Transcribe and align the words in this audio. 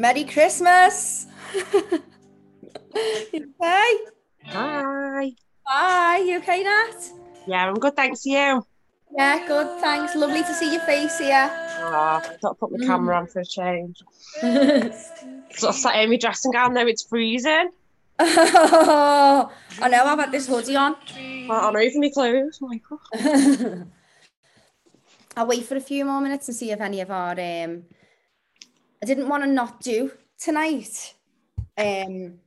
Merry 0.00 0.24
Christmas. 0.24 1.26
okay? 1.74 1.98
Hi. 4.46 5.32
Hi, 5.66 6.18
you 6.20 6.38
okay, 6.38 6.62
Nat? 6.62 6.94
Yeah, 7.46 7.68
I'm 7.68 7.74
good, 7.74 7.94
thanks 7.96 8.22
to 8.22 8.30
you. 8.30 8.66
Yeah, 9.14 9.46
good, 9.46 9.78
thanks. 9.82 10.16
Lovely 10.16 10.40
to 10.40 10.54
see 10.54 10.72
your 10.72 10.80
face 10.82 11.18
here. 11.18 11.50
Oh, 11.82 12.22
I've 12.24 12.40
got 12.40 12.48
to 12.48 12.54
put 12.54 12.72
my 12.72 12.86
camera 12.86 13.18
on 13.18 13.26
for 13.26 13.40
a 13.40 13.44
change. 13.44 14.00
So 15.52 15.68
I 15.68 15.72
sat 15.72 15.96
in 15.96 16.10
my 16.10 16.16
dressing 16.16 16.52
gown 16.52 16.74
though, 16.74 16.86
it's 16.86 17.02
freezing. 17.02 17.70
oh, 18.20 19.50
I 19.82 19.88
know, 19.88 20.04
I've 20.04 20.18
had 20.20 20.30
this 20.30 20.46
hoodie 20.46 20.76
on. 20.76 20.94
I'm 21.18 21.74
over 21.76 21.98
my 21.98 22.08
clothes. 22.14 22.60
Oh 22.62 22.68
my 22.68 22.80
God. 22.88 23.86
I'll 25.36 25.48
wait 25.48 25.64
for 25.64 25.74
a 25.74 25.80
few 25.80 26.04
more 26.04 26.20
minutes 26.20 26.46
and 26.46 26.56
see 26.56 26.70
if 26.70 26.80
any 26.80 27.00
of 27.00 27.10
our 27.10 27.32
um 27.32 27.82
I 29.02 29.06
didn't 29.06 29.28
want 29.28 29.42
to 29.44 29.48
not 29.48 29.80
do 29.80 30.12
tonight. 30.38 31.14
Um 31.76 32.38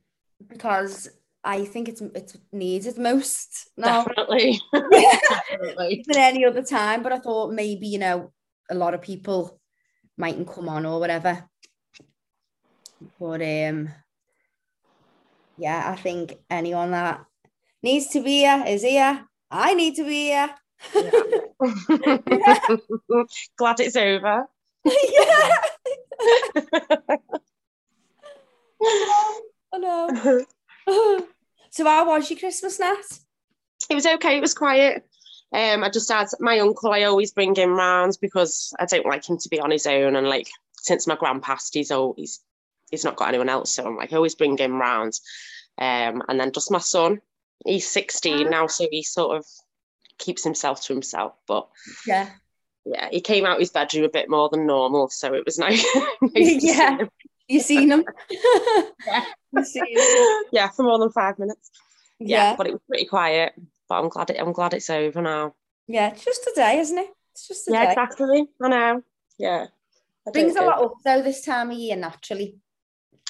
because 0.48 1.08
I 1.42 1.64
think 1.64 1.88
it's 1.88 2.00
it's 2.00 2.36
needed 2.52 2.98
most 2.98 3.70
now 3.76 4.04
Definitely. 4.04 4.60
Definitely. 4.72 6.04
than 6.08 6.16
any 6.16 6.44
other 6.44 6.62
time. 6.62 7.02
But 7.02 7.12
I 7.12 7.18
thought 7.18 7.52
maybe, 7.52 7.86
you 7.86 7.98
know, 7.98 8.32
a 8.70 8.74
lot 8.74 8.94
of 8.94 9.02
people 9.02 9.60
mightn't 10.16 10.48
come 10.48 10.68
on 10.68 10.86
or 10.86 11.00
whatever. 11.00 11.44
But 13.20 13.42
um 13.42 13.90
yeah, 15.56 15.90
I 15.90 15.96
think 15.96 16.34
anyone 16.50 16.90
that 16.92 17.24
needs 17.82 18.08
to 18.08 18.20
be 18.20 18.40
here 18.40 18.64
is 18.66 18.82
here. 18.82 19.24
I 19.50 19.74
need 19.74 19.96
to 19.96 20.04
be 20.04 20.26
here. 20.26 20.50
Glad 23.56 23.80
it's 23.80 23.96
over. 23.96 24.46
yeah. 24.84 25.56
I 29.72 29.78
know. 29.78 30.46
so 31.70 31.84
how 31.84 32.06
was 32.06 32.30
your 32.30 32.38
Christmas 32.38 32.78
Nat? 32.78 32.96
It 33.90 33.94
was 33.94 34.06
okay, 34.06 34.36
it 34.36 34.40
was 34.40 34.54
quiet. 34.54 35.04
Um, 35.52 35.84
I 35.84 35.90
just 35.90 36.10
had 36.10 36.26
my 36.40 36.58
uncle, 36.58 36.92
I 36.92 37.04
always 37.04 37.32
bring 37.32 37.54
him 37.54 37.74
round 37.74 38.18
because 38.20 38.72
I 38.80 38.86
don't 38.86 39.06
like 39.06 39.28
him 39.28 39.38
to 39.38 39.48
be 39.48 39.60
on 39.60 39.70
his 39.70 39.86
own. 39.86 40.16
And 40.16 40.28
like, 40.28 40.48
since 40.80 41.06
my 41.06 41.14
grand 41.16 41.42
passed, 41.42 41.74
he's, 41.74 41.92
all, 41.92 42.14
he's, 42.16 42.40
he's 42.90 43.04
not 43.04 43.16
got 43.16 43.28
anyone 43.28 43.48
else. 43.48 43.70
So 43.72 43.86
I'm 43.86 43.96
like, 43.96 44.12
I 44.12 44.16
always 44.16 44.34
bring 44.34 44.56
him 44.58 44.80
round. 44.80 45.12
Um, 45.78 46.22
and 46.28 46.40
then 46.40 46.50
just 46.52 46.72
my 46.72 46.78
son, 46.78 47.20
he's 47.64 47.88
16 47.88 48.50
now, 48.50 48.66
so 48.66 48.88
he 48.90 49.02
sort 49.02 49.36
of 49.38 49.46
keeps 50.18 50.42
himself 50.42 50.82
to 50.82 50.92
himself. 50.92 51.34
But 51.46 51.68
Yeah. 52.06 52.30
Yeah, 52.84 53.08
he 53.10 53.20
came 53.20 53.46
out 53.46 53.60
his 53.60 53.70
bedroom 53.70 54.04
a 54.04 54.08
bit 54.08 54.28
more 54.28 54.48
than 54.50 54.66
normal. 54.66 55.08
So 55.08 55.34
it 55.34 55.44
was 55.44 55.58
nice. 55.58 55.84
nice 55.94 56.32
to 56.34 56.60
see 56.60 56.60
Yeah. 56.68 56.98
You 57.48 57.60
seen 57.60 57.92
him? 57.92 58.04
Yeah. 59.06 59.24
You 59.52 59.64
seen 59.64 59.84
'em? 59.98 60.42
yeah, 60.52 60.68
for 60.68 60.82
more 60.84 60.98
than 60.98 61.10
five 61.10 61.38
minutes. 61.38 61.70
Yeah, 62.18 62.50
Yeah. 62.50 62.56
but 62.56 62.66
it 62.66 62.72
was 62.72 62.80
pretty 62.88 63.04
quiet. 63.06 63.52
But 63.88 63.96
I'm 64.02 64.08
glad 64.08 64.30
it, 64.30 64.40
I'm 64.40 64.52
glad 64.52 64.72
it's 64.74 64.88
over 64.88 65.20
now. 65.20 65.54
Yeah, 65.86 66.08
it's 66.08 66.24
just 66.24 66.46
a 66.46 66.52
day, 66.54 66.78
isn't 66.78 66.96
it? 66.96 67.08
It's 67.32 67.46
just 67.46 67.68
a 67.68 67.72
Yeah, 67.72 67.84
day. 67.84 67.90
exactly. 67.92 68.48
I 68.62 68.68
know. 68.68 69.02
Yeah. 69.38 69.66
I 70.26 70.30
Brings 70.30 70.56
a 70.56 70.62
lot 70.62 70.78
know. 70.80 70.86
up 70.86 70.94
though 71.04 71.20
this 71.20 71.42
time 71.44 71.70
of 71.70 71.76
year 71.76 71.96
naturally. 71.96 72.56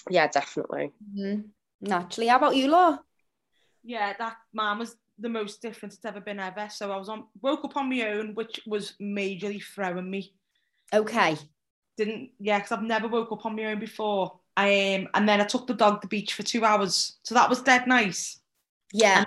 Yeah, 0.09 0.29
definitely. 0.29 0.93
Mhm. 1.13 1.49
Naturally. 1.81 2.29
How 2.29 2.37
about 2.37 2.55
you, 2.57 2.69
Law? 2.69 2.99
yeah, 3.83 4.13
that 4.17 4.37
man 4.53 4.79
was 4.79 4.97
the 5.19 5.29
most 5.29 5.63
difference 5.63 5.95
it's 5.95 6.05
ever 6.05 6.21
been 6.21 6.41
ever. 6.41 6.69
So 6.71 6.91
I 6.91 6.97
was 6.97 7.09
on 7.09 7.25
woke 7.41 7.65
up 7.65 7.77
on 7.77 7.89
my 7.89 8.03
own, 8.09 8.35
which 8.35 8.61
was 8.67 8.95
majorly 9.01 9.63
throwing 9.63 10.11
me. 10.11 10.35
Okay. 10.93 11.37
Didn't 11.97 12.31
yeah, 12.41 12.59
because 12.59 12.73
I've 12.73 12.83
never 12.83 13.09
woke 13.09 13.33
up 13.33 13.47
on 13.47 13.57
my 13.57 13.67
own 13.67 13.79
before. 13.79 14.39
I 14.57 14.95
um, 14.95 15.09
and 15.15 15.29
then 15.29 15.41
I 15.41 15.45
took 15.45 15.67
the 15.67 15.75
dog 15.75 16.01
to 16.01 16.07
the 16.07 16.09
beach 16.09 16.35
for 16.35 16.43
two 16.43 16.65
hours. 16.65 17.19
So 17.23 17.35
that 17.35 17.49
was 17.49 17.63
dead 17.63 17.87
nice. 17.87 18.41
Yeah. 18.93 19.25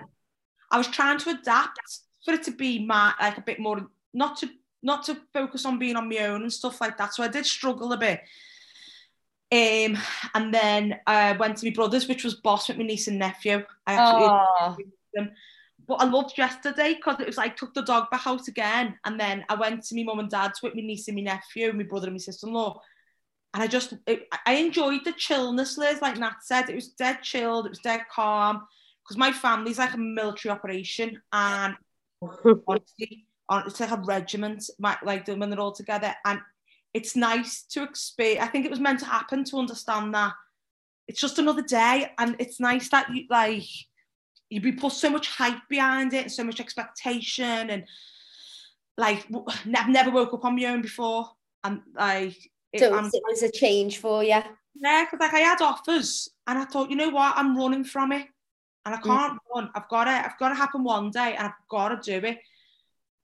I 0.71 0.77
was 0.77 0.87
trying 0.87 1.17
to 1.19 1.29
adapt 1.29 1.79
for 2.25 2.33
it 2.33 2.43
to 2.43 2.51
be 2.51 2.85
my 2.85 3.13
like 3.21 3.37
a 3.37 3.41
bit 3.41 3.59
more 3.59 3.87
not 4.13 4.37
to 4.37 4.49
not 4.83 5.03
to 5.05 5.17
focus 5.33 5.65
on 5.65 5.79
being 5.79 5.95
on 5.95 6.09
my 6.09 6.17
own 6.19 6.43
and 6.43 6.53
stuff 6.53 6.81
like 6.81 6.97
that. 6.97 7.13
So 7.13 7.23
I 7.23 7.27
did 7.27 7.45
struggle 7.45 7.93
a 7.93 7.97
bit. 7.97 8.21
Um, 9.49 9.97
and 10.35 10.53
then 10.53 10.99
I 11.07 11.31
went 11.31 11.57
to 11.57 11.65
my 11.65 11.73
brother's, 11.73 12.07
which 12.07 12.25
was 12.25 12.35
boss 12.35 12.67
with 12.67 12.77
my 12.77 12.83
niece 12.83 13.07
and 13.07 13.17
nephew. 13.17 13.63
I 13.85 13.93
actually 13.93 14.27
Oh, 14.29 14.75
But 15.87 16.01
I 16.01 16.05
loved 16.05 16.37
yesterday 16.37 16.95
because 16.95 17.19
it 17.21 17.27
was 17.27 17.37
like 17.37 17.55
took 17.55 17.73
the 17.73 17.81
dog 17.81 18.09
back 18.11 18.27
out 18.27 18.47
again, 18.47 18.97
and 19.05 19.19
then 19.19 19.45
I 19.49 19.55
went 19.55 19.83
to 19.85 19.95
my 19.95 20.03
mum 20.03 20.19
and 20.19 20.29
dad's 20.29 20.61
with 20.61 20.75
my 20.75 20.81
niece 20.81 21.07
and 21.07 21.15
my 21.15 21.21
nephew, 21.21 21.69
and 21.69 21.77
my 21.77 21.85
brother 21.85 22.07
and 22.07 22.15
my 22.15 22.19
sister-in-law, 22.19 22.81
and 23.53 23.63
I 23.63 23.67
just 23.67 23.93
it, 24.05 24.27
I 24.45 24.55
enjoyed 24.55 25.05
the 25.05 25.13
chillness, 25.13 25.77
Liz. 25.77 26.01
Like 26.01 26.17
Nat 26.17 26.37
said, 26.41 26.69
it 26.69 26.75
was 26.75 26.89
dead 26.89 27.21
chilled, 27.23 27.65
it 27.65 27.69
was 27.69 27.79
dead 27.79 28.01
calm, 28.13 28.67
because 29.03 29.17
my 29.17 29.31
family's 29.31 29.79
like 29.79 29.93
a 29.93 29.97
military 29.97 30.51
operation, 30.51 31.21
and 31.31 31.75
honestly, 32.67 33.25
on, 33.47 33.65
it's 33.65 33.79
like 33.79 33.91
a 33.91 34.01
regiment, 34.05 34.69
like 34.79 35.25
them 35.25 35.39
when 35.39 35.49
they're 35.49 35.59
all 35.59 35.71
together, 35.71 36.13
and 36.25 36.41
it's 36.93 37.15
nice 37.15 37.63
to 37.63 37.83
experience. 37.83 38.43
I 38.43 38.47
think 38.47 38.65
it 38.65 38.71
was 38.71 38.79
meant 38.81 38.99
to 38.99 39.05
happen 39.05 39.45
to 39.45 39.57
understand 39.57 40.13
that 40.15 40.33
it's 41.07 41.21
just 41.21 41.39
another 41.39 41.61
day, 41.61 42.11
and 42.17 42.35
it's 42.39 42.59
nice 42.59 42.89
that 42.89 43.09
you 43.13 43.23
like 43.29 43.63
you 44.49 44.61
be 44.61 44.71
put 44.71 44.93
so 44.93 45.09
much 45.09 45.27
hype 45.27 45.67
behind 45.69 46.13
it 46.13 46.23
and 46.23 46.31
so 46.31 46.43
much 46.43 46.59
expectation 46.59 47.69
and 47.69 47.83
like 48.97 49.27
I've 49.75 49.89
never 49.89 50.11
woke 50.11 50.33
up 50.33 50.45
on 50.45 50.55
my 50.55 50.65
own 50.65 50.81
before 50.81 51.29
and 51.63 51.81
like 51.95 52.37
it, 52.73 52.79
so 52.79 52.97
it 52.97 53.23
was 53.27 53.43
a 53.43 53.51
change 53.51 53.99
for 53.99 54.23
you. 54.23 54.41
yeah, 54.75 55.05
because 55.05 55.19
like 55.19 55.33
I 55.33 55.39
had 55.39 55.61
offers 55.61 56.29
and 56.47 56.57
I 56.59 56.65
thought, 56.65 56.89
you 56.89 56.95
know 56.95 57.09
what, 57.09 57.33
I'm 57.35 57.57
running 57.57 57.83
from 57.83 58.11
it 58.11 58.27
and 58.85 58.95
I 58.95 58.97
mm. 58.97 59.03
can't 59.03 59.39
run. 59.53 59.69
I've 59.75 59.89
got 59.89 60.07
it 60.07 60.25
I've 60.25 60.37
got 60.39 60.49
to 60.49 60.55
happen 60.55 60.83
one 60.83 61.11
day 61.11 61.35
and 61.35 61.47
I've 61.47 61.67
got 61.69 61.89
to 61.89 62.19
do 62.19 62.25
it. 62.27 62.39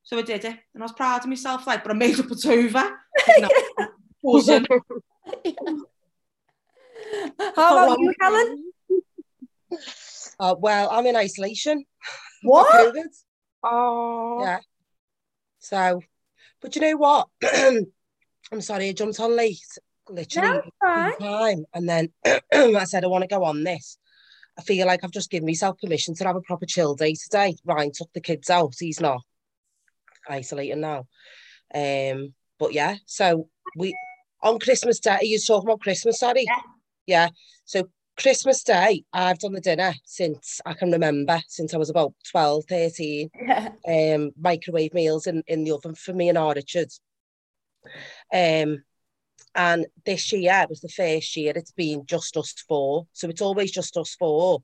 So 0.03 0.17
I 0.17 0.21
did 0.21 0.43
it 0.43 0.57
and 0.73 0.83
I 0.83 0.85
was 0.85 0.91
proud 0.91 1.21
of 1.21 1.27
myself, 1.27 1.65
like, 1.65 1.83
but 1.83 1.91
I 1.91 1.95
made 1.95 2.19
up 2.19 2.29
it's 2.29 2.45
over. 2.45 2.83
No, 3.39 3.49
wasn't. 4.21 4.67
How 7.55 7.85
about 7.85 7.99
you, 7.99 8.13
Helen? 8.19 8.72
Uh, 10.39 10.55
well, 10.57 10.89
I'm 10.91 11.05
in 11.05 11.15
isolation. 11.15 11.85
What? 12.43 12.67
COVID. 12.73 13.05
Oh, 13.63 14.37
Yeah. 14.41 14.59
So, 15.59 16.01
but 16.61 16.75
you 16.75 16.81
know 16.81 16.97
what? 16.97 17.29
I'm 18.51 18.59
sorry, 18.59 18.89
I 18.89 18.91
jumped 18.91 19.21
on 19.21 19.35
late, 19.37 19.59
literally 20.09 20.49
No, 20.89 21.15
time, 21.21 21.65
and 21.73 21.87
then 21.87 22.09
I 22.53 22.83
said 22.83 23.05
I 23.05 23.07
want 23.07 23.21
to 23.21 23.29
go 23.29 23.45
on 23.45 23.63
this. 23.63 23.97
I 24.59 24.61
feel 24.61 24.85
like 24.85 25.03
I've 25.03 25.11
just 25.11 25.31
given 25.31 25.47
myself 25.47 25.79
permission 25.79 26.13
to 26.15 26.25
have 26.25 26.35
a 26.35 26.41
proper 26.41 26.65
chill 26.65 26.95
day 26.95 27.13
today. 27.15 27.55
Ryan 27.63 27.91
took 27.93 28.11
the 28.13 28.19
kids 28.19 28.49
out; 28.49 28.73
he's 28.77 28.99
not 28.99 29.21
isolating 30.29 30.81
now. 30.81 31.05
Um, 31.73 32.33
but 32.59 32.73
yeah, 32.73 32.95
so 33.05 33.47
we 33.77 33.95
on 34.41 34.59
Christmas 34.59 34.99
Day. 34.99 35.11
Are 35.11 35.23
you 35.23 35.39
talking 35.39 35.69
about 35.69 35.79
Christmas? 35.79 36.19
Sorry. 36.19 36.43
Yeah. 36.45 36.59
Yeah. 37.07 37.29
So 37.65 37.89
Christmas 38.17 38.63
Day, 38.63 39.03
I've 39.11 39.39
done 39.39 39.53
the 39.53 39.61
dinner 39.61 39.93
since 40.05 40.61
I 40.65 40.73
can 40.73 40.91
remember, 40.91 41.41
since 41.47 41.73
I 41.73 41.77
was 41.77 41.89
about 41.89 42.13
12, 42.31 42.65
13 42.69 43.29
Yeah. 43.39 43.69
um, 43.87 44.31
microwave 44.39 44.93
meals 44.93 45.27
in, 45.27 45.43
in 45.47 45.63
the 45.63 45.71
oven 45.71 45.95
for 45.95 46.13
me 46.13 46.29
and 46.29 46.37
our 46.37 46.53
Richard. 46.53 46.91
Um, 48.31 48.83
and 49.55 49.85
this 50.05 50.31
year 50.31 50.61
it 50.63 50.69
was 50.69 50.81
the 50.81 50.89
first 50.89 51.35
year 51.35 51.53
it's 51.55 51.71
been 51.71 52.05
just 52.05 52.37
us 52.37 52.53
four. 52.67 53.07
So 53.13 53.29
it's 53.29 53.41
always 53.41 53.71
just 53.71 53.97
us 53.97 54.15
four, 54.15 54.61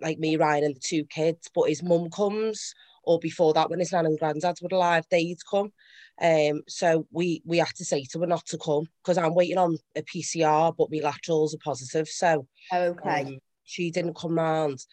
like 0.00 0.18
me, 0.18 0.36
Ryan, 0.36 0.64
and 0.64 0.76
the 0.76 0.80
two 0.80 1.04
kids. 1.04 1.50
But 1.54 1.68
his 1.68 1.82
mum 1.82 2.10
comes, 2.10 2.74
or 3.02 3.18
before 3.18 3.54
that, 3.54 3.70
when 3.70 3.80
his 3.80 3.92
nan 3.92 4.06
and 4.06 4.18
granddad 4.18 4.58
were 4.62 4.68
alive, 4.76 5.04
they'd 5.10 5.38
come. 5.50 5.72
Um, 6.22 6.62
so 6.68 7.06
we 7.10 7.42
we 7.46 7.58
had 7.58 7.74
to 7.76 7.84
say 7.84 8.04
to 8.04 8.20
her 8.20 8.26
not 8.26 8.44
to 8.46 8.58
come 8.58 8.84
because 9.02 9.16
I'm 9.16 9.34
waiting 9.34 9.58
on 9.58 9.78
a 9.96 10.02
PCR, 10.02 10.74
but 10.76 10.90
my 10.90 10.98
laterals 10.98 11.54
are 11.54 11.58
positive. 11.64 12.08
So 12.08 12.46
Okay. 12.72 13.22
um, 13.22 13.38
she 13.64 13.90
didn't 13.90 14.16
come 14.16 14.36
round. 14.36 14.84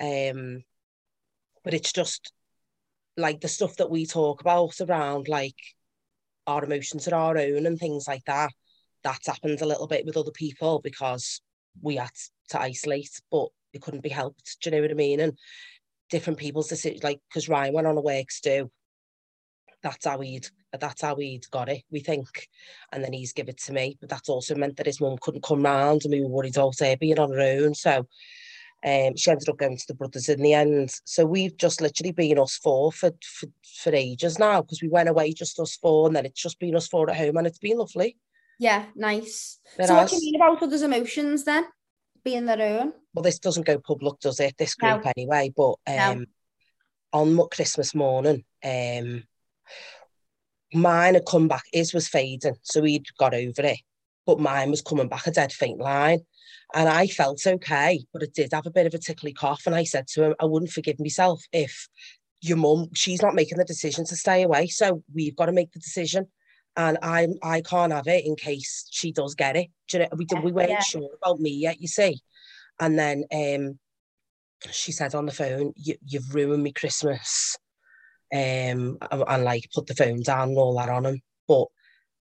Um, 0.00 0.62
but 1.62 1.74
it's 1.74 1.92
just 1.92 2.32
like 3.16 3.40
the 3.40 3.48
stuff 3.48 3.76
that 3.76 3.90
we 3.90 4.06
talk 4.06 4.40
about 4.40 4.80
around 4.80 5.28
like 5.28 5.56
our 6.46 6.64
emotions 6.64 7.06
are 7.06 7.14
our 7.14 7.36
own 7.36 7.66
and 7.66 7.78
things 7.78 8.08
like 8.08 8.24
that. 8.24 8.50
That's 9.04 9.26
happened 9.26 9.60
a 9.60 9.66
little 9.66 9.86
bit 9.86 10.06
with 10.06 10.16
other 10.16 10.30
people 10.30 10.80
because 10.82 11.40
we 11.82 11.96
had 11.96 12.10
to 12.48 12.60
isolate, 12.60 13.20
but 13.30 13.48
it 13.72 13.82
couldn't 13.82 14.02
be 14.02 14.08
helped. 14.08 14.56
Do 14.62 14.70
you 14.70 14.76
know 14.76 14.82
what 14.82 14.90
I 14.90 14.94
mean? 14.94 15.20
And 15.20 15.38
different 16.10 16.38
people's 16.38 16.68
decisions, 16.68 17.02
like 17.02 17.20
because 17.28 17.48
Ryan 17.48 17.74
went 17.74 17.86
on 17.86 17.96
a 17.96 18.00
work 18.00 18.26
do. 18.42 18.70
That's 19.82 20.06
how 20.06 20.20
he'd 20.20 20.46
that's 20.78 21.02
how 21.02 21.16
he'd 21.16 21.50
got 21.50 21.68
it, 21.68 21.82
we 21.90 22.00
think. 22.00 22.48
And 22.92 23.02
then 23.02 23.12
he's 23.12 23.32
give 23.32 23.48
it 23.48 23.58
to 23.62 23.72
me. 23.72 23.96
But 24.00 24.10
that's 24.10 24.28
also 24.28 24.54
meant 24.54 24.76
that 24.76 24.86
his 24.86 25.00
mum 25.00 25.16
couldn't 25.20 25.42
come 25.42 25.62
round 25.62 26.02
and 26.04 26.12
we 26.12 26.20
were 26.20 26.28
worried 26.28 26.58
all 26.58 26.70
day 26.70 26.94
being 26.94 27.18
on 27.18 27.32
her 27.32 27.40
own. 27.40 27.74
So 27.74 28.06
um, 28.84 29.16
she 29.16 29.30
ended 29.30 29.48
up 29.48 29.58
going 29.58 29.76
to 29.76 29.84
the 29.88 29.94
brothers 29.94 30.28
in 30.28 30.40
the 30.40 30.54
end. 30.54 30.92
So 31.04 31.24
we've 31.26 31.56
just 31.56 31.80
literally 31.80 32.12
been 32.12 32.38
us 32.38 32.56
four 32.56 32.92
for 32.92 33.10
for, 33.24 33.48
for 33.82 33.94
ages 33.94 34.38
now 34.38 34.62
because 34.62 34.80
we 34.80 34.88
went 34.88 35.08
away 35.08 35.32
just 35.32 35.58
us 35.58 35.76
four 35.76 36.06
and 36.06 36.14
then 36.14 36.26
it's 36.26 36.40
just 36.40 36.60
been 36.60 36.76
us 36.76 36.86
four 36.86 37.10
at 37.10 37.16
home 37.16 37.36
and 37.36 37.46
it's 37.46 37.58
been 37.58 37.78
lovely. 37.78 38.16
Yeah, 38.58 38.86
nice. 38.94 39.58
Whereas, 39.76 39.88
So 39.88 39.96
what 39.96 40.08
do 40.08 40.16
you 40.16 40.20
mean 40.22 40.36
about 40.36 40.62
others' 40.62 40.82
emotions 40.82 41.44
then? 41.44 41.64
Being 42.22 42.44
their 42.44 42.60
own? 42.60 42.92
well, 43.14 43.22
this 43.22 43.38
doesn't 43.38 43.66
go 43.66 43.78
public, 43.78 44.20
does 44.20 44.38
it? 44.40 44.56
This 44.58 44.76
No. 44.80 44.98
group 44.98 45.12
anyway. 45.16 45.52
But 45.56 45.76
No. 45.88 46.12
um, 46.12 46.26
on 47.12 47.34
Mo- 47.34 47.46
Christmas 47.48 47.94
morning, 47.94 48.44
um, 48.62 49.24
mine 50.72 51.14
had 51.14 51.26
come 51.26 51.48
back. 51.48 51.64
His 51.72 51.92
was 51.94 52.08
fading, 52.08 52.56
so 52.62 52.82
he'd 52.82 53.06
got 53.18 53.34
over 53.34 53.62
it. 53.62 53.78
But 54.26 54.40
mine 54.40 54.70
was 54.70 54.82
coming 54.82 55.08
back 55.08 55.26
a 55.26 55.30
dead 55.30 55.52
faint 55.52 55.78
line. 55.78 56.20
And 56.74 56.88
I 56.88 57.08
felt 57.08 57.44
okay, 57.46 58.04
but 58.12 58.22
it 58.22 58.34
did 58.34 58.52
have 58.52 58.66
a 58.66 58.70
bit 58.70 58.86
of 58.86 58.94
a 58.94 58.98
tickly 58.98 59.32
cough. 59.32 59.62
And 59.66 59.74
I 59.74 59.84
said 59.84 60.06
to 60.08 60.24
him, 60.24 60.34
I 60.40 60.44
wouldn't 60.44 60.70
forgive 60.70 61.00
myself 61.00 61.42
if 61.52 61.88
your 62.42 62.56
mum, 62.56 62.88
she's 62.94 63.22
not 63.22 63.34
making 63.34 63.58
the 63.58 63.64
decision 63.64 64.04
to 64.06 64.16
stay 64.16 64.42
away. 64.42 64.68
So 64.68 65.02
we've 65.12 65.36
got 65.36 65.46
to 65.46 65.52
make 65.52 65.72
the 65.72 65.80
decision. 65.80 66.26
And 66.76 66.98
I 67.02 67.26
I 67.42 67.62
can't 67.62 67.92
have 67.92 68.06
it 68.06 68.24
in 68.24 68.36
case 68.36 68.86
she 68.90 69.10
does 69.10 69.34
get 69.34 69.56
it. 69.56 69.68
Do 69.88 69.98
you 69.98 70.04
know, 70.04 70.08
we, 70.16 70.26
Yeah, 70.30 70.40
we 70.40 70.52
weren't 70.52 70.70
yeah. 70.70 70.80
sure 70.80 71.10
about 71.20 71.40
me 71.40 71.50
yet, 71.50 71.80
you 71.80 71.88
see. 71.88 72.20
And 72.78 72.96
then 72.96 73.24
um, 73.34 73.78
she 74.70 74.92
said 74.92 75.14
on 75.16 75.26
the 75.26 75.32
phone, 75.32 75.72
you, 75.76 75.96
"You've 76.06 76.32
ruined 76.32 76.62
me 76.62 76.72
Christmas," 76.72 77.56
um, 78.32 78.98
and, 79.10 79.24
and, 79.26 79.44
like 79.44 79.70
put 79.74 79.86
the 79.86 79.94
phone 79.94 80.22
down 80.22 80.50
and 80.50 80.58
all 80.58 80.76
that 80.76 80.88
on 80.88 81.06
him. 81.06 81.20
But 81.48 81.66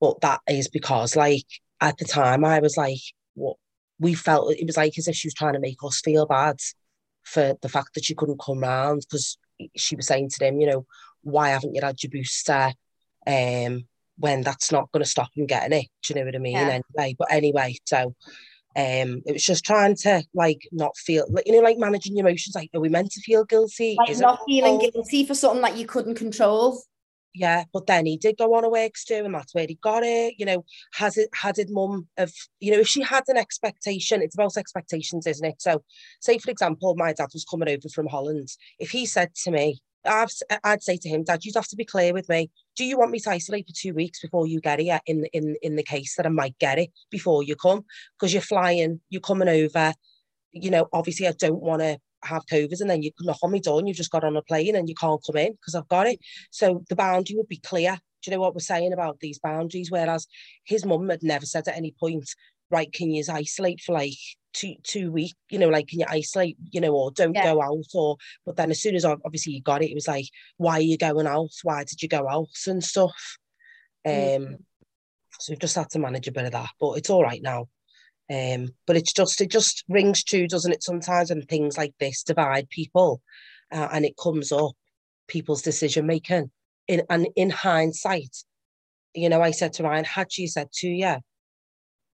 but 0.00 0.20
that 0.22 0.40
is 0.48 0.68
because 0.68 1.16
like 1.16 1.46
at 1.80 1.98
the 1.98 2.04
time 2.04 2.44
I 2.44 2.60
was 2.60 2.76
like, 2.76 3.00
what 3.34 3.56
we 3.98 4.14
felt 4.14 4.52
it 4.52 4.66
was 4.66 4.76
like 4.76 4.98
as 4.98 5.08
if 5.08 5.16
she 5.16 5.28
was 5.28 5.34
trying 5.34 5.54
to 5.54 5.60
make 5.60 5.82
us 5.84 6.00
feel 6.00 6.26
bad 6.26 6.56
for 7.22 7.54
the 7.62 7.68
fact 7.68 7.94
that 7.94 8.04
she 8.04 8.14
couldn't 8.14 8.40
come 8.40 8.60
round 8.60 9.02
because 9.08 9.38
she 9.76 9.94
was 9.96 10.06
saying 10.06 10.28
to 10.30 10.38
them, 10.40 10.60
you 10.60 10.66
know, 10.66 10.86
why 11.22 11.50
haven't 11.50 11.74
you 11.74 11.80
had 11.82 12.02
your 12.02 12.10
booster? 12.10 12.72
Um, 13.26 13.84
when 14.16 14.42
that's 14.42 14.70
not 14.70 14.90
going 14.92 15.02
to 15.02 15.08
stop 15.08 15.30
him 15.34 15.46
getting 15.46 15.78
it. 15.78 15.86
Do 16.02 16.14
you 16.14 16.20
know 16.20 16.26
what 16.26 16.36
I 16.36 16.38
mean? 16.38 16.52
Yeah. 16.52 16.80
Anyway, 16.98 17.16
but 17.18 17.28
anyway, 17.30 17.76
so 17.84 18.14
um, 18.74 19.22
it 19.26 19.32
was 19.32 19.44
just 19.44 19.64
trying 19.64 19.96
to 19.96 20.22
like 20.34 20.66
not 20.72 20.96
feel 20.96 21.26
like 21.30 21.46
you 21.46 21.52
know, 21.52 21.60
like 21.60 21.78
managing 21.78 22.16
your 22.16 22.26
emotions. 22.26 22.54
Like, 22.54 22.70
are 22.74 22.80
we 22.80 22.88
meant 22.88 23.10
to 23.12 23.20
feel 23.20 23.44
guilty? 23.44 23.96
Like 23.98 24.10
Is 24.10 24.20
not 24.20 24.40
feeling 24.46 24.76
awful? 24.76 24.90
guilty 24.90 25.26
for 25.26 25.34
something 25.34 25.62
that 25.62 25.76
you 25.76 25.86
couldn't 25.86 26.14
control. 26.14 26.82
Yeah, 27.34 27.64
but 27.72 27.86
then 27.86 28.04
he 28.04 28.18
did 28.18 28.36
go 28.36 28.54
on 28.54 28.64
a 28.64 28.68
work 28.68 28.96
stew, 28.96 29.24
and 29.24 29.34
that's 29.34 29.54
where 29.54 29.66
he 29.66 29.78
got 29.82 30.02
it. 30.04 30.34
You 30.38 30.46
know, 30.46 30.64
has 30.94 31.16
it 31.18 31.28
had 31.34 31.58
it 31.58 31.68
mum 31.70 32.08
of 32.16 32.32
you 32.60 32.72
know, 32.72 32.78
if 32.78 32.88
she 32.88 33.02
had 33.02 33.24
an 33.28 33.36
expectation, 33.36 34.22
it's 34.22 34.34
about 34.34 34.56
expectations, 34.56 35.26
isn't 35.26 35.46
it? 35.46 35.60
So, 35.60 35.82
say 36.20 36.38
for 36.38 36.50
example, 36.50 36.94
my 36.96 37.12
dad 37.12 37.28
was 37.32 37.44
coming 37.44 37.68
over 37.68 37.88
from 37.94 38.06
Holland. 38.06 38.48
If 38.78 38.90
he 38.90 39.04
said 39.06 39.34
to 39.44 39.50
me, 39.50 39.80
I've, 40.04 40.30
I'd 40.64 40.82
say 40.82 40.96
to 40.96 41.08
him, 41.08 41.24
Dad, 41.24 41.44
you'd 41.44 41.54
have 41.54 41.68
to 41.68 41.76
be 41.76 41.84
clear 41.84 42.12
with 42.12 42.28
me. 42.28 42.50
Do 42.76 42.84
you 42.84 42.98
want 42.98 43.10
me 43.10 43.20
to 43.20 43.30
isolate 43.30 43.66
for 43.66 43.74
two 43.76 43.94
weeks 43.94 44.20
before 44.20 44.46
you 44.46 44.60
get 44.60 44.80
it? 44.80 45.00
In 45.06 45.26
in 45.32 45.56
in 45.62 45.76
the 45.76 45.82
case 45.82 46.16
that 46.16 46.26
I 46.26 46.30
might 46.30 46.58
get 46.58 46.78
it 46.78 46.90
before 47.10 47.42
you 47.42 47.56
come, 47.56 47.84
because 48.18 48.32
you're 48.32 48.42
flying, 48.42 49.00
you're 49.10 49.20
coming 49.20 49.48
over. 49.48 49.94
You 50.52 50.70
know, 50.70 50.88
obviously, 50.92 51.26
I 51.28 51.32
don't 51.32 51.62
want 51.62 51.82
to 51.82 51.98
have 52.24 52.46
COVID, 52.46 52.80
and 52.80 52.90
then 52.90 53.02
you 53.02 53.10
knock 53.20 53.38
on 53.42 53.52
my 53.52 53.58
door 53.58 53.78
and 53.78 53.88
you've 53.88 53.96
just 53.96 54.10
got 54.10 54.24
on 54.24 54.36
a 54.36 54.42
plane 54.42 54.76
and 54.76 54.88
you 54.88 54.94
can't 54.94 55.22
come 55.26 55.36
in 55.36 55.52
because 55.52 55.74
I've 55.74 55.88
got 55.88 56.06
it. 56.06 56.20
So 56.50 56.84
the 56.88 56.96
boundary 56.96 57.36
would 57.36 57.48
be 57.48 57.58
clear. 57.58 57.98
Do 58.22 58.30
you 58.30 58.36
know 58.36 58.40
what 58.40 58.54
we're 58.54 58.60
saying 58.60 58.92
about 58.92 59.18
these 59.18 59.40
boundaries? 59.40 59.90
Whereas 59.90 60.28
his 60.64 60.84
mum 60.84 61.08
had 61.08 61.24
never 61.24 61.44
said 61.44 61.66
at 61.66 61.76
any 61.76 61.94
point, 61.98 62.28
right, 62.72 62.92
can 62.92 63.10
you 63.10 63.22
isolate 63.30 63.80
for 63.80 63.92
like 63.92 64.14
two 64.52 64.74
two 64.82 65.12
weeks? 65.12 65.34
You 65.50 65.58
know, 65.58 65.68
like 65.68 65.88
can 65.88 66.00
you 66.00 66.06
isolate, 66.08 66.56
you 66.70 66.80
know, 66.80 66.94
or 66.94 67.10
don't 67.12 67.34
Yeah. 67.34 67.52
go 67.52 67.62
out 67.62 67.84
or 67.94 68.16
but 68.44 68.56
then 68.56 68.70
as 68.70 68.80
soon 68.80 68.96
as 68.96 69.04
ob- 69.04 69.20
obviously 69.24 69.52
you 69.52 69.62
got 69.62 69.82
it, 69.82 69.90
it 69.90 69.94
was 69.94 70.08
like, 70.08 70.26
why 70.56 70.74
are 70.74 70.80
you 70.80 70.98
going 70.98 71.26
out? 71.26 71.50
Why 71.62 71.84
did 71.84 72.02
you 72.02 72.08
go 72.08 72.28
out 72.28 72.48
and 72.66 72.82
stuff? 72.82 73.38
Um 74.06 74.12
Mm. 74.12 74.58
so 75.38 75.52
we've 75.52 75.58
just 75.58 75.76
had 75.76 75.90
to 75.90 75.98
manage 75.98 76.28
a 76.28 76.32
bit 76.32 76.44
of 76.46 76.52
that, 76.52 76.70
but 76.80 76.92
it's 76.94 77.10
all 77.10 77.22
right 77.22 77.42
now. 77.42 77.68
Um, 78.30 78.70
but 78.86 78.96
it's 78.96 79.12
just 79.12 79.40
it 79.40 79.50
just 79.50 79.84
rings 79.88 80.22
true, 80.24 80.46
doesn't 80.48 80.72
it? 80.72 80.82
Sometimes 80.82 81.30
and 81.30 81.46
things 81.48 81.76
like 81.76 81.94
this 81.98 82.22
divide 82.22 82.68
people, 82.70 83.20
uh, 83.70 83.88
and 83.92 84.04
it 84.04 84.16
comes 84.16 84.52
up 84.52 84.72
people's 85.28 85.62
decision 85.62 86.06
making. 86.06 86.50
In 86.88 87.02
and 87.10 87.28
in 87.36 87.50
hindsight, 87.50 88.34
you 89.14 89.28
know, 89.28 89.42
I 89.42 89.50
said 89.50 89.72
to 89.74 89.82
Ryan, 89.82 90.04
had 90.04 90.32
she 90.32 90.46
said 90.46 90.70
to 90.74 90.88
you, 90.88 91.16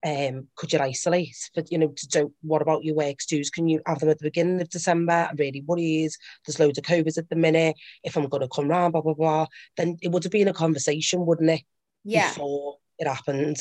um, 0.06 0.48
could 0.56 0.72
you 0.72 0.80
isolate? 0.80 1.50
But 1.56 1.72
you 1.72 1.80
know, 1.80 1.88
to 1.88 2.08
do 2.08 2.34
what 2.42 2.62
about 2.62 2.84
your 2.84 2.96
work 2.96 3.18
dues? 3.28 3.50
Can 3.50 3.68
you 3.68 3.82
have 3.88 4.00
them 4.00 4.10
at 4.10 4.20
the 4.20 4.26
beginning 4.26 4.62
of 4.62 4.70
December? 4.70 5.28
I'm 5.30 5.36
really 5.36 5.62
worried. 5.66 6.12
There's 6.46 6.60
loads 6.60 6.78
of 6.78 6.84
COVIDs 6.84 7.18
at 7.18 7.30
the 7.30 7.36
minute. 7.36 7.76
If 8.04 8.16
I'm 8.16 8.28
going 8.28 8.42
to 8.42 8.48
come 8.48 8.70
round, 8.70 8.94
blah 8.94 9.02
blah 9.02 9.16
blah, 9.16 9.48
then 9.78 9.98
it 10.02 10.12
would 10.12 10.24
have 10.24 10.32
been 10.32 10.48
a 10.48 10.54
conversation, 10.54 11.26
wouldn't 11.26 11.50
it? 11.50 11.62
Yeah. 12.04 12.30
Before 12.30 12.78
it 13.00 13.08
happened. 13.08 13.58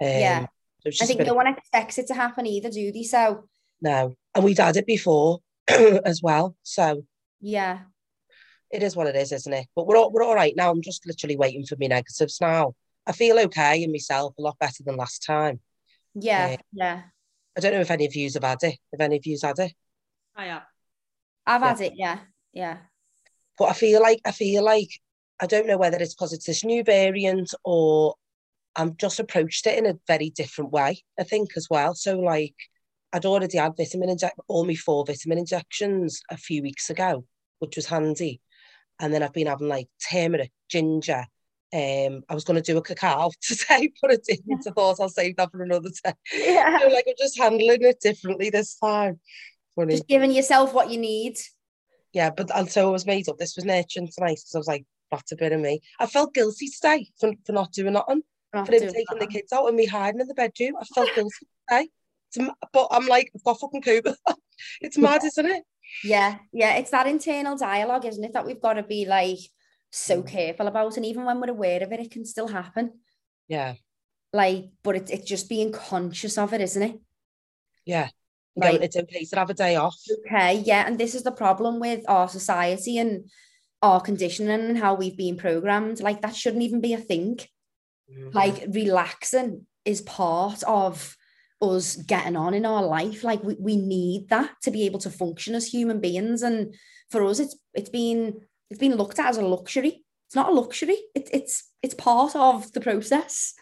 Um, 0.00 0.08
Yeah. 0.08 0.46
I 0.84 1.06
think 1.06 1.20
no 1.20 1.34
one 1.34 1.46
expects 1.46 1.98
it 1.98 2.08
to 2.08 2.14
happen 2.14 2.44
either, 2.44 2.68
do 2.68 2.90
they? 2.92 3.04
So 3.04 3.48
no, 3.80 4.14
and 4.34 4.44
we'd 4.44 4.58
had 4.58 4.76
it 4.76 4.86
before 4.86 5.40
as 5.68 6.20
well. 6.22 6.56
So 6.64 7.04
yeah. 7.40 7.80
it 8.70 8.82
is 8.82 8.96
what 8.96 9.06
it 9.06 9.16
is, 9.16 9.32
isn't 9.32 9.52
it? 9.52 9.68
But 9.76 9.86
we're 9.86 9.96
all, 9.96 10.10
we're 10.10 10.24
all 10.24 10.34
right 10.34 10.54
now. 10.56 10.70
I'm 10.70 10.82
just 10.82 11.06
literally 11.06 11.36
waiting 11.36 11.64
for 11.64 11.76
me 11.76 11.88
negatives 11.88 12.40
now. 12.40 12.74
I 13.06 13.12
feel 13.12 13.38
okay 13.40 13.82
in 13.82 13.90
myself, 13.92 14.34
a 14.38 14.42
lot 14.42 14.58
better 14.58 14.82
than 14.84 14.96
last 14.96 15.24
time. 15.24 15.60
Yeah. 16.14 16.50
Yeah. 16.50 16.56
Yeah. 16.72 17.02
I 17.56 17.60
don't 17.60 17.74
know 17.74 17.80
if 17.80 17.90
any 17.90 18.06
of 18.06 18.14
yous 18.14 18.34
have 18.34 18.44
had 18.44 18.62
it. 18.62 18.78
If 18.92 19.00
any 19.00 19.16
of 19.16 19.26
yous 19.26 19.42
had 19.42 19.58
it, 19.58 19.72
I 20.36 20.46
have. 20.46 20.62
I've 21.46 21.60
Yeah. 21.62 21.68
had 21.68 21.80
it, 21.80 21.92
yeah. 21.96 22.18
Yeah. 22.52 22.78
but 23.58 23.66
I 23.66 23.72
feel 23.74 24.00
like 24.02 24.20
I 24.24 24.32
feel 24.32 24.62
like 24.64 24.88
I 25.40 25.46
don't 25.46 25.66
know 25.66 25.78
whether 25.78 25.98
it's 25.98 26.14
because 26.14 26.32
it's 26.32 26.46
this 26.46 26.64
new 26.64 26.84
variant 26.84 27.52
or 27.64 28.14
I'm 28.76 28.96
just 28.96 29.20
approached 29.20 29.66
it 29.66 29.78
in 29.78 29.86
a 29.86 29.98
very 30.06 30.30
different 30.30 30.70
way. 30.70 31.02
I 31.18 31.24
think 31.24 31.50
as 31.56 31.66
well. 31.70 31.94
So 31.94 32.18
like 32.20 32.54
I'd 33.12 33.26
already 33.26 33.58
had 33.58 33.76
vitamin 33.76 34.08
inject 34.10 34.38
all 34.48 34.64
my 34.64 34.74
four 34.74 35.04
vitamin 35.04 35.38
injections 35.38 36.22
a 36.30 36.36
few 36.36 36.62
weeks 36.62 36.88
ago, 36.90 37.26
which 37.58 37.76
was 37.76 37.86
handy. 37.86 38.40
And 39.00 39.12
then 39.12 39.22
I've 39.22 39.32
been 39.34 39.48
having 39.48 39.68
like 39.68 39.88
turmeric, 40.10 40.52
ginger. 40.70 41.26
Um, 41.74 42.22
I 42.28 42.34
was 42.34 42.44
going 42.44 42.62
to 42.62 42.72
do 42.72 42.76
a 42.76 42.82
cacao 42.82 43.30
today, 43.40 43.90
but 44.00 44.10
I 44.10 44.16
didn't. 44.26 44.66
I 44.66 44.70
thought 44.70 45.00
I'll 45.00 45.08
save 45.08 45.36
that 45.36 45.50
for 45.50 45.62
another 45.62 45.90
day. 46.04 46.12
Yeah. 46.34 46.78
So 46.82 46.88
like 46.88 47.04
I'm 47.08 47.14
just 47.18 47.38
handling 47.38 47.82
it 47.82 48.00
differently 48.00 48.50
this 48.50 48.76
time. 48.76 49.20
Funny. 49.74 49.94
Just 49.94 50.08
giving 50.08 50.32
yourself 50.32 50.74
what 50.74 50.90
you 50.90 50.98
need. 50.98 51.36
Yeah, 52.12 52.30
but 52.30 52.54
and 52.54 52.70
so 52.70 52.88
I 52.88 52.90
was 52.90 53.06
made 53.06 53.28
up. 53.28 53.38
This 53.38 53.56
was 53.56 53.64
nurturing 53.64 54.10
tonight 54.12 54.36
because 54.36 54.54
I 54.54 54.58
was 54.58 54.68
like, 54.68 54.84
that's 55.10 55.32
a 55.32 55.36
bit 55.36 55.52
of 55.52 55.60
me. 55.60 55.80
I 55.98 56.06
felt 56.06 56.34
guilty 56.34 56.68
today 56.68 57.08
for, 57.18 57.32
for 57.46 57.52
not 57.52 57.72
doing 57.72 57.94
nothing, 57.94 58.22
Not 58.52 58.66
for 58.66 58.74
him 58.74 58.92
taking 58.92 59.18
the 59.18 59.26
kids 59.26 59.52
out 59.52 59.66
and 59.66 59.76
me 59.76 59.86
hiding 59.86 60.20
in 60.20 60.28
the 60.28 60.34
bedroom. 60.34 60.74
I 60.80 60.84
felt 60.84 61.10
guilty 61.14 61.46
today. 61.68 61.88
It's 62.34 62.50
But 62.72 62.88
I'm 62.90 63.06
like, 63.06 63.30
I've 63.34 63.44
got 63.44 63.60
fucking 63.60 63.82
COVID. 63.82 64.14
it's 64.80 64.98
mad, 64.98 65.24
isn't 65.24 65.46
it? 65.46 65.62
Yeah, 66.04 66.38
yeah, 66.52 66.76
it's 66.76 66.90
that 66.90 67.06
internal 67.06 67.56
dialogue, 67.56 68.06
isn't 68.06 68.24
it, 68.24 68.32
that 68.32 68.46
we've 68.46 68.60
got 68.60 68.74
to 68.74 68.82
be 68.82 69.04
like 69.04 69.38
so 69.92 70.22
Mm. 70.22 70.26
careful 70.28 70.66
about. 70.66 70.96
And 70.96 71.06
even 71.06 71.24
when 71.24 71.40
we're 71.40 71.50
aware 71.50 71.82
of 71.82 71.92
it, 71.92 72.00
it 72.00 72.10
can 72.10 72.24
still 72.24 72.48
happen. 72.48 73.00
Yeah, 73.48 73.74
Like, 74.32 74.70
but 74.82 74.96
it's 74.96 75.10
it's 75.10 75.28
just 75.28 75.48
being 75.48 75.70
conscious 75.72 76.38
of 76.38 76.52
it, 76.54 76.60
isn't 76.60 76.82
it? 76.82 77.00
yeah. 77.84 78.08
Right. 78.54 78.82
It's 78.82 78.96
okay 78.96 79.24
to 79.24 79.36
have 79.36 79.48
a 79.50 79.54
day 79.54 79.76
off. 79.76 79.96
Okay, 80.26 80.58
yeah, 80.60 80.86
and 80.86 80.98
this 80.98 81.14
is 81.14 81.22
the 81.22 81.32
problem 81.32 81.80
with 81.80 82.04
our 82.06 82.28
society 82.28 82.98
and 82.98 83.30
our 83.80 83.98
conditioning 84.00 84.60
and 84.68 84.76
how 84.78 84.94
we've 84.94 85.16
been 85.16 85.36
programmed. 85.38 86.00
Like 86.00 86.20
that 86.20 86.36
shouldn't 86.36 86.62
even 86.62 86.80
be 86.82 86.92
a 86.92 86.98
thing. 86.98 87.38
Mhm. 88.10 88.34
Like 88.34 88.64
relaxing 88.68 89.66
is 89.86 90.02
part 90.02 90.62
of 90.64 91.16
us 91.62 91.96
getting 91.96 92.36
on 92.36 92.52
in 92.52 92.66
our 92.66 92.84
life. 92.84 93.24
Like 93.24 93.42
we, 93.42 93.54
we 93.58 93.76
need 93.76 94.28
that 94.28 94.50
to 94.64 94.70
be 94.70 94.82
able 94.84 94.98
to 95.00 95.10
function 95.10 95.54
as 95.54 95.66
human 95.68 95.98
beings. 96.00 96.42
And 96.42 96.74
for 97.10 97.24
us, 97.24 97.40
it's 97.40 97.56
it's 97.72 97.90
been 97.90 98.42
it's 98.72 98.80
been 98.80 98.96
looked 98.96 99.18
at 99.18 99.28
as 99.28 99.36
a 99.36 99.42
luxury. 99.42 100.02
It's 100.26 100.34
not 100.34 100.48
a 100.48 100.52
luxury. 100.52 100.96
It, 101.14 101.28
it's 101.30 101.70
it's 101.82 101.94
part 101.94 102.34
of 102.34 102.72
the 102.72 102.80
process. 102.80 103.52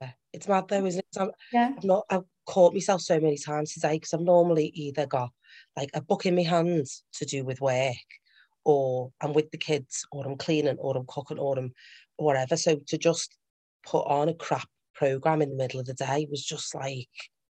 Yeah. 0.00 0.12
It's 0.32 0.48
mad 0.48 0.64
though, 0.68 0.86
isn't 0.86 1.00
it? 1.00 1.20
I'm, 1.20 1.30
Yeah. 1.52 1.72
I've 1.76 1.84
not 1.84 2.04
I've 2.08 2.24
caught 2.46 2.72
myself 2.72 3.02
so 3.02 3.20
many 3.20 3.36
times 3.36 3.74
today 3.74 3.96
because 3.96 4.14
I've 4.14 4.22
normally 4.22 4.72
either 4.74 5.06
got 5.06 5.30
like 5.76 5.90
a 5.92 6.00
book 6.00 6.24
in 6.24 6.34
my 6.34 6.44
hands 6.44 7.02
to 7.14 7.26
do 7.26 7.44
with 7.44 7.60
work 7.60 7.94
or 8.64 9.12
I'm 9.20 9.34
with 9.34 9.50
the 9.50 9.58
kids 9.58 10.06
or 10.10 10.26
I'm 10.26 10.38
cleaning 10.38 10.78
or 10.78 10.96
I'm 10.96 11.04
cooking 11.06 11.38
or 11.38 11.58
I'm 11.58 11.72
whatever. 12.16 12.56
So 12.56 12.76
to 12.86 12.96
just 12.96 13.36
put 13.84 14.06
on 14.06 14.30
a 14.30 14.34
crap 14.34 14.68
program 14.94 15.42
in 15.42 15.50
the 15.50 15.56
middle 15.56 15.78
of 15.78 15.86
the 15.86 15.92
day 15.92 16.26
was 16.30 16.42
just 16.42 16.74
like 16.74 17.08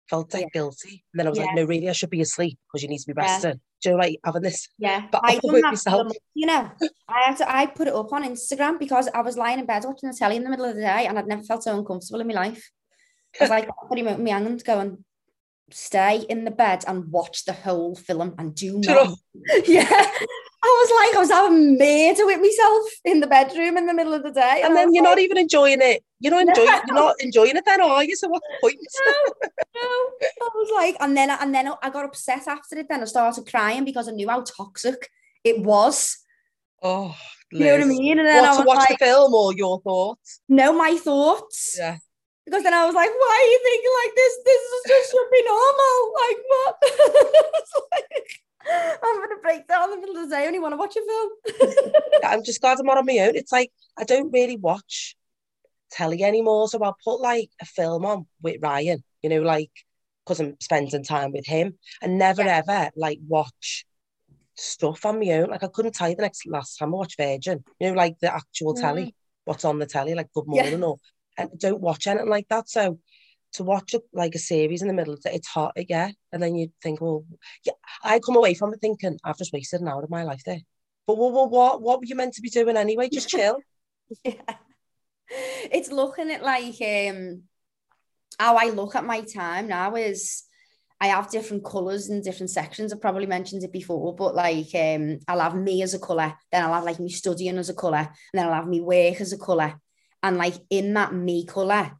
felt 0.08 0.30
dead 0.30 0.40
Yeah. 0.42 0.46
guilty. 0.52 1.04
And 1.12 1.18
then 1.20 1.26
I 1.26 1.30
was 1.30 1.38
like, 1.38 1.54
no, 1.54 1.64
really, 1.64 1.88
I 1.88 1.92
should 1.92 2.10
be 2.10 2.20
asleep 2.20 2.58
because 2.66 2.82
you 2.82 2.88
need 2.88 2.98
to 2.98 3.06
be 3.06 3.14
Yeah. 3.16 3.22
rested. 3.32 3.60
Do 3.82 3.90
you 3.90 3.96
know, 3.96 4.02
like 4.02 4.18
having 4.24 4.42
this 4.42 4.68
Yeah, 4.78 5.06
But 5.12 5.20
I 5.24 5.38
with 5.42 5.62
myself. 5.62 6.12
you 6.34 6.46
know. 6.46 6.70
I 7.08 7.20
had 7.26 7.36
to, 7.38 7.50
I 7.50 7.66
put 7.66 7.88
it 7.88 7.94
up 7.94 8.12
on 8.12 8.24
Instagram 8.24 8.78
because 8.78 9.08
I 9.14 9.20
was 9.20 9.36
lying 9.36 9.58
in 9.60 9.66
bed 9.66 9.84
watching 9.84 10.10
the 10.10 10.16
telly 10.16 10.36
in 10.36 10.44
the 10.44 10.50
middle 10.50 10.64
of 10.64 10.74
the 10.74 10.80
day 10.82 11.06
and 11.06 11.18
I'd 11.18 11.26
never 11.28 11.42
felt 11.42 11.62
so 11.62 11.76
uncomfortable 11.78 12.20
in 12.20 12.26
my 12.26 12.34
life. 12.34 12.70
I 13.40 13.44
was 13.44 13.50
like 13.50 13.68
putting 13.88 14.04
my 14.04 14.12
hand 14.30 14.64
going, 14.64 15.04
stay 15.70 16.24
in 16.28 16.44
the 16.44 16.50
bed 16.50 16.82
and 16.88 17.12
watch 17.12 17.44
the 17.44 17.52
whole 17.52 17.94
film 17.94 18.34
and 18.38 18.54
do 18.54 18.80
Do 18.80 18.94
not. 18.94 19.18
yeah. 19.66 20.10
I 20.60 20.66
was 20.66 20.90
like, 21.08 21.16
I 21.16 21.20
was 21.20 21.30
having 21.30 21.78
murder 21.78 22.26
with 22.26 22.40
myself 22.40 22.84
in 23.04 23.20
the 23.20 23.26
bedroom 23.28 23.76
in 23.76 23.86
the 23.86 23.94
middle 23.94 24.12
of 24.12 24.22
the 24.24 24.32
day. 24.32 24.62
And 24.64 24.72
I 24.72 24.76
then 24.76 24.92
you're 24.92 25.04
like, 25.04 25.10
not 25.12 25.18
even 25.20 25.38
enjoying 25.38 25.78
it. 25.80 26.02
You're 26.20 26.32
not 26.32 26.48
enjoying. 26.48 26.68
You're 26.88 26.94
not 26.96 27.14
enjoying 27.20 27.56
it 27.56 27.64
then, 27.64 27.80
are 27.80 28.02
you? 28.02 28.16
So 28.16 28.28
what's 28.28 28.44
the 28.48 28.58
point? 28.60 28.76
no, 29.06 29.80
no. 29.82 29.88
I 30.42 30.48
was 30.54 30.70
like, 30.74 30.96
and 31.00 31.16
then 31.16 31.30
and 31.30 31.54
then 31.54 31.70
I 31.80 31.90
got 31.90 32.04
upset 32.06 32.48
after 32.48 32.76
it. 32.78 32.86
Then 32.88 33.02
I 33.02 33.04
started 33.04 33.46
crying 33.48 33.84
because 33.84 34.08
I 34.08 34.12
knew 34.12 34.28
how 34.28 34.42
toxic 34.42 35.08
it 35.44 35.60
was. 35.62 36.18
Oh, 36.82 37.14
You 37.52 37.60
know 37.60 37.72
what 37.72 37.82
I 37.82 37.84
mean? 37.84 38.18
And 38.18 38.26
then 38.28 38.42
What 38.42 38.50
I 38.50 38.52
to 38.54 38.58
was 38.58 38.66
watch 38.66 38.78
like, 38.90 38.98
the 38.98 39.04
film 39.04 39.32
or 39.34 39.54
your 39.54 39.80
thoughts? 39.80 40.40
no, 40.48 40.72
my 40.72 40.96
thoughts. 40.96 41.76
Yeah. 41.78 41.98
Because 42.44 42.62
then 42.64 42.74
I 42.74 42.84
was 42.86 42.94
like, 42.96 43.10
why 43.10 43.34
are 43.42 43.50
you 43.52 43.60
thinking 43.62 43.94
like 44.02 44.14
this? 44.16 44.32
This 44.44 44.62
is 44.62 44.82
just 44.88 45.10
should 45.12 45.30
be 45.30 45.42
normal. 45.46 45.98
Like 46.18 46.38
what? 46.50 46.74
Like, 47.92 48.30
I'm 49.02 49.20
gonna 49.20 49.40
break 49.42 49.66
down 49.68 49.92
in 49.92 50.00
the 50.00 50.06
middle 50.06 50.22
of 50.22 50.28
the 50.28 50.36
day. 50.36 50.44
I 50.44 50.46
only 50.46 50.58
want 50.60 50.72
to 50.72 50.76
watch 50.76 50.96
a 50.96 51.00
film. 51.04 51.92
I'm 52.24 52.44
just 52.44 52.60
glad 52.60 52.78
I'm 52.78 52.86
not 52.86 52.98
on 52.98 53.06
my 53.06 53.18
own. 53.20 53.36
It's 53.36 53.52
like 53.52 53.72
I 53.96 54.04
don't 54.04 54.32
really 54.32 54.56
watch 54.56 55.16
telly 55.90 56.22
anymore, 56.22 56.68
so 56.68 56.78
I'll 56.82 56.96
put 57.04 57.20
like 57.20 57.50
a 57.60 57.64
film 57.66 58.04
on 58.04 58.26
with 58.42 58.56
Ryan. 58.62 59.02
You 59.22 59.30
know, 59.30 59.42
like 59.42 59.70
because 60.24 60.40
I'm 60.40 60.56
spending 60.60 61.02
time 61.04 61.32
with 61.32 61.46
him, 61.46 61.78
and 62.02 62.18
never 62.18 62.42
Yeah. 62.42 62.62
ever 62.66 62.90
like 62.96 63.18
watch 63.26 63.86
stuff 64.54 65.06
on 65.06 65.20
my 65.20 65.30
own. 65.32 65.50
Like 65.50 65.62
I 65.62 65.68
couldn't 65.68 65.94
tell 65.94 66.08
you 66.08 66.16
the 66.16 66.22
next 66.22 66.46
last 66.46 66.78
time 66.78 66.94
I 66.94 66.98
watched 66.98 67.16
Virgin. 67.18 67.64
You 67.80 67.88
know, 67.90 67.94
like 67.96 68.18
the 68.20 68.34
actual 68.34 68.74
telly, 68.74 69.06
mm. 69.06 69.14
what's 69.44 69.64
on 69.64 69.78
the 69.78 69.86
telly, 69.86 70.14
like 70.14 70.32
Good 70.32 70.44
Yeah. 70.52 70.62
Morning 70.62 70.82
or 70.84 70.96
and 71.36 71.50
I 71.52 71.56
don't 71.56 71.80
watch 71.80 72.06
anything 72.06 72.28
like 72.28 72.48
that. 72.48 72.68
So 72.68 72.98
to 73.54 73.64
watch 73.64 73.94
a, 73.94 74.00
like 74.12 74.34
a 74.34 74.38
series 74.38 74.82
in 74.82 74.88
the 74.88 74.94
middle 74.94 75.14
of 75.14 75.22
the, 75.22 75.34
it's 75.34 75.48
hot, 75.48 75.72
yeah. 75.88 76.10
And 76.32 76.42
then 76.42 76.54
you 76.54 76.70
think, 76.82 77.00
well, 77.00 77.24
yeah, 77.64 77.72
I 78.04 78.20
come 78.20 78.36
away 78.36 78.54
from 78.54 78.72
it 78.72 78.80
thinking 78.80 79.18
I've 79.24 79.38
just 79.38 79.52
wasted 79.52 79.80
an 79.80 79.88
hour 79.88 80.02
of 80.02 80.10
my 80.10 80.24
life 80.24 80.42
there. 80.44 80.60
But 81.06 81.16
what, 81.16 81.32
what, 81.32 81.50
what, 81.50 81.82
what 81.82 81.98
were 82.00 82.04
you 82.04 82.14
meant 82.14 82.34
to 82.34 82.42
be 82.42 82.50
doing 82.50 82.76
anyway? 82.76 83.08
Just 83.12 83.30
chill. 83.30 83.56
Yeah. 84.24 84.34
It's 85.30 85.90
looking 85.90 86.30
at 86.30 86.42
like 86.42 86.76
um 86.80 87.42
how 88.38 88.56
I 88.56 88.70
look 88.70 88.94
at 88.94 89.04
my 89.04 89.22
time 89.22 89.68
now 89.68 89.96
is 89.96 90.44
I 91.00 91.08
have 91.08 91.30
different 91.30 91.64
colours 91.64 92.08
in 92.08 92.22
different 92.22 92.50
sections. 92.50 92.92
I've 92.92 93.00
probably 93.00 93.26
mentioned 93.26 93.62
it 93.62 93.72
before, 93.72 94.14
but 94.14 94.34
like 94.34 94.74
um 94.74 95.18
I'll 95.28 95.40
have 95.40 95.54
me 95.54 95.82
as 95.82 95.94
a 95.94 95.98
colour, 95.98 96.34
then 96.50 96.64
I'll 96.64 96.74
have 96.74 96.84
like 96.84 97.00
me 97.00 97.10
studying 97.10 97.58
as 97.58 97.68
a 97.68 97.74
colour, 97.74 97.98
and 97.98 98.08
then 98.32 98.46
I'll 98.46 98.54
have 98.54 98.68
me 98.68 98.80
work 98.80 99.20
as 99.20 99.32
a 99.32 99.38
colour. 99.38 99.80
And 100.22 100.36
like 100.36 100.54
in 100.70 100.94
that 100.94 101.14
me 101.14 101.46
colour, 101.46 101.92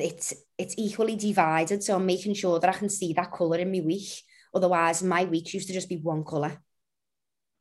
it's 0.00 0.34
it's 0.58 0.74
equally 0.78 1.16
divided. 1.16 1.82
So 1.82 1.96
I'm 1.96 2.06
making 2.06 2.34
sure 2.34 2.58
that 2.60 2.70
I 2.70 2.78
can 2.78 2.88
see 2.88 3.12
that 3.14 3.32
colour 3.32 3.58
in 3.58 3.72
my 3.72 3.80
week. 3.80 4.08
Otherwise, 4.54 5.02
my 5.02 5.24
weeks 5.24 5.54
used 5.54 5.68
to 5.68 5.74
just 5.74 5.88
be 5.88 5.96
one 5.96 6.24
colour. 6.24 6.62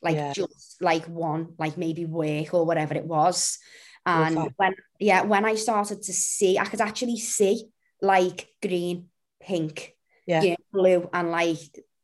Like 0.01 0.15
Yeah. 0.15 0.33
just 0.33 0.81
like 0.81 1.05
one, 1.05 1.53
like 1.57 1.77
maybe 1.77 2.05
work 2.05 2.53
or 2.53 2.65
whatever 2.65 2.95
it 2.95 3.05
was. 3.05 3.59
And 4.05 4.37
Okay. 4.37 4.53
when 4.57 4.73
yeah, 4.99 5.21
when 5.23 5.45
I 5.45 5.55
started 5.55 6.01
to 6.03 6.13
see, 6.13 6.57
I 6.57 6.65
could 6.65 6.81
actually 6.81 7.17
see 7.17 7.69
like 8.01 8.47
green, 8.61 9.09
pink, 9.39 9.95
Yeah. 10.25 10.41
you 10.41 10.49
know, 10.51 10.55
blue, 10.71 11.09
and 11.13 11.29
like 11.31 11.59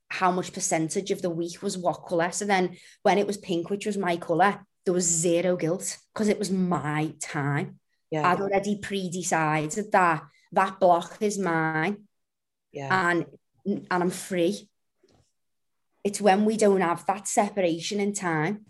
how 0.09 0.31
much 0.31 0.53
percentage 0.53 1.11
of 1.11 1.21
the 1.21 1.29
week 1.29 1.61
was 1.61 1.77
what 1.77 2.05
colour. 2.07 2.31
So 2.31 2.45
then 2.45 2.77
when 3.03 3.17
it 3.17 3.27
was 3.27 3.37
pink, 3.37 3.69
which 3.69 3.85
was 3.85 3.97
my 3.97 4.15
colour, 4.17 4.65
there 4.85 4.93
was 4.93 5.03
zero 5.05 5.57
guilt 5.57 5.97
because 6.13 6.29
it 6.29 6.39
was 6.39 6.49
my 6.51 7.13
time. 7.19 7.79
Yeah. 8.11 8.29
I'd 8.29 8.39
already 8.41 8.77
pre-decided 8.77 9.91
that 9.91 10.23
that 10.53 10.79
block 10.79 11.17
is 11.21 11.37
mine 11.37 12.07
yeah. 12.71 13.09
and 13.09 13.25
and 13.65 13.85
I'm 13.91 14.09
free. 14.09 14.69
It's 16.03 16.21
when 16.21 16.45
we 16.45 16.55
don't 16.55 16.79
have 16.81 17.05
that 17.07 17.27
separation 17.27 17.99
in 17.99 18.13
time 18.13 18.65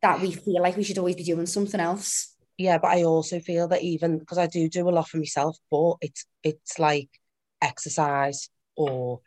that 0.00 0.20
we 0.20 0.32
feel 0.32 0.62
like 0.62 0.76
we 0.78 0.82
should 0.84 0.96
always 0.96 1.16
be 1.16 1.24
doing 1.24 1.44
something 1.46 1.78
else. 1.80 2.34
yeah, 2.56 2.78
but 2.78 2.88
I 2.92 3.02
also 3.04 3.38
feel 3.40 3.68
that 3.68 3.82
even 3.82 4.18
because 4.18 4.38
I 4.38 4.46
do 4.46 4.68
do 4.68 4.88
a 4.88 4.90
lot 4.90 5.08
for 5.08 5.18
myself, 5.18 5.58
but 5.70 5.96
it's 6.00 6.24
it's 6.42 6.78
like 6.78 7.10
exercise 7.60 8.48
or 8.76 9.20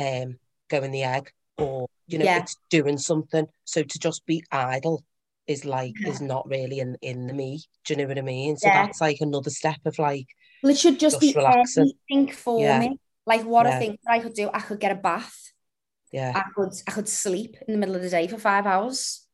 um 0.00 0.38
going 0.70 0.92
the 0.92 1.02
egg 1.02 1.30
or 1.58 1.86
you 2.06 2.18
know 2.18 2.24
Yeah. 2.24 2.38
it's 2.38 2.56
doing 2.70 2.96
something. 2.96 3.46
So 3.64 3.82
to 3.82 3.98
just 3.98 4.24
be 4.24 4.42
idle 4.50 5.04
is 5.46 5.64
like 5.64 5.94
is 6.06 6.20
not 6.20 6.48
really 6.48 6.78
in 6.80 6.96
in 7.02 7.26
the 7.26 7.34
me. 7.34 7.62
Do 7.84 7.94
you 7.94 7.98
know 7.98 8.08
what 8.08 8.18
I 8.18 8.22
mean? 8.22 8.56
So 8.56 8.68
Yeah. 8.68 8.82
that's 8.86 9.00
like 9.00 9.20
another 9.20 9.50
step 9.50 9.78
of 9.84 9.98
like 9.98 10.26
Well, 10.62 10.72
it 10.72 10.78
should 10.78 10.98
just, 10.98 11.20
Just 11.20 11.20
be 11.20 11.32
relaxing. 11.34 11.92
anything 12.10 12.32
for 12.34 12.60
Yeah. 12.60 12.78
me. 12.78 12.98
Like 13.26 13.42
what 13.44 13.66
Yeah. 13.66 13.76
I 13.76 13.78
think 13.78 14.00
I 14.08 14.18
could 14.20 14.34
do, 14.34 14.50
I 14.52 14.60
could 14.60 14.80
get 14.80 14.92
a 14.92 14.96
bath. 15.08 15.52
yeah 16.12 16.32
I 16.34 16.44
could 16.54 16.72
I 16.88 16.92
could 16.92 17.08
sleep 17.08 17.56
in 17.66 17.72
the 17.74 17.78
middle 17.78 17.96
of 17.96 18.02
the 18.02 18.10
day 18.10 18.26
for 18.28 18.38
five 18.38 18.66
hours. 18.66 19.26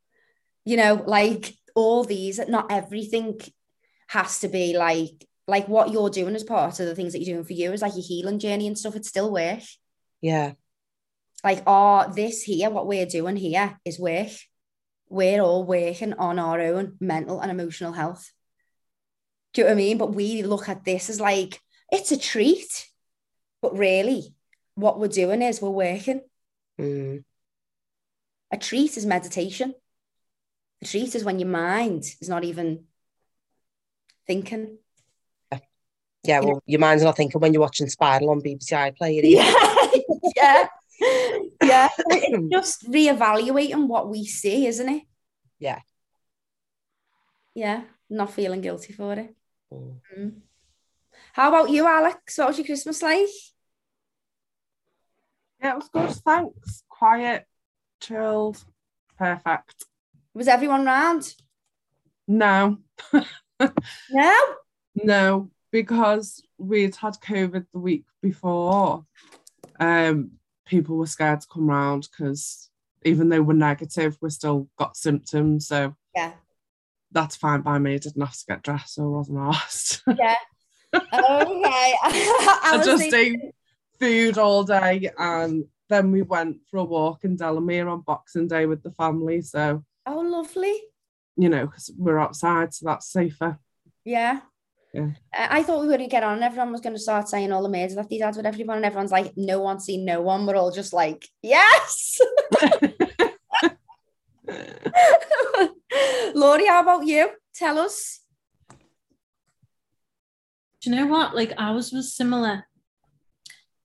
You 0.65 0.77
know, 0.77 0.95
like 1.07 1.55
all 1.75 2.05
these, 2.05 2.39
not 2.49 2.71
everything 2.71 3.41
has 4.09 4.41
to 4.41 4.49
be 4.49 4.77
like 4.77 5.27
like 5.47 5.67
what 5.69 5.91
you're 5.91 6.11
doing 6.11 6.35
as 6.37 6.45
part 6.45 6.79
of 6.81 6.87
the 6.87 6.95
things 6.95 7.13
that 7.13 7.21
you're 7.21 7.35
doing 7.37 7.45
for 7.47 7.53
you 7.53 7.73
is 7.73 7.83
like 7.83 7.95
your 7.95 8.05
healing 8.07 8.39
journey 8.39 8.67
and 8.67 8.79
stuff. 8.79 8.97
It's 8.97 9.09
still 9.09 9.33
work. 9.33 9.63
yeah 10.21 10.53
Like, 11.43 11.63
oh, 11.67 12.13
this 12.15 12.43
here, 12.43 12.71
what 12.71 12.87
we're 12.87 13.07
doing 13.07 13.37
here 13.37 13.79
is 13.85 13.99
work. 13.99 14.29
We're 15.11 15.43
all 15.43 15.65
working 15.65 16.15
on 16.15 16.39
our 16.39 16.61
own 16.61 16.97
mental 17.01 17.41
and 17.41 17.51
emotional 17.51 17.93
health. 17.93 18.31
Do 19.53 19.61
you 19.61 19.65
know 19.67 19.71
what 19.71 19.81
I 19.81 19.85
mean? 19.85 19.99
But 19.99 20.15
we 20.15 20.43
look 20.43 20.69
at 20.69 20.85
this 20.85 21.11
as 21.11 21.21
like 21.21 21.61
it's 21.93 22.13
a 22.13 22.19
treat. 22.19 22.87
But 23.61 23.77
really, 23.77 24.35
what 24.77 24.99
we're 24.99 25.09
doing 25.09 25.43
is 25.43 25.61
we're 25.61 25.69
working. 25.69 26.23
mm, 26.81 27.23
A 28.53 28.57
treat 28.57 28.97
is 28.97 29.05
meditation. 29.05 29.75
A 30.81 30.87
treat 30.87 31.15
is 31.15 31.25
when 31.25 31.39
your 31.41 31.49
mind 31.49 32.05
is 32.21 32.29
not 32.29 32.45
even 32.45 32.85
thinking. 34.27 34.79
yeah. 36.23 36.41
You 36.41 36.47
Well, 36.47 36.63
your 36.67 36.81
mind's 36.81 37.03
not 37.03 37.17
thinking 37.17 37.41
when 37.41 37.53
you're 37.53 37.61
watching 37.61 37.89
Spiral 37.89 38.31
on 38.31 38.41
BBC 38.41 38.73
iPlayer. 38.73 39.23
Yeah. 40.37 40.37
yeah. 41.01 41.39
Yeah. 41.71 41.89
It's 42.09 42.53
just 42.53 42.91
reevaluating 42.91 43.87
what 43.87 44.09
we 44.09 44.25
see, 44.25 44.67
isn't 44.67 44.89
it? 44.89 45.03
Yeah. 45.59 45.81
Yeah. 47.55 47.83
Not 48.09 48.33
feeling 48.33 48.61
guilty 48.61 48.93
for 48.93 49.13
it. 49.15 49.35
Mm. 49.73 50.01
Mm. 50.19 50.33
How 51.33 51.49
about 51.49 51.71
you, 51.71 51.87
Alex? 51.87 52.39
What 52.39 52.49
was 52.49 52.59
your 52.59 52.67
Christmas 52.67 53.03
like? 53.03 53.29
Yeah, 55.61 55.73
it 55.73 55.77
was 55.77 55.89
good. 55.93 56.11
Thanks. 56.25 56.83
Quiet, 56.89 57.47
chilled, 58.01 58.63
perfect. 59.19 59.85
Was 60.35 60.49
everyone 60.49 60.85
round? 60.85 61.35
No, 62.27 62.79
No. 64.11 64.39
no, 64.95 65.51
because 65.71 66.43
we'd 66.59 66.97
had 66.97 67.15
COVID 67.15 67.67
the 67.73 67.79
week 67.79 68.05
before. 68.23 69.05
Um, 69.79 70.33
people 70.71 70.97
were 70.97 71.07
scared 71.07 71.41
to 71.41 71.47
come 71.53 71.69
round 71.69 72.09
because 72.11 72.71
even 73.05 73.29
though 73.29 73.43
we're 73.43 73.55
negative, 73.55 74.17
we 74.23 74.31
still 74.31 74.69
got 74.79 74.97
symptoms. 74.97 75.67
So 75.67 75.95
Yeah. 76.15 76.33
that's 77.11 77.35
fine 77.37 77.63
by 77.63 77.79
me. 77.79 77.95
I 77.95 77.99
didn't 77.99 78.23
have 78.23 78.37
to 78.39 78.45
get 78.49 78.63
dressed, 78.63 78.95
so 78.95 79.03
I 79.05 79.07
wasn't 79.19 79.39
asked. 79.39 80.03
Yeah. 80.19 80.37
Okay. 80.95 81.03
I, 81.13 82.61
I 82.73 82.77
was 82.77 82.87
just 82.87 83.11
thinking- 83.11 83.41
ate 83.47 83.55
food 84.01 84.39
all 84.39 84.65
day 84.65 85.11
and 85.19 85.65
then 85.89 86.11
we 86.13 86.23
went 86.23 86.59
for 86.71 86.79
a 86.79 86.85
walk 86.85 87.25
in 87.25 87.37
Delamere 87.37 87.89
on 87.89 88.01
Boxing 88.01 88.47
Day 88.49 88.65
with 88.67 88.83
the 88.83 88.93
family. 88.93 89.43
So, 89.43 89.85
Oh, 90.07 90.21
lovely. 90.21 90.75
you 91.37 91.49
know, 91.49 91.67
because 91.67 91.91
we're 91.99 92.19
outside, 92.19 92.73
so 92.75 92.87
that's 92.87 93.07
safer. 93.13 93.59
Yeah. 94.05 94.41
Yeah. 94.93 95.11
I 95.33 95.63
thought 95.63 95.81
we 95.81 95.87
were 95.87 95.97
going 95.97 96.09
to 96.09 96.11
get 96.11 96.25
on 96.25 96.35
and 96.35 96.43
everyone 96.43 96.73
was 96.73 96.81
going 96.81 96.97
to 96.97 97.01
start 97.01 97.29
saying 97.29 97.53
all 97.53 97.63
the 97.63 97.69
maids 97.69 97.95
that 97.95 98.09
these 98.09 98.23
ads 98.23 98.37
with 98.37 98.47
everyone 98.47 98.77
and 98.77 98.85
everyone's 98.85 99.13
like, 99.13 99.33
no 99.37 99.61
one's 99.61 99.85
seen 99.85 100.05
no 100.05 100.21
one. 100.21 100.47
We're 100.47 100.57
all 100.57 100.73
just 100.73 100.93
like, 100.93 101.29
yes. 101.43 102.19
Laurie, 106.35 106.67
how 106.67 106.83
about 106.83 107.07
you? 107.07 107.31
Tell 107.55 107.79
us. 107.79 108.21
Do 110.81 110.91
you 110.91 110.97
know 110.97 111.07
what? 111.07 111.37
Like 111.37 111.53
ours 111.59 111.93
was 111.93 112.15
similar 112.15 112.65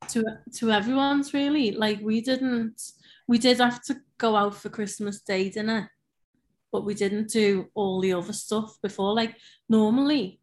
to 0.09 0.23
to 0.55 0.71
everyone's 0.71 1.33
really. 1.33 1.71
Like 1.71 1.99
we 2.01 2.21
didn't 2.21 2.81
we 3.27 3.37
did 3.37 3.59
have 3.59 3.83
to 3.83 3.97
go 4.17 4.35
out 4.35 4.55
for 4.55 4.69
Christmas 4.69 5.21
Day 5.21 5.49
dinner, 5.49 5.91
but 6.71 6.85
we 6.85 6.93
didn't 6.93 7.29
do 7.29 7.69
all 7.73 7.99
the 8.01 8.13
other 8.13 8.33
stuff 8.33 8.77
before. 8.81 9.13
Like 9.13 9.35
normally, 9.67 10.39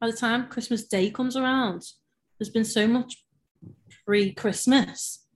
by 0.00 0.08
the 0.10 0.16
time 0.16 0.48
Christmas 0.48 0.86
Day 0.86 1.10
comes 1.10 1.36
around, 1.36 1.82
there's 2.38 2.50
been 2.50 2.64
so 2.64 2.86
much 2.86 3.24
pre-Christmas 4.04 5.26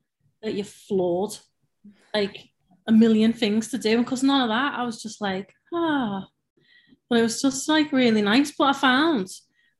that 0.42 0.54
you're 0.54 0.64
floored. 0.64 1.36
Like 2.14 2.50
a 2.88 2.92
million 2.92 3.32
things 3.32 3.68
to 3.68 3.78
do. 3.78 3.96
And 3.96 4.04
because 4.04 4.22
none 4.22 4.40
of 4.40 4.48
that, 4.48 4.74
I 4.74 4.84
was 4.84 5.02
just 5.02 5.20
like, 5.20 5.52
ah. 5.72 6.26
But 7.08 7.20
it 7.20 7.22
was 7.22 7.40
just 7.40 7.68
like 7.68 7.92
really 7.92 8.22
nice. 8.22 8.52
But 8.56 8.64
I 8.64 8.72
found 8.72 9.28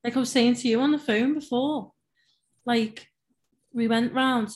like 0.05 0.17
I 0.17 0.21
was 0.21 0.31
saying 0.31 0.55
to 0.57 0.69
you 0.69 0.81
on 0.81 0.93
the 0.93 0.99
phone 0.99 1.35
before, 1.35 1.93
like 2.65 3.09
we 3.73 3.89
went 3.89 4.13
round 4.13 4.51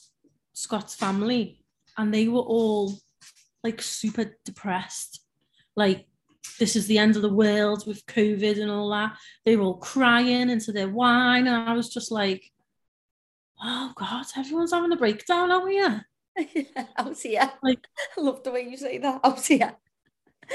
Scott's 0.52 0.95
family 0.95 1.64
and 1.97 2.12
they 2.12 2.29
were 2.29 2.41
all 2.41 2.95
like 3.64 3.83
super 3.83 4.37
depressed. 4.45 5.21
Like 5.76 6.07
this 6.58 6.76
is 6.76 6.87
the 6.87 6.99
end 6.99 7.16
of 7.16 7.22
the 7.22 7.32
world 7.32 7.87
with 7.87 8.06
COVID 8.06 8.61
and 8.61 8.70
all 8.70 8.90
that. 8.90 9.16
They 9.44 9.56
were 9.56 9.64
all 9.64 9.78
crying 9.78 10.50
into 10.50 10.72
their 10.72 10.88
wine, 10.88 11.46
and 11.46 11.68
I 11.68 11.72
was 11.75 11.88
just 11.88 12.11
like, 12.11 12.50
"Oh 13.62 13.92
God, 13.96 14.26
everyone's 14.37 14.72
having 14.72 14.92
a 14.92 14.96
breakdown 14.96 15.50
over 15.50 15.68
here." 15.68 16.06
out 16.96 17.16
here. 17.18 17.52
Like- 17.62 17.87
I 18.16 18.20
love 18.20 18.42
the 18.42 18.50
way 18.50 18.62
you 18.68 18.76
say 18.76 18.99
that. 18.99 19.20
Out 19.25 19.44
here. 19.44 19.75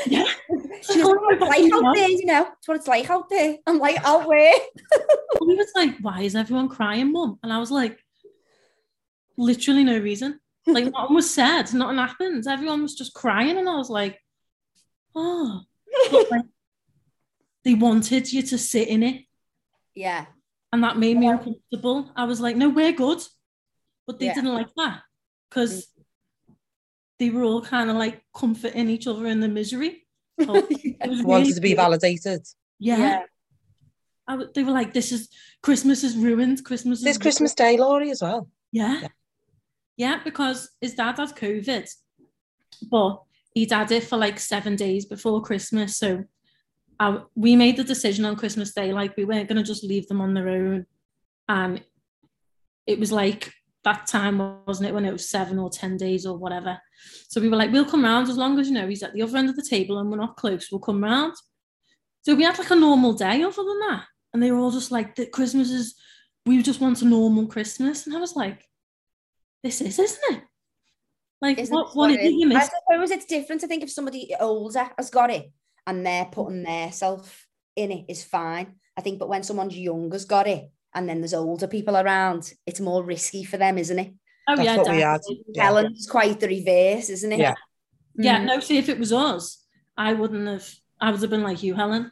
Yeah, 0.05 0.25
She 0.81 1.01
was 1.01 1.07
Oh 1.07 1.21
my 1.21 1.29
like, 1.29 1.39
God, 1.39 1.49
"It's 1.55 1.71
like 1.71 1.73
out 1.73 1.83
yeah. 1.83 1.93
there, 2.01 2.09
you 2.09 2.25
know. 2.25 2.47
It's 2.57 2.67
what 2.67 2.77
it's 2.77 2.87
like 2.87 3.09
out 3.09 3.29
there. 3.29 3.57
I'm 3.65 3.79
like, 3.79 3.97
out 4.03 4.27
where? 4.27 4.53
he 5.39 5.55
was 5.55 5.71
like, 5.75 5.97
"Why 6.01 6.21
is 6.21 6.35
everyone 6.35 6.67
crying, 6.69 7.11
Mum?" 7.13 7.39
And 7.41 7.51
I 7.53 7.57
was 7.57 7.71
like, 7.71 7.97
"Literally 9.37 9.83
no 9.83 9.97
reason. 9.99 10.39
Like 10.65 10.91
nothing 10.91 11.15
was 11.15 11.33
said, 11.33 11.73
nothing 11.73 11.97
happened. 11.97 12.45
Everyone 12.47 12.81
was 12.81 12.95
just 12.95 13.13
crying, 13.13 13.57
and 13.57 13.69
I 13.69 13.75
was 13.77 13.89
like, 13.89 14.19
oh." 15.15 15.61
But, 16.11 16.31
like, 16.31 16.45
they 17.63 17.73
wanted 17.73 18.31
you 18.31 18.41
to 18.43 18.57
sit 18.57 18.87
in 18.87 19.03
it, 19.03 19.25
Yeah. 19.95 20.25
and 20.71 20.83
that 20.83 20.97
made 20.97 21.17
me 21.17 21.27
uncomfortable. 21.27 22.11
I 22.15 22.23
was 22.25 22.39
like, 22.39 22.55
"No, 22.55 22.69
we're 22.69 22.93
good," 22.93 23.21
but 24.05 24.19
they 24.19 24.27
Yeah. 24.27 24.35
didn't 24.35 24.53
like 24.53 24.73
that 24.75 25.01
because 25.49 25.87
mm. 25.87 26.55
they 27.19 27.29
were 27.29 27.43
all 27.43 27.61
kind 27.61 27.89
of 27.89 27.97
like 27.97 28.23
comforting 28.33 28.89
each 28.89 29.07
other 29.07 29.25
in 29.27 29.39
the 29.39 29.47
misery. 29.49 30.05
So 30.45 30.53
it 30.69 31.09
was 31.09 31.23
Wanted 31.23 31.41
really 31.41 31.53
to 31.53 31.61
be 31.61 31.73
validated. 31.73 32.45
Yeah. 32.79 33.23
I 34.27 34.33
w- 34.33 34.51
they 34.53 34.63
were 34.63 34.71
like, 34.71 34.93
"This 34.93 35.11
is 35.11 35.29
Christmas 35.63 36.03
is 36.03 36.15
ruined. 36.15 36.63
Christmas 36.63 36.99
is 36.99 37.05
This 37.05 37.17
Christmas 37.17 37.55
Day, 37.55 37.75
Laurie, 37.77 38.11
as 38.11 38.21
well. 38.21 38.47
Yeah. 38.71 39.01
Yeah. 39.01 39.07
Yeah, 39.97 40.23
because 40.23 40.69
his 40.79 40.93
dad 40.93 41.17
had 41.17 41.35
COVID, 41.35 41.89
but 42.91 43.23
he'd 43.57 43.71
had 43.71 43.91
it 43.91 44.03
for 44.03 44.17
like 44.17 44.39
seven 44.39 44.75
days 44.75 45.05
before 45.05 45.41
Christmas. 45.41 45.97
So 45.97 46.23
I, 46.99 47.21
we 47.35 47.55
made 47.55 47.75
the 47.75 47.83
decision 47.83 48.23
on 48.23 48.35
Christmas 48.35 48.71
Day, 48.71 48.93
like 48.93 49.17
we 49.17 49.25
weren't 49.25 49.49
going 49.49 49.57
to 49.57 49.63
just 49.63 49.83
leave 49.83 50.07
them 50.07 50.21
on 50.21 50.35
their 50.35 50.47
own. 50.47 50.85
And 51.49 51.83
it 52.85 52.99
was 52.99 53.11
like 53.11 53.51
that 53.83 54.05
time, 54.05 54.37
wasn't 54.67 54.89
it, 54.89 54.93
when 54.93 55.05
it 55.05 55.11
was 55.11 55.27
seven 55.27 55.57
or 55.57 55.71
10 55.71 55.97
days 55.97 56.25
or 56.25 56.37
whatever. 56.37 56.79
So 57.29 57.41
we 57.41 57.49
were 57.49 57.55
like, 57.55 57.71
we'll 57.71 57.85
come 57.85 58.03
round 58.03 58.29
as 58.29 58.37
long 58.37 58.59
as, 58.59 58.67
you 58.67 58.75
know, 58.75 58.87
he's 58.87 59.01
at 59.01 59.13
the 59.13 59.23
other 59.23 59.37
end 59.37 59.49
of 59.49 59.55
the 59.55 59.67
table 59.67 59.97
and 59.97 60.11
we're 60.11 60.17
not 60.17 60.37
close, 60.37 60.71
we'll 60.71 60.79
come 60.79 61.03
round. 61.03 61.33
So 62.21 62.35
we 62.35 62.43
had 62.43 62.59
like 62.59 62.69
a 62.69 62.75
normal 62.75 63.13
day 63.13 63.41
other 63.41 63.63
than 63.63 63.79
that. 63.89 64.03
And 64.33 64.43
they 64.43 64.51
were 64.51 64.59
all 64.59 64.71
just 64.71 64.91
like, 64.91 65.15
that 65.15 65.31
Christmas 65.31 65.71
is, 65.71 65.95
we 66.45 66.61
just 66.61 66.81
want 66.81 67.01
a 67.01 67.05
normal 67.05 67.47
Christmas. 67.47 68.05
And 68.05 68.15
I 68.15 68.19
was 68.19 68.35
like, 68.35 68.63
this 69.63 69.81
is, 69.81 69.97
isn't 69.97 70.37
it? 70.37 70.43
Like, 71.41 71.59
Isn't 71.59 71.73
what, 71.73 71.89
it 71.89 71.95
what 71.95 72.11
is 72.11 72.17
what 72.17 72.25
it 72.25 72.51
it 72.51 72.55
I 72.55 72.63
suppose 72.63 73.11
it's 73.11 73.25
different. 73.25 73.63
I 73.63 73.67
think 73.67 73.83
if 73.83 73.91
somebody 73.91 74.33
older 74.39 74.89
has 74.97 75.09
got 75.09 75.29
it 75.29 75.51
and 75.85 76.05
they're 76.05 76.25
putting 76.25 76.63
their 76.63 76.91
self 76.91 77.45
in 77.75 77.91
it 77.91 78.05
is 78.09 78.23
fine. 78.23 78.75
I 78.97 79.01
think, 79.01 79.19
but 79.19 79.29
when 79.29 79.43
someone's 79.43 79.77
younger's 79.77 80.25
got 80.25 80.47
it 80.47 80.69
and 80.95 81.07
then 81.07 81.21
there's 81.21 81.35
older 81.35 81.67
people 81.67 81.95
around, 81.95 82.51
it's 82.65 82.79
more 82.79 83.03
risky 83.03 83.43
for 83.43 83.57
them, 83.57 83.77
isn't 83.77 83.99
it? 83.99 84.13
Oh, 84.47 84.55
That's 84.55 84.65
yeah, 84.65 84.77
what 84.77 84.89
we 84.89 85.01
had. 85.01 85.17
definitely. 85.21 85.43
Yeah. 85.53 85.63
Helen's 85.65 86.07
quite 86.09 86.39
the 86.39 86.47
reverse, 86.47 87.09
isn't 87.09 87.31
it? 87.33 87.39
Yeah. 87.39 87.53
Yeah, 88.15 88.39
Mm. 88.39 88.45
no, 88.45 88.59
see, 88.59 88.79
if 88.79 88.89
it 88.89 88.97
was 88.97 89.13
us, 89.13 89.63
I 89.95 90.13
wouldn't 90.13 90.47
have, 90.47 90.67
I 90.99 91.11
would 91.11 91.21
have 91.21 91.29
been 91.29 91.43
like 91.43 91.61
you, 91.61 91.75
Helen. 91.75 92.11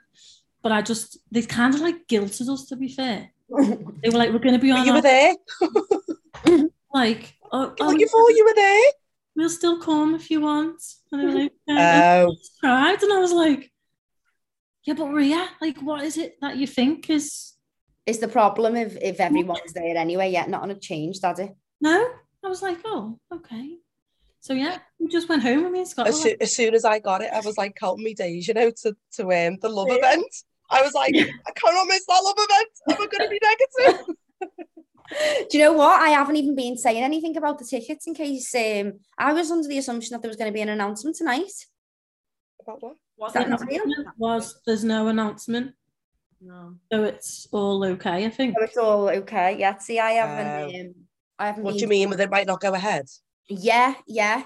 But 0.62 0.72
I 0.72 0.84
just, 0.84 1.18
they 1.32 1.42
kind 1.42 1.74
of 1.74 1.82
like 1.82 2.08
guilted 2.08 2.48
us, 2.48 2.66
to 2.68 2.76
be 2.76 2.90
fair. 2.90 3.32
They 4.04 4.10
were 4.10 4.18
like, 4.20 4.32
we're 4.32 4.40
going 4.40 4.54
to 4.54 4.60
be 4.60 4.70
But 4.70 4.80
on, 4.82 4.86
you 4.86 4.94
were 4.94 5.02
there. 5.02 5.34
like, 6.94 7.34
oh, 7.52 7.64
You 7.68 7.76
oh, 7.82 7.88
looking 7.88 8.08
for 8.08 8.32
you 8.32 8.46
were 8.46 8.54
there. 8.56 8.84
We'll 9.36 9.50
still 9.50 9.80
come 9.80 10.16
if 10.16 10.30
you 10.30 10.42
want. 10.42 10.82
And 11.12 11.22
they 11.22 11.26
were 11.26 11.40
like, 11.44 11.52
"Okay." 11.70 11.78
And 11.78 11.80
I 11.80 12.22
Oh, 12.24 12.36
cried, 12.60 13.04
and 13.04 13.14
I 13.14 13.20
was 13.20 13.32
like, 13.32 13.72
yeah, 14.84 14.94
but 14.94 15.08
Ria, 15.08 15.48
like, 15.62 15.80
what 15.82 16.04
is 16.04 16.18
it 16.18 16.38
that 16.42 16.58
you 16.58 16.68
think 16.68 17.10
is, 17.10 17.54
is 18.06 18.20
the 18.20 18.28
problem 18.28 18.76
if, 18.76 18.96
if 19.02 19.20
everyone's 19.20 19.74
there 19.74 19.98
anyway, 19.98 20.30
yet 20.32 20.50
not 20.50 20.62
on 20.62 20.72
a 20.72 20.76
change, 20.76 21.20
does 21.20 21.40
it? 21.40 21.52
no? 21.82 22.08
I 22.44 22.48
was 22.48 22.62
like, 22.62 22.78
oh, 22.86 23.18
okay. 23.34 23.78
So 24.40 24.54
yeah, 24.54 24.78
we 25.00 25.08
just 25.08 25.28
went 25.28 25.42
home 25.42 25.64
with 25.64 25.72
me 25.72 25.80
and 25.80 25.88
Scott. 25.88 26.08
as, 26.08 26.20
were 26.20 26.30
like, 26.30 26.38
as 26.40 26.56
soon 26.56 26.76
as 26.76 26.86
I 26.86 27.00
got 27.00 27.22
it, 27.24 27.32
I 27.34 27.40
was 27.40 27.58
like 27.58 27.76
counting 27.76 28.04
me 28.04 28.14
days, 28.14 28.48
you 28.48 28.54
know, 28.54 28.70
to 28.84 28.96
to 29.14 29.24
um, 29.24 29.58
the 29.60 29.70
love 29.70 29.88
event. 29.90 30.32
I 30.70 30.84
was 30.84 30.94
like, 30.94 31.16
I 31.48 31.52
cannot 31.56 31.88
miss 31.88 32.06
that 32.06 32.22
love 32.24 32.36
event. 32.38 32.70
Am 32.88 33.02
I 33.02 33.08
going 33.08 33.24
to 33.24 33.30
be 33.30 33.40
negative? 33.42 34.16
Do 35.50 35.58
you 35.58 35.64
know 35.64 35.74
what? 35.74 36.02
I 36.02 36.10
haven't 36.10 36.36
even 36.36 36.56
been 36.56 36.78
saying 36.78 37.04
anything 37.04 37.38
about 37.38 37.60
the 37.60 37.66
tickets 37.66 38.08
in 38.08 38.14
case 38.16 38.54
um, 38.56 38.94
I 39.18 39.34
was 39.34 39.52
under 39.52 39.68
the 39.68 39.78
assumption 39.78 40.14
that 40.14 40.22
there 40.22 40.30
was 40.30 40.38
going 40.38 40.50
to 40.50 40.54
be 40.54 40.62
an 40.62 40.70
announcement 40.70 41.16
tonight. 41.16 41.52
About 42.62 42.82
what? 42.82 42.96
Was 43.18 43.34
that 43.34 43.48
it 43.48 43.50
not 43.50 43.66
real? 43.68 43.84
was 44.18 44.60
there's 44.66 44.84
no 44.84 45.08
announcement, 45.08 45.74
No. 46.42 46.76
so 46.92 47.04
it's 47.04 47.48
all 47.52 47.84
okay. 47.86 48.26
I 48.26 48.30
think. 48.30 48.56
So 48.58 48.64
it's 48.64 48.78
all 48.78 49.10
okay. 49.10 49.58
Yeah, 49.58 49.78
see, 49.78 50.00
I 50.00 50.12
haven't. 50.12 50.76
Oh. 50.76 50.80
Um, 50.82 50.96
I 51.40 51.48
haven't. 51.48 51.64
What 51.64 51.76
do 51.76 51.80
you 51.82 51.88
mean 51.88 52.10
with 52.10 52.20
it 52.20 52.30
might 52.32 52.48
not 52.48 52.60
go 52.60 52.74
ahead? 52.74 53.06
Yeah, 53.48 53.94
yeah. 54.08 54.44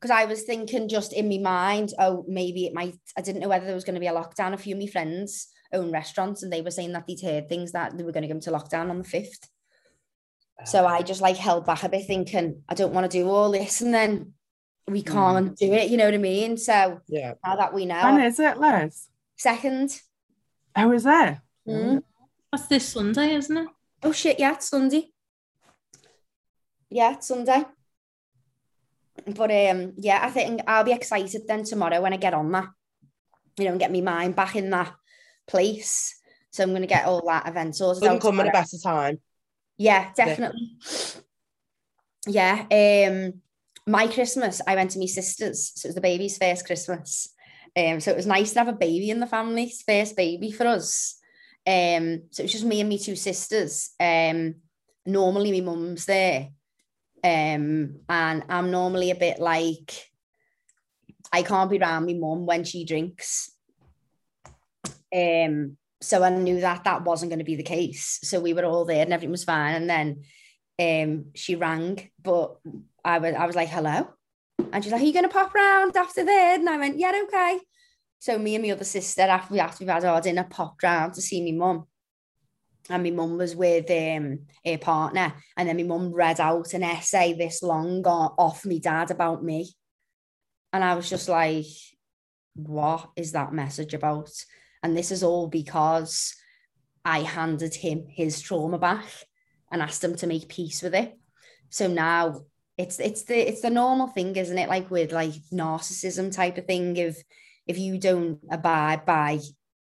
Because 0.00 0.10
I 0.10 0.26
was 0.26 0.42
thinking 0.42 0.88
just 0.88 1.14
in 1.14 1.30
my 1.30 1.38
mind, 1.38 1.94
oh, 1.98 2.26
maybe 2.28 2.66
it 2.66 2.74
might. 2.74 2.96
I 3.16 3.22
didn't 3.22 3.40
know 3.40 3.48
whether 3.48 3.64
there 3.64 3.74
was 3.74 3.84
going 3.84 3.94
to 3.94 4.00
be 4.00 4.06
a 4.06 4.12
lockdown. 4.12 4.52
A 4.52 4.58
few 4.58 4.74
of 4.74 4.80
my 4.80 4.86
friends 4.86 5.48
own 5.72 5.90
restaurants, 5.90 6.42
and 6.42 6.52
they 6.52 6.62
were 6.62 6.70
saying 6.70 6.92
that 6.92 7.06
they'd 7.06 7.20
heard 7.20 7.48
things 7.48 7.72
that 7.72 7.96
they 7.96 8.04
were 8.04 8.12
going 8.12 8.22
to 8.22 8.28
go 8.28 8.34
into 8.34 8.50
lockdown 8.50 8.90
on 8.90 8.98
the 8.98 9.04
fifth. 9.04 9.48
So 10.64 10.86
I 10.86 11.02
just 11.02 11.20
like 11.20 11.36
held 11.36 11.66
back 11.66 11.82
a 11.82 11.88
bit, 11.88 12.06
thinking 12.06 12.62
I 12.68 12.74
don't 12.74 12.94
want 12.94 13.10
to 13.10 13.18
do 13.18 13.28
all 13.28 13.50
this, 13.50 13.80
and 13.80 13.92
then 13.92 14.32
we 14.86 15.02
can't 15.02 15.56
do 15.56 15.72
it. 15.72 15.90
You 15.90 15.96
know 15.96 16.04
what 16.06 16.14
I 16.14 16.18
mean? 16.18 16.56
So 16.56 17.00
Yeah. 17.08 17.34
now 17.44 17.56
that 17.56 17.74
we 17.74 17.86
know, 17.86 18.02
When 18.04 18.20
is 18.22 18.38
it, 18.38 18.58
Liz? 18.58 19.08
second. 19.36 20.00
Oh, 20.76 20.92
is 20.92 21.06
it? 21.06 21.38
Mm. 21.68 22.02
That's 22.52 22.66
this 22.66 22.88
Sunday, 22.88 23.34
isn't 23.34 23.56
it? 23.56 23.68
Oh 24.02 24.12
shit! 24.12 24.38
Yeah, 24.38 24.54
it's 24.54 24.68
Sunday. 24.68 25.10
Yeah, 26.90 27.14
it's 27.14 27.26
Sunday. 27.28 27.64
But 29.26 29.50
um, 29.50 29.94
yeah, 29.96 30.20
I 30.22 30.30
think 30.30 30.60
I'll 30.66 30.84
be 30.84 30.92
excited 30.92 31.42
then 31.46 31.64
tomorrow 31.64 32.00
when 32.00 32.12
I 32.12 32.16
get 32.16 32.34
on 32.34 32.50
that, 32.52 32.68
you 33.58 33.64
know, 33.64 33.72
and 33.72 33.80
get 33.80 33.92
my 33.92 34.00
mind 34.00 34.36
back 34.36 34.56
in 34.56 34.70
that 34.70 34.92
place. 35.46 36.20
So 36.50 36.62
I'm 36.62 36.72
gonna 36.72 36.86
get 36.86 37.06
all 37.06 37.26
that 37.26 37.48
event 37.48 37.76
sorted 37.76 38.02
Couldn't 38.02 38.20
come 38.20 38.40
at 38.40 38.48
a 38.48 38.50
better 38.50 38.76
time. 38.82 39.20
Yeah, 39.76 40.12
definitely. 40.14 40.76
Yeah. 42.26 42.66
Um, 42.70 43.40
my 43.86 44.06
Christmas, 44.06 44.60
I 44.66 44.74
went 44.76 44.92
to 44.92 44.98
my 44.98 45.06
sister's, 45.06 45.72
so 45.74 45.86
it 45.86 45.90
was 45.90 45.94
the 45.94 46.00
baby's 46.00 46.38
first 46.38 46.66
Christmas. 46.66 47.34
Um, 47.76 48.00
so 48.00 48.10
it 48.10 48.16
was 48.16 48.26
nice 48.26 48.52
to 48.52 48.60
have 48.60 48.68
a 48.68 48.72
baby 48.72 49.10
in 49.10 49.20
the 49.20 49.26
family, 49.26 49.72
first 49.86 50.16
baby 50.16 50.50
for 50.50 50.66
us. 50.66 51.18
Um, 51.66 52.22
so 52.30 52.42
it 52.42 52.44
was 52.44 52.52
just 52.52 52.64
me 52.64 52.80
and 52.80 52.88
my 52.88 52.96
two 52.96 53.16
sisters. 53.16 53.90
Um, 53.98 54.56
normally 55.04 55.60
my 55.60 55.66
mum's 55.66 56.06
there. 56.06 56.50
Um, 57.22 58.00
and 58.08 58.44
I'm 58.48 58.70
normally 58.70 59.10
a 59.10 59.16
bit 59.16 59.38
like 59.40 60.10
I 61.32 61.42
can't 61.42 61.70
be 61.70 61.78
around 61.78 62.06
my 62.06 62.14
mum 62.14 62.46
when 62.46 62.64
she 62.64 62.84
drinks. 62.84 63.50
Um, 65.12 65.76
so 66.04 66.22
I 66.22 66.30
knew 66.30 66.60
that 66.60 66.84
that 66.84 67.04
wasn't 67.04 67.30
going 67.30 67.38
to 67.38 67.44
be 67.44 67.56
the 67.56 67.62
case. 67.62 68.20
So 68.22 68.40
we 68.40 68.52
were 68.52 68.64
all 68.64 68.84
there 68.84 69.02
and 69.02 69.12
everything 69.12 69.30
was 69.30 69.44
fine. 69.44 69.74
And 69.74 69.90
then 69.90 70.24
um, 70.78 71.26
she 71.34 71.54
rang, 71.56 72.10
but 72.22 72.56
I 73.04 73.18
was 73.18 73.34
I 73.34 73.46
was 73.46 73.56
like, 73.56 73.68
hello. 73.68 74.08
And 74.72 74.82
she's 74.82 74.92
like, 74.92 75.02
Are 75.02 75.04
you 75.04 75.12
gonna 75.12 75.28
pop 75.28 75.54
round 75.54 75.96
after 75.96 76.24
that? 76.24 76.56
And 76.58 76.68
I 76.68 76.76
went, 76.76 76.98
Yeah, 76.98 77.12
okay. 77.24 77.60
So 78.18 78.38
me 78.38 78.54
and 78.54 78.64
my 78.64 78.70
other 78.70 78.84
sister, 78.84 79.22
after 79.22 79.52
we 79.52 79.60
after 79.60 79.84
we've 79.84 79.92
had 79.92 80.04
our 80.04 80.20
dinner, 80.20 80.44
popped 80.44 80.82
round 80.82 81.14
to 81.14 81.22
see 81.22 81.44
my 81.44 81.56
mum. 81.56 81.86
And 82.90 83.02
my 83.02 83.10
mum 83.10 83.38
was 83.38 83.56
with 83.56 83.90
um, 83.90 84.40
partner. 84.80 85.34
And 85.56 85.68
then 85.68 85.76
my 85.76 85.82
mum 85.84 86.12
read 86.12 86.38
out 86.38 86.74
an 86.74 86.82
essay 86.82 87.32
this 87.32 87.62
long 87.62 88.04
off 88.04 88.64
me 88.66 88.78
dad 88.78 89.10
about 89.10 89.42
me. 89.42 89.72
And 90.72 90.84
I 90.84 90.94
was 90.94 91.08
just 91.08 91.28
like, 91.28 91.66
what 92.54 93.10
is 93.16 93.32
that 93.32 93.52
message 93.52 93.94
about? 93.94 94.30
And 94.84 94.94
this 94.94 95.10
is 95.10 95.22
all 95.22 95.48
because 95.48 96.34
I 97.06 97.20
handed 97.20 97.74
him 97.74 98.04
his 98.06 98.42
trauma 98.42 98.78
back 98.78 99.06
and 99.72 99.80
asked 99.80 100.04
him 100.04 100.14
to 100.16 100.26
make 100.26 100.48
peace 100.48 100.82
with 100.82 100.94
it. 100.94 101.18
So 101.70 101.88
now 101.88 102.42
it's 102.76 103.00
it's 103.00 103.24
the 103.24 103.36
it's 103.48 103.62
the 103.62 103.70
normal 103.70 104.08
thing, 104.08 104.36
isn't 104.36 104.58
it? 104.58 104.68
Like 104.68 104.90
with 104.90 105.10
like 105.10 105.32
narcissism 105.50 106.34
type 106.34 106.58
of 106.58 106.66
thing. 106.66 106.98
If 106.98 107.16
if 107.66 107.78
you 107.78 107.98
don't 107.98 108.40
abide 108.50 109.06
by 109.06 109.40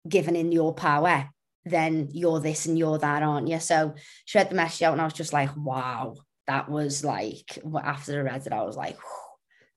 giving 0.08 0.36
in 0.36 0.52
your 0.52 0.72
power, 0.72 1.28
then 1.64 2.08
you're 2.12 2.38
this 2.38 2.66
and 2.66 2.78
you're 2.78 2.98
that, 2.98 3.24
aren't 3.24 3.48
you? 3.48 3.58
So 3.58 3.96
she 4.24 4.38
read 4.38 4.48
the 4.48 4.54
message 4.54 4.82
out, 4.82 4.92
and 4.92 5.00
I 5.00 5.04
was 5.06 5.12
just 5.12 5.32
like, 5.32 5.50
wow, 5.56 6.14
that 6.46 6.68
was 6.70 7.02
like 7.02 7.58
after 7.82 8.20
I 8.20 8.22
read 8.22 8.46
it, 8.46 8.52
I 8.52 8.62
was 8.62 8.76
like, 8.76 8.96
"Whew, 8.96 9.23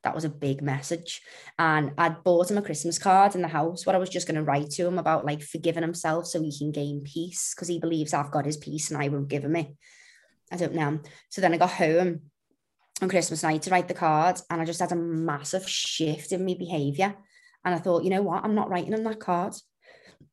that 0.04 0.16
was 0.16 0.26
a 0.26 0.30
big 0.30 0.62
message. 0.62 1.22
And 1.60 1.92
I'd 1.98 2.24
bought 2.24 2.52
him 2.52 2.58
a 2.58 2.62
Christmas 2.62 3.00
card 3.00 3.36
in 3.36 3.42
the 3.42 3.48
house. 3.48 3.86
What 3.86 3.96
I 3.96 4.00
was 4.00 4.10
just 4.10 4.28
going 4.28 4.36
to 4.36 4.44
write 4.44 4.70
to 4.72 4.88
him 4.88 5.00
about 5.00 5.26
like 5.26 5.42
forgiving 5.42 5.84
himself 5.84 6.28
so 6.28 6.42
he 6.42 6.58
can 6.58 6.72
gain 6.72 7.02
peace 7.04 7.54
because 7.54 7.68
he 7.68 7.80
believes 7.80 8.14
I've 8.14 8.32
got 8.32 8.46
his 8.46 8.58
peace 8.58 8.92
and 8.92 9.02
I 9.02 9.10
won't 9.10 9.28
give 9.28 9.44
him 9.44 9.56
it. 9.56 9.76
I 10.52 10.58
don't 10.58 10.76
know. 10.76 11.00
So 11.30 11.42
then 11.42 11.54
I 11.54 11.58
got 11.58 11.72
home 11.72 12.22
on 13.02 13.10
Christmas 13.10 13.44
night 13.44 13.64
to 13.64 13.70
write 13.70 13.88
the 13.88 13.94
card, 13.94 14.40
and 14.50 14.62
I 14.62 14.66
just 14.66 14.80
had 14.80 14.92
a 14.92 14.96
massive 14.96 15.68
shift 15.68 16.32
in 16.32 16.46
my 16.46 16.56
behaviour. 16.58 17.16
And 17.66 17.76
I 17.76 17.80
thought, 17.80 18.04
you 18.04 18.10
know 18.10 18.22
what, 18.22 18.44
I'm 18.44 18.56
not 18.56 18.70
writing 18.70 18.94
on 18.94 19.04
that 19.04 19.20
card. 19.20 19.54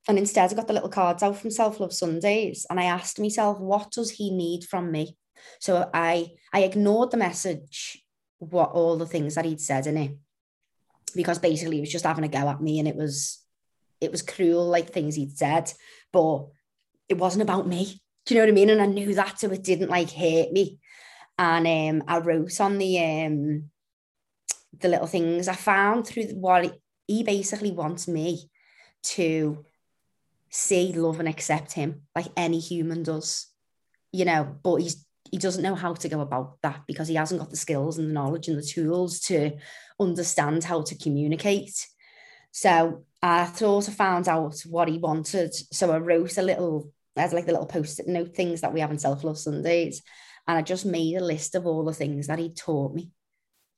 And 0.08 0.18
instead, 0.18 0.52
I 0.52 0.54
got 0.54 0.66
the 0.68 0.74
little 0.74 0.88
cards 0.88 1.22
out 1.22 1.36
from 1.36 1.50
Self 1.50 1.80
Love 1.80 1.92
Sundays, 1.92 2.66
and 2.70 2.78
I 2.78 2.84
asked 2.84 3.18
myself, 3.18 3.58
what 3.58 3.90
does 3.90 4.10
he 4.10 4.30
need 4.30 4.64
from 4.64 4.92
me? 4.92 5.16
So 5.60 5.90
I 5.92 6.32
I 6.52 6.60
ignored 6.60 7.10
the 7.10 7.16
message, 7.16 8.03
what 8.38 8.70
all 8.70 8.96
the 8.96 9.06
things 9.06 9.34
that 9.34 9.44
he'd 9.44 9.60
said 9.60 9.86
in 9.86 9.96
it, 9.96 10.16
because 11.14 11.38
basically 11.38 11.76
he 11.76 11.80
was 11.80 11.92
just 11.92 12.04
having 12.04 12.24
a 12.24 12.28
go 12.28 12.48
at 12.48 12.60
me, 12.60 12.78
and 12.78 12.88
it 12.88 12.96
was 12.96 13.40
it 14.00 14.10
was 14.10 14.22
cruel, 14.22 14.66
like 14.66 14.90
things 14.90 15.14
he'd 15.14 15.36
said, 15.36 15.72
but 16.12 16.46
it 17.08 17.18
wasn't 17.18 17.42
about 17.42 17.66
me. 17.66 18.00
Do 18.26 18.34
you 18.34 18.40
know 18.40 18.46
what 18.46 18.52
I 18.52 18.54
mean? 18.54 18.70
And 18.70 18.82
I 18.82 18.86
knew 18.86 19.14
that, 19.14 19.38
so 19.38 19.50
it 19.50 19.62
didn't 19.62 19.90
like 19.90 20.10
hurt 20.10 20.52
me. 20.52 20.78
And 21.38 22.02
um, 22.02 22.08
I 22.08 22.18
wrote 22.18 22.60
on 22.60 22.78
the 22.78 22.98
um, 23.00 23.70
the 24.80 24.88
little 24.88 25.06
things 25.06 25.48
I 25.48 25.54
found 25.54 26.06
through 26.06 26.28
what 26.34 26.78
he 27.06 27.22
basically 27.22 27.70
wants 27.70 28.08
me 28.08 28.50
to 29.02 29.64
see, 30.50 30.92
love, 30.92 31.20
and 31.20 31.28
accept 31.28 31.72
him 31.72 32.02
like 32.14 32.28
any 32.36 32.60
human 32.60 33.02
does, 33.02 33.46
you 34.12 34.24
know. 34.24 34.56
But 34.62 34.76
he's 34.76 35.04
he 35.34 35.38
doesn't 35.38 35.64
know 35.64 35.74
how 35.74 35.92
to 35.92 36.08
go 36.08 36.20
about 36.20 36.58
that 36.62 36.82
because 36.86 37.08
he 37.08 37.16
hasn't 37.16 37.40
got 37.40 37.50
the 37.50 37.56
skills 37.56 37.98
and 37.98 38.08
the 38.08 38.12
knowledge 38.12 38.46
and 38.46 38.56
the 38.56 38.62
tools 38.62 39.18
to 39.18 39.50
understand 39.98 40.62
how 40.62 40.80
to 40.80 40.96
communicate. 40.96 41.88
So 42.52 43.04
I 43.20 43.46
sort 43.46 43.88
of 43.88 43.94
found 43.94 44.28
out 44.28 44.60
what 44.60 44.86
he 44.86 44.98
wanted. 44.98 45.52
So 45.52 45.90
I 45.90 45.98
wrote 45.98 46.38
a 46.38 46.42
little, 46.42 46.92
as 47.16 47.32
like 47.32 47.46
the 47.46 47.50
little 47.50 47.66
post-it 47.66 48.06
note 48.06 48.36
things 48.36 48.60
that 48.60 48.72
we 48.72 48.78
have 48.78 48.92
in 48.92 48.98
self-love 49.00 49.36
Sundays. 49.36 50.02
And 50.46 50.56
I 50.56 50.62
just 50.62 50.86
made 50.86 51.16
a 51.16 51.24
list 51.24 51.56
of 51.56 51.66
all 51.66 51.84
the 51.84 51.92
things 51.92 52.28
that 52.28 52.38
he 52.38 52.54
taught 52.54 52.94
me. 52.94 53.10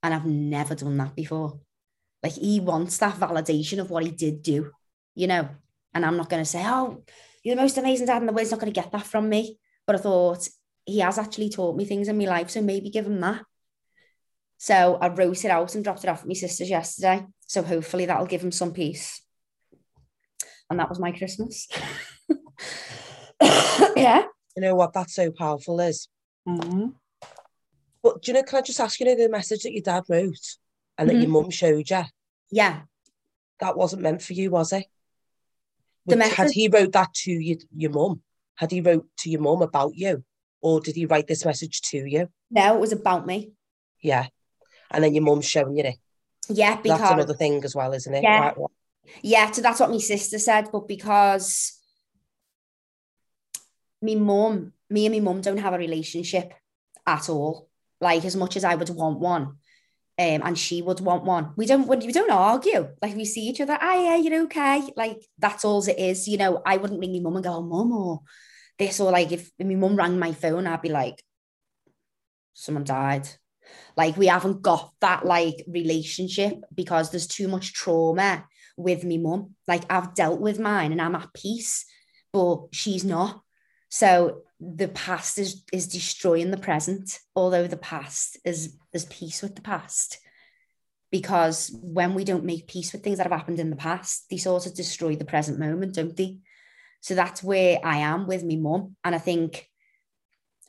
And 0.03 0.13
I've 0.13 0.27
never 0.27 0.75
done 0.75 0.99
that 0.99 1.17
before. 1.17 1.59
Like 2.23 2.35
he 2.35 2.61
wants 2.61 2.99
that 2.99 3.15
validation 3.15 3.79
of 3.79 3.89
what 3.89 4.05
he 4.05 4.11
did 4.11 4.43
do, 4.43 4.73
you 5.15 5.27
know. 5.27 5.49
And 5.95 6.05
I'm 6.05 6.19
not 6.19 6.29
going 6.29 6.43
to 6.43 6.51
say, 6.51 6.63
oh, 6.67 7.03
you're 7.43 7.57
the 7.57 7.63
most 7.63 7.79
amazing 7.79 8.09
dad 8.09 8.21
in 8.21 8.27
the 8.27 8.33
world. 8.33 8.41
He's 8.43 8.51
not 8.51 8.61
going 8.61 8.71
to 8.71 8.79
get 8.79 8.93
that 8.93 9.07
from 9.07 9.31
me. 9.31 9.59
But 9.87 9.97
I 9.97 10.01
thought 10.01 10.49
he 10.87 11.01
has 11.01 11.19
actually 11.19 11.51
taught 11.51 11.77
me 11.77 11.85
things 11.85 12.09
in 12.09 12.17
my 12.17 12.25
life. 12.25 12.49
So 12.51 12.63
maybe 12.63 12.89
give 12.91 13.07
him 13.07 13.21
that. 13.21 13.43
So 14.57 14.97
I 15.01 15.09
wrote 15.09 15.45
it 15.45 15.51
out 15.51 15.75
and 15.75 15.85
dropped 15.85 16.05
it 16.05 16.09
off 16.09 16.23
at 16.23 16.29
my 16.29 16.35
sister's 16.35 16.71
yesterday. 16.71 17.27
So 17.47 17.63
hopefully 17.63 18.07
that'll 18.07 18.27
give 18.27 18.43
him 18.43 18.53
some 18.53 18.73
peace. 18.73 19.21
And 20.71 20.81
that 20.81 20.89
was 20.89 20.99
my 20.99 21.13
Christmas. 21.13 21.69
yeah. 23.97 24.25
You 24.57 24.63
know 24.63 24.75
what? 24.75 24.93
That's 24.95 25.15
so 25.15 25.31
powerful, 25.31 25.81
is. 25.81 26.09
Mm-hmm. 26.49 26.89
But 28.03 28.23
do 28.23 28.31
you 28.31 28.35
know, 28.35 28.43
can 28.45 28.59
I 28.59 28.63
just 28.63 28.81
ask 28.81 28.99
you, 28.99 29.07
know, 29.07 29.17
the 29.17 29.29
message 29.29 29.63
that 29.65 29.73
your 29.73 29.83
dad 29.83 30.05
wrote 30.09 30.57
and 30.97 31.11
that 31.11 31.17
your 31.17 31.29
mum 31.29 31.51
showed 31.51 31.91
you, 31.91 32.03
Yeah. 32.51 32.83
that 33.61 33.77
wasn't 33.77 34.03
meant 34.03 34.23
for 34.23 34.33
you, 34.33 34.51
was 34.51 34.73
it? 34.73 34.87
The 36.07 36.17
Would- 36.17 36.33
Had 36.33 36.53
he 36.53 36.69
wrote 36.69 36.93
that 36.93 37.13
to 37.15 37.33
you, 37.33 37.59
your 37.77 37.91
mum? 37.91 38.23
Had 38.55 38.71
he 38.71 38.81
wrote 38.81 39.07
to 39.19 39.31
your 39.31 39.41
mum 39.41 39.61
about 39.61 39.97
you? 39.97 40.25
Or 40.67 40.81
did 40.81 40.97
he 40.97 41.07
write 41.07 41.29
this 41.29 41.45
message 41.45 41.81
to 41.93 41.99
you? 41.99 42.29
No, 42.51 42.75
it 42.75 42.81
was 42.81 42.91
about 42.91 43.25
me. 43.25 43.53
Yeah. 44.03 44.27
And 44.91 45.05
then 45.05 45.15
your 45.15 45.23
mum's 45.23 45.45
showing 45.45 45.77
you 45.77 45.85
it. 45.85 45.95
Yeah, 46.49 46.81
because 46.83 46.99
That's 46.99 47.13
another 47.13 47.35
thing 47.35 47.63
as 47.63 47.77
well, 47.77 47.93
isn't 47.93 48.13
it? 48.13 48.25
Yeah. 48.25 48.41
Right, 48.41 48.57
Yeah, 49.23 49.49
so 49.53 49.63
that's 49.63 49.79
what 49.79 49.91
my 49.91 49.99
sister 49.99 50.41
said, 50.41 50.71
but 50.73 50.89
because 50.89 51.79
me 54.03 54.17
mum, 54.17 54.73
me 54.91 55.07
and 55.07 55.15
my 55.15 55.21
mum 55.21 55.41
don't 55.41 55.59
have 55.59 55.73
a 55.75 55.79
relationship 55.79 56.53
at 57.07 57.29
all. 57.29 57.69
Like 58.01 58.25
as 58.25 58.35
much 58.35 58.57
as 58.57 58.65
I 58.65 58.75
would 58.75 58.91
want 58.91 59.21
one, 59.21 59.43
um, 60.19 60.41
and 60.43 60.59
she 60.59 60.83
would 60.83 60.99
want 60.99 61.23
one. 61.23 61.53
We 61.57 61.67
don't 61.67 61.87
we 61.87 62.11
don't 62.11 62.33
argue. 62.33 62.89
Like 63.01 63.15
we 63.15 63.25
see 63.25 63.43
each 63.43 63.61
other, 63.61 63.79
ah 63.81 63.95
yeah, 63.95 64.17
you're 64.17 64.43
okay. 64.47 64.83
Like 64.97 65.25
that's 65.39 65.65
all 65.65 65.81
it 65.87 65.97
is. 65.97 66.27
You 66.27 66.39
know, 66.39 66.61
I 66.67 66.77
wouldn't 66.77 66.99
ring 66.99 67.13
my 67.13 67.21
mum 67.21 67.37
and 67.37 67.45
go, 67.45 67.55
oh, 67.55 67.63
mum, 67.63 67.93
or 67.93 68.23
this, 68.79 69.01
or 69.01 69.11
like 69.11 69.33
if 69.33 69.51
my 69.59 69.75
mum 69.75 69.97
rang 69.97 70.19
my 70.19 70.33
phone, 70.33 70.67
I'd 70.67 70.83
be 70.83 70.89
like, 70.89 71.23
someone 72.55 72.85
died. 72.85 73.29
Like 73.97 74.17
we 74.17 74.27
haven't 74.27 74.63
got 74.63 74.93
that 75.01 75.25
like 75.25 75.65
relationship 75.67 76.59
because 76.75 77.11
there's 77.11 77.27
too 77.27 77.49
much 77.49 77.73
trauma 77.73 78.47
with 78.77 79.05
me 79.05 79.19
mum. 79.19 79.55
Like 79.67 79.85
I've 79.91 80.15
dealt 80.15 80.41
with 80.41 80.59
mine 80.59 80.93
and 80.93 81.01
I'm 81.01 81.15
at 81.15 81.33
peace, 81.35 81.85
but 82.33 82.59
she's 82.73 83.05
not. 83.05 83.43
So 83.89 84.43
the 84.61 84.89
past 84.89 85.39
is 85.39 85.65
is 85.73 85.89
destroying 85.89 86.51
the 86.51 86.57
present, 86.57 87.19
although 87.35 87.67
the 87.67 87.77
past 87.77 88.39
is 88.45 88.77
there's 88.93 89.07
peace 89.07 89.43
with 89.43 89.55
the 89.55 89.63
past. 89.63 90.19
Because 91.11 91.71
when 91.81 92.15
we 92.15 92.25
don't 92.25 92.45
make 92.45 92.67
peace 92.67 92.93
with 92.93 93.03
things 93.03 93.19
that 93.19 93.25
have 93.29 93.39
happened 93.39 93.61
in 93.61 93.71
the 93.71 93.77
past, 93.77 94.27
they 94.29 94.37
sort 94.37 94.67
of 94.67 94.75
destroy 94.75 95.15
the 95.15 95.25
present 95.25 95.59
moment, 95.59 95.95
don't 95.95 96.17
they? 96.17 96.41
So 97.01 97.15
that's 97.15 97.43
where 97.43 97.79
I 97.85 97.99
am 97.99 98.27
with 98.27 98.43
me 98.43 98.57
mum. 98.57 98.97
And 99.05 99.15
I 99.15 99.19
think 99.19 99.69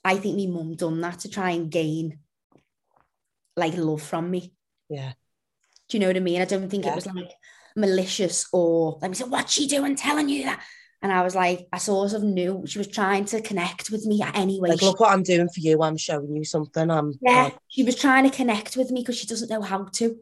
I 0.03 0.17
think 0.17 0.35
me 0.35 0.47
mum 0.47 0.75
done 0.75 1.01
that 1.01 1.19
to 1.19 1.29
try 1.29 1.51
and 1.51 1.71
gain 1.71 2.19
like 3.55 3.75
love 3.75 4.01
from 4.01 4.29
me. 4.29 4.53
Yeah. 4.89 5.13
Do 5.89 5.97
you 5.97 6.01
know 6.01 6.07
what 6.07 6.17
I 6.17 6.21
mean? 6.21 6.41
I 6.41 6.45
don't 6.45 6.69
think 6.69 6.85
Yeah. 6.85 6.91
it 6.91 6.95
was 6.95 7.07
like 7.07 7.31
malicious 7.75 8.47
or 8.53 8.99
let 9.01 9.09
me 9.09 9.15
say, 9.15 9.25
what's 9.25 9.53
she 9.53 9.67
doing 9.67 9.95
telling 9.95 10.29
you 10.29 10.43
that? 10.43 10.61
And 11.01 11.11
I 11.11 11.21
was 11.21 11.35
like, 11.35 11.67
I 11.71 11.77
sort 11.77 12.13
of 12.13 12.23
knew 12.23 12.63
she 12.65 12.79
was 12.79 12.87
trying 12.87 13.25
to 13.25 13.41
connect 13.41 13.91
with 13.91 14.05
me 14.05 14.23
anyway. 14.33 14.69
Like, 14.69 14.81
look 14.81 14.99
what 14.99 15.11
I'm 15.11 15.23
doing 15.23 15.47
for 15.47 15.59
you. 15.59 15.81
I'm 15.83 15.97
showing 15.97 16.35
you 16.35 16.43
something. 16.43 16.89
I'm 16.89 17.13
yeah, 17.21 17.51
she 17.67 17.83
was 17.83 17.95
trying 17.95 18.29
to 18.29 18.35
connect 18.35 18.75
with 18.75 18.89
me 18.89 19.01
because 19.01 19.17
she 19.17 19.27
doesn't 19.27 19.49
know 19.49 19.61
how 19.61 19.83
to. 19.83 20.17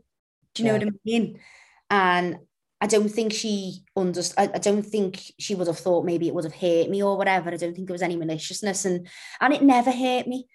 Do 0.53 0.63
you 0.63 0.67
know 0.67 0.73
what 0.77 0.87
I 0.87 0.91
mean? 1.05 1.39
And 1.89 2.37
I 2.81 2.87
don't 2.87 3.09
think 3.09 3.33
she 3.33 3.83
understood. 3.95 4.37
I, 4.37 4.55
I 4.55 4.59
don't 4.59 4.85
think 4.85 5.31
she 5.39 5.55
would 5.55 5.67
have 5.67 5.79
thought 5.79 6.05
maybe 6.05 6.27
it 6.27 6.35
would 6.35 6.43
have 6.43 6.55
hurt 6.55 6.89
me 6.89 7.01
or 7.01 7.17
whatever. 7.17 7.49
I 7.49 7.57
don't 7.57 7.73
think 7.73 7.87
there 7.87 7.93
was 7.93 8.01
any 8.01 8.17
maliciousness, 8.17 8.85
and 8.85 9.07
and 9.39 9.53
it 9.53 9.63
never 9.63 9.91
hurt 9.91 10.27
me. 10.27 10.47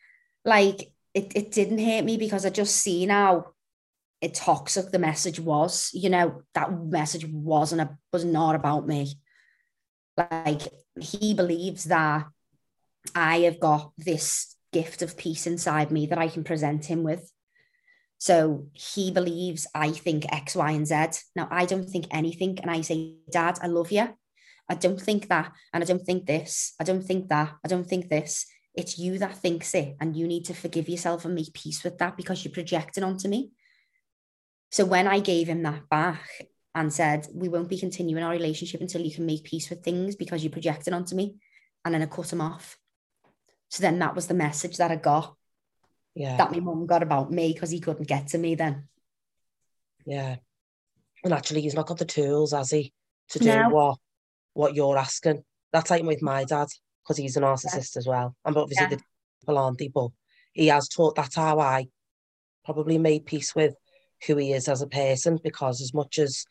Like 0.44 0.92
it, 1.14 1.32
it 1.34 1.50
didn't 1.50 1.78
hurt 1.78 2.04
me 2.04 2.16
because 2.16 2.44
I 2.44 2.50
just 2.50 2.76
see 2.76 3.06
now 3.06 3.46
it 4.20 4.34
toxic 4.34 4.90
the 4.90 4.98
message 4.98 5.40
was. 5.40 5.90
You 5.94 6.10
know 6.10 6.42
that 6.54 6.72
message 6.72 7.26
wasn't 7.26 7.80
a 7.80 7.98
was 8.12 8.24
not 8.24 8.54
about 8.54 8.86
me. 8.86 9.14
Like 10.16 10.62
he 11.00 11.34
believes 11.34 11.84
that 11.84 12.26
I 13.14 13.38
have 13.40 13.60
got 13.60 13.92
this 13.96 14.54
gift 14.72 15.02
of 15.02 15.16
peace 15.16 15.46
inside 15.46 15.90
me 15.90 16.06
that 16.06 16.18
I 16.18 16.28
can 16.28 16.44
present 16.44 16.84
him 16.84 17.02
with. 17.02 17.30
So 18.20 18.66
he 18.74 19.10
believes 19.10 19.66
I 19.74 19.92
think 19.92 20.30
X, 20.30 20.54
Y, 20.54 20.70
and 20.72 20.86
Z. 20.86 21.22
Now 21.34 21.48
I 21.50 21.64
don't 21.64 21.88
think 21.88 22.06
anything. 22.10 22.58
And 22.60 22.70
I 22.70 22.82
say, 22.82 23.14
Dad, 23.32 23.58
I 23.62 23.66
love 23.66 23.90
you. 23.90 24.10
I 24.68 24.74
don't 24.74 25.00
think 25.00 25.28
that. 25.28 25.52
And 25.72 25.82
I 25.82 25.86
don't 25.86 26.04
think 26.04 26.26
this. 26.26 26.74
I 26.78 26.84
don't 26.84 27.02
think 27.02 27.28
that. 27.30 27.54
I 27.64 27.68
don't 27.68 27.88
think 27.88 28.10
this. 28.10 28.46
It's 28.74 28.98
you 28.98 29.18
that 29.18 29.38
thinks 29.38 29.74
it. 29.74 29.96
And 30.00 30.14
you 30.14 30.28
need 30.28 30.44
to 30.44 30.54
forgive 30.54 30.86
yourself 30.86 31.24
and 31.24 31.34
make 31.34 31.54
peace 31.54 31.82
with 31.82 31.96
that 31.96 32.18
because 32.18 32.44
you're 32.44 32.52
projecting 32.52 33.04
onto 33.04 33.26
me. 33.26 33.52
So 34.70 34.84
when 34.84 35.06
I 35.06 35.20
gave 35.20 35.48
him 35.48 35.62
that 35.62 35.88
back 35.88 36.28
and 36.74 36.92
said, 36.92 37.26
We 37.32 37.48
won't 37.48 37.70
be 37.70 37.80
continuing 37.80 38.22
our 38.22 38.32
relationship 38.32 38.82
until 38.82 39.00
you 39.00 39.14
can 39.14 39.24
make 39.24 39.44
peace 39.44 39.70
with 39.70 39.82
things 39.82 40.14
because 40.14 40.44
you're 40.44 40.52
projecting 40.52 40.92
onto 40.92 41.16
me. 41.16 41.36
And 41.86 41.94
then 41.94 42.02
I 42.02 42.06
cut 42.06 42.30
him 42.30 42.42
off. 42.42 42.76
So 43.70 43.80
then 43.80 43.98
that 44.00 44.14
was 44.14 44.26
the 44.26 44.34
message 44.34 44.76
that 44.76 44.90
I 44.90 44.96
got 44.96 45.36
yeah. 46.20 46.36
that 46.36 46.52
my 46.52 46.60
mum 46.60 46.84
got 46.84 47.02
about 47.02 47.32
me 47.32 47.50
because 47.52 47.70
he 47.70 47.80
couldn't 47.80 48.06
get 48.06 48.28
to 48.28 48.38
me 48.38 48.54
then. 48.54 48.86
Yeah. 50.04 50.36
And 51.24 51.32
actually, 51.32 51.62
he's 51.62 51.74
not 51.74 51.86
got 51.86 51.96
the 51.96 52.04
tools, 52.04 52.52
has 52.52 52.70
he, 52.70 52.92
to 53.30 53.38
do 53.38 53.46
No. 53.46 53.68
what 53.70 53.98
what 54.52 54.74
you're 54.74 54.98
asking. 54.98 55.42
That's 55.72 55.90
like 55.90 56.02
with 56.02 56.20
my 56.20 56.44
dad, 56.44 56.68
because 57.02 57.16
he's 57.16 57.36
a 57.38 57.40
narcissist 57.40 57.96
as 57.96 58.06
well. 58.06 58.36
And 58.44 58.54
obviously, 58.56 58.84
Yeah. 58.84 58.96
the 58.96 59.02
people 59.40 59.58
aren't 59.58 59.78
they? 59.78 59.88
But 59.88 60.10
he 60.52 60.66
has 60.66 60.88
taught. 60.88 61.16
That's 61.16 61.36
how 61.36 61.58
I 61.58 61.86
probably 62.66 62.98
made 62.98 63.24
peace 63.24 63.54
with 63.54 63.74
who 64.26 64.36
he 64.36 64.52
is 64.52 64.68
as 64.68 64.82
a 64.82 64.86
person, 64.86 65.38
because 65.42 65.80
as 65.80 65.94
much 65.94 66.18
as 66.18 66.44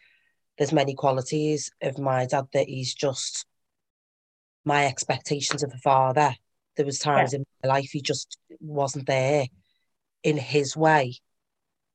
there's 0.57 0.73
many 0.73 0.95
qualities 0.95 1.69
of 1.81 1.99
my 1.99 2.25
dad 2.25 2.45
that 2.53 2.67
he's 2.67 2.95
just 2.95 3.45
my 4.65 4.87
expectations 4.87 5.61
of 5.61 5.71
a 5.73 5.77
father. 5.77 6.35
There 6.75 6.85
was 6.85 6.97
times 6.97 7.33
in 7.33 7.45
my 7.63 7.69
life 7.69 7.89
he 7.91 8.01
just 8.01 8.37
wasn't 8.59 9.05
there 9.05 9.45
in 10.23 10.37
his 10.37 10.75
way 10.75 11.19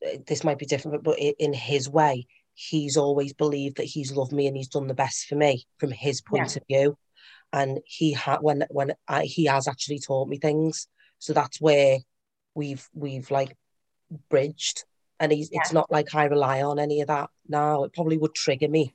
uh, 0.04 0.18
this 0.26 0.44
might 0.44 0.58
be 0.58 0.66
different, 0.66 1.02
but 1.02 1.18
in 1.18 1.52
his 1.52 1.88
way, 1.88 2.26
he's 2.54 2.96
always 2.96 3.32
believed 3.32 3.76
that 3.76 3.84
he's 3.84 4.12
loved 4.12 4.32
me 4.32 4.46
and 4.46 4.56
he's 4.56 4.68
done 4.68 4.86
the 4.86 4.94
best 4.94 5.26
for 5.26 5.34
me 5.34 5.66
from 5.78 5.90
his 5.90 6.20
point 6.20 6.56
of 6.56 6.62
view. 6.68 6.96
And 7.52 7.80
he 7.84 8.12
had 8.12 8.38
when 8.38 8.64
when 8.70 8.94
I, 9.08 9.24
he 9.24 9.44
has 9.46 9.68
actually 9.68 10.00
taught 10.00 10.28
me 10.28 10.38
things, 10.38 10.88
so 11.18 11.32
that's 11.32 11.60
where 11.60 11.98
we've 12.54 12.88
we've 12.94 13.30
like 13.30 13.56
bridged. 14.28 14.84
And 15.20 15.30
he's 15.30 15.48
it's 15.52 15.72
not 15.72 15.90
like 15.90 16.14
I 16.14 16.24
rely 16.24 16.62
on 16.62 16.78
any 16.78 17.00
of 17.00 17.08
that 17.08 17.30
now. 17.48 17.84
It 17.84 17.92
probably 17.92 18.18
would 18.18 18.34
trigger 18.34 18.68
me 18.68 18.92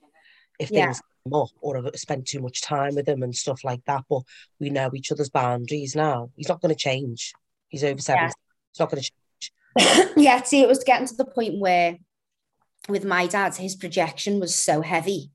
if 0.60 0.70
Yeah. 0.72 0.88
things 0.88 1.02
come 1.24 1.42
up 1.42 1.50
or 1.62 1.78
I 1.78 1.92
spend 1.96 2.28
too 2.28 2.42
much 2.42 2.62
time 2.62 2.96
with 2.96 3.08
him 3.08 3.24
and 3.24 3.36
stuff 3.36 3.64
like 3.64 3.84
that. 3.86 4.04
But 4.10 4.24
we 4.60 4.70
know 4.70 4.92
each 4.94 5.12
other's 5.12 5.30
boundaries 5.30 5.96
now. 5.96 6.32
He's 6.36 6.50
not 6.50 6.62
going 6.62 6.76
to 6.76 6.80
change. 6.80 7.34
He's 7.70 7.84
over 7.84 8.02
70. 8.02 8.34
He's 8.80 8.86
not 8.86 8.92
going 8.92 9.04
to 9.04 9.12
change. 9.12 10.14
yeah, 10.18 10.42
see, 10.44 10.62
it 10.62 10.68
was 10.68 10.84
getting 10.84 11.08
to 11.08 11.16
the 11.16 11.26
point 11.26 11.60
where 11.60 11.98
with 12.88 13.04
my 13.06 13.28
dad, 13.28 13.56
his 13.56 13.76
projection 13.76 14.40
was 14.40 14.56
so 14.56 14.82
heavy 14.82 15.32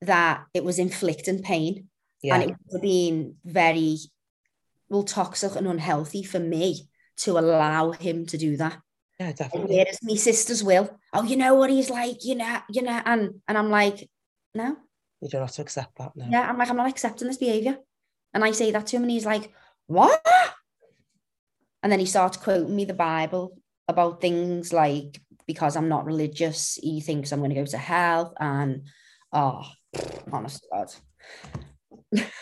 that 0.00 0.44
it 0.54 0.64
was 0.64 0.78
inflicting 0.78 1.42
pain. 1.42 1.88
Yeah. 2.22 2.36
And 2.36 2.50
it 2.50 2.56
was 2.70 2.80
being 2.80 3.36
very 3.44 3.98
well 4.88 5.02
toxic 5.02 5.56
and 5.56 5.66
unhealthy 5.66 6.22
for 6.22 6.38
me 6.38 6.88
to 7.18 7.38
allow 7.38 7.90
him 7.92 8.26
to 8.26 8.38
do 8.38 8.56
that. 8.56 8.78
yeah, 9.20 9.26
And 9.28 9.36
definitely. 9.36 9.76
whereas 9.76 9.98
my 10.02 10.14
sisters 10.14 10.62
will, 10.64 10.98
oh, 11.12 11.24
you 11.24 11.36
know 11.36 11.54
what 11.54 11.70
he's 11.70 11.90
like, 11.90 12.24
you 12.24 12.34
know, 12.36 12.58
you 12.70 12.82
know, 12.82 13.00
and 13.04 13.40
and 13.48 13.58
I'm 13.58 13.70
like, 13.70 14.08
no, 14.54 14.76
You 15.20 15.28
don't 15.28 15.42
have 15.42 15.52
to 15.52 15.62
accept 15.62 15.96
that 15.98 16.12
now. 16.16 16.28
yeah, 16.30 16.48
I'm 16.48 16.56
like, 16.58 16.70
I'm 16.70 16.76
not 16.76 16.88
accepting 16.88 17.28
this 17.28 17.38
behavior. 17.38 17.78
And 18.32 18.44
I 18.44 18.52
say 18.52 18.70
that 18.72 18.86
to 18.88 18.96
him, 18.96 19.02
and 19.02 19.10
he's 19.10 19.26
like, 19.26 19.52
what? 19.86 20.20
And 21.84 21.92
then 21.92 22.00
he 22.00 22.06
starts 22.06 22.38
quoting 22.38 22.74
me 22.74 22.86
the 22.86 22.94
Bible 22.94 23.58
about 23.88 24.22
things 24.22 24.72
like, 24.72 25.20
because 25.46 25.76
I'm 25.76 25.90
not 25.90 26.06
religious, 26.06 26.78
he 26.82 27.02
thinks 27.02 27.30
I'm 27.30 27.40
going 27.40 27.50
to 27.50 27.56
go 27.56 27.66
to 27.66 27.76
hell. 27.76 28.34
And 28.40 28.88
oh, 29.34 29.62
honest 30.32 30.62
to 30.62 30.68
God. 30.72 32.24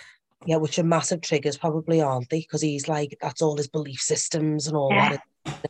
Yeah, 0.45 0.57
which 0.57 0.77
are 0.81 0.83
massive 0.83 1.21
triggers, 1.21 1.57
probably, 1.57 2.01
aren't 2.01 2.29
they? 2.29 2.41
Because 2.41 2.63
he's 2.63 2.89
like, 2.89 3.17
that's 3.21 3.43
all 3.43 3.57
his 3.57 3.69
belief 3.69 4.01
systems 4.01 4.67
and 4.67 4.77
all 4.77 4.91
Yeah. 4.91 5.19
that. 5.45 5.61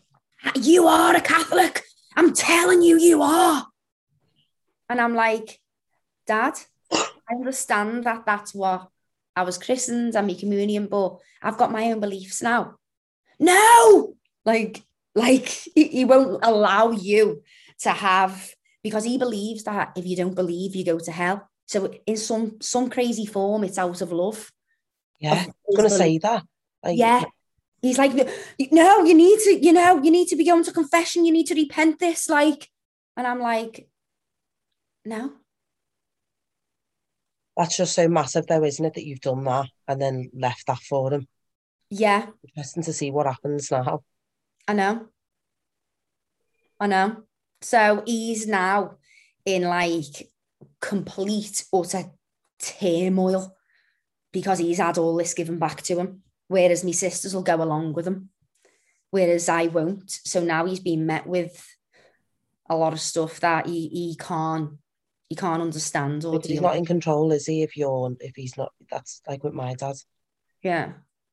You 0.55 0.87
are 0.87 1.15
a 1.15 1.21
Catholic. 1.21 1.83
I'm 2.17 2.33
telling 2.33 2.81
you, 2.81 2.99
you 2.99 3.21
are. 3.21 3.67
And 4.89 4.99
I'm 4.99 5.15
like, 5.15 5.61
Dad, 6.27 6.55
I 6.91 7.35
understand 7.35 8.05
that 8.05 8.25
that's 8.25 8.55
what 8.55 8.89
I 9.37 9.43
was 9.43 9.59
christened 9.59 10.17
and 10.17 10.27
my 10.27 10.33
communion, 10.33 10.87
but 10.87 11.19
I've 11.43 11.59
got 11.59 11.71
my 11.71 11.93
own 11.93 12.01
beliefs 12.01 12.41
now. 12.41 12.77
No, 13.43 14.15
like, 14.45 14.83
like 15.17 15.49
he, 15.49 15.89
he 15.89 16.05
won't 16.05 16.45
allow 16.45 16.93
you 16.93 17.43
to 17.81 17.91
have 17.91 18.55
because 18.85 19.05
he 19.05 19.19
believes 19.19 19.65
that 19.65 19.93
if 19.97 20.07
you 20.07 20.17
don't 20.17 20.37
believe, 20.37 20.77
you 20.77 20.85
go 20.85 21.01
to 21.01 21.11
hell. 21.11 21.51
So 21.67 21.93
in 22.07 22.17
some 22.17 22.61
some 22.61 22.89
crazy 22.89 23.27
form, 23.27 23.65
it's 23.65 23.79
out 23.79 24.01
of 24.01 24.13
love. 24.13 24.53
Yeah, 25.19 25.33
I 25.33 25.53
was 25.67 25.77
going 25.77 25.89
to 25.89 25.95
his 25.95 25.99
say 25.99 26.19
that. 26.19 26.45
Like, 26.85 26.99
yeah. 26.99 27.25
He's 27.81 27.99
like, 27.99 28.13
no, 28.71 29.03
you 29.03 29.15
need 29.15 29.41
to, 29.41 29.59
you 29.61 29.73
know, 29.73 30.01
you 30.01 30.13
need 30.13 30.29
to 30.29 30.37
be 30.37 30.45
going 30.45 30.63
to 30.63 30.73
confession. 30.73 31.25
You 31.25 31.33
need 31.33 31.49
to 31.49 31.57
repent 31.57 31.99
this. 31.99 32.29
Like, 32.29 32.69
and 33.17 33.27
I'm 33.27 33.41
like, 33.41 33.89
no. 35.05 35.33
That's 37.57 37.77
just 37.77 37.97
so 37.97 38.07
massive, 38.07 38.47
though, 38.47 38.63
isn't 38.63 38.85
it, 38.85 38.95
that 38.95 39.05
you've 39.05 39.21
done 39.21 39.43
that 39.45 39.67
and 39.89 40.01
then 40.01 40.31
left 40.33 40.69
that 40.69 40.79
for 40.79 41.13
him? 41.13 41.27
Yeah, 41.95 42.27
Interesting 42.49 42.83
to 42.85 42.93
see 42.95 43.11
what 43.11 43.27
happens 43.27 43.71
now. 43.71 44.03
I 44.67 44.73
know. 44.73 45.09
I 46.81 46.87
know. 46.87 47.25
So 47.61 48.03
he's 48.07 48.47
now 48.47 48.97
in 49.45 49.65
like 49.65 50.31
complete, 50.81 51.65
utter 51.71 52.05
turmoil 52.59 53.55
because 54.33 54.59
he's 54.59 54.79
had 54.79 54.97
all 54.97 55.17
this 55.17 55.35
given 55.35 55.59
back 55.59 55.83
to 55.83 55.99
him. 55.99 56.23
Whereas 56.49 56.83
my 56.83 56.93
sisters 56.93 57.35
will 57.35 57.43
go 57.43 57.57
along 57.57 57.93
with 57.93 58.07
him, 58.07 58.31
whereas 59.11 59.51
I 59.51 59.67
won't. 59.67 60.11
So 60.11 60.43
now 60.43 60.65
he's 60.65 60.81
been 60.81 61.05
met 61.05 61.27
with 61.27 61.63
a 62.71 62.77
lot 62.77 62.95
of 62.95 63.01
stuff 63.01 63.39
that 63.41 63.67
he, 63.67 63.89
he 63.89 64.17
can't 64.19 64.79
he 65.29 65.37
can't 65.37 65.61
understand 65.63 66.25
or 66.25 66.33
Because 66.33 66.51
he's 66.51 66.61
not 66.63 66.77
in 66.77 66.87
control, 66.87 67.33
is 67.33 67.47
he? 67.47 67.63
If 67.63 67.77
you're, 67.77 68.17
if 68.21 68.35
he's 68.35 68.57
not, 68.57 68.73
that's 68.91 69.21
like 69.29 69.45
with 69.45 69.53
my 69.53 69.75
dad. 69.75 69.97
Yeah. 70.63 70.93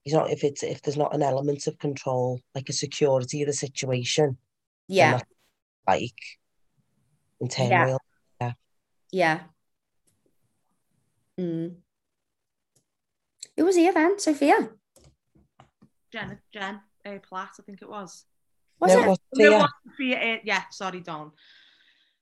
He's 0.10 0.16
not. 0.16 0.32
If 0.32 0.44
it's 0.44 0.64
if 0.64 0.82
there's 0.82 0.98
not 0.98 1.14
an 1.14 1.22
element 1.22 1.68
of 1.68 1.78
control, 1.78 2.42
like 2.56 2.68
a 2.68 2.74
security 2.74 3.44
of 3.44 3.48
the 3.48 3.54
situation, 3.54 4.40
Yeah. 4.88 5.20
like 5.88 6.16
in 7.40 7.48
turmoil. 7.48 8.00
Yeah. 8.42 8.54
yeah. 9.12 9.40
Mm. 11.40 11.76
Who 13.56 13.66
was 13.66 13.76
here 13.76 13.94
then? 13.94 14.18
Sophia? 14.18 14.72
Jen, 16.12 16.40
Jen, 16.52 16.82
uh, 17.06 17.20
Platt, 17.22 17.52
I 17.60 17.62
think 17.62 17.84
it 17.84 17.90
was. 17.90 18.26
Was 18.80 18.92
no, 18.92 19.00
it? 19.00 19.04
it 19.04 19.08
was 19.10 19.20
No, 19.36 19.46
it 19.46 19.50
Tia. 19.50 19.60
was 19.60 19.70
Sophia, 19.86 20.18
uh, 20.18 20.40
yeah, 20.44 20.64
sorry, 20.72 21.02
Don. 21.02 21.32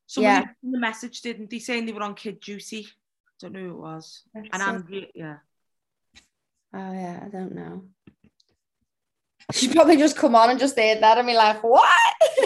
Somebody 0.08 0.46
Yeah. 0.46 0.52
in 0.62 0.72
the 0.74 0.80
message, 0.80 1.22
didn't 1.22 1.50
they, 1.50 1.60
saying 1.60 1.86
they 1.86 1.94
were 1.94 2.04
on 2.04 2.16
Kid 2.16 2.42
Juicy? 2.42 2.90
Don't 3.40 3.54
know 3.54 3.62
who 3.62 3.70
it 3.70 3.82
was. 3.82 4.24
And 4.36 4.62
Andrea, 4.62 5.08
yeah. 5.16 5.38
Oh 6.78 6.94
yeah, 6.94 7.24
I 7.26 7.30
don't 7.30 7.56
know. 7.56 7.86
She 9.52 9.74
probably 9.74 9.98
just 9.98 10.16
come 10.16 10.36
on 10.36 10.52
and 10.52 10.60
just 10.60 10.78
heard 10.78 11.02
that 11.02 11.18
and 11.18 11.26
be 11.26 11.34
like, 11.34 11.64
what? 11.64 11.90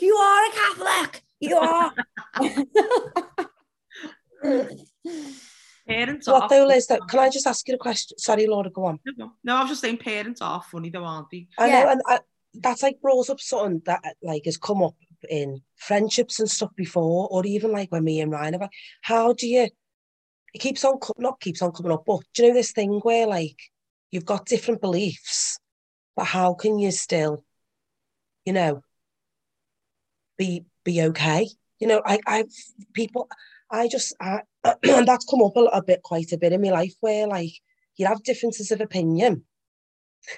you 0.00 0.14
are 0.14 0.44
a 0.44 0.50
Catholic. 0.52 1.22
You 1.40 1.56
are. 1.56 1.94
Parents 5.88 6.28
are 6.28 6.40
What 6.40 6.50
though, 6.50 6.66
Liz? 6.66 6.86
Though, 6.86 7.00
can 7.00 7.20
I 7.20 7.30
just 7.30 7.46
ask 7.46 7.66
you 7.66 7.76
a 7.76 7.78
question? 7.78 8.18
Sorry, 8.18 8.46
Laura, 8.46 8.68
go 8.68 8.84
on. 8.84 9.00
No, 9.42 9.56
I 9.56 9.62
was 9.62 9.70
just 9.70 9.80
saying 9.80 9.96
parents 9.96 10.42
are 10.42 10.62
funny 10.62 10.90
though, 10.90 11.04
aren't 11.04 11.30
they? 11.30 11.48
I 11.58 11.68
Yeah. 11.68 11.84
know, 11.84 11.90
and 11.92 12.02
I, 12.06 12.20
that's 12.54 12.82
like 12.82 13.00
brought 13.00 13.30
up 13.30 13.40
something 13.40 13.80
that 13.86 14.02
like 14.22 14.44
has 14.44 14.58
come 14.58 14.82
up 14.82 14.96
in 15.30 15.62
friendships 15.76 16.40
and 16.40 16.50
stuff 16.50 16.70
before, 16.76 17.28
or 17.30 17.46
even 17.46 17.72
like 17.72 17.90
when 17.90 18.04
me 18.04 18.20
and 18.20 18.30
Ryan 18.30 18.56
are 18.56 18.58
like, 18.58 18.70
how 19.00 19.32
do 19.32 19.48
you? 19.48 19.70
It 20.54 20.60
keeps 20.60 20.84
on 20.84 20.98
co- 20.98 21.14
not 21.18 21.40
keeps 21.40 21.62
on 21.62 21.72
coming 21.72 21.92
up, 21.92 22.04
but 22.06 22.20
do 22.34 22.42
you 22.42 22.48
know 22.48 22.54
this 22.54 22.72
thing 22.72 23.00
where 23.02 23.26
like 23.26 23.58
you've 24.10 24.26
got 24.26 24.46
different 24.46 24.80
beliefs, 24.80 25.58
but 26.14 26.24
how 26.26 26.54
can 26.54 26.78
you 26.78 26.90
still, 26.90 27.44
you 28.44 28.52
know, 28.52 28.82
be 30.36 30.64
be 30.84 31.02
okay? 31.02 31.48
You 31.78 31.86
know, 31.86 32.02
I 32.04 32.20
I 32.26 32.44
people, 32.92 33.28
I 33.70 33.88
just 33.88 34.14
I, 34.20 34.42
and 34.64 35.08
that's 35.08 35.24
come 35.24 35.42
up 35.42 35.56
a, 35.56 35.60
a 35.60 35.82
bit, 35.82 36.02
quite 36.02 36.32
a 36.32 36.38
bit 36.38 36.52
in 36.52 36.60
my 36.60 36.70
life 36.70 36.94
where 37.00 37.26
like 37.26 37.52
you 37.96 38.06
have 38.06 38.22
differences 38.22 38.70
of 38.70 38.80
opinion, 38.80 39.44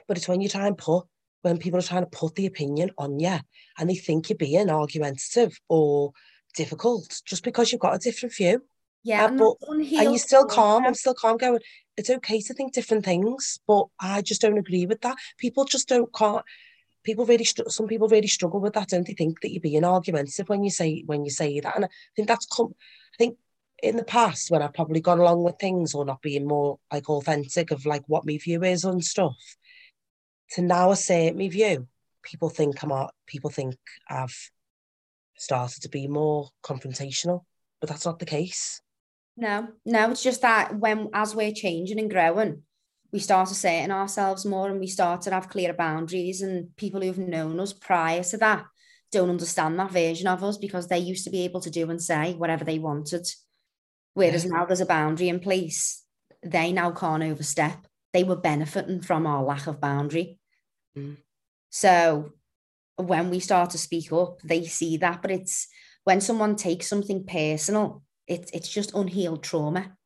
but 0.07 0.17
it's 0.17 0.29
when 0.29 0.41
you 0.41 0.49
try 0.49 0.67
and 0.67 0.79
put 0.79 1.07
when 1.43 1.59
people 1.59 1.79
are 1.79 1.83
trying 1.83 2.03
to 2.03 2.11
put 2.11 2.35
the 2.37 2.47
opinion 2.47 2.91
on 2.97 3.21
you 3.21 3.39
and 3.79 3.91
they 3.91 3.95
think 3.95 4.31
you're 4.31 4.37
being 4.37 4.71
argumentative 4.71 5.59
or 5.69 6.13
difficult 6.55 7.21
just 7.27 7.45
because 7.45 7.71
you've 7.71 7.83
got 7.83 7.95
a 7.95 7.99
different 7.99 8.35
view. 8.35 8.63
Yeah, 9.05 9.27
Uh, 9.27 9.33
but- 9.33 9.57
unhealed 9.69 10.05
you're 10.05 10.19
still 10.19 10.47
calm. 10.47 10.85
I'm 10.85 10.95
still 10.95 11.15
calm 11.15 11.37
going, 11.37 11.61
it's 11.97 12.11
okay 12.11 12.41
to 12.41 12.55
think 12.55 12.73
different 12.73 13.05
things, 13.05 13.61
but 13.67 13.87
I 14.01 14.23
just 14.23 14.41
don't 14.41 14.59
agree 14.59 14.87
with 14.87 15.03
that. 15.03 15.17
People 15.39 15.65
just 15.65 15.89
don't 15.89 16.13
can't 16.13 16.43
people 17.05 17.27
really 17.27 17.45
some 17.45 17.87
people 17.87 18.09
really 18.09 18.27
struggle 18.27 18.61
with 18.61 18.73
that, 18.73 18.89
don't 18.89 19.07
they 19.07 19.13
think 19.13 19.43
that 19.43 19.53
you're 19.53 19.61
being 19.61 19.85
argumentative 19.85 20.49
when 20.49 20.65
you 20.65 20.71
say 20.71 21.03
when 21.07 21.23
you 21.25 21.31
say 21.31 21.61
that. 21.61 21.77
And 21.77 21.85
I 21.85 21.89
think 22.17 22.27
that's 22.27 22.47
come 22.47 22.75
I 23.13 23.17
think 23.19 23.37
in 23.83 23.97
the 23.97 24.05
past 24.05 24.51
when 24.51 24.63
I've 24.63 24.73
probably 24.73 25.01
gone 25.01 25.19
along 25.21 25.45
with 25.45 25.59
things 25.59 25.95
or 25.95 26.07
not 26.07 26.23
being 26.23 26.47
more 26.47 26.79
like 26.91 27.11
authentic 27.11 27.71
of 27.71 27.85
like 27.85 28.05
what 28.07 28.25
my 28.25 28.39
view 28.39 28.65
is 28.65 28.85
on 28.87 29.03
stuff, 29.03 29.37
to 30.53 30.63
now 30.63 30.91
assert 30.93 31.37
my 31.37 31.49
view, 31.49 31.87
people 32.23 32.49
think 32.49 32.83
I'm 32.83 32.93
out, 32.93 33.15
people 33.27 33.51
think 33.51 33.77
I've 34.09 34.51
started 35.37 35.83
to 35.83 35.91
be 35.91 36.09
more 36.09 36.49
confrontational, 36.63 37.45
but 37.81 37.91
that's 37.91 38.07
not 38.07 38.19
the 38.19 38.25
case. 38.25 38.81
No, 39.37 39.69
no, 39.85 40.11
it's 40.11 40.23
just 40.23 40.43
that 40.43 40.79
when 40.79 41.11
as 41.13 41.35
we're 41.35 41.53
changing 41.53 41.99
and 41.99 42.11
growing, 42.11 42.63
we 43.13 43.19
start 43.19 43.49
to 43.49 43.55
say 43.55 43.81
it 43.81 43.85
in 43.85 43.91
ourselves 43.91 44.45
more 44.45 44.69
and 44.69 44.81
we 44.81 44.87
start 44.87 45.23
to 45.23 45.31
have 45.31 45.49
clearer 45.49 45.73
boundaries. 45.73 46.43
And 46.43 46.75
people 46.77 47.01
who've 47.01 47.19
known 47.19 47.59
us 47.61 47.73
prior 47.73 48.23
to 48.25 48.37
that 48.39 48.65
don't 49.11 49.31
understand 49.31 49.79
that 49.79 49.91
version 49.91 50.27
of 50.27 50.43
us 50.43 50.59
because 50.59 50.89
they 50.89 50.99
used 50.99 51.25
to 51.25 51.31
be 51.31 51.45
able 51.45 51.61
to 51.61 51.71
do 51.71 51.91
and 51.91 52.03
say 52.03 52.35
whatever 52.35 52.65
they 52.65 52.79
wanted. 52.79 53.27
Whereas 54.15 54.45
now 54.45 54.65
there's 54.65 54.81
a 54.81 54.87
boundary 54.87 55.29
in 55.29 55.41
place, 55.41 56.05
they 56.43 56.73
now 56.73 56.93
can't 56.93 57.23
overstep. 57.23 57.87
They 58.13 58.23
were 58.23 58.37
benefiting 58.37 59.01
from 59.01 59.27
our 59.27 59.43
lack 59.43 59.67
of 59.67 59.81
boundary. 59.81 60.39
Mm. 60.97 61.17
So 61.71 62.33
when 62.97 63.31
we 63.31 63.41
start 63.41 63.71
to 63.71 63.79
speak 63.79 64.13
up, 64.13 64.41
they 64.43 64.65
see 64.65 64.99
that. 64.99 65.21
But 65.21 65.33
it's 65.33 65.67
when 66.05 66.21
someone 66.21 66.55
takes 66.55 66.87
something 66.87 67.27
personal, 67.27 68.04
it's 68.27 68.51
it's 68.53 68.69
just 68.69 68.95
unhealed 68.95 69.43
trauma. 69.43 69.97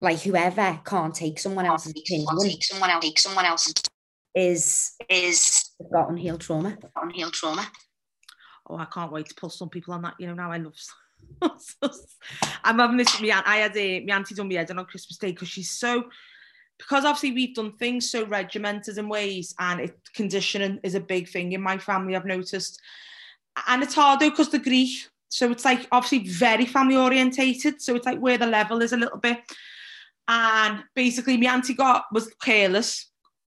Like 0.00 0.20
whoever 0.20 0.80
can't 0.84 1.14
take 1.14 1.38
someone 1.38 1.66
else's 1.66 1.92
opinion 1.92 2.26
someone 2.60 2.90
else, 2.90 3.04
take 3.04 3.18
someone 3.18 3.46
else's 3.46 3.74
is 4.34 4.92
is 5.08 5.70
got 5.90 6.10
unhealed 6.10 6.42
trauma. 6.42 6.76
unhealed 6.96 7.32
trauma. 7.32 7.66
Oh, 8.68 8.76
I 8.76 8.84
can't 8.86 9.12
wait 9.12 9.26
to 9.26 9.34
pull 9.34 9.50
some 9.50 9.70
people 9.70 9.94
on 9.94 10.02
that. 10.02 10.14
You 10.18 10.26
know, 10.26 10.34
now 10.34 10.52
I 10.52 10.58
love. 10.58 10.74
I'm 12.64 12.78
having 12.78 12.98
this 12.98 13.12
with 13.12 13.22
me. 13.22 13.30
aunt. 13.30 13.48
I 13.48 13.56
had 13.56 13.76
a 13.76 14.04
my 14.04 14.14
auntie 14.14 14.34
done 14.34 14.48
me 14.48 14.56
head 14.56 14.70
in 14.70 14.78
on 14.78 14.84
Christmas 14.84 15.18
Day 15.18 15.32
because 15.32 15.48
she's 15.48 15.70
so 15.70 16.04
because 16.78 17.06
obviously 17.06 17.32
we've 17.32 17.54
done 17.54 17.72
things 17.78 18.10
so 18.10 18.26
regimented 18.26 18.98
in 18.98 19.08
ways, 19.08 19.54
and 19.58 19.80
it, 19.80 19.98
conditioning 20.14 20.80
is 20.82 20.94
a 20.94 21.00
big 21.00 21.28
thing 21.28 21.52
in 21.52 21.62
my 21.62 21.78
family. 21.78 22.14
I've 22.14 22.26
noticed, 22.26 22.80
and 23.66 23.82
it's 23.82 23.94
hard 23.94 24.20
though 24.20 24.30
because 24.30 24.50
the 24.50 24.58
grief. 24.58 25.10
So 25.28 25.50
it's 25.50 25.64
like 25.64 25.86
obviously 25.92 26.28
very 26.28 26.66
family 26.66 26.96
orientated. 26.96 27.82
So 27.82 27.94
it's 27.94 28.06
like 28.06 28.18
where 28.18 28.38
the 28.38 28.46
level 28.46 28.82
is 28.82 28.92
a 28.92 28.96
little 28.96 29.18
bit. 29.18 29.38
And 30.28 30.82
basically, 30.94 31.36
my 31.36 31.52
auntie 31.52 31.74
got 31.74 32.04
was 32.12 32.32
careless 32.42 33.10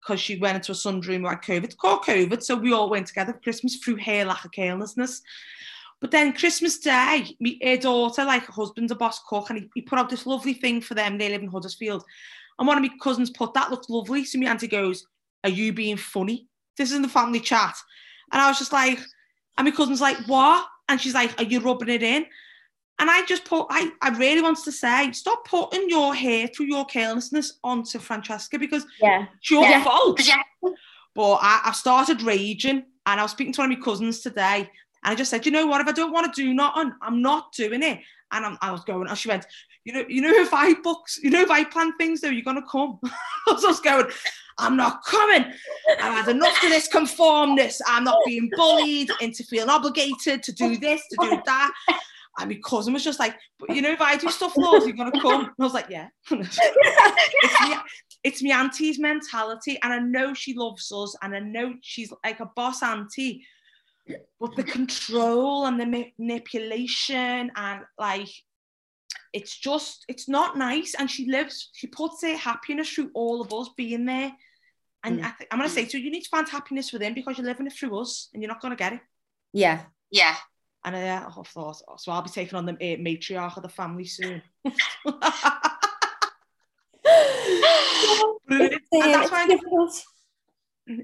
because 0.01 0.19
she 0.19 0.38
went 0.38 0.56
into 0.56 0.71
a 0.71 0.75
son's 0.75 1.08
room 1.08 1.23
like 1.23 1.43
COVID. 1.43 1.75
Called 1.77 2.03
COVID, 2.03 2.41
so 2.41 2.56
we 2.56 2.73
all 2.73 2.89
went 2.89 3.08
together 3.08 3.34
for 3.34 3.39
Christmas 3.39 3.77
through 3.77 3.97
her 3.97 4.25
lack 4.25 4.45
of 4.45 4.51
carelessness. 4.51 5.21
But 5.99 6.12
then 6.12 6.34
Christmas 6.34 6.77
Day, 6.77 7.36
me, 7.39 7.60
her 7.63 7.77
daughter, 7.77 8.23
like 8.23 8.45
her 8.45 8.53
husband's 8.53 8.91
a 8.91 8.95
boss 8.95 9.19
cook, 9.27 9.49
and 9.49 9.60
he, 9.60 9.69
he 9.75 9.82
put 9.82 9.97
out 9.97 10.10
this 10.10 10.25
lovely 10.25 10.53
thing 10.53 10.82
for 10.82 10.93
them. 10.93 11.17
They 11.17 11.30
live 11.30 11.41
in 11.41 11.49
Huddersfield. 11.49 12.03
And 12.60 12.67
one 12.67 12.77
of 12.77 12.84
my 12.84 12.89
cousins 13.01 13.30
put, 13.30 13.53
that 13.53 13.71
looks 13.71 13.89
lovely. 13.89 14.23
So 14.23 14.39
my 14.39 14.49
auntie 14.49 14.67
goes, 14.67 15.06
are 15.43 15.49
you 15.49 15.73
being 15.73 15.97
funny? 15.97 16.47
This 16.77 16.89
is 16.89 16.95
in 16.95 17.01
the 17.01 17.08
family 17.08 17.39
chat. 17.39 17.75
And 18.32 18.41
I 18.41 18.47
was 18.47 18.60
just 18.60 18.73
like, 18.73 18.99
and 19.58 19.65
my 19.65 19.71
cousin's 19.71 20.01
like, 20.01 20.17
what? 20.27 20.67
And 20.89 21.00
she's 21.00 21.13
like, 21.13 21.39
are 21.39 21.43
you 21.43 21.60
rubbing 21.60 21.89
it 21.89 22.04
in? 22.04 22.26
And 23.00 23.12
I 23.12 23.23
just 23.26 23.45
put, 23.45 23.67
I, 23.69 23.91
I 24.02 24.10
really 24.17 24.41
wants 24.41 24.63
to 24.63 24.71
say, 24.71 25.12
stop 25.12 25.45
putting 25.47 25.89
your 25.89 26.15
hair 26.15 26.47
through 26.47 26.65
your 26.67 26.86
carelessness 26.86 27.60
onto 27.63 28.00
Francesca 28.00 28.58
because 28.58 28.86
Yeah. 29.00 29.28
it's 29.38 29.52
your 29.52 29.63
Yeah. 29.63 29.84
fault. 29.84 30.26
Yeah. 30.28 30.41
But 31.13 31.36
I, 31.41 31.62
I 31.65 31.71
started 31.73 32.21
raging 32.23 32.84
and 33.06 33.19
I 33.19 33.23
was 33.23 33.32
speaking 33.32 33.54
to 33.54 33.62
one 33.62 33.71
of 33.71 33.78
my 33.78 33.84
cousins 33.84 34.21
today 34.21 34.60
and 35.04 35.12
I 35.12 35.15
just 35.15 35.30
said, 35.30 35.45
you 35.45 35.52
know 35.52 35.67
what, 35.67 35.82
if 35.82 35.88
I 35.88 35.91
don't 35.91 36.12
want 36.12 36.34
to 36.34 36.41
do 36.41 36.54
nothing, 36.54 36.91
I'm 37.02 37.21
not 37.21 37.52
doing 37.54 37.84
it. 37.84 38.00
And 38.32 38.45
I'm, 38.45 38.58
I 38.62 38.71
was 38.71 38.84
going, 38.84 39.08
and 39.08 39.17
she 39.17 39.30
went, 39.30 39.45
you 39.86 39.93
know, 39.93 40.04
you 40.10 40.19
know, 40.21 40.34
if 40.34 40.54
I 40.54 40.73
books, 40.73 41.17
you 41.23 41.30
know, 41.30 41.41
if 41.41 41.50
I 41.50 41.63
plan 41.63 41.95
things 41.97 42.19
though, 42.19 42.28
you're 42.28 42.43
gonna 42.43 42.62
come. 42.69 43.00
I 43.06 43.54
was 43.54 43.62
just 43.62 43.84
going, 43.86 44.08
I'm 44.60 44.76
not 44.76 45.04
coming. 45.04 45.46
I've 46.02 46.26
had 46.26 46.28
enough 46.30 46.63
of 46.63 46.70
this 46.70 46.88
conformness. 46.88 47.82
I'm 47.86 48.04
not 48.04 48.20
being 48.26 48.50
bullied 48.56 49.10
into 49.22 49.43
feeling 49.43 49.70
obligated 49.70 50.43
to 50.43 50.52
do 50.52 50.78
this, 50.78 51.02
to 51.10 51.17
do 51.22 51.41
that. 51.46 51.72
And 52.39 52.50
my 52.50 52.60
cousin 52.63 52.93
was 52.93 53.04
just 53.04 53.20
like, 53.20 53.36
but 53.60 53.76
you 53.76 53.82
know, 53.82 53.91
if 53.91 54.02
I 54.02 54.15
do 54.15 54.30
stuff, 54.30 54.56
Lord, 54.58 54.84
you're 54.84 54.93
gonna 54.93 55.22
come. 55.22 55.46
And 55.46 55.54
I 55.60 55.63
was 55.63 55.74
like, 55.74 55.88
yeah. 55.89 56.10
it's 58.24 58.41
me, 58.41 58.50
my 58.50 58.60
auntie's 58.60 59.00
mentality, 59.00 59.80
and 59.82 59.93
I 59.93 60.00
know 60.00 60.34
she 60.34 60.54
loves 60.54 60.91
us, 60.91 61.15
and 61.22 61.36
I 61.36 61.39
know 61.39 61.74
she's 61.82 62.13
like 62.24 62.39
a 62.39 62.52
boss 62.56 62.84
auntie. 62.84 63.46
But 64.39 64.56
the 64.56 64.63
control 64.63 65.65
and 65.65 65.80
the 65.80 66.13
manipulation 66.17 67.52
and 67.58 67.82
like 68.00 68.30
it's 69.34 69.58
just 69.58 70.06
it's 70.08 70.28
not 70.28 70.58
nice. 70.58 70.96
And 70.98 71.10
she 71.10 71.30
lives, 71.30 71.70
she 71.74 71.88
puts 71.88 72.24
her 72.24 72.38
happiness 72.38 72.89
through 72.89 73.12
all 73.13 73.41
of 73.41 73.54
us 73.54 73.70
being 73.76 74.06
there. 74.06 74.32
And 75.08 75.20
Mm. 75.20 75.26
I 75.26 75.30
think 75.32 75.48
I'm 75.52 75.60
gonna 75.60 75.70
say 75.70 75.86
to 75.86 75.98
you, 75.98 76.04
you 76.06 76.12
need 76.12 76.24
to 76.24 76.30
find 76.30 76.48
happiness 76.50 76.91
within 76.91 77.13
because 77.13 77.38
you're 77.38 77.48
living 77.48 77.67
it 77.67 77.74
through 77.74 77.98
us, 78.02 78.30
and 78.34 78.41
you're 78.43 78.52
not 78.52 78.62
gonna 78.62 78.76
get 78.76 78.93
it. 78.93 79.00
Yeah. 79.54 79.86
Yeah. 80.12 80.36
And 80.84 80.96
uh, 80.96 81.28
I 81.28 81.43
thought, 81.43 81.82
oh, 81.88 81.96
so 81.98 82.12
I'll 82.12 82.22
be 82.22 82.30
taking 82.30 82.58
on 82.58 82.65
the 82.65 82.74
uh, 82.74 82.98
matriarch 82.98 83.56
of 83.58 83.63
the 83.63 83.70
family 83.70 84.06
soon. 84.06 84.41
But 88.50 88.62
it- 88.62 88.82
and 88.91 89.13
that's 89.13 89.32
why 89.32 89.43
I 89.43 89.48
difficult. 89.48 90.04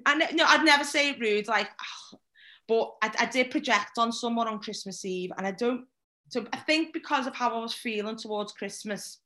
I, 0.05 0.15
no, 0.33 0.45
I'd 0.45 0.63
never 0.63 0.83
say 0.85 1.09
it 1.09 1.19
rude, 1.19 1.47
like, 1.47 1.67
"Ugh," 1.67 2.19
but 2.67 2.93
I, 3.01 3.11
I 3.19 3.25
did 3.25 3.51
project 3.51 3.97
on 3.97 4.11
someone 4.13 4.47
on 4.47 4.59
Christmas 4.59 5.03
Eve, 5.03 5.31
and 5.37 5.45
I 5.45 5.51
don't. 5.51 5.85
So 6.29 6.45
I 6.53 6.57
think 6.57 6.93
because 6.93 7.27
of 7.27 7.35
how 7.35 7.49
I 7.55 7.59
was 7.59 7.73
feeling 7.73 8.15
towards 8.15 8.53
Christmas, 8.53 9.19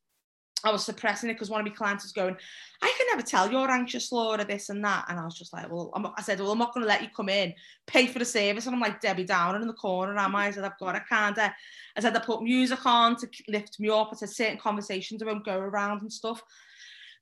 I 0.64 0.72
was 0.72 0.84
suppressing 0.84 1.30
it 1.30 1.34
because 1.34 1.50
one 1.50 1.60
of 1.60 1.66
my 1.66 1.72
clients 1.72 2.04
was 2.04 2.12
going, 2.12 2.36
"I 2.82 2.94
can 2.96 3.06
never 3.10 3.22
tell 3.22 3.50
you're 3.50 3.70
anxious, 3.70 4.10
Laura, 4.10 4.44
this 4.44 4.70
and 4.70 4.84
that," 4.84 5.04
and 5.08 5.18
I 5.18 5.24
was 5.24 5.38
just 5.38 5.52
like, 5.52 5.70
"Well," 5.70 5.92
I'm, 5.94 6.06
I 6.06 6.22
said, 6.22 6.40
"Well, 6.40 6.50
I'm 6.50 6.58
not 6.58 6.74
going 6.74 6.82
to 6.82 6.88
let 6.88 7.02
you 7.02 7.08
come 7.14 7.28
in, 7.28 7.54
pay 7.86 8.08
for 8.08 8.18
the 8.18 8.24
service," 8.24 8.66
and 8.66 8.74
I'm 8.74 8.80
like 8.80 9.00
Debbie 9.00 9.24
Downer 9.24 9.60
in 9.60 9.68
the 9.68 9.72
corner, 9.72 10.18
am 10.18 10.34
I? 10.34 10.46
I 10.46 10.50
said, 10.50 10.64
"I've 10.64 10.78
got, 10.78 10.96
a 10.96 11.00
can't." 11.00 11.38
uh," 11.38 11.50
I 11.96 12.00
said, 12.00 12.16
"I 12.16 12.20
put 12.20 12.42
music 12.42 12.84
on 12.84 13.16
to 13.16 13.28
lift 13.46 13.78
me 13.78 13.88
up." 13.88 14.08
I 14.12 14.16
said, 14.16 14.30
"Certain 14.30 14.58
conversations 14.58 15.22
I 15.22 15.26
won't 15.26 15.44
go 15.44 15.58
around 15.58 16.02
and 16.02 16.12
stuff." 16.12 16.42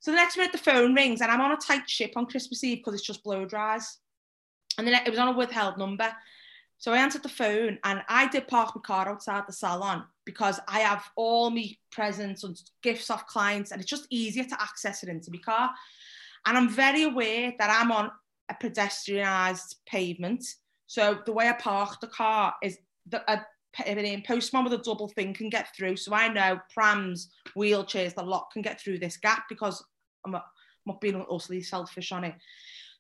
So 0.00 0.10
the 0.10 0.16
next 0.16 0.36
minute 0.36 0.52
the 0.52 0.58
phone 0.58 0.94
rings 0.94 1.20
and 1.20 1.30
I'm 1.30 1.40
on 1.40 1.52
a 1.52 1.56
tight 1.56 1.88
ship 1.88 2.12
on 2.16 2.26
Christmas 2.26 2.62
Eve 2.62 2.78
because 2.78 2.94
it's 2.94 3.06
just 3.06 3.24
blow 3.24 3.44
dries. 3.44 3.98
And 4.78 4.86
then 4.86 4.94
it 4.94 5.10
was 5.10 5.18
on 5.18 5.28
a 5.28 5.36
withheld 5.36 5.78
number. 5.78 6.12
So 6.78 6.92
I 6.92 6.98
answered 6.98 7.22
the 7.22 7.28
phone 7.28 7.78
and 7.82 8.02
I 8.08 8.28
did 8.28 8.46
park 8.46 8.76
my 8.76 8.82
car 8.82 9.08
outside 9.08 9.44
the 9.46 9.52
salon 9.52 10.04
because 10.26 10.60
I 10.68 10.80
have 10.80 11.08
all 11.16 11.48
my 11.48 11.70
presents 11.90 12.44
and 12.44 12.60
gifts 12.82 13.08
off 13.08 13.26
clients 13.26 13.70
and 13.70 13.80
it's 13.80 13.88
just 13.88 14.06
easier 14.10 14.44
to 14.44 14.60
access 14.60 15.02
it 15.02 15.08
into 15.08 15.30
my 15.30 15.38
car. 15.38 15.70
And 16.44 16.58
I'm 16.58 16.68
very 16.68 17.04
aware 17.04 17.54
that 17.58 17.70
I'm 17.70 17.90
on 17.90 18.10
a 18.50 18.54
pedestrianised 18.54 19.76
pavement. 19.86 20.44
So 20.86 21.18
the 21.24 21.32
way 21.32 21.48
I 21.48 21.52
park 21.52 22.00
the 22.00 22.08
car 22.08 22.54
is 22.62 22.78
that 23.08 23.24
a, 23.28 23.40
a 23.86 24.22
postman 24.26 24.64
with 24.64 24.74
a 24.74 24.78
double 24.78 25.08
thing 25.08 25.32
can 25.32 25.48
get 25.48 25.74
through. 25.74 25.96
So 25.96 26.12
I 26.12 26.28
know 26.28 26.60
prams, 26.74 27.30
wheelchairs, 27.56 28.14
the 28.14 28.22
lot 28.22 28.50
can 28.52 28.62
get 28.62 28.80
through 28.80 28.98
this 28.98 29.16
gap 29.16 29.44
because 29.48 29.82
I'm 30.24 30.32
not, 30.32 30.46
not 30.84 31.00
being 31.00 31.24
utterly 31.30 31.62
selfish 31.62 32.12
on 32.12 32.24
it. 32.24 32.34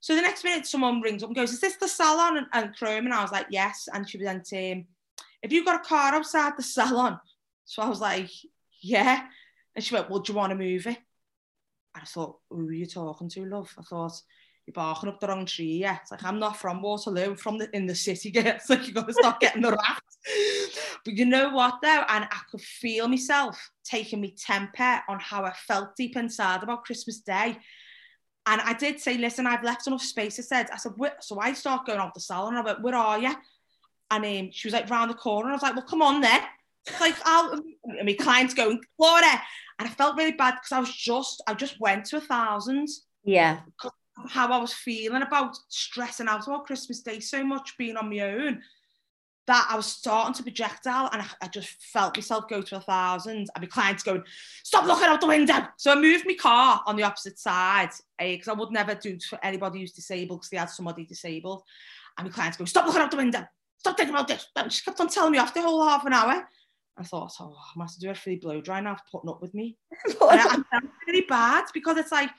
So 0.00 0.14
the 0.14 0.22
next 0.22 0.44
minute, 0.44 0.66
someone 0.66 1.00
rings 1.00 1.22
up 1.22 1.30
and 1.30 1.36
goes, 1.36 1.52
"Is 1.52 1.60
this 1.60 1.76
the 1.76 1.88
salon?" 1.88 2.36
And, 2.36 2.46
and 2.52 2.76
Chrome, 2.76 3.06
and 3.06 3.14
I 3.14 3.22
was 3.22 3.32
like, 3.32 3.46
"Yes." 3.50 3.88
And 3.92 4.08
she 4.08 4.22
went, 4.22 4.48
um, 4.52 4.84
"Have 5.46 5.52
you 5.52 5.64
got 5.64 5.80
a 5.80 5.88
car 5.88 6.12
outside 6.12 6.54
the 6.56 6.62
salon?" 6.64 7.20
So 7.66 7.80
I 7.80 7.88
was 7.88 8.00
like, 8.00 8.30
"Yeah." 8.80 9.28
And 9.76 9.84
she 9.84 9.94
went, 9.94 10.10
"Well, 10.10 10.18
do 10.18 10.32
you 10.32 10.36
want 10.36 10.50
to 10.50 10.56
move 10.56 10.88
it?" 10.88 10.98
And 11.94 12.02
I 12.02 12.04
thought, 12.04 12.40
"Who 12.50 12.66
are 12.66 12.72
you 12.72 12.84
talking 12.86 13.28
to, 13.28 13.44
love?" 13.44 13.72
I 13.78 13.82
thought, 13.82 14.20
"You're 14.66 14.72
barking 14.72 15.08
up 15.08 15.20
the 15.20 15.28
wrong 15.28 15.46
tree." 15.46 15.78
Yeah, 15.78 15.98
it's 16.02 16.10
like 16.10 16.24
I'm 16.24 16.40
not 16.40 16.56
from 16.56 16.82
Waterloo, 16.82 17.30
I'm 17.30 17.36
from 17.36 17.58
the 17.58 17.68
in 17.76 17.86
the 17.86 17.94
city. 17.94 18.32
It's 18.34 18.68
like 18.68 18.86
you've 18.86 18.96
got 18.96 19.06
to 19.06 19.12
start 19.12 19.38
getting 19.38 19.62
the 19.62 19.70
rat. 19.70 20.02
But 21.04 21.14
you 21.14 21.26
know 21.26 21.50
what 21.50 21.74
though? 21.80 22.02
And 22.08 22.24
I 22.24 22.40
could 22.50 22.60
feel 22.60 23.06
myself 23.06 23.70
taking 23.84 24.20
me 24.20 24.34
temper 24.36 25.00
on 25.08 25.20
how 25.20 25.44
I 25.44 25.52
felt 25.52 25.94
deep 25.94 26.16
inside 26.16 26.64
about 26.64 26.84
Christmas 26.84 27.20
Day. 27.20 27.56
And 28.48 28.60
I 28.60 28.72
did 28.74 29.00
say, 29.00 29.16
listen, 29.16 29.46
I've 29.46 29.62
left 29.64 29.86
enough 29.86 30.02
space. 30.02 30.38
I 30.40 30.42
said, 30.42 30.70
I 30.72 30.76
said, 30.76 30.92
so 31.20 31.38
I 31.38 31.52
start 31.52 31.86
going 31.86 31.98
out 31.98 32.14
the 32.14 32.20
salon. 32.20 32.56
I 32.56 32.62
went, 32.62 32.82
where 32.82 32.94
are 32.94 33.18
you? 33.18 33.34
And 34.10 34.24
um, 34.24 34.50
she 34.52 34.68
was 34.68 34.72
like, 34.74 34.88
round 34.90 35.10
the 35.10 35.14
corner. 35.14 35.48
And 35.48 35.52
I 35.52 35.56
was 35.56 35.62
like, 35.62 35.74
well, 35.74 35.84
come 35.84 36.02
on 36.02 36.20
then. 36.20 36.40
It's 36.86 37.00
like, 37.00 37.16
I'll, 37.24 37.52
and 37.52 38.06
my 38.06 38.12
client's 38.12 38.54
going, 38.54 38.80
Laura. 38.98 39.42
And 39.78 39.88
I 39.88 39.92
felt 39.92 40.16
really 40.16 40.32
bad 40.32 40.52
because 40.54 40.72
I 40.72 40.78
was 40.80 40.94
just, 40.94 41.42
I 41.46 41.54
just 41.54 41.80
went 41.80 42.04
to 42.06 42.18
a 42.18 42.20
thousand 42.20 42.88
Yeah. 43.24 43.60
how 44.28 44.48
I 44.52 44.58
was 44.58 44.72
feeling 44.72 45.22
about 45.22 45.56
stressing 45.68 46.28
out 46.28 46.46
about 46.46 46.66
Christmas 46.66 47.02
Day 47.02 47.20
so 47.20 47.44
much 47.44 47.76
being 47.76 47.96
on 47.96 48.08
my 48.08 48.20
own 48.20 48.62
that 49.46 49.68
I 49.70 49.76
was 49.76 49.86
starting 49.86 50.34
to 50.34 50.42
project 50.42 50.86
out 50.86 51.12
and 51.12 51.22
I, 51.22 51.26
I 51.42 51.48
just 51.48 51.68
felt 51.92 52.16
myself 52.16 52.48
go 52.48 52.62
to 52.62 52.76
a 52.76 52.80
thousand 52.80 53.36
and 53.36 53.60
my 53.60 53.66
clients 53.66 54.02
going, 54.02 54.22
stop 54.64 54.86
looking 54.86 55.06
out 55.06 55.20
the 55.20 55.26
window. 55.28 55.66
So 55.76 55.92
I 55.92 55.94
moved 55.94 56.24
my 56.26 56.34
car 56.34 56.82
on 56.86 56.96
the 56.96 57.04
opposite 57.04 57.38
side 57.38 57.90
because 58.18 58.48
I 58.48 58.54
would 58.54 58.72
never 58.72 58.94
do 58.94 59.18
for 59.28 59.38
anybody 59.44 59.80
who's 59.80 59.92
disabled 59.92 60.40
because 60.40 60.50
they 60.50 60.56
had 60.56 60.70
somebody 60.70 61.04
disabled. 61.04 61.62
And 62.18 62.26
my 62.26 62.32
clients 62.32 62.56
going, 62.56 62.66
stop 62.66 62.86
looking 62.86 63.02
out 63.02 63.10
the 63.10 63.18
window. 63.18 63.46
Stop 63.78 63.96
thinking 63.96 64.14
about 64.14 64.28
this. 64.28 64.46
She 64.70 64.82
kept 64.82 65.00
on 65.00 65.08
telling 65.08 65.32
me 65.32 65.38
off 65.38 65.54
the 65.54 65.62
whole 65.62 65.86
half 65.86 66.04
an 66.06 66.12
hour. 66.12 66.48
I 66.98 67.02
thought, 67.02 67.32
oh, 67.40 67.54
I 67.54 67.78
must 67.78 68.00
do 68.00 68.10
a 68.10 68.14
free 68.14 68.36
blow 68.36 68.60
dry 68.60 68.80
now 68.80 68.96
for 68.96 69.18
putting 69.18 69.30
up 69.30 69.42
with 69.42 69.52
me. 69.54 69.76
I, 70.22 70.38
I 70.70 70.78
felt 70.80 70.92
really 71.06 71.26
bad 71.28 71.64
because 71.74 71.98
it's 71.98 72.12
like 72.12 72.30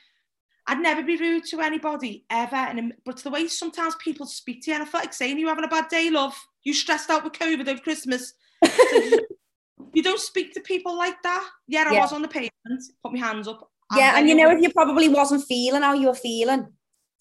I'd 0.67 0.79
never 0.79 1.01
be 1.01 1.15
rude 1.15 1.45
to 1.45 1.61
anybody 1.61 2.25
ever. 2.29 2.55
And 2.55 2.79
um, 2.79 2.93
but 3.05 3.17
the 3.17 3.29
way 3.29 3.47
sometimes 3.47 3.95
people 4.03 4.25
speak 4.25 4.63
to 4.63 4.71
you, 4.71 4.75
and 4.75 4.83
I 4.83 4.85
felt 4.85 5.05
like 5.05 5.13
saying, 5.13 5.39
you're 5.39 5.49
having 5.49 5.63
a 5.63 5.69
bad 5.69 5.87
day, 5.89 6.09
love? 6.09 6.35
You 6.63 6.73
stressed 6.73 7.09
out 7.09 7.23
with 7.23 7.33
COVID 7.33 7.67
over 7.67 7.79
Christmas." 7.79 8.33
So 8.63 8.97
you, 9.93 10.03
don't 10.03 10.19
speak 10.19 10.53
to 10.53 10.61
people 10.61 10.97
like 10.97 11.21
that. 11.23 11.47
Yeah, 11.67 11.85
I 11.87 11.93
Yeah. 11.93 12.01
was 12.01 12.11
on 12.11 12.21
the 12.21 12.27
pavement, 12.27 12.83
put 13.01 13.13
my 13.13 13.19
hands 13.19 13.47
up. 13.47 13.71
I'm 13.89 13.99
Yeah, 13.99 14.17
and 14.17 14.27
you 14.27 14.35
know, 14.35 14.49
if 14.49 14.61
you 14.61 14.71
probably 14.73 15.07
wasn't 15.07 15.45
feeling 15.45 15.83
how 15.83 15.93
you 15.93 16.07
were 16.07 16.15
feeling, 16.15 16.67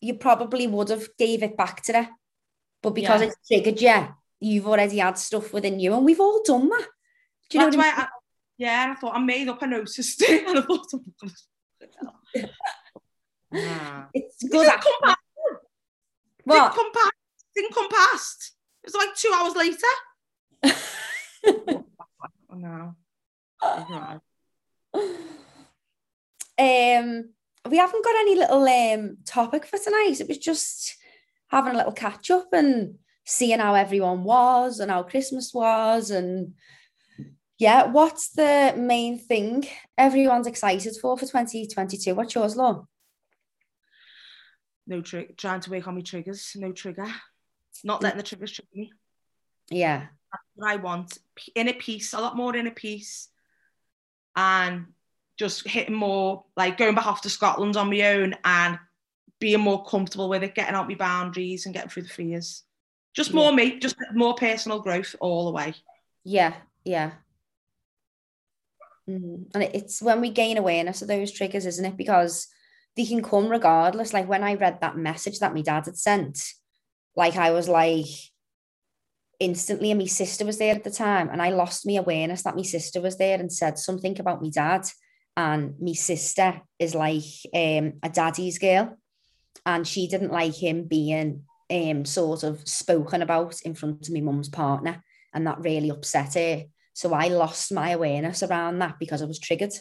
you 0.00 0.14
probably 0.14 0.66
would 0.66 0.88
have 0.88 1.06
gave 1.16 1.42
it 1.42 1.56
back 1.56 1.82
to 1.84 1.92
her. 1.92 2.08
But 2.86 2.94
because 2.94 3.20
Yeah. 3.20 3.26
it's 3.26 3.36
triggered 3.48 3.80
you, 3.80 4.14
you've 4.38 4.68
already 4.68 4.98
had 4.98 5.18
stuff 5.18 5.52
within 5.52 5.80
you, 5.80 5.92
and 5.92 6.04
we've 6.04 6.20
all 6.20 6.40
done 6.44 6.68
that. 6.68 6.86
Do 7.50 7.58
you 7.58 7.64
know 7.64 7.66
That's 7.66 7.76
what 7.76 7.84
I 7.86 7.96
why 7.96 8.02
I, 8.04 8.08
yeah, 8.58 8.94
I 8.96 9.00
thought 9.00 9.16
I 9.16 9.18
made 9.18 9.48
up 9.48 9.60
a 9.60 9.66
notice 9.66 10.20
and 10.28 10.58
I 10.58 10.60
thought, 10.62 10.86
gonna- 10.92 11.32
Nah. 13.50 13.60
mean? 13.96 14.06
It's 14.14 14.44
It 14.44 14.52
good. 14.52 14.66
didn't 14.66 14.80
come 14.82 14.92
past. 15.02 15.18
Didn't 16.46 16.74
come 16.74 16.92
past. 16.92 17.12
Didn't 17.56 17.74
come 17.74 17.88
past. 17.88 18.52
It 18.84 18.86
was 18.86 18.94
like 18.94 19.14
two 19.16 19.32
hours 19.34 19.56
later. 19.56 19.94
Oh, 22.52 22.54
no. 22.54 22.94
Um, 26.58 27.30
we 27.68 27.78
haven't 27.78 28.04
got 28.04 28.14
any 28.20 28.36
little 28.36 28.62
um 28.64 29.16
topic 29.24 29.66
for 29.66 29.76
tonight. 29.80 30.20
It 30.20 30.28
was 30.28 30.38
just 30.38 30.96
having 31.48 31.74
a 31.74 31.76
little 31.76 31.92
catch 31.92 32.30
up 32.30 32.48
and 32.52 32.96
seeing 33.24 33.58
how 33.58 33.74
everyone 33.74 34.24
was 34.24 34.80
and 34.80 34.90
how 34.90 35.02
Christmas 35.02 35.52
was 35.52 36.10
and 36.10 36.54
yeah, 37.58 37.86
what's 37.86 38.30
the 38.30 38.74
main 38.76 39.18
thing 39.18 39.66
everyone's 39.96 40.46
excited 40.46 40.94
for 41.00 41.16
for 41.16 41.24
2022? 41.24 42.14
What's 42.14 42.34
yours, 42.34 42.54
Law? 42.54 42.86
No 44.86 45.00
trigger. 45.00 45.32
Trying 45.36 45.60
to 45.60 45.70
work 45.70 45.88
on 45.88 45.94
my 45.94 46.02
triggers. 46.02 46.52
No 46.56 46.72
trigger. 46.72 47.06
Not 47.82 48.02
letting 48.02 48.18
the 48.18 48.22
triggers 48.22 48.52
trigger 48.52 48.68
me. 48.74 48.92
Yeah. 49.70 50.06
What 50.54 50.70
I 50.70 50.76
want. 50.76 51.18
Inner 51.54 51.72
peace. 51.72 52.12
A 52.12 52.20
lot 52.20 52.36
more 52.36 52.54
inner 52.54 52.70
peace. 52.70 53.28
And 54.36 54.88
just 55.38 55.66
hitting 55.66 55.94
more, 55.94 56.44
like 56.56 56.76
going 56.78 56.94
back 56.94 57.06
off 57.06 57.22
to 57.22 57.30
Scotland 57.30 57.76
on 57.76 57.90
my 57.90 58.02
own 58.02 58.34
and 58.44 58.78
being 59.38 59.60
more 59.60 59.84
comfortable 59.84 60.28
with 60.28 60.42
it, 60.42 60.54
getting 60.54 60.74
out 60.74 60.88
my 60.88 60.94
boundaries 60.94 61.66
and 61.66 61.74
getting 61.74 61.90
through 61.90 62.04
the 62.04 62.08
fears. 62.08 62.62
Just 63.14 63.30
Yeah. 63.30 63.36
more 63.36 63.52
me, 63.52 63.78
just 63.78 63.96
more 64.14 64.34
personal 64.34 64.80
growth 64.80 65.14
all 65.20 65.46
the 65.46 65.52
way. 65.52 65.74
Yeah, 66.24 66.54
yeah. 66.84 67.12
Mm. 69.08 69.46
And 69.54 69.62
it's 69.62 70.02
when 70.02 70.20
we 70.20 70.30
gain 70.30 70.58
awareness 70.58 71.02
of 71.02 71.08
those 71.08 71.30
triggers, 71.30 71.66
isn't 71.66 71.84
it? 71.84 71.96
Because 71.96 72.48
they 72.96 73.06
can 73.06 73.22
come 73.22 73.48
regardless. 73.48 74.12
Like 74.12 74.28
when 74.28 74.42
I 74.42 74.54
read 74.54 74.80
that 74.80 74.96
message 74.96 75.38
that 75.38 75.54
my 75.54 75.62
dad 75.62 75.86
had 75.86 75.96
sent, 75.96 76.38
like 77.14 77.36
I 77.36 77.50
was 77.50 77.68
like 77.68 78.06
instantly, 79.38 79.90
and 79.90 80.00
my 80.00 80.06
sister 80.06 80.44
was 80.44 80.58
there 80.58 80.74
at 80.74 80.84
the 80.84 80.90
time, 80.90 81.28
and 81.30 81.40
I 81.40 81.50
lost 81.50 81.86
my 81.86 81.94
awareness 81.94 82.42
that 82.42 82.56
my 82.56 82.62
sister 82.62 83.00
was 83.00 83.16
there 83.18 83.38
and 83.38 83.52
said 83.52 83.78
something 83.78 84.18
about 84.18 84.42
my 84.42 84.48
dad. 84.48 84.86
And 85.36 85.74
my 85.80 85.92
sister 85.92 86.62
is 86.78 86.94
like 86.94 87.22
um, 87.54 87.94
a 88.02 88.08
daddy's 88.10 88.58
girl, 88.58 88.96
and 89.66 89.86
she 89.86 90.06
didn't 90.06 90.32
like 90.32 90.54
him 90.54 90.84
being 90.84 91.42
um, 91.70 92.04
sort 92.04 92.44
of 92.44 92.66
spoken 92.66 93.20
about 93.20 93.60
in 93.62 93.74
front 93.74 94.06
of 94.06 94.14
my 94.14 94.20
mum's 94.20 94.48
partner 94.48 95.02
and 95.34 95.46
that 95.46 95.60
really 95.60 95.90
upset 95.90 96.34
her. 96.34 96.64
So 96.94 97.12
I 97.12 97.28
lost 97.28 97.72
my 97.72 97.90
awareness 97.90 98.42
around 98.42 98.78
that 98.78 98.98
because 98.98 99.20
I 99.20 99.26
was 99.26 99.40
triggered. 99.40 99.72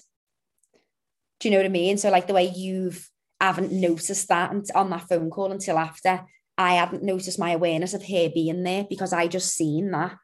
Do 1.39 1.47
you 1.47 1.51
know 1.51 1.59
what 1.59 1.67
I 1.67 1.69
mean? 1.69 1.97
So 1.97 2.09
like 2.09 2.27
the 2.27 2.33
way 2.33 2.51
you've 2.53 3.09
haven't 3.39 3.71
noticed 3.71 4.27
that 4.29 4.51
on 4.73 4.89
that 4.89 5.07
phone 5.07 5.29
call 5.29 5.51
until 5.51 5.77
after, 5.77 6.25
I 6.57 6.73
hadn't 6.73 7.03
noticed 7.03 7.37
my 7.37 7.51
awareness 7.51 7.93
of 7.93 8.01
her 8.05 8.29
being 8.33 8.63
there 8.63 8.85
because 8.89 9.13
I 9.13 9.27
just 9.27 9.53
seen 9.53 9.91
that. 9.91 10.17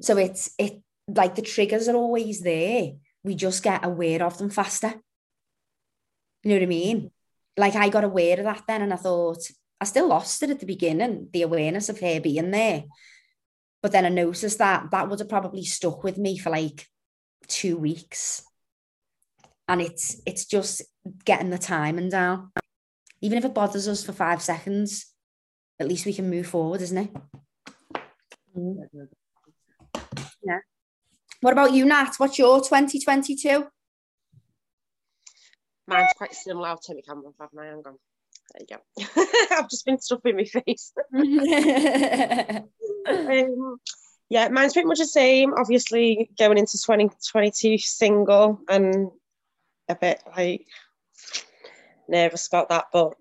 So 0.00 0.16
it's 0.16 0.50
it 0.58 0.82
like 1.08 1.34
the 1.34 1.42
triggers 1.42 1.88
are 1.88 1.96
always 1.96 2.40
there. 2.40 2.92
We 3.24 3.34
just 3.34 3.62
get 3.62 3.84
aware 3.84 4.22
of 4.22 4.38
them 4.38 4.50
faster. 4.50 4.94
You 6.42 6.50
know 6.50 6.56
what 6.56 6.62
I 6.62 6.66
mean? 6.66 7.10
Like 7.56 7.76
I 7.76 7.88
got 7.88 8.04
aware 8.04 8.38
of 8.38 8.44
that 8.44 8.64
then 8.66 8.82
and 8.82 8.92
I 8.92 8.96
thought, 8.96 9.38
I 9.80 9.84
still 9.84 10.08
lost 10.08 10.42
it 10.42 10.50
at 10.50 10.60
the 10.60 10.66
beginning, 10.66 11.28
the 11.32 11.42
awareness 11.42 11.88
of 11.88 12.00
her 12.00 12.20
being 12.20 12.50
there. 12.50 12.84
But 13.82 13.92
then 13.92 14.06
I 14.06 14.08
noticed 14.08 14.58
that 14.58 14.90
that 14.90 15.08
would 15.08 15.18
have 15.18 15.28
probably 15.28 15.64
stuck 15.64 16.02
with 16.02 16.16
me 16.16 16.38
for 16.38 16.50
like 16.50 16.86
two 17.46 17.76
weeks. 17.76 18.42
And 19.68 19.80
it's 19.80 20.20
it's 20.26 20.46
just 20.46 20.82
getting 21.24 21.50
the 21.50 21.58
timing 21.58 22.08
down. 22.08 22.50
Even 23.20 23.38
if 23.38 23.44
it 23.44 23.54
bothers 23.54 23.88
us 23.88 24.04
for 24.04 24.12
five 24.12 24.42
seconds, 24.42 25.06
at 25.78 25.88
least 25.88 26.06
we 26.06 26.12
can 26.14 26.30
move 26.30 26.46
forward, 26.46 26.80
isn't 26.80 26.98
it? 26.98 27.10
Mm. 28.56 28.76
Yeah. 30.44 30.58
What 31.40 31.52
about 31.52 31.72
you, 31.72 31.84
Nat? 31.84 32.14
What's 32.18 32.38
your 32.38 32.60
2022? 32.60 33.66
Mine's 35.86 36.12
quite 36.16 36.34
similar. 36.34 36.68
I'll 36.68 36.78
turn 36.78 36.96
my 36.96 37.02
camera 37.02 37.28
off, 37.28 37.34
haven't 37.38 37.58
I? 37.58 37.66
Hang 37.66 37.82
on. 37.86 37.98
There 38.52 38.66
you 38.68 38.76
go. 38.76 38.80
I've 39.56 39.70
just 39.70 39.84
been 39.86 40.00
stuffing 40.00 40.36
my 40.36 40.44
face. 40.44 40.92
um, 43.06 43.76
yeah, 44.28 44.48
mine's 44.48 44.72
pretty 44.72 44.88
much 44.88 44.98
the 44.98 45.06
same. 45.06 45.54
Obviously, 45.54 46.30
going 46.38 46.58
into 46.58 46.78
2022 46.78 47.78
single 47.78 48.60
and 48.68 49.10
a 49.88 49.94
bit 49.94 50.22
like 50.36 50.66
nervous 52.08 52.46
about 52.48 52.68
that, 52.70 52.86
but 52.92 53.14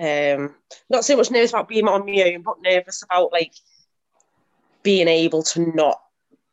um, 0.00 0.54
not 0.90 1.04
so 1.04 1.16
much 1.16 1.30
nervous 1.30 1.50
about 1.50 1.68
being 1.68 1.88
on 1.88 2.06
my 2.06 2.32
own, 2.32 2.42
but 2.42 2.62
nervous 2.62 3.02
about 3.02 3.32
like 3.32 3.54
being 4.82 5.08
able 5.08 5.42
to 5.42 5.74
not 5.74 6.00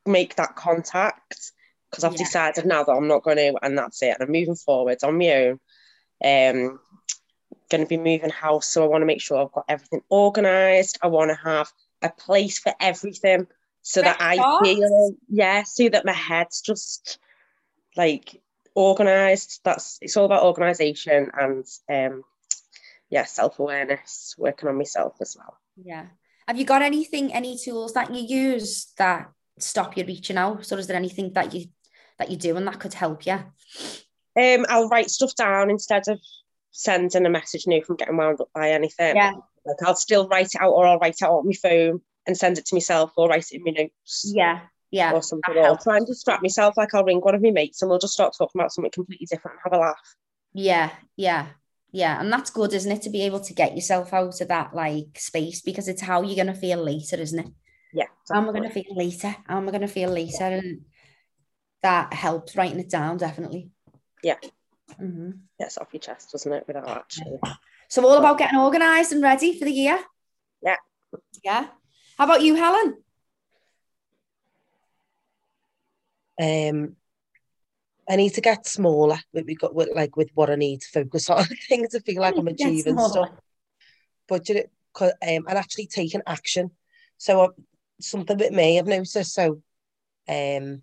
make 0.05 0.35
that 0.35 0.55
contact 0.55 1.51
because 1.89 2.03
I've 2.03 2.13
Yeah. 2.13 2.19
decided 2.19 2.65
now 2.65 2.83
that 2.83 2.91
I'm 2.91 3.07
not 3.07 3.23
going 3.23 3.37
to, 3.37 3.55
and 3.61 3.77
that's 3.77 4.01
it. 4.03 4.15
And 4.19 4.23
I'm 4.23 4.31
moving 4.31 4.55
forwards 4.55 5.03
on 5.03 5.17
my 5.17 5.31
own. 5.31 5.59
Um, 6.23 6.79
going 7.69 7.83
to 7.83 7.87
be 7.87 7.97
moving 7.97 8.29
house, 8.29 8.67
so 8.67 8.83
I 8.83 8.87
want 8.87 9.01
to 9.03 9.05
make 9.05 9.21
sure 9.21 9.37
I've 9.39 9.51
got 9.51 9.65
everything 9.69 10.01
organised. 10.11 10.99
I 11.01 11.07
want 11.07 11.29
to 11.29 11.37
have 11.43 11.71
a 12.01 12.09
place 12.09 12.59
for 12.59 12.73
everything, 12.79 13.47
so 13.81 14.01
that 14.01 14.17
I 14.19 14.35
start. 14.35 14.65
feel 14.65 15.15
yeah, 15.29 15.63
so 15.63 15.87
that 15.89 16.05
my 16.05 16.13
head's 16.13 16.61
just 16.61 17.19
like 17.95 18.41
organised. 18.75 19.61
That's 19.63 19.97
it's 20.01 20.17
all 20.17 20.25
about 20.25 20.43
organisation 20.43 21.31
and 21.33 21.65
um, 21.89 22.23
yeah, 23.09 23.25
self 23.25 23.59
awareness, 23.59 24.35
working 24.37 24.69
on 24.69 24.77
myself 24.77 25.15
as 25.21 25.35
well. 25.37 25.57
Yeah. 25.81 26.07
Have 26.47 26.57
you 26.57 26.65
got 26.65 26.81
anything, 26.81 27.31
any 27.33 27.57
tools 27.57 27.93
that 27.93 28.13
you 28.13 28.21
use 28.21 28.91
that 28.97 29.29
stop 29.59 29.95
you 29.97 30.03
reaching 30.05 30.37
out? 30.37 30.71
Or 30.71 30.79
is 30.79 30.87
there 30.87 30.97
anything 30.97 31.31
that 31.33 31.53
you 31.53 31.67
that 32.19 32.29
you 32.29 32.37
do 32.37 32.55
and 32.57 32.67
that 32.67 32.79
could 32.79 32.93
help 32.93 33.25
you? 33.25 33.33
Um, 33.33 34.65
I'll 34.69 34.87
write 34.89 35.09
stuff 35.09 35.35
down 35.35 35.69
instead 35.69 36.07
of 36.07 36.19
sending 36.71 37.25
a 37.25 37.29
message 37.29 37.65
new 37.67 37.83
from 37.83 37.95
getting 37.97 38.15
wound 38.17 38.39
up 38.39 38.49
by 38.53 38.71
anything. 38.71 39.15
Yeah. 39.15 39.33
Like 39.65 39.77
I'll 39.85 39.95
still 39.95 40.27
write 40.27 40.53
it 40.53 40.61
out 40.61 40.71
or 40.71 40.85
I'll 40.87 40.99
write 40.99 41.15
it 41.19 41.23
out 41.25 41.31
on 41.39 41.45
my 41.47 41.53
phone 41.53 42.01
and 42.27 42.37
send 42.37 42.57
it 42.57 42.65
to 42.67 42.75
myself 42.75 43.11
or 43.17 43.27
write 43.27 43.47
it 43.51 43.55
in 43.55 43.63
my 43.63 43.71
notes 43.71 44.31
Yeah. 44.33 44.61
Yeah. 44.91 45.13
or 45.13 45.21
something. 45.23 45.57
Or 45.57 45.63
helps. 45.63 45.83
try 45.83 45.97
and 45.97 46.05
distract 46.07 46.41
myself. 46.43 46.77
Like 46.77 46.93
I'll 46.93 47.03
ring 47.03 47.19
one 47.19 47.35
of 47.35 47.41
my 47.41 47.51
mates 47.51 47.81
and 47.81 47.89
we'll 47.89 47.99
just 47.99 48.13
start 48.13 48.33
talking 48.37 48.59
about 48.61 48.71
something 48.71 48.91
completely 48.91 49.25
different 49.25 49.57
and 49.63 49.71
have 49.73 49.79
a 49.79 49.81
laugh. 49.81 50.15
Yeah. 50.53 50.91
Yeah. 51.17 51.47
Yeah. 51.91 52.19
And 52.21 52.31
that's 52.31 52.49
good, 52.51 52.73
isn't 52.73 52.91
it? 52.91 53.01
To 53.03 53.09
be 53.09 53.23
able 53.23 53.39
to 53.41 53.53
get 53.53 53.75
yourself 53.75 54.13
out 54.13 54.39
of 54.39 54.47
that 54.47 54.73
like 54.75 55.17
space 55.17 55.61
because 55.61 55.87
it's 55.87 56.01
how 56.01 56.21
you're 56.21 56.35
gonna 56.37 56.55
feel 56.55 56.81
later, 56.83 57.17
isn't 57.17 57.39
it? 57.39 57.47
Yeah. 57.93 58.05
How 58.31 58.37
am 58.37 58.49
I 58.49 58.53
gonna 58.53 58.69
feel 58.69 58.83
later? 58.91 59.35
How 59.47 59.57
am 59.57 59.67
I 59.67 59.71
gonna 59.71 59.87
feel 59.87 60.11
later? 60.11 60.43
And 60.45 60.81
that 61.81 62.13
helps 62.13 62.55
writing 62.55 62.79
it 62.79 62.89
down, 62.89 63.17
definitely. 63.17 63.69
Yeah. 64.23 64.35
hmm 64.97 65.31
Gets 65.59 65.77
off 65.77 65.89
your 65.93 65.99
chest, 65.99 66.31
doesn't 66.31 66.51
it? 66.51 66.65
Without 66.67 66.87
actually. 66.87 67.39
So 67.87 68.05
all 68.05 68.17
about 68.17 68.37
getting 68.37 68.59
organised 68.59 69.11
and 69.11 69.21
ready 69.23 69.57
for 69.57 69.65
the 69.65 69.71
year. 69.71 69.99
Yeah. 70.61 70.75
Yeah. 71.43 71.67
How 72.17 72.25
about 72.25 72.41
you, 72.41 72.55
Helen? 72.55 72.97
Um, 76.41 76.95
I 78.09 78.15
need 78.15 78.33
to 78.35 78.41
get 78.41 78.65
smaller 78.65 79.19
with, 79.33 79.45
we 79.45 79.55
got 79.55 79.75
with, 79.75 79.89
like 79.95 80.15
with 80.15 80.29
what 80.33 80.49
I 80.49 80.55
need 80.55 80.81
to 80.81 80.87
focus 80.89 81.29
on. 81.29 81.43
Things 81.69 81.89
to 81.89 81.99
feel 81.99 82.21
like 82.21 82.35
I'm 82.37 82.45
need 82.45 82.57
to 82.57 82.63
get 82.63 82.67
achieving 82.69 82.97
stuff. 82.97 83.29
But 84.27 84.47
you 84.49 84.55
know, 84.55 84.63
'cause, 84.93 85.11
um, 85.21 85.45
and 85.47 85.57
actually 85.57 85.87
taking 85.87 86.21
action. 86.25 86.71
So 87.17 87.41
uh, 87.41 87.47
something 87.99 88.37
with 88.37 88.51
me, 88.51 88.79
I've 88.79 88.87
noticed. 88.87 89.33
So, 89.33 89.61
um, 90.27 90.81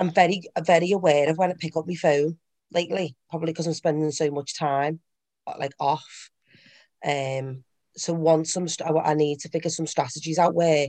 I'm 0.00 0.10
very, 0.10 0.42
very 0.64 0.92
aware 0.92 1.28
of 1.28 1.36
when 1.36 1.50
I 1.50 1.54
pick 1.58 1.76
up 1.76 1.86
my 1.86 1.94
phone 1.94 2.38
lately. 2.72 3.16
Probably 3.28 3.52
because 3.52 3.66
I'm 3.66 3.74
spending 3.74 4.10
so 4.10 4.30
much 4.30 4.58
time, 4.58 5.00
uh, 5.46 5.54
like 5.58 5.74
off. 5.78 6.30
Um, 7.04 7.64
so 7.96 8.14
once 8.14 8.52
some, 8.52 8.66
st- 8.66 8.90
I 8.90 9.14
need 9.14 9.40
to 9.40 9.50
figure 9.50 9.70
some 9.70 9.86
strategies 9.86 10.38
out 10.38 10.54
where 10.54 10.88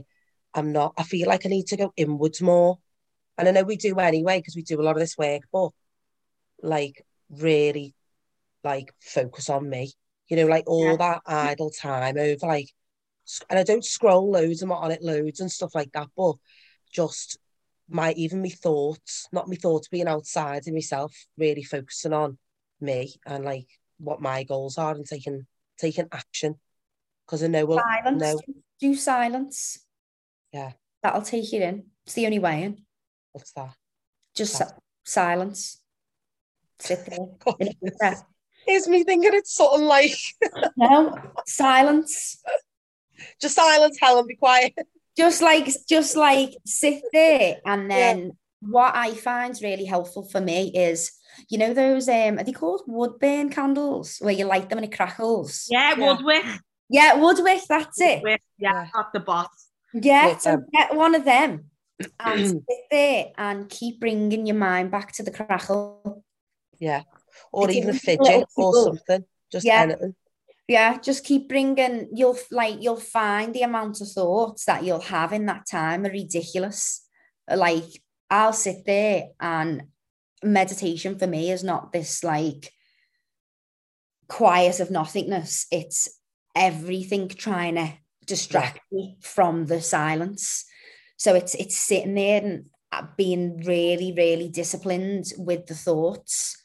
I'm 0.54 0.72
not. 0.72 0.94
I 0.96 1.02
feel 1.02 1.28
like 1.28 1.44
I 1.44 1.50
need 1.50 1.66
to 1.68 1.76
go 1.76 1.92
inwards 1.96 2.40
more. 2.40 2.78
And 3.36 3.46
I 3.46 3.50
know 3.50 3.64
we 3.64 3.76
do 3.76 3.98
anyway 3.98 4.38
because 4.38 4.56
we 4.56 4.62
do 4.62 4.80
a 4.80 4.82
lot 4.82 4.96
of 4.96 5.00
this 5.00 5.18
work, 5.18 5.42
but 5.52 5.70
like 6.62 7.04
really 7.30 7.94
like 8.64 8.94
focus 9.00 9.50
on 9.50 9.68
me. 9.68 9.92
You 10.28 10.38
know, 10.38 10.46
like 10.46 10.64
all 10.66 10.96
Yeah. 10.96 10.96
that 10.96 11.22
idle 11.26 11.70
time 11.70 12.16
over 12.16 12.46
like 12.46 12.68
and 13.50 13.58
I 13.58 13.62
don't 13.62 13.84
scroll 13.84 14.30
loads, 14.30 14.62
and 14.62 14.70
I'm 14.72 14.76
not 14.76 14.84
on 14.84 14.90
it 14.90 15.02
loads 15.02 15.40
and 15.40 15.52
stuff 15.52 15.74
like 15.74 15.92
that, 15.92 16.08
but 16.16 16.34
just 16.92 17.38
my 17.92 18.12
even 18.14 18.42
my 18.42 18.48
thoughts, 18.48 19.26
not 19.32 19.48
my 19.48 19.56
thoughts 19.56 19.88
being 19.88 20.08
outside 20.08 20.66
of 20.66 20.74
myself, 20.74 21.14
really 21.36 21.62
focusing 21.62 22.12
on 22.12 22.38
me 22.80 23.14
and 23.26 23.44
like 23.44 23.66
what 23.98 24.20
my 24.20 24.44
goals 24.44 24.78
are 24.78 24.94
and 24.94 25.06
taking 25.06 25.46
taking 25.78 26.08
action. 26.12 26.56
Because 27.26 27.42
I 27.42 27.46
know 27.48 27.64
well 27.66 27.78
Silence. 28.02 28.20
no 28.22 28.40
Do 28.80 28.94
silence. 28.94 29.78
Yeah. 30.52 30.72
That'll 31.02 31.22
take 31.22 31.52
you 31.52 31.62
in. 31.62 31.84
It's 32.04 32.14
the 32.14 32.26
only 32.26 32.38
way 32.38 32.62
in. 32.62 32.84
what's 33.32 33.52
that? 33.52 33.74
Just 34.34 34.58
That- 34.58 34.68
si- 34.70 34.74
silence. 35.04 35.80
Sit 36.78 37.06
there. 37.06 37.18
in 37.60 37.68
a 37.68 37.90
breath. 37.98 38.24
Here's 38.66 38.88
me 38.88 39.02
thinking 39.04 39.30
it's 39.34 39.54
something 39.54 39.84
like 39.86 40.12
No, 40.76 41.16
silence. 41.46 42.42
just 43.40 43.54
silence, 43.56 43.98
Helen, 44.00 44.26
be 44.26 44.36
quiet. 44.36 44.74
Just 45.16 45.42
like 45.42 45.68
just 45.88 46.16
like 46.16 46.50
sit 46.64 47.02
there 47.12 47.56
and 47.66 47.90
then 47.90 48.32
what 48.60 48.94
I 48.94 49.12
find 49.14 49.54
really 49.62 49.84
helpful 49.84 50.22
for 50.22 50.40
me 50.40 50.72
is 50.74 51.12
you 51.50 51.58
know 51.58 51.74
those 51.74 52.08
um 52.08 52.38
are 52.38 52.44
they 52.44 52.52
called 52.52 52.82
wood 52.86 53.18
burn 53.20 53.50
candles 53.50 54.18
where 54.20 54.32
you 54.32 54.44
light 54.46 54.68
them 54.68 54.78
and 54.78 54.86
it 54.86 54.96
crackles? 54.96 55.66
Yeah, 55.70 55.94
Yeah. 55.98 56.12
Woodwick. 56.12 56.44
Yeah, 56.88 57.14
Woodwick, 57.14 57.60
that's 57.68 58.00
it. 58.00 58.22
Woodwick, 58.22 58.42
Yeah, 58.58 58.86
Yeah. 58.94 59.02
the 59.12 59.20
boss. 59.20 59.68
Yeah, 59.94 60.38
so 60.38 60.62
get 60.72 60.94
one 60.94 61.14
of 61.14 61.24
them 61.24 61.70
and 62.20 62.46
sit 62.46 62.78
there 62.90 63.26
and 63.36 63.68
keep 63.68 64.00
bringing 64.00 64.46
your 64.46 64.56
mind 64.56 64.90
back 64.90 65.12
to 65.12 65.22
the 65.22 65.30
crackle. 65.30 66.22
Yeah. 66.78 67.02
Or 67.52 67.68
It's 67.68 67.76
even 67.76 67.90
a 67.90 67.94
fidget 67.94 68.44
or 68.56 68.74
something. 68.74 69.24
Just 69.50 69.66
Yeah. 69.66 69.82
anything. 69.82 70.14
Yeah, 70.72 70.96
just 70.96 71.24
keep 71.24 71.50
bringing. 71.50 72.08
You'll 72.14 72.38
like 72.50 72.78
you'll 72.80 72.96
find 72.96 73.52
the 73.52 73.60
amount 73.60 74.00
of 74.00 74.08
thoughts 74.08 74.64
that 74.64 74.82
you'll 74.82 75.02
have 75.02 75.34
in 75.34 75.44
that 75.44 75.66
time 75.70 76.06
are 76.06 76.10
ridiculous. 76.10 77.06
Like 77.54 77.84
I'll 78.30 78.54
sit 78.54 78.86
there 78.86 79.24
and 79.38 79.82
meditation 80.42 81.18
for 81.18 81.26
me 81.26 81.50
is 81.50 81.62
not 81.62 81.92
this 81.92 82.24
like 82.24 82.72
quiet 84.28 84.80
of 84.80 84.90
nothingness. 84.90 85.66
It's 85.70 86.08
everything 86.56 87.28
trying 87.28 87.74
to 87.74 87.92
distract 88.26 88.80
me 88.90 89.18
from 89.20 89.66
the 89.66 89.82
silence. 89.82 90.64
So 91.18 91.34
it's 91.34 91.54
it's 91.54 91.76
sitting 91.76 92.14
there 92.14 92.40
and 92.42 92.64
uh, 92.92 93.02
being 93.18 93.58
really, 93.58 94.14
really 94.16 94.48
disciplined 94.48 95.34
with 95.36 95.66
the 95.66 95.74
thoughts. 95.74 96.56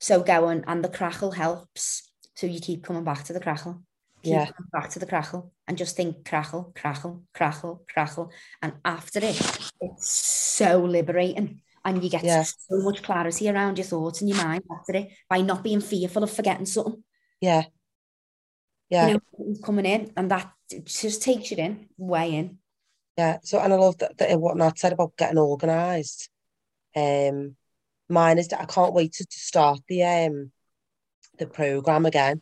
So 0.00 0.22
going 0.22 0.64
and 0.66 0.84
the 0.84 0.90
crackle 0.90 1.30
helps. 1.30 2.10
So 2.36 2.46
you 2.46 2.60
keep 2.60 2.84
coming 2.84 3.04
back 3.04 3.24
to 3.24 3.32
the 3.32 3.40
crackle. 3.40 3.82
Keep 4.22 4.32
Yeah. 4.32 4.46
coming 4.46 4.70
back 4.72 4.90
to 4.90 4.98
the 4.98 5.06
crackle 5.06 5.52
and 5.68 5.78
just 5.78 5.96
think 5.96 6.24
crackle, 6.28 6.72
crackle, 6.74 7.22
crackle, 7.32 7.84
crackle. 7.88 8.32
And 8.62 8.74
after 8.84 9.20
it, 9.20 9.40
it's 9.80 10.10
so 10.10 10.84
liberating. 10.84 11.60
And 11.84 12.02
you 12.02 12.08
get 12.08 12.24
Yeah. 12.24 12.42
so 12.42 12.78
much 12.78 13.02
clarity 13.02 13.48
around 13.50 13.76
your 13.78 13.86
thoughts 13.86 14.20
and 14.20 14.30
your 14.30 14.38
mind 14.42 14.64
after 14.70 14.96
it 14.96 15.12
by 15.28 15.42
not 15.42 15.62
being 15.62 15.80
fearful 15.80 16.22
of 16.22 16.30
forgetting 16.30 16.66
something. 16.66 17.04
Yeah. 17.40 17.66
Yeah. 18.88 19.08
You 19.08 19.20
know, 19.38 19.56
coming 19.62 19.84
in 19.86 20.12
and 20.16 20.30
that 20.30 20.50
just 20.84 21.22
takes 21.22 21.50
you 21.50 21.58
in, 21.58 21.88
way 21.98 22.34
in. 22.34 22.58
Yeah, 23.16 23.38
so 23.42 23.60
and 23.60 23.72
I 23.72 23.76
love 23.76 23.98
that, 23.98 24.16
that 24.18 24.40
what 24.40 24.56
Nat 24.56 24.78
said 24.78 24.92
about 24.92 25.16
getting 25.16 25.38
organised. 25.38 26.30
Um, 26.96 27.56
mine 28.08 28.38
is 28.38 28.48
that 28.48 28.60
I 28.60 28.64
can't 28.64 28.94
wait 28.94 29.12
to, 29.14 29.24
to 29.24 29.38
start 29.38 29.80
the 29.88 30.02
um 30.02 30.52
the 31.38 31.46
program 31.46 32.06
again 32.06 32.40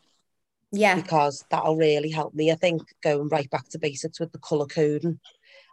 Yeah. 0.71 0.95
because 0.95 1.43
that'll 1.49 1.75
really 1.77 2.09
help 2.09 2.33
me. 2.33 2.51
I 2.51 2.55
think 2.55 2.81
going 3.01 3.27
right 3.29 3.49
back 3.49 3.69
to 3.69 3.79
basics 3.79 4.19
with 4.19 4.31
the 4.31 4.39
colour 4.39 4.65
coding 4.67 5.19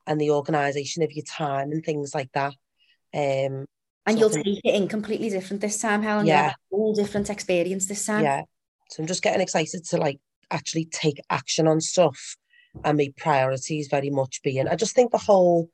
and 0.06 0.20
the 0.20 0.30
organisation 0.30 1.02
of 1.02 1.12
your 1.12 1.24
time 1.24 1.72
and 1.72 1.84
things 1.84 2.14
like 2.14 2.32
that. 2.32 2.54
Um, 3.14 3.66
And 4.06 4.18
you'll 4.18 4.30
think- 4.30 4.46
take 4.46 4.60
it 4.64 4.74
in 4.74 4.88
completely 4.88 5.28
different 5.30 5.60
this 5.60 5.78
time, 5.78 6.02
Helen. 6.02 6.26
Yeah. 6.26 6.42
Yeah. 6.46 6.50
A 6.72 6.76
whole 6.76 6.94
different 6.94 7.30
experience 7.30 7.86
this 7.86 8.06
time. 8.06 8.24
yeah, 8.24 8.42
so 8.88 9.02
I'm 9.02 9.06
just 9.06 9.22
getting 9.22 9.40
excited 9.40 9.84
to 9.86 9.96
like 9.98 10.18
actually 10.50 10.86
take 10.86 11.20
action 11.30 11.68
on 11.68 11.80
stuff 11.80 12.36
and 12.84 12.98
my 12.98 13.12
priorities 13.16 13.88
very 13.88 14.10
much 14.10 14.42
being. 14.42 14.66
I 14.68 14.76
just 14.76 14.94
think 14.94 15.10
the 15.12 15.18
whole 15.18 15.70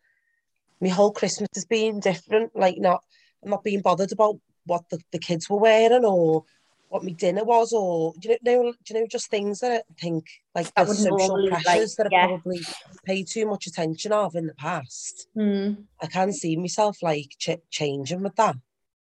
my 0.80 0.88
whole 0.88 1.12
Christmas 1.12 1.48
has 1.54 1.64
been 1.64 2.00
different. 2.00 2.54
Like 2.54 2.78
not 2.78 3.02
I'm 3.42 3.50
not 3.50 3.64
being 3.64 3.80
bothered 3.80 4.12
about 4.12 4.36
what 4.64 4.88
the, 4.90 4.98
the 5.12 5.18
kids 5.18 5.48
were 5.48 5.58
wearing 5.58 6.04
or 6.04 6.44
what 6.88 7.04
my 7.04 7.10
dinner 7.10 7.44
was 7.44 7.72
or 7.72 8.12
do 8.18 8.28
you 8.28 8.36
know, 8.42 8.72
do 8.84 8.94
you 8.94 9.00
know 9.00 9.06
just 9.06 9.28
things 9.28 9.60
that 9.60 9.84
I 9.90 9.94
think 10.00 10.26
like 10.54 10.72
That 10.74 10.86
the 10.86 10.94
social 10.94 11.16
normally, 11.18 11.50
like, 11.50 11.64
pressures 11.64 11.96
that 11.96 12.06
I 12.06 12.08
yeah. 12.12 12.26
probably 12.28 12.60
paid 13.04 13.26
too 13.28 13.46
much 13.46 13.66
attention 13.66 14.12
of 14.12 14.34
in 14.34 14.46
the 14.46 14.54
past. 14.54 15.28
Hmm. 15.34 15.72
I 16.00 16.06
can't 16.06 16.34
see 16.34 16.56
myself 16.56 17.02
like 17.02 17.30
ch- 17.38 17.58
changing 17.70 18.22
with 18.22 18.36
that. 18.36 18.56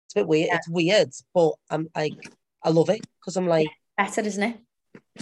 It's 0.06 0.16
a 0.16 0.20
bit 0.20 0.28
weird. 0.28 0.48
Yeah. 0.48 0.56
It's 0.58 0.70
weird, 0.70 1.10
but 1.34 1.54
I'm 1.70 1.90
like 1.96 2.14
I 2.64 2.70
love 2.70 2.90
it 2.90 3.06
because 3.20 3.38
I'm 3.38 3.48
like 3.48 3.68
Better, 3.98 4.22
isn't 4.22 4.44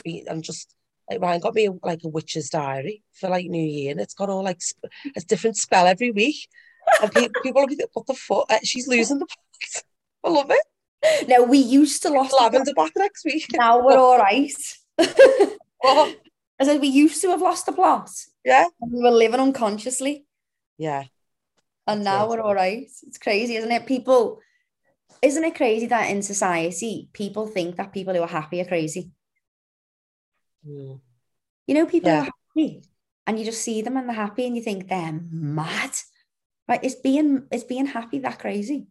it? 0.06 0.28
I'm 0.30 0.42
just 0.42 0.74
like 1.10 1.22
Ryan 1.22 1.42
got 1.42 1.54
me 1.54 1.70
like 1.84 2.00
a 2.04 2.08
witch's 2.08 2.50
diary 2.50 3.04
for 3.14 3.30
like 3.30 3.46
New 3.46 3.62
Year, 3.64 3.92
and 3.92 4.00
it's 4.00 4.14
got 4.14 4.30
all 4.30 4.44
like 4.44 4.62
sp- 4.64 4.88
a 5.16 5.22
different 5.22 5.58
spell 5.58 5.86
every 5.86 6.12
week. 6.12 6.48
And 7.02 7.12
pe- 7.12 7.30
people 7.44 7.62
will 7.62 7.68
be 7.68 7.76
like, 7.76 7.90
"What 7.94 8.08
the 8.08 8.14
fuck? 8.14 8.46
Uh, 8.50 8.60
She's 8.64 8.88
losing 8.88 9.20
the 9.20 9.26
plot." 9.28 9.84
I 10.24 10.30
love 10.30 10.50
it. 10.50 10.62
No, 11.28 11.44
we 11.44 11.58
used 11.58 12.02
to 12.04 12.10
lost 12.10 12.32
the 12.32 12.38
Lavender 12.44 12.74
back 12.74 12.92
next 12.98 13.26
week. 13.26 13.46
Now 13.54 13.84
we're 13.86 13.98
all 13.98 14.18
right. 14.18 14.54
Oh, 15.86 16.14
I 16.60 16.64
said 16.64 16.80
we 16.80 16.88
used 16.88 17.20
to 17.24 17.30
have 17.32 17.42
lost 17.42 17.66
the 17.66 17.74
plot. 17.74 18.10
yeah, 18.46 18.68
And 18.80 18.90
we 18.94 19.04
were 19.04 19.12
living 19.12 19.42
unconsciously. 19.42 20.26
yeah, 20.78 21.04
And 21.88 22.06
now 22.06 22.30
we're 22.30 22.40
all 22.40 22.56
right. 22.56 22.88
It's 23.06 23.18
crazy, 23.18 23.58
isn't 23.58 23.70
it? 23.72 23.86
People, 23.86 24.40
isn't 25.22 25.44
it 25.44 25.56
crazy 25.56 25.88
that 25.88 26.10
in 26.10 26.22
society, 26.22 27.10
people 27.12 27.48
think 27.48 27.76
that 27.76 27.92
people 27.92 28.14
who 28.14 28.22
are 28.22 28.28
happy 28.28 28.62
are 28.62 28.66
crazy? 28.66 29.12
Mm. 30.66 31.02
You 31.68 31.74
know, 31.76 31.86
people 31.86 32.12
Yeah. 32.12 32.22
are 32.22 32.32
happy 32.32 32.84
and 33.28 33.38
you 33.38 33.44
just 33.44 33.62
see 33.62 33.82
them 33.82 33.98
and 33.98 34.08
they're 34.08 34.16
happy 34.16 34.46
and 34.48 34.56
you 34.56 34.64
think 34.64 34.88
they're 34.88 35.20
mad. 35.32 35.92
Right? 36.70 36.82
Is 36.82 36.96
being 36.96 37.48
is 37.52 37.66
being 37.66 37.88
happy 37.88 38.20
that 38.20 38.40
crazy? 38.40 38.88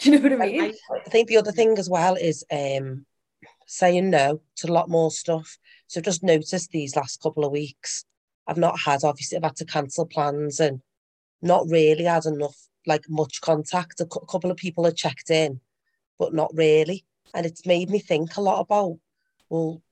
Do 0.02 0.10
you 0.10 0.18
know 0.18 0.22
what 0.22 0.32
I 0.42 0.46
mean? 0.46 0.74
I 0.90 1.10
think 1.10 1.28
the 1.28 1.36
other 1.36 1.52
thing 1.52 1.76
as 1.78 1.90
well 1.90 2.14
is 2.14 2.44
um 2.50 3.04
saying 3.66 4.10
no 4.10 4.40
to 4.56 4.70
a 4.70 4.72
lot 4.72 4.88
more 4.88 5.10
stuff. 5.10 5.58
So 5.88 6.00
just 6.00 6.22
noticed 6.22 6.70
these 6.70 6.96
last 6.96 7.22
couple 7.22 7.44
of 7.44 7.52
weeks, 7.52 8.04
I've 8.46 8.56
not 8.56 8.80
had 8.80 9.04
obviously 9.04 9.36
I've 9.36 9.44
had 9.44 9.56
to 9.56 9.66
cancel 9.66 10.06
plans 10.06 10.58
and 10.58 10.80
not 11.42 11.68
really 11.68 12.04
had 12.04 12.24
enough 12.24 12.56
like 12.86 13.04
much 13.10 13.42
contact. 13.42 14.00
A 14.00 14.06
cou- 14.06 14.24
couple 14.26 14.50
of 14.50 14.56
people 14.56 14.84
had 14.84 14.96
checked 14.96 15.30
in, 15.30 15.60
but 16.18 16.32
not 16.32 16.50
really, 16.54 17.04
and 17.34 17.44
it's 17.44 17.66
made 17.66 17.90
me 17.90 17.98
think 17.98 18.36
a 18.36 18.40
lot 18.40 18.60
about 18.60 18.98
well, 19.50 19.82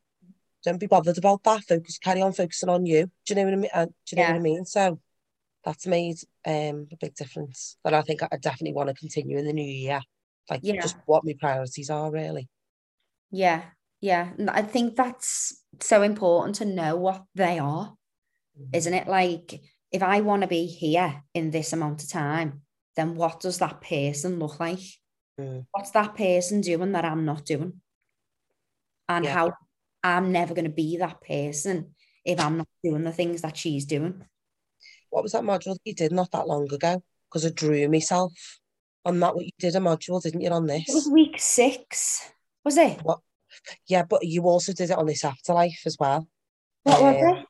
don't 0.64 0.80
be 0.80 0.86
bothered 0.86 1.18
about 1.18 1.42
that. 1.44 1.64
Focus, 1.64 1.98
carry 1.98 2.22
on 2.22 2.32
focusing 2.32 2.68
on 2.68 2.86
you. 2.86 3.10
Do 3.26 3.34
you 3.34 3.34
know 3.36 3.44
what 3.44 3.52
I 3.52 3.56
mean? 3.56 3.70
Uh, 3.74 3.86
do 3.86 3.92
you 4.10 4.16
know 4.16 4.28
what 4.28 4.36
I 4.36 4.40
mean? 4.40 4.64
So 4.64 4.98
that's 5.68 5.86
made 5.86 6.16
um 6.46 6.88
a 6.90 6.96
big 6.98 7.14
difference. 7.14 7.76
That 7.84 7.92
I 7.92 8.00
think 8.00 8.22
I 8.22 8.36
definitely 8.40 8.72
want 8.72 8.88
to 8.88 8.94
continue 8.94 9.36
in 9.36 9.44
the 9.44 9.52
new 9.52 9.62
year. 9.62 10.00
Like 10.48 10.60
Yeah. 10.62 10.80
just 10.80 10.96
what 11.04 11.26
my 11.26 11.34
priorities 11.38 11.90
are 11.90 12.10
really. 12.10 12.48
Yeah, 13.30 13.64
yeah. 14.00 14.32
I 14.48 14.62
think 14.62 14.96
that's 14.96 15.62
so 15.80 16.00
important 16.02 16.54
to 16.56 16.64
know 16.64 16.96
what 16.96 17.24
they 17.34 17.58
are, 17.58 17.94
isn't 18.72 18.94
it? 18.94 19.06
Like, 19.06 19.60
if 19.92 20.02
I 20.02 20.22
want 20.22 20.40
to 20.40 20.48
be 20.48 20.64
here 20.66 21.22
in 21.34 21.50
this 21.50 21.74
amount 21.74 22.02
of 22.02 22.08
time, 22.08 22.62
then 22.96 23.14
what 23.14 23.40
does 23.40 23.58
that 23.58 23.82
person 23.82 24.38
look 24.38 24.58
like? 24.58 24.80
Mm. 25.38 25.66
What's 25.72 25.90
that 25.90 26.16
person 26.16 26.62
doing 26.62 26.92
that 26.92 27.04
I'm 27.04 27.26
not 27.26 27.44
doing? 27.44 27.82
And 29.10 29.26
Yeah. 29.26 29.34
how 29.34 29.52
I'm 30.02 30.32
never 30.32 30.54
going 30.54 30.64
to 30.64 30.70
be 30.70 30.96
that 30.96 31.20
person 31.20 31.94
if 32.24 32.40
I'm 32.40 32.56
not 32.56 32.68
doing 32.82 33.04
the 33.04 33.12
things 33.12 33.42
that 33.42 33.56
she's 33.58 33.84
doing. 33.84 34.24
What 35.10 35.22
was 35.22 35.32
that 35.32 35.42
module 35.42 35.74
that 35.74 35.80
you 35.84 35.94
did 35.94 36.12
not 36.12 36.30
that 36.32 36.46
long 36.46 36.72
ago? 36.72 37.02
Because 37.28 37.46
I 37.46 37.50
drew 37.50 37.88
myself 37.88 38.32
on 39.04 39.20
that. 39.20 39.34
What 39.34 39.44
you 39.44 39.50
did 39.58 39.76
a 39.76 39.80
module, 39.80 40.22
didn't 40.22 40.40
you, 40.40 40.50
on 40.50 40.66
this? 40.66 40.88
It 40.88 40.94
was 40.94 41.08
week 41.08 41.36
six, 41.38 42.30
was 42.64 42.76
it? 42.76 43.00
What? 43.02 43.20
Yeah, 43.86 44.04
but 44.04 44.26
you 44.26 44.42
also 44.42 44.72
did 44.72 44.90
it 44.90 44.98
on 44.98 45.06
this 45.06 45.24
afterlife 45.24 45.82
as 45.86 45.96
well. 45.98 46.28
What 46.82 47.02
was 47.02 47.16
Um, 47.22 47.36
it? 47.36 47.46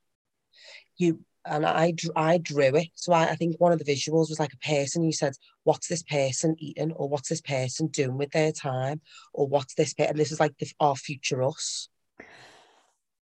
You 0.96 1.20
and 1.44 1.64
I, 1.64 1.94
I 2.14 2.38
drew 2.38 2.76
it. 2.76 2.88
So 2.94 3.12
I, 3.12 3.30
I 3.30 3.34
think 3.36 3.56
one 3.58 3.72
of 3.72 3.78
the 3.78 3.84
visuals 3.84 4.28
was 4.28 4.38
like 4.38 4.52
a 4.52 4.68
person. 4.68 5.02
You 5.02 5.12
said, 5.12 5.34
"What's 5.64 5.88
this 5.88 6.02
person 6.02 6.56
eating?" 6.58 6.92
or 6.92 7.08
"What's 7.08 7.28
this 7.28 7.40
person 7.40 7.86
doing 7.88 8.18
with 8.18 8.30
their 8.32 8.52
time?" 8.52 9.00
or 9.32 9.46
"What's 9.46 9.74
this?" 9.74 9.94
Pe-? 9.94 10.06
And 10.06 10.18
this 10.18 10.32
is 10.32 10.40
like 10.40 10.56
the, 10.58 10.70
our 10.80 10.96
future 10.96 11.42
us. 11.42 11.88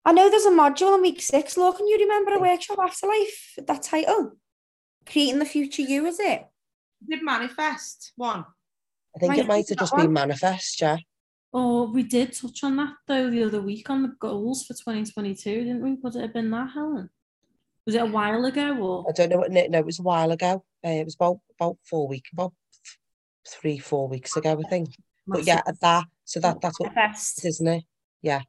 I 0.03 0.11
know 0.13 0.29
there's 0.29 0.45
a 0.45 0.51
module 0.51 0.95
in 0.95 1.01
week 1.01 1.21
six. 1.21 1.57
Law, 1.57 1.71
can 1.71 1.87
you 1.87 1.97
remember 1.99 2.33
a 2.33 2.39
workshop 2.39 2.79
afterlife? 2.81 3.53
That 3.67 3.83
title? 3.83 4.33
Creating 5.05 5.39
the 5.39 5.45
future 5.45 5.81
you, 5.83 6.05
is 6.05 6.19
it? 6.19 6.45
Did 7.07 7.23
manifest 7.23 8.13
one. 8.15 8.45
I 9.15 9.19
think 9.19 9.29
Might 9.31 9.39
it 9.39 9.47
might 9.47 9.57
have 9.57 9.67
that 9.67 9.79
just 9.79 9.95
been 9.95 10.13
manifest. 10.13 10.81
Yeah. 10.81 10.97
Oh, 11.53 11.91
we 11.91 12.03
did 12.03 12.33
touch 12.33 12.63
on 12.63 12.77
that 12.77 12.93
though 13.07 13.29
the 13.29 13.43
other 13.43 13.61
week 13.61 13.89
on 13.89 14.03
the 14.03 14.13
goals 14.19 14.65
for 14.65 14.73
2022, 14.73 15.65
didn't 15.65 15.81
we? 15.83 15.93
Would 15.95 16.15
it 16.15 16.21
have 16.21 16.33
been 16.33 16.49
that, 16.51 16.69
Helen? 16.73 17.09
Was 17.85 17.95
it 17.95 18.01
a 18.01 18.05
while 18.05 18.45
ago 18.45 18.77
or? 18.77 19.05
I 19.09 19.11
don't 19.11 19.29
know. 19.29 19.37
what- 19.39 19.51
No, 19.51 19.65
no, 19.67 19.79
it 19.79 19.85
was 19.85 19.99
a 19.99 20.03
while 20.03 20.31
ago. 20.31 20.63
Uh, 20.85 20.89
it 20.89 21.05
was 21.05 21.15
about 21.15 21.39
about 21.59 21.77
four 21.83 22.07
weeks, 22.07 22.29
about 22.33 22.53
three, 23.47 23.77
four 23.79 24.07
weeks 24.07 24.35
ago, 24.37 24.59
I 24.63 24.69
think. 24.69 24.95
But 25.27 25.43
yeah, 25.45 25.61
that. 25.81 26.05
So 26.25 26.39
that 26.39 26.61
that's 26.61 26.79
what 26.79 26.95
Manifest. 26.95 27.43
isn't 27.45 27.67
it? 27.67 27.83
Yeah. 28.21 28.41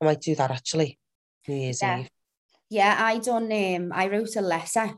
I 0.00 0.04
might 0.04 0.20
do 0.20 0.34
that 0.34 0.50
actually. 0.50 0.98
New 1.46 1.56
Year's 1.56 1.82
Yeah. 1.82 2.00
Eve. 2.00 2.10
Yeah, 2.70 2.96
I 3.00 3.18
done 3.18 3.50
um 3.52 3.92
I 3.94 4.08
wrote 4.08 4.36
a 4.36 4.42
letter 4.42 4.92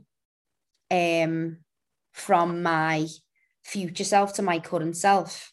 um 0.91 1.59
from 2.13 2.63
my 2.63 3.07
future 3.63 4.05
self 4.05 4.35
to 4.35 4.43
my 4.43 4.59
current 4.59 4.97
self. 4.97 5.53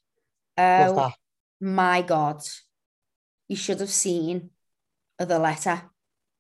Oh 0.58 0.96
that. 0.96 1.14
my 1.62 2.02
god. 2.02 2.42
You 3.48 3.56
should 3.56 3.80
have 3.80 3.90
seen 3.90 4.50
the 5.20 5.40
letter. 5.40 5.84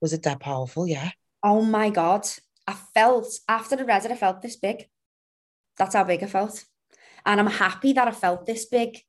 Was 0.01 0.13
it 0.13 0.23
that 0.23 0.39
powerful? 0.39 0.87
Yeah. 0.87 1.11
Oh 1.43 1.61
my 1.61 1.89
god. 1.89 2.27
I 2.67 2.73
felt 2.73 3.27
after 3.47 3.79
I 3.79 3.83
read 3.83 4.05
it, 4.05 4.11
I 4.11 4.15
felt 4.15 4.41
this 4.41 4.57
big. 4.57 4.89
That's 5.77 5.95
how 5.95 6.03
big 6.03 6.23
I 6.23 6.27
felt. 6.27 6.65
And 7.25 7.39
I'm 7.39 7.47
happy 7.47 7.93
that 7.93 8.07
I 8.07 8.11
felt 8.11 8.45
this 8.45 8.65
big 8.65 8.99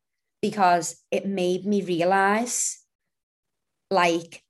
because 0.40 1.02
it 1.10 1.26
made 1.26 1.64
me 1.64 1.82
realize 1.82 2.84
like 3.90 4.42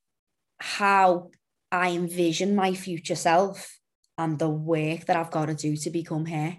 how 0.59 1.30
I 1.70 1.91
envision 1.91 2.57
my 2.57 2.74
future 2.74 3.14
self 3.14 3.78
and 4.16 4.39
the 4.39 4.49
work 4.49 5.07
that 5.07 5.16
I've 5.16 5.30
got 5.30 5.47
to 5.47 5.55
do 5.55 5.76
to 5.76 5.91
become 5.91 6.26
her. 6.26 6.57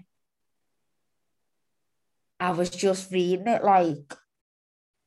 I 2.38 2.52
was 2.52 2.70
just 2.70 3.12
reading 3.12 3.48
it 3.48 3.62
like, 3.62 4.14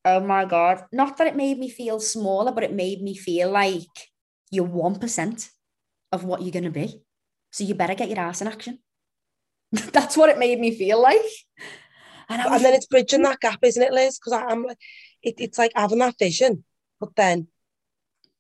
oh 0.05 0.19
my 0.19 0.45
God. 0.45 0.83
Not 0.91 1.17
that 1.17 1.27
it 1.27 1.35
made 1.35 1.57
me 1.57 1.69
feel 1.69 1.99
smaller, 1.99 2.51
but 2.51 2.63
it 2.63 2.73
made 2.73 3.01
me 3.01 3.15
feel 3.15 3.49
like 3.49 3.87
you're 4.51 4.67
1% 4.67 5.49
of 6.11 6.23
what 6.23 6.43
you're 6.43 6.51
going 6.51 6.63
to 6.65 6.69
be. 6.69 7.01
So 7.51 7.63
you 7.63 7.73
better 7.73 7.95
get 7.95 8.09
your 8.09 8.19
ass 8.19 8.41
in 8.41 8.47
action. 8.47 8.79
That's 9.71 10.15
what 10.15 10.29
it 10.29 10.37
made 10.37 10.59
me 10.59 10.75
feel 10.75 11.01
like. 11.01 11.21
And, 12.29 12.41
And 12.41 12.63
then 12.63 12.73
it's 12.73 12.85
bridging 12.85 13.23
that 13.23 13.39
gap, 13.39 13.59
isn't 13.63 13.81
it, 13.81 13.93
Liz? 13.93 14.19
Because 14.19 14.33
I'm 14.33 14.63
like, 14.63 14.77
it, 15.23 15.35
it's 15.39 15.57
like 15.57 15.71
having 15.75 15.99
that 15.99 16.19
vision, 16.19 16.63
but 16.99 17.15
then 17.15 17.47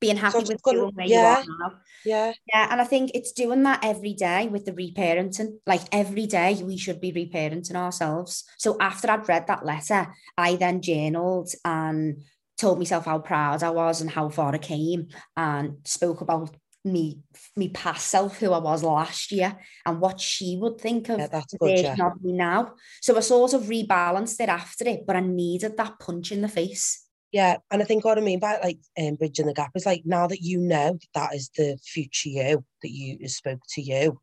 Being 0.03 0.17
happy 0.17 0.39
it's 0.39 0.49
with 0.49 0.61
gonna- 0.61 0.79
doing 0.79 0.95
where 0.95 1.05
yeah. 1.07 1.43
you 1.43 1.51
are 1.53 1.69
now. 1.69 1.75
yeah, 2.05 2.33
Yeah, 2.51 2.67
and 2.71 2.79
I 2.81 2.83
think 2.85 3.11
it's 3.13 3.31
doing 3.31 3.63
that 3.63 3.79
every 3.83 4.13
day 4.13 4.47
with 4.47 4.65
the 4.65 4.71
reparenting. 4.73 5.57
Like 5.65 5.81
every 5.91 6.25
day, 6.27 6.61
we 6.63 6.77
should 6.77 6.99
be 7.01 7.11
reparenting 7.11 7.75
ourselves. 7.75 8.43
So 8.57 8.77
after 8.79 9.09
I'd 9.09 9.27
read 9.27 9.47
that 9.47 9.65
letter, 9.65 10.13
I 10.37 10.55
then 10.57 10.81
journaled 10.81 11.49
and 11.65 12.23
told 12.57 12.77
myself 12.77 13.05
how 13.05 13.19
proud 13.19 13.63
I 13.63 13.71
was 13.71 14.01
and 14.01 14.09
how 14.11 14.29
far 14.29 14.53
I 14.53 14.59
came, 14.59 15.07
and 15.35 15.77
spoke 15.85 16.21
about 16.21 16.55
me, 16.85 17.19
me 17.55 17.69
past 17.69 18.07
self, 18.07 18.39
who 18.39 18.51
I 18.51 18.59
was 18.59 18.83
last 18.83 19.31
year, 19.31 19.57
and 19.85 20.01
what 20.01 20.19
she 20.19 20.57
would 20.61 20.79
think 20.81 21.07
of 21.09 21.17
yeah, 21.19 21.27
that's 21.27 21.53
good. 21.53 21.79
Yeah, 21.79 21.95
of 22.07 22.21
me 22.21 22.33
now. 22.33 22.73
So 23.01 23.15
I 23.15 23.21
sort 23.21 23.53
of 23.53 23.63
rebalanced 23.63 24.39
it 24.41 24.49
after 24.49 24.85
it, 24.87 25.05
but 25.07 25.15
I 25.15 25.21
needed 25.21 25.77
that 25.77 25.97
punch 25.99 26.31
in 26.33 26.41
the 26.41 26.49
face. 26.49 27.02
Yeah, 27.33 27.57
and 27.71 27.81
I 27.81 27.85
think 27.85 28.05
what 28.05 28.19
I 28.19 28.21
mean 28.21 28.39
by 28.39 28.59
like 28.59 28.77
um, 28.97 29.15
bridging 29.15 29.47
the 29.47 29.53
gap 29.55 29.71
is 29.73 29.87
like 29.87 30.03
now 30.05 30.27
that 30.27 30.41
you 30.41 30.59
know 30.59 30.93
that, 30.93 31.07
that 31.15 31.35
is 31.35 31.49
the 31.57 31.79
future 31.83 32.29
you 32.29 32.63
that 32.83 32.91
you 32.91 33.27
spoke 33.27 33.61
to 33.69 33.81
you, 33.81 34.21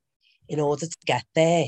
in 0.49 0.61
order 0.61 0.87
to 0.87 0.97
get 1.07 1.25
there, 1.35 1.67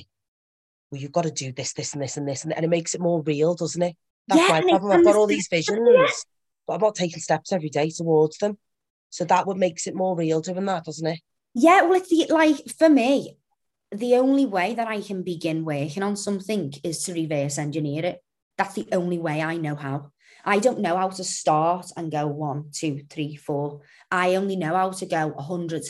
well, 0.91 1.01
you've 1.01 1.11
got 1.11 1.25
to 1.25 1.33
do 1.33 1.53
this, 1.53 1.73
this, 1.73 1.95
and 1.95 2.03
this, 2.03 2.17
and 2.17 2.29
this, 2.29 2.45
and, 2.45 2.53
and 2.53 2.65
it 2.65 2.69
makes 2.69 2.95
it 2.95 3.01
more 3.01 3.23
real, 3.23 3.55
doesn't 3.55 3.83
it? 3.83 3.97
That's 4.29 4.41
Yeah, 4.41 4.61
my 4.61 4.61
problem. 4.61 4.93
I've 4.93 5.05
got 5.05 5.17
all 5.17 5.27
these 5.27 5.49
visions, 5.51 5.81
but 6.65 6.75
I'm 6.75 6.81
not 6.81 6.95
taking 6.95 7.19
steps 7.19 7.53
every 7.53 7.71
day 7.71 7.91
towards 7.91 8.39
them. 8.39 8.57
So 9.11 9.25
that 9.25 9.45
what 9.45 9.57
makes 9.57 9.89
it 9.89 9.97
more 9.97 10.17
real 10.17 10.41
doing 10.41 10.65
that, 10.67 10.85
doesn't 10.85 11.07
it? 11.07 11.19
Yeah, 11.55 11.83
well, 11.83 11.95
it's 11.95 12.09
the, 12.09 12.33
like 12.33 12.71
for 12.79 12.89
me, 12.89 13.37
the 13.91 14.15
only 14.15 14.47
way 14.47 14.75
that 14.75 14.87
I 14.87 15.01
can 15.01 15.25
begin 15.25 15.65
working 15.65 16.05
on 16.05 16.15
something 16.15 16.73
is 16.85 17.03
to 17.05 17.15
reverse 17.15 17.59
engineer 17.59 18.05
it. 18.07 18.23
That's 18.57 18.75
the 18.75 18.87
only 18.93 19.19
way 19.19 19.43
I 19.43 19.57
know 19.57 19.75
how. 19.75 20.12
I 20.45 20.59
don't 20.59 20.81
know 20.81 20.97
how 20.97 21.09
to 21.09 21.25
start 21.25 21.87
and 21.97 22.11
go 22.11 22.27
one, 22.27 22.71
two, 22.73 23.05
three, 23.09 23.37
four. 23.37 23.81
I 24.11 24.35
only 24.35 24.57
know 24.57 24.75
how 24.75 24.91
to 24.91 25.07
go 25.07 25.29
100, 25.29 25.85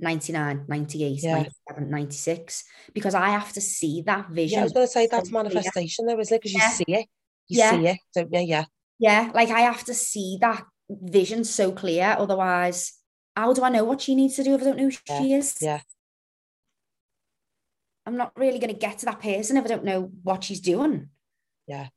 99, 0.00 0.64
98, 0.68 1.22
Yeah. 1.22 1.32
97, 1.32 1.90
96, 1.90 2.64
because 2.94 3.14
I 3.14 3.30
have 3.30 3.52
to 3.52 3.60
see 3.60 4.02
that 4.06 4.30
vision. 4.30 4.56
Yeah, 4.56 4.60
I 4.60 4.64
was 4.64 4.72
going 4.72 4.86
to 4.86 4.92
say 4.92 5.06
that's 5.10 5.30
manifestation, 5.30 6.06
though, 6.06 6.18
isn't 6.18 6.34
it? 6.34 6.40
Because 6.42 6.54
you 6.54 6.60
see 6.60 6.84
it, 6.88 7.06
you 7.48 7.58
Yeah. 7.58 7.70
see 7.70 7.86
it, 7.86 7.98
don't 8.14 8.32
you? 8.32 8.40
Yeah, 8.40 8.64
Yeah, 8.98 9.30
like 9.34 9.50
I 9.50 9.60
have 9.60 9.84
to 9.84 9.94
see 9.94 10.38
that 10.40 10.64
vision 10.90 11.44
so 11.44 11.70
clear. 11.72 12.16
Otherwise, 12.18 12.94
how 13.36 13.52
do 13.52 13.62
I 13.62 13.70
know 13.70 13.84
what 13.84 14.00
she 14.00 14.14
needs 14.14 14.36
to 14.36 14.44
do 14.44 14.54
if 14.54 14.62
I 14.62 14.64
don't 14.64 14.76
know 14.76 14.88
who 14.88 14.96
Yeah, 15.08 15.18
she 15.18 15.32
is? 15.34 15.56
yeah. 15.60 15.80
I'm 18.04 18.16
not 18.16 18.36
really 18.36 18.58
going 18.58 18.72
to 18.72 18.78
get 18.78 18.98
to 18.98 19.06
that 19.06 19.20
person 19.20 19.56
if 19.56 19.64
I 19.64 19.68
don't 19.68 19.84
know 19.84 20.10
what 20.24 20.42
she's 20.42 20.60
doing. 20.60 21.10
Yeah. 21.68 21.88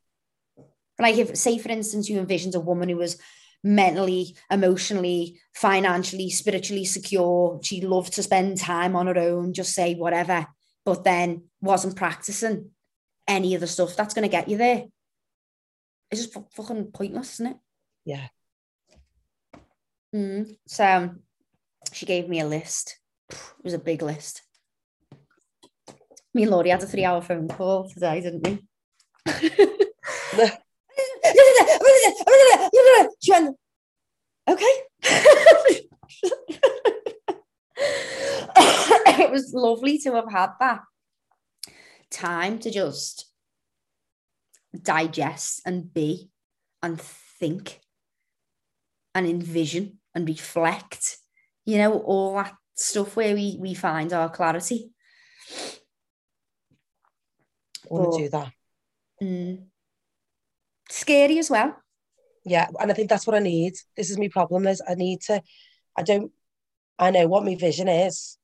Like 0.99 1.17
if, 1.17 1.35
say, 1.35 1.57
for 1.57 1.69
instance, 1.69 2.09
you 2.09 2.19
envisioned 2.19 2.55
a 2.55 2.59
woman 2.59 2.89
who 2.89 2.97
was 2.97 3.17
mentally, 3.63 4.35
emotionally, 4.51 5.39
financially, 5.55 6.29
spiritually 6.29 6.85
secure. 6.85 7.59
She 7.63 7.81
loved 7.81 8.13
to 8.13 8.23
spend 8.23 8.59
time 8.59 8.95
on 8.95 9.07
her 9.07 9.17
own, 9.17 9.53
just 9.53 9.73
say 9.73 9.95
whatever, 9.95 10.45
but 10.85 11.03
then 11.03 11.45
wasn't 11.61 11.95
practicing 11.95 12.69
any 13.27 13.55
of 13.55 13.61
the 13.61 13.67
stuff 13.67 13.95
that's 13.95 14.13
going 14.13 14.23
to 14.23 14.29
get 14.29 14.47
you 14.49 14.57
there. 14.57 14.83
It's 16.11 16.21
just 16.21 16.33
fu- 16.33 16.45
fucking 16.51 16.91
pointless, 16.93 17.33
isn't 17.33 17.47
it? 17.47 17.57
yeah. 18.05 18.27
Mm. 20.13 20.55
So 20.67 20.85
um, 20.85 21.19
she 21.91 22.05
gave 22.05 22.29
me 22.29 22.39
a 22.39 22.47
list. 22.47 22.99
It 23.29 23.63
was 23.63 23.73
a 23.73 23.79
big 23.79 24.01
list. 24.01 24.43
Me 26.33 26.43
and 26.43 26.51
Laurie 26.51 26.69
had 26.69 26.83
a 26.83 26.85
three 26.85 27.03
hour 27.03 27.21
phone 27.21 27.47
call 27.47 27.89
today, 27.89 28.21
didn't 28.21 28.47
we? 28.47 28.61
went, 33.29 33.57
okay. 34.47 34.75
it 38.57 39.31
was 39.31 39.53
lovely 39.53 39.97
to 39.99 40.13
have 40.13 40.31
had 40.31 40.51
that 40.59 40.81
time 42.11 42.59
to 42.59 42.71
just 42.71 43.31
digest 44.81 45.61
and 45.65 45.93
be 45.93 46.29
and 46.81 46.99
think 47.01 47.79
and 49.13 49.25
envision 49.25 49.99
and 50.13 50.27
reflect, 50.27 51.17
you 51.65 51.77
know, 51.77 51.99
all 51.99 52.35
that 52.35 52.53
stuff 52.75 53.15
where 53.15 53.33
we 53.33 53.57
we 53.59 53.73
find 53.73 54.13
our 54.13 54.29
clarity. 54.29 54.91
I 57.85 57.93
want 57.93 58.13
to 58.13 58.23
do 58.23 58.29
that. 58.29 58.51
Mm. 59.21 59.65
Scary 60.89 61.39
as 61.39 61.49
well. 61.49 61.75
Yeah, 62.45 62.67
and 62.79 62.91
I 62.91 62.93
think 62.93 63.09
that's 63.09 63.25
what 63.25 63.35
I 63.35 63.39
need. 63.39 63.73
This 63.97 64.11
is 64.11 64.19
my 64.19 64.29
problem. 64.31 64.67
Is 64.67 64.81
I 64.87 64.95
need 64.95 65.21
to. 65.21 65.41
I 65.97 66.03
don't. 66.03 66.31
I 66.99 67.11
know 67.11 67.27
what 67.27 67.43
my 67.43 67.55
vision 67.55 67.87
is, 67.87 68.37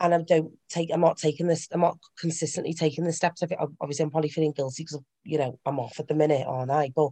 and 0.00 0.14
I 0.14 0.22
don't 0.22 0.52
take. 0.68 0.90
I'm 0.92 1.00
not 1.00 1.18
taking 1.18 1.48
this. 1.48 1.66
I'm 1.72 1.80
not 1.80 1.98
consistently 2.20 2.72
taking 2.72 3.04
the 3.04 3.12
steps. 3.12 3.42
of 3.42 3.50
it. 3.50 3.58
Obviously, 3.80 4.04
I'm 4.04 4.10
probably 4.10 4.30
feeling 4.30 4.52
guilty 4.52 4.84
because 4.84 5.00
you 5.24 5.38
know 5.38 5.58
I'm 5.66 5.80
off 5.80 5.98
at 5.98 6.06
the 6.06 6.14
minute, 6.14 6.46
aren't 6.46 6.70
I? 6.70 6.90
But 6.94 7.10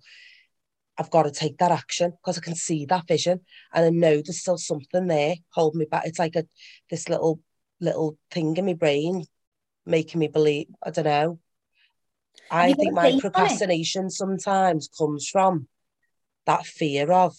I've 0.99 1.11
got 1.11 1.25
to 1.25 1.31
take 1.33 1.59
that 1.59 1.73
action 1.73 2.13
because 2.13 2.39
I 2.39 2.43
can 2.43 2.55
see 2.55 2.87
that 2.87 3.09
vision, 3.09 3.41
and 3.75 3.85
I 3.85 3.91
know 3.91 4.23
there's 4.23 4.41
still 4.41 4.59
something 4.59 5.09
there 5.09 5.35
holding 5.51 5.81
me 5.81 5.87
back. 5.87 6.05
It's 6.07 6.19
like 6.21 6.37
a 6.37 6.45
this 6.91 7.09
little 7.09 7.41
little 7.81 8.19
thing 8.31 8.57
in 8.57 8.67
my 8.67 8.75
brain 8.75 9.25
making 9.85 10.21
me 10.21 10.29
believe. 10.29 10.69
I 10.83 10.91
don't 10.91 11.05
know. 11.05 11.41
I 12.51 12.73
think 12.73 12.93
my 12.95 13.09
it? 13.09 13.21
procrastination 13.21 14.11
sometimes 14.11 14.89
comes 14.97 15.29
from 15.29 15.69
that 16.47 16.65
fear 16.65 17.11
of 17.11 17.37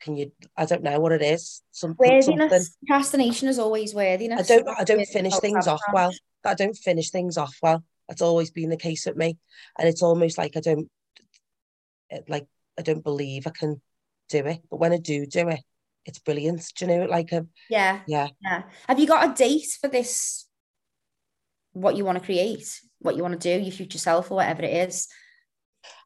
can 0.00 0.16
you 0.16 0.32
I 0.56 0.66
don't 0.66 0.82
know 0.82 1.00
what 1.00 1.12
it 1.12 1.22
is. 1.22 1.62
Some, 1.70 1.96
something. 1.98 2.16
Worthiness, 2.16 2.76
procrastination 2.86 3.48
is 3.48 3.58
always 3.58 3.94
worthiness. 3.94 4.50
I 4.50 4.56
don't 4.56 4.68
I 4.68 4.84
don't 4.84 5.06
finish 5.06 5.38
things 5.38 5.66
off 5.66 5.80
well. 5.92 6.12
I 6.44 6.54
don't 6.54 6.76
finish 6.76 7.10
things 7.10 7.36
off 7.38 7.56
well. 7.62 7.82
That's 8.08 8.22
always 8.22 8.50
been 8.50 8.70
the 8.70 8.76
case 8.76 9.06
with 9.06 9.16
me. 9.16 9.38
And 9.78 9.88
it's 9.88 10.02
almost 10.02 10.38
like 10.38 10.56
I 10.56 10.60
don't 10.60 10.88
like 12.28 12.46
I 12.78 12.82
don't 12.82 13.02
believe 13.02 13.46
I 13.46 13.50
can 13.50 13.80
do 14.28 14.44
it. 14.46 14.60
But 14.70 14.78
when 14.78 14.92
I 14.92 14.98
do 14.98 15.26
do 15.26 15.48
it, 15.48 15.60
it's 16.04 16.18
brilliant. 16.18 16.62
Do 16.76 16.84
you 16.84 16.92
know 16.92 17.04
it? 17.04 17.10
like 17.10 17.32
a 17.32 17.46
Yeah, 17.68 18.00
yeah. 18.06 18.28
yeah. 18.42 18.62
Have 18.86 19.00
you 19.00 19.06
got 19.06 19.30
a 19.30 19.34
date 19.34 19.76
for 19.80 19.88
this? 19.88 20.46
What 21.76 21.96
you 21.96 22.06
want 22.06 22.18
to 22.18 22.24
create, 22.24 22.80
what 23.00 23.16
you 23.16 23.22
want 23.22 23.38
to 23.38 23.58
do, 23.58 23.62
your 23.62 23.70
future 23.70 23.98
self, 23.98 24.30
or 24.30 24.36
whatever 24.36 24.62
it 24.62 24.88
is. 24.88 25.08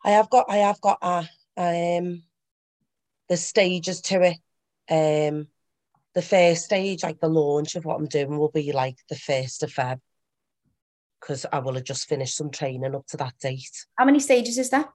I 0.05 0.11
have 0.11 0.29
got 0.29 0.47
I 0.49 0.57
have 0.57 0.81
got 0.81 0.99
a 1.01 1.29
um 1.57 2.23
the 3.29 3.37
stages 3.37 4.01
to 4.03 4.23
it. 4.23 4.37
Um 4.91 5.47
the 6.15 6.23
first 6.23 6.65
stage, 6.65 7.05
like 7.05 7.21
the 7.21 7.29
launch 7.29 7.77
of 7.77 7.85
what 7.85 7.97
I'm 8.01 8.09
doing, 8.09 8.37
will 8.37 8.51
be 8.51 8.73
like 8.73 8.97
the 9.09 9.15
first 9.15 9.63
of 9.63 9.73
Feb. 9.73 10.01
Because 11.21 11.47
I 11.53 11.61
will 11.61 11.75
have 11.75 11.85
just 11.85 12.09
finished 12.09 12.37
some 12.37 12.51
training 12.51 12.97
up 12.97 13.07
to 13.09 13.17
that 13.19 13.35
date. 13.41 13.87
How 13.97 14.05
many 14.05 14.19
stages 14.19 14.59
is 14.59 14.71
that? 14.71 14.89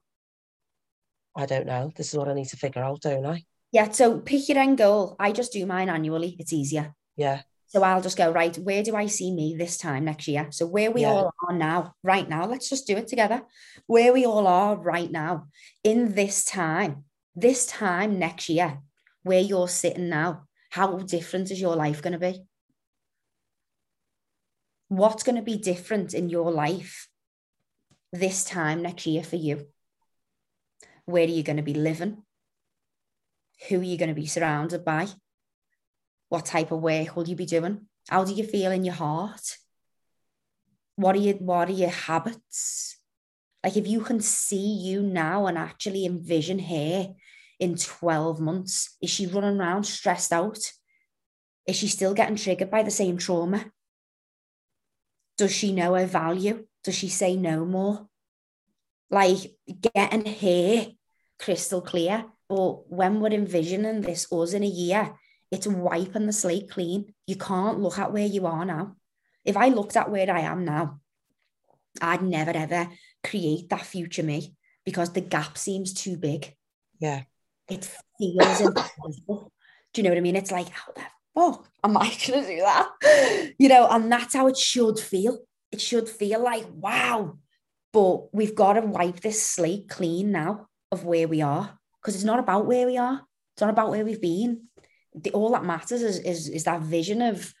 I 1.34 1.46
don't 1.46 1.66
know. 1.66 1.90
This 1.96 2.12
is 2.12 2.18
what 2.18 2.28
I 2.28 2.34
need 2.34 2.48
to 2.48 2.56
figure 2.58 2.82
out, 2.82 3.00
don't 3.00 3.24
I? 3.24 3.44
Yeah, 3.72 3.90
so 3.90 4.18
pick 4.18 4.48
your 4.48 4.58
end 4.58 4.76
goal. 4.76 5.16
I 5.18 5.32
just 5.32 5.52
do 5.52 5.64
mine 5.64 5.88
annually. 5.88 6.36
It's 6.38 6.52
easier. 6.52 6.94
Yeah. 7.16 7.42
So 7.76 7.82
I'll 7.82 8.00
just 8.00 8.16
go, 8.16 8.32
right, 8.32 8.56
where 8.56 8.82
do 8.82 8.96
I 8.96 9.04
see 9.04 9.30
me 9.30 9.54
this 9.54 9.76
time 9.76 10.06
next 10.06 10.26
year? 10.28 10.46
So 10.50 10.66
where 10.66 10.90
we 10.90 11.02
Yeah. 11.02 11.10
all 11.10 11.34
are 11.46 11.52
now, 11.52 11.94
right 12.02 12.26
now, 12.26 12.46
let's 12.46 12.70
just 12.70 12.86
do 12.86 12.96
it 12.96 13.06
together. 13.06 13.42
Where 13.86 14.14
we 14.14 14.24
all 14.24 14.46
are 14.46 14.76
right 14.76 15.12
now, 15.12 15.48
in 15.84 16.14
this 16.14 16.46
time, 16.46 17.04
this 17.34 17.66
time 17.66 18.18
next 18.18 18.48
year, 18.48 18.78
where 19.24 19.42
you're 19.42 19.68
sitting 19.68 20.08
now, 20.08 20.46
how 20.70 20.96
different 21.00 21.50
is 21.50 21.60
your 21.60 21.76
life 21.76 22.00
going 22.00 22.14
to 22.14 22.18
be? 22.18 22.46
What's 24.88 25.22
going 25.22 25.36
to 25.36 25.42
be 25.42 25.58
different 25.58 26.14
in 26.14 26.30
your 26.30 26.50
life 26.50 27.10
this 28.10 28.42
time 28.42 28.80
next 28.80 29.06
year 29.06 29.22
for 29.22 29.36
you? 29.36 29.66
Where 31.04 31.24
are 31.24 31.28
you 31.30 31.42
going 31.42 31.58
to 31.58 31.62
be 31.62 31.74
living? 31.74 32.22
Who 33.68 33.80
are 33.80 33.82
you 33.82 33.98
going 33.98 34.08
to 34.08 34.14
be 34.14 34.24
surrounded 34.24 34.82
by? 34.82 35.08
What 36.28 36.46
type 36.46 36.72
of 36.72 36.80
work 36.80 37.14
will 37.14 37.28
you 37.28 37.36
be 37.36 37.46
doing? 37.46 37.86
How 38.08 38.24
do 38.24 38.32
you 38.32 38.44
feel 38.44 38.72
in 38.72 38.84
your 38.84 38.94
heart? 38.94 39.56
What 40.96 41.16
are 41.16 41.20
you 41.20 41.34
what 41.34 41.68
are 41.68 41.72
your 41.72 41.90
habits? 41.90 42.98
Like 43.62 43.76
if 43.76 43.86
you 43.86 44.00
can 44.00 44.20
see 44.20 44.56
you 44.56 45.02
now 45.02 45.46
and 45.46 45.58
actually 45.58 46.06
envision 46.06 46.58
her 46.58 47.14
in 47.58 47.76
12 47.76 48.40
months, 48.40 48.96
is 49.02 49.10
she 49.10 49.26
running 49.26 49.60
around 49.60 49.84
stressed 49.84 50.32
out? 50.32 50.58
Is 51.66 51.76
she 51.76 51.88
still 51.88 52.14
getting 52.14 52.36
triggered 52.36 52.70
by 52.70 52.82
the 52.82 52.90
same 52.90 53.18
trauma? 53.18 53.72
Does 55.36 55.52
she 55.52 55.72
know 55.72 55.94
her 55.94 56.06
value? 56.06 56.66
Does 56.84 56.94
she 56.94 57.08
say 57.08 57.36
no 57.36 57.64
more? 57.64 58.08
Like 59.10 59.56
getting 59.80 60.26
her 60.26 60.92
crystal 61.38 61.82
clear. 61.82 62.24
But 62.48 62.90
when 62.90 63.20
we're 63.20 63.32
envisioning 63.32 64.00
this 64.00 64.32
us 64.32 64.52
in 64.52 64.62
a 64.62 64.66
year, 64.66 65.14
it's 65.56 65.66
wiping 65.66 66.26
the 66.26 66.32
slate 66.32 66.70
clean. 66.70 67.14
You 67.26 67.36
can't 67.36 67.80
look 67.80 67.98
at 67.98 68.12
where 68.12 68.26
you 68.26 68.46
are 68.46 68.64
now. 68.64 68.96
If 69.44 69.56
I 69.56 69.68
looked 69.68 69.96
at 69.96 70.10
where 70.10 70.30
I 70.30 70.40
am 70.40 70.64
now, 70.64 71.00
I'd 72.00 72.22
never 72.22 72.50
ever 72.50 72.88
create 73.24 73.70
that 73.70 73.86
future 73.86 74.22
me 74.22 74.54
because 74.84 75.12
the 75.12 75.22
gap 75.22 75.56
seems 75.56 75.94
too 75.94 76.18
big. 76.18 76.54
Yeah. 77.00 77.22
it 77.68 77.88
feels 78.18 78.60
impossible. 78.60 79.52
Do 79.92 80.00
you 80.00 80.02
know 80.02 80.10
what 80.10 80.18
I 80.18 80.20
mean? 80.20 80.36
It's 80.36 80.52
like, 80.52 80.68
how 80.68 80.92
the 80.94 81.02
fuck 81.34 81.66
am 81.82 81.96
I 81.96 82.08
going 82.26 82.44
to 82.44 82.48
do 82.48 82.58
that? 82.58 83.52
You 83.58 83.68
know, 83.68 83.88
and 83.90 84.12
that's 84.12 84.34
how 84.34 84.46
it 84.48 84.58
should 84.58 84.98
feel. 84.98 85.38
It 85.72 85.80
should 85.80 86.08
feel 86.08 86.42
like, 86.42 86.66
wow. 86.70 87.38
But 87.92 88.34
we've 88.34 88.54
got 88.54 88.74
to 88.74 88.82
wipe 88.82 89.20
this 89.20 89.42
slate 89.42 89.88
clean 89.88 90.32
now 90.32 90.68
of 90.92 91.04
where 91.04 91.26
we 91.26 91.40
are 91.40 91.78
because 92.00 92.14
it's 92.14 92.24
not 92.24 92.38
about 92.38 92.66
where 92.66 92.86
we 92.86 92.98
are. 92.98 93.22
It's 93.54 93.62
not 93.62 93.70
about 93.70 93.90
where 93.90 94.04
we've 94.04 94.20
been. 94.20 94.68
The, 95.16 95.30
all 95.30 95.50
that 95.52 95.64
matters 95.64 96.02
is, 96.02 96.18
is, 96.18 96.48
is 96.48 96.64
that 96.64 96.82
vision 96.82 97.22
of, 97.22 97.54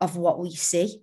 of 0.00 0.16
what 0.16 0.38
we 0.40 0.50
see 0.50 1.02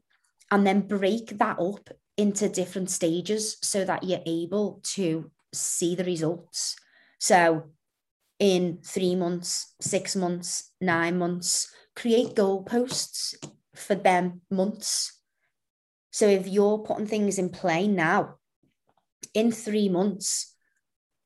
and 0.49 0.65
then 0.65 0.81
break 0.81 1.37
that 1.37 1.59
up 1.59 1.89
into 2.17 2.49
different 2.49 2.89
stages 2.89 3.57
so 3.61 3.85
that 3.85 4.03
you're 4.03 4.21
able 4.25 4.81
to 4.83 5.31
see 5.53 5.95
the 5.95 6.03
results. 6.03 6.75
So 7.19 7.71
in 8.39 8.79
three 8.83 9.15
months, 9.15 9.73
six 9.79 10.15
months, 10.15 10.71
nine 10.81 11.17
months, 11.17 11.73
create 11.95 12.35
goalposts 12.35 13.35
for 13.75 13.95
them 13.95 14.41
months. 14.49 15.19
So 16.11 16.27
if 16.27 16.47
you're 16.47 16.79
putting 16.79 17.07
things 17.07 17.37
in 17.37 17.49
play 17.49 17.87
now, 17.87 18.35
in 19.33 19.51
three 19.51 19.87
months, 19.89 20.53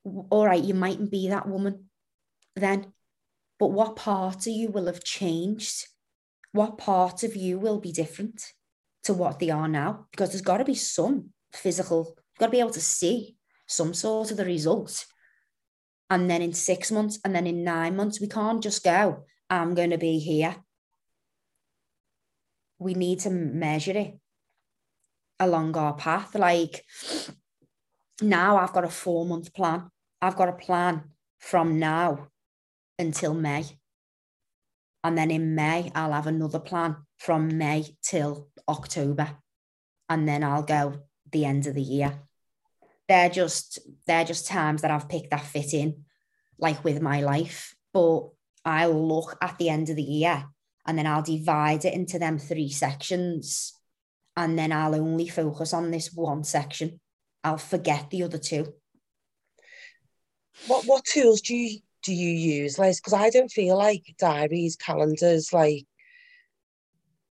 all 0.03 0.45
right, 0.45 0.63
you 0.63 0.73
mightn't 0.73 1.09
be 1.09 1.30
that 1.30 1.47
woman 1.47 1.86
then, 2.55 2.93
but 3.60 3.68
what 3.68 3.95
part 3.95 4.47
of 4.47 4.53
you 4.53 4.70
will 4.70 4.88
have 4.88 5.03
changed? 5.03 5.88
What 6.51 6.78
part 6.78 7.24
of 7.24 7.36
you 7.36 7.58
will 7.58 7.80
be 7.80 7.91
different 7.91 8.53
to 9.03 9.14
what 9.14 9.39
they 9.39 9.49
are 9.49 9.68
now? 9.68 10.08
Because 10.12 10.32
there's 10.32 10.41
got 10.41 10.58
to 10.58 10.66
be 10.66 10.76
some 10.76 11.30
physical, 11.53 12.16
you've 12.18 12.39
got 12.39 12.47
to 12.47 12.51
be 12.51 12.60
able 12.60 12.72
to 12.72 12.82
see 12.82 13.36
some 13.68 13.93
sort 13.93 14.32
of 14.32 14.38
the 14.38 14.45
result. 14.45 15.06
And 16.10 16.30
then 16.30 16.41
in 16.41 16.53
six 16.53 16.91
months, 16.91 17.20
and 17.24 17.34
then 17.34 17.47
in 17.47 17.64
nine 17.64 17.95
months, 17.95 18.22
we 18.22 18.28
can't 18.28 18.62
just 18.62 18.84
go, 18.84 19.24
I'm 19.49 19.74
going 19.74 19.89
to 19.89 19.97
be 19.97 20.20
here. 20.20 20.56
We 22.78 22.93
need 22.93 23.22
to 23.22 23.30
measure 23.30 23.97
it 23.97 24.20
along 25.39 25.76
our 25.78 25.93
path. 25.93 26.36
Like 26.36 26.84
now, 28.22 28.58
I've 28.58 28.74
got 28.74 28.84
a 28.84 28.89
four 28.89 29.26
month 29.26 29.53
plan. 29.53 29.89
I've 30.22 30.36
got 30.36 30.49
a 30.49 30.53
plan 30.53 31.06
from 31.39 31.80
now 31.80 32.28
until 32.98 33.34
May. 33.34 33.66
And 35.04 35.18
then 35.18 35.30
in 35.30 35.56
May, 35.56 35.91
I'll 35.93 36.14
have 36.14 36.28
another 36.28 36.60
plan 36.60 36.98
from 37.18 37.58
May 37.58 37.86
till 38.02 38.50
October. 38.68 39.38
And 40.10 40.28
then 40.28 40.43
I'll 40.43 40.64
go 40.64 41.04
the 41.32 41.46
end 41.46 41.68
of 41.68 41.76
the 41.76 41.82
year. 41.82 42.20
They're 43.08 43.30
just 43.30 43.80
they're 44.08 44.26
just 44.26 44.48
times 44.48 44.82
that 44.82 44.91
I've 44.91 45.10
picked 45.10 45.30
that 45.30 45.46
fit 45.46 45.74
in, 45.74 46.06
like 46.58 46.84
with 46.84 47.02
my 47.02 47.22
life. 47.22 47.76
But 47.93 48.30
I'll 48.64 49.08
look 49.08 49.38
at 49.41 49.58
the 49.58 49.70
end 49.70 49.89
of 49.89 49.96
the 49.96 50.02
year 50.02 50.46
and 50.88 50.98
then 50.98 51.06
I'll 51.06 51.22
divide 51.22 51.86
it 51.86 51.93
into 51.93 52.18
them 52.18 52.39
three 52.39 52.70
sections. 52.70 53.74
And 54.36 54.58
then 54.58 54.72
I'll 54.72 54.96
only 54.96 55.28
focus 55.28 55.74
on 55.74 55.91
this 55.91 56.12
one 56.12 56.43
section. 56.43 57.00
I'll 57.43 57.58
forget 57.58 58.10
the 58.10 58.24
other 58.24 58.39
two. 58.39 58.74
What 60.68 60.86
what 60.86 61.06
tools 61.06 61.41
do 61.41 61.56
you 61.56 61.80
do 62.06 62.14
you 62.14 62.30
use, 62.30 62.78
Liz? 62.78 62.99
Because 62.99 63.14
I 63.14 63.30
don't 63.30 63.51
feel 63.51 63.78
like 63.78 64.03
diaries, 64.20 64.76
calendars, 64.76 65.51
like 65.51 65.86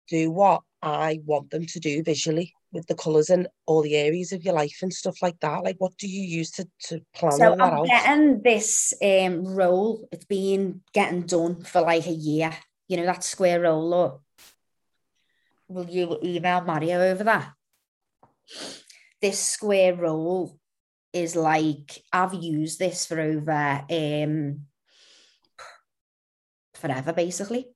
do 0.09 0.31
what 0.31 0.62
I 0.83 1.21
want 1.25 1.51
them 1.51 1.66
to 1.66 1.81
do 1.81 2.03
visually 2.03 2.55
with 2.73 2.87
the 2.87 2.95
colours 2.95 3.31
and 3.31 3.49
all 3.66 3.83
the 3.83 3.97
areas 3.97 4.33
of 4.33 4.45
your 4.45 4.55
life 4.55 4.79
and 4.83 4.93
stuff 4.93 5.16
like 5.23 5.41
that. 5.41 5.64
Like, 5.64 5.77
what 5.79 5.97
do 5.97 6.07
you 6.07 6.23
use 6.23 6.51
to, 6.53 6.69
to 6.85 7.01
plan 7.14 7.39
So 7.39 7.51
that 7.51 7.61
I'm 7.61 7.75
out? 7.75 7.87
getting 7.87 8.43
this 8.43 8.95
um 9.03 9.45
role. 9.45 10.07
It's 10.12 10.27
been 10.27 10.83
getting 10.93 11.23
done 11.23 11.62
for 11.62 11.81
like 11.81 12.07
a 12.07 12.12
year. 12.12 12.53
You 12.89 12.99
know 12.99 13.07
that 13.07 13.25
square 13.25 13.61
roll 13.62 13.95
up. 13.95 14.23
Will 15.69 15.89
you 15.89 16.19
email 16.23 16.62
Mario 16.62 17.01
over 17.01 17.25
that? 17.25 17.53
This 19.21 19.41
square 19.41 19.95
roll 19.95 20.59
is 21.13 21.37
like 21.37 22.03
I've 22.13 22.35
used 22.35 22.79
this 22.79 23.07
for 23.07 23.21
over 23.21 23.85
um 23.91 24.61
forever 26.75 27.13
basically, 27.13 27.67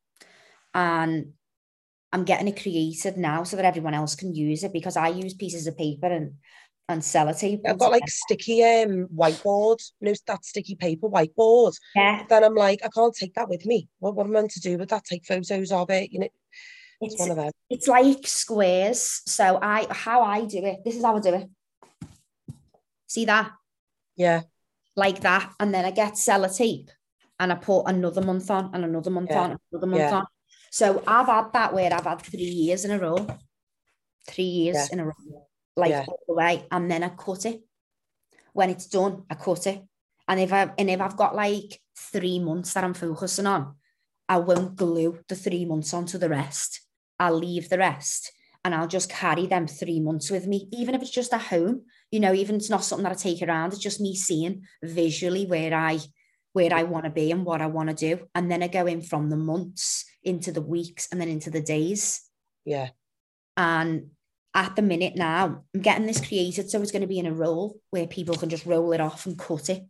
and 0.74 1.32
I'm 2.12 2.24
getting 2.24 2.48
it 2.48 2.60
created 2.60 3.16
now 3.16 3.42
so 3.44 3.56
that 3.56 3.64
everyone 3.64 3.94
else 3.94 4.14
can 4.14 4.34
use 4.34 4.64
it 4.64 4.72
because 4.72 4.96
I 4.96 5.08
use 5.08 5.34
pieces 5.34 5.66
of 5.66 5.76
paper 5.78 6.06
and 6.06 6.34
and 6.88 7.00
sellotape. 7.00 7.60
I've 7.66 7.78
got 7.78 7.90
like 7.90 8.08
sticky 8.08 8.62
um 8.64 9.08
whiteboard, 9.16 9.78
you 10.00 10.08
know, 10.08 10.14
that 10.26 10.44
sticky 10.44 10.74
paper 10.76 11.08
whiteboard. 11.08 11.74
yeah, 11.94 12.24
Then 12.28 12.44
I'm 12.44 12.54
like, 12.54 12.80
I 12.84 12.88
can't 12.88 13.14
take 13.14 13.34
that 13.34 13.48
with 13.48 13.64
me. 13.64 13.88
What, 14.00 14.14
what 14.14 14.26
am 14.26 14.32
I 14.32 14.40
meant 14.40 14.50
to 14.52 14.60
do 14.60 14.78
with 14.78 14.90
that? 14.90 15.04
Take 15.04 15.24
photos 15.24 15.72
of 15.72 15.90
it, 15.90 16.12
you 16.12 16.18
know. 16.20 16.28
It's 17.00 17.14
it's 17.14 17.20
one 17.20 17.30
of 17.30 17.36
them. 17.36 17.50
it's 17.70 17.88
like 17.88 18.26
squares. 18.26 19.22
So 19.26 19.58
I 19.60 19.86
how 19.90 20.22
I 20.22 20.44
do 20.44 20.64
it. 20.64 20.84
This 20.84 20.96
is 20.96 21.04
how 21.04 21.16
I 21.16 21.20
do 21.20 21.34
it. 21.34 21.48
See 23.12 23.26
that? 23.26 23.52
Yeah, 24.16 24.42
Like 24.96 25.20
that. 25.20 25.52
And 25.60 25.74
then 25.74 25.84
I 25.84 25.90
get 25.90 26.14
sellotape 26.14 26.88
and 27.38 27.52
I 27.52 27.56
put 27.56 27.82
another 27.84 28.22
month 28.22 28.50
on 28.50 28.70
and 28.74 28.84
another 28.86 29.10
month 29.10 29.30
Yeah. 29.30 29.42
on, 29.42 29.58
another 29.70 29.86
month 29.86 30.00
Yeah. 30.00 30.16
on. 30.18 30.26
So 30.70 31.02
I've 31.06 31.26
had 31.26 31.52
that 31.52 31.74
where 31.74 31.92
I've 31.92 32.04
had 32.04 32.22
three 32.22 32.40
years 32.64 32.86
in 32.86 32.90
a 32.90 32.98
row. 32.98 33.18
Three 34.26 34.44
years 34.60 34.76
Yeah. 34.76 34.88
in 34.92 35.00
a 35.00 35.04
row. 35.06 35.46
Like 35.76 36.08
all 36.08 36.20
the 36.26 36.34
way. 36.34 36.66
And 36.70 36.90
then 36.90 37.02
I 37.02 37.10
cut 37.10 37.44
it. 37.44 37.60
When 38.54 38.70
it's 38.70 38.86
done, 38.86 39.24
I 39.30 39.34
cut 39.34 39.66
it. 39.66 39.82
And 40.28 40.40
if 40.40 40.50
I 40.52 40.72
and 40.78 40.88
if 40.88 41.00
I've 41.00 41.16
got 41.16 41.34
like 41.34 41.82
three 42.12 42.38
months 42.38 42.72
that 42.72 42.84
I'm 42.84 42.94
focusing 42.94 43.46
on, 43.46 43.76
I 44.26 44.38
won't 44.38 44.76
glue 44.76 45.18
the 45.28 45.36
three 45.36 45.64
months 45.66 45.92
onto 45.92 46.16
the 46.16 46.30
rest. 46.30 46.80
I'll 47.20 47.38
leave 47.38 47.68
the 47.68 47.78
rest 47.78 48.32
and 48.64 48.74
I'll 48.74 48.88
just 48.96 49.10
carry 49.10 49.46
them 49.46 49.66
three 49.66 50.00
months 50.00 50.30
with 50.30 50.46
me, 50.46 50.68
even 50.72 50.94
if 50.94 51.02
it's 51.02 51.10
just 51.20 51.34
at 51.34 51.42
home. 51.42 51.84
You 52.12 52.20
know, 52.20 52.32
even 52.32 52.56
it's 52.56 52.70
not 52.70 52.84
something 52.84 53.02
that 53.02 53.12
I 53.12 53.16
take 53.16 53.42
around. 53.42 53.72
It's 53.72 53.82
just 53.82 54.00
me 54.00 54.14
seeing 54.14 54.62
visually 54.82 55.46
where 55.46 55.74
I 55.74 55.98
where 56.52 56.72
I 56.72 56.82
want 56.82 57.04
to 57.04 57.10
be 57.10 57.30
and 57.30 57.44
what 57.44 57.62
I 57.62 57.66
want 57.66 57.88
to 57.88 57.94
do. 57.94 58.26
And 58.34 58.50
then 58.50 58.62
I 58.62 58.68
go 58.68 58.86
in 58.86 59.00
from 59.00 59.30
the 59.30 59.36
months 59.36 60.04
into 60.22 60.52
the 60.52 60.60
weeks 60.60 61.08
and 61.10 61.20
then 61.20 61.28
into 61.28 61.50
the 61.50 61.62
days. 61.62 62.22
yeah, 62.64 62.90
And 63.56 64.10
at 64.54 64.76
the 64.76 64.82
minute 64.82 65.16
now, 65.16 65.62
I'm 65.74 65.80
getting 65.80 66.06
this 66.06 66.20
created. 66.26 66.70
So 66.70 66.80
it's 66.82 66.92
going 66.92 67.02
to 67.02 67.08
be 67.08 67.18
in 67.18 67.26
a 67.26 67.32
roll 67.32 67.80
where 67.90 68.06
people 68.06 68.34
can 68.34 68.50
just 68.50 68.66
roll 68.66 68.92
it 68.92 69.00
off 69.00 69.24
and 69.26 69.38
cut 69.38 69.70
it 69.70 69.84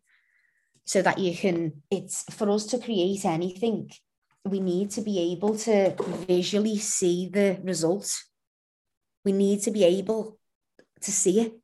so 0.84 1.02
that 1.02 1.18
you 1.18 1.36
can, 1.36 1.82
it's 1.90 2.22
for 2.34 2.50
us 2.50 2.66
to 2.66 2.78
create 2.78 3.24
anything, 3.24 3.90
we 4.44 4.60
need 4.60 4.90
to 4.90 5.00
be 5.00 5.32
able 5.32 5.56
to 5.56 5.94
visually 6.26 6.78
see 6.78 7.28
the 7.28 7.60
result. 7.62 8.22
We 9.24 9.32
need 9.32 9.62
to 9.62 9.70
be 9.70 9.84
able 9.84 10.38
to 11.00 11.12
see 11.12 11.40
it 11.40 11.61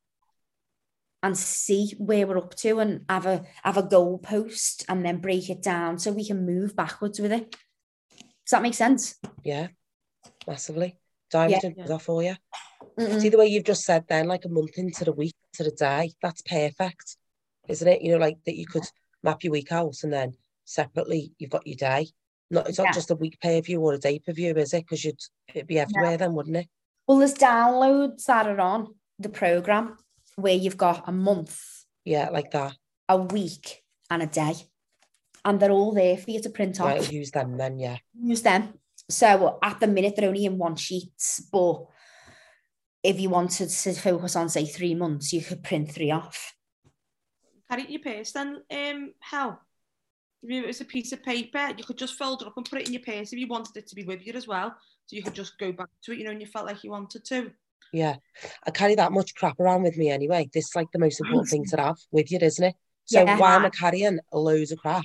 and 1.23 1.37
see 1.37 1.93
where 1.99 2.27
we're 2.27 2.39
up 2.39 2.55
to 2.55 2.79
and 2.79 3.05
have 3.09 3.27
a 3.27 3.45
have 3.65 3.77
a 3.77 3.83
goal 3.83 4.19
post 4.19 4.85
and 4.89 5.05
then 5.05 5.19
break 5.19 5.51
it 5.51 5.63
down 5.63 5.99
so 5.99 6.13
we 6.13 6.27
can 6.27 6.47
move 6.47 6.77
backwards 6.77 7.19
with 7.21 7.33
it. 7.33 7.51
Does 7.51 8.53
that 8.53 8.63
make 8.63 8.75
sense? 8.75 9.17
yeah, 9.45 9.69
massively. 10.47 10.97
Diary 11.31 11.53
Yeah. 11.53 11.61
did 11.61 11.77
that 11.87 12.03
for 12.03 12.23
you. 12.23 12.35
Mm-mm. 12.99 13.21
See 13.21 13.29
the 13.29 13.37
way 13.39 13.47
you've 13.47 13.65
just 13.65 13.85
said 13.85 14.05
then, 14.09 14.27
like 14.27 14.45
a 14.45 14.49
month 14.49 14.79
into 14.79 15.05
the 15.05 15.13
week, 15.13 15.35
to 15.55 15.65
the 15.65 15.71
day, 15.73 16.13
that's 16.23 16.43
perfect, 16.43 17.17
isn't 17.69 17.87
it? 17.89 18.03
You 18.03 18.13
know, 18.13 18.19
like 18.19 18.39
that 18.47 18.57
you 18.57 18.67
could 18.67 18.85
map 19.23 19.45
your 19.45 19.53
week 19.53 19.71
out 19.73 19.97
and 20.03 20.13
then 20.13 20.33
separately 20.65 21.33
you've 21.39 21.51
got 21.51 21.67
your 21.67 21.77
day. 21.77 22.09
Not 22.51 22.69
it's 22.69 22.79
Yeah. 22.79 22.87
not 22.87 22.95
just 22.95 23.11
a 23.11 23.15
week 23.15 23.39
per 23.43 23.61
view 23.61 23.81
or 23.83 23.93
a 23.95 23.99
day 23.99 24.19
per 24.21 24.33
view, 24.33 24.55
is 24.57 24.73
it? 24.73 24.85
Because 24.85 25.05
you'd 25.05 25.21
it'd 25.49 25.67
be 25.67 25.79
everywhere 25.79 26.17
then, 26.17 26.33
wouldn't 26.35 26.57
it? 26.57 26.69
Well, 27.07 27.19
there's 27.19 27.35
downloads 27.35 28.25
that 28.25 28.47
are 28.47 28.61
on 28.61 28.95
the 29.19 29.29
program 29.29 29.97
where 30.39 30.55
you've 30.55 30.77
got 30.77 31.09
a 31.09 31.13
month, 31.13 31.61
Yeah, 32.05 32.31
like 32.31 32.51
that. 32.53 32.75
a 33.09 33.17
week, 33.19 33.83
and 34.11 34.23
a 34.23 34.27
day, 34.27 34.55
and 35.45 35.59
they're 35.59 35.71
all 35.73 35.93
there 35.93 36.17
for 36.17 36.31
you 36.31 36.41
to 36.43 36.51
print 36.51 36.79
Right, 36.79 36.99
off. 37.01 37.07
I'll 37.09 37.13
use 37.13 37.31
them 37.33 37.57
then, 37.57 37.79
yeah. 37.79 37.99
Use 38.23 38.43
them. 38.43 38.75
So 39.11 39.59
at 39.63 39.81
the 39.81 39.87
minute 39.87 40.15
they're 40.17 40.29
only 40.29 40.45
in 40.45 40.59
one 40.59 40.77
sheet, 40.77 41.11
but 41.53 41.87
if 43.03 43.19
you 43.19 43.31
wanted 43.31 43.69
to 43.71 43.93
focus 43.95 44.37
on 44.37 44.49
say 44.49 44.65
three 44.65 44.95
months, 44.95 45.33
you 45.33 45.41
could 45.43 45.63
print 45.63 45.91
three 45.93 46.11
off. 46.11 46.55
Carry 47.71 47.83
it 47.83 47.87
in 47.87 47.93
your 47.95 48.03
purse 48.03 48.33
then, 48.33 48.63
um, 48.71 49.13
hell. 49.21 49.61
If 50.43 50.51
it 50.51 50.67
was 50.67 50.81
a 50.81 50.85
piece 50.85 51.13
of 51.13 51.23
paper, 51.25 51.71
you 51.77 51.83
could 51.85 51.99
just 51.99 52.15
fold 52.17 52.43
it 52.43 52.49
up 52.49 52.57
and 52.57 52.69
put 52.69 52.81
it 52.81 52.87
in 52.87 52.93
your 52.95 53.03
purse 53.03 53.33
if 53.33 53.39
you 53.39 53.49
wanted 53.49 53.77
it 53.77 53.89
to 53.89 53.95
be 53.97 54.05
with 54.05 54.25
you 54.25 54.33
as 54.35 54.47
well. 54.47 54.75
So 55.07 55.17
you 55.17 55.23
could 55.23 55.35
just 55.35 55.59
go 55.59 55.73
back 55.73 55.89
to 56.05 56.13
it, 56.13 56.19
you 56.19 56.25
know, 56.25 56.31
and 56.31 56.41
you 56.41 56.47
felt 56.47 56.67
like 56.67 56.85
you 56.85 56.91
wanted 56.91 57.25
to. 57.27 57.51
Yeah. 57.93 58.17
I 58.67 58.71
carry 58.71 58.95
that 58.97 59.13
much 59.13 59.35
crap 59.35 59.59
around 59.61 59.83
with 59.83 59.97
me 59.97 60.11
anyway. 60.11 60.49
This 60.53 60.67
is 60.69 60.77
like 60.77 60.89
the 60.93 60.99
most 60.99 61.21
important 61.21 61.49
thing 61.49 61.65
to 61.67 61.77
have 61.81 61.97
with 62.11 62.31
you, 62.31 62.39
isn't 62.41 62.65
it? 62.65 62.75
So 63.07 63.25
Yeah. 63.25 63.39
why 63.39 63.55
am 63.57 63.65
I 63.65 63.71
carrying 63.71 64.21
loads 64.33 64.73
of 64.73 64.79
crap 64.79 65.05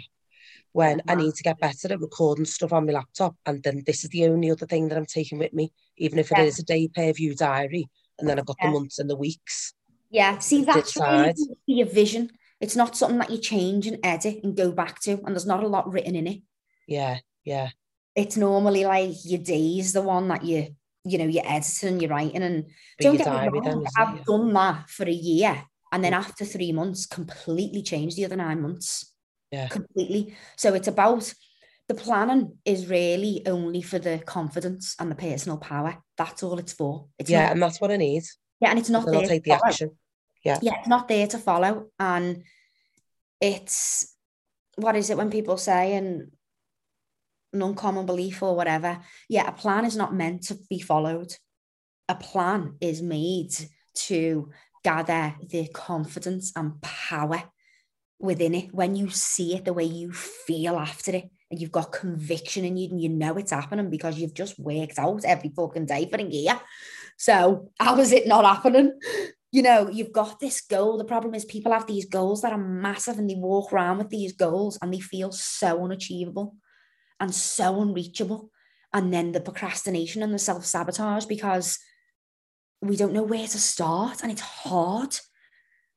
when 0.73 1.01
I 1.07 1.15
need 1.15 1.33
to 1.35 1.43
get 1.43 1.59
better 1.59 1.93
at 1.93 2.01
recording 2.01 2.45
stuff 2.45 2.73
on 2.73 2.85
my 2.85 2.93
laptop? 2.93 3.35
And 3.45 3.63
then 3.63 3.83
this 3.85 4.03
is 4.03 4.09
the 4.09 4.25
only 4.25 4.51
other 4.51 4.65
thing 4.65 4.89
that 4.89 4.97
I'm 4.97 5.05
taking 5.05 5.39
with 5.39 5.53
me, 5.53 5.71
even 5.97 6.19
if 6.19 6.31
it 6.31 6.39
is 6.39 6.59
Yeah. 6.59 6.63
a 6.63 6.65
day 6.65 6.87
per 6.89 7.13
view 7.13 7.35
diary. 7.35 7.87
And 8.19 8.27
then 8.27 8.37
I've 8.37 8.45
got 8.45 8.57
Yeah. 8.61 8.67
the 8.67 8.73
months 8.79 8.99
and 8.99 9.09
the 9.09 9.15
weeks. 9.15 9.73
Yeah, 10.09 10.37
see, 10.39 10.63
that's 10.63 10.95
really 10.95 11.33
your 11.65 11.87
vision. 11.87 12.29
It's 12.59 12.75
not 12.75 12.95
something 12.95 13.17
that 13.17 13.31
you 13.31 13.39
change 13.39 13.87
and 13.87 13.97
edit 14.03 14.43
and 14.43 14.55
go 14.55 14.71
back 14.71 15.01
to, 15.01 15.13
and 15.13 15.29
there's 15.29 15.45
not 15.45 15.63
a 15.63 15.67
lot 15.67 15.91
written 15.91 16.15
in 16.15 16.27
it. 16.27 16.41
Yeah, 16.87 17.19
yeah, 17.43 17.69
It's 18.15 18.37
normally 18.37 18.85
like 18.85 19.15
your 19.25 19.39
day's 19.41 19.91
the 19.93 20.03
one 20.03 20.27
that 20.27 20.45
you, 20.45 20.75
you 21.05 21.17
know, 21.17 21.25
you're 21.25 21.45
editing 21.45 21.99
you're 21.99 22.09
writing. 22.09 22.41
And 22.41 22.65
Be 22.97 23.03
don't 23.03 23.17
get 23.17 23.27
me 23.27 23.47
wrong, 23.49 23.67
isn't? 23.67 23.87
I've 23.97 24.25
done 24.25 24.53
that 24.53 24.89
for 24.89 25.03
a 25.03 25.11
year, 25.11 25.63
and 25.91 26.03
then 26.03 26.13
after 26.13 26.45
three 26.45 26.71
months, 26.71 27.05
completely 27.05 27.81
changed 27.81 28.17
the 28.17 28.25
other 28.25 28.35
nine 28.35 28.61
months. 28.61 29.11
Yeah. 29.51 29.67
completely. 29.67 30.35
So 30.57 30.73
it's 30.73 30.87
about 30.87 31.31
the 31.87 31.93
planning 31.93 32.57
is 32.65 32.87
really 32.87 33.43
only 33.45 33.83
for 33.83 33.99
the 33.99 34.19
confidence 34.25 34.95
and 34.99 35.11
the 35.11 35.15
personal 35.15 35.57
power. 35.57 35.97
That's 36.17 36.41
all 36.41 36.57
it's 36.57 36.73
for. 36.73 37.07
It's 37.19 37.29
yeah, 37.29 37.43
not, 37.43 37.51
and 37.51 37.61
that's 37.61 37.79
what 37.79 37.91
I 37.91 37.97
need. 37.97 38.23
yeah, 38.59 38.71
and 38.71 38.79
it's 38.79 38.89
not 38.89 39.05
there 39.05 39.15
I'll 39.15 39.21
to 39.21 39.27
take 39.27 39.43
the 39.43 39.51
follow. 39.51 39.61
action. 39.67 39.91
Yeah, 40.43 40.59
yeah, 40.61 40.79
it's 40.79 40.87
not 40.87 41.07
there 41.07 41.27
to 41.27 41.37
follow. 41.37 41.89
And 41.99 42.43
it's 43.39 44.15
what 44.75 44.95
is 44.95 45.09
it 45.09 45.17
when 45.17 45.29
people 45.29 45.57
say 45.57 45.93
and 45.95 46.31
an 47.53 47.61
uncommon 47.61 48.05
belief 48.05 48.41
or 48.41 48.55
whatever? 48.55 48.99
Yeah, 49.29 49.47
a 49.47 49.51
plan 49.51 49.85
is 49.85 49.95
not 49.95 50.13
meant 50.13 50.43
to 50.43 50.57
be 50.69 50.79
followed. 50.79 51.33
A 52.09 52.15
plan 52.15 52.75
is 52.81 53.01
made 53.01 53.53
to 53.95 54.49
gather 54.83 55.35
the 55.49 55.67
confidence 55.67 56.51
and 56.55 56.81
power 56.81 57.43
within 58.19 58.53
it 58.53 58.73
when 58.73 58.95
you 58.95 59.09
see 59.09 59.55
it 59.55 59.65
the 59.65 59.73
way 59.73 59.83
you 59.83 60.11
feel 60.11 60.77
after 60.77 61.11
it 61.11 61.29
and 61.51 61.59
you've 61.59 61.71
got 61.71 61.91
conviction 61.91 62.65
in 62.65 62.77
you 62.77 62.89
and 62.89 63.01
you 63.01 63.09
know 63.09 63.35
it's 63.35 63.51
happening 63.51 63.89
because 63.89 64.17
you've 64.17 64.33
just 64.33 64.57
worked 64.57 64.97
out 64.97 65.23
every 65.25 65.51
fucking 65.55 65.85
day 65.85 66.07
for 66.09 66.17
a 66.17 66.23
year. 66.23 66.59
So 67.17 67.69
how 67.79 67.97
is 67.99 68.11
it 68.11 68.27
not 68.27 68.45
happening? 68.45 68.97
You 69.51 69.61
know, 69.61 69.89
you've 69.89 70.11
got 70.11 70.39
this 70.39 70.61
goal. 70.61 70.97
The 70.97 71.05
problem 71.05 71.35
is 71.35 71.45
people 71.45 71.73
have 71.73 71.85
these 71.85 72.05
goals 72.05 72.41
that 72.41 72.53
are 72.53 72.57
massive 72.57 73.19
and 73.19 73.29
they 73.29 73.35
walk 73.35 73.71
around 73.71 73.99
with 73.99 74.09
these 74.09 74.33
goals 74.33 74.79
and 74.81 74.91
they 74.91 74.99
feel 74.99 75.31
so 75.31 75.83
unachievable 75.83 76.55
and 77.19 77.33
so 77.33 77.81
unreachable. 77.81 78.51
And 78.93 79.13
then 79.13 79.31
the 79.31 79.41
procrastination 79.41 80.21
and 80.21 80.33
the 80.33 80.39
self-sabotage 80.39 81.25
because 81.25 81.79
we 82.81 82.95
don't 82.95 83.13
know 83.13 83.23
where 83.23 83.47
to 83.47 83.59
start 83.59 84.21
and 84.21 84.31
it's 84.31 84.41
hard. 84.41 85.17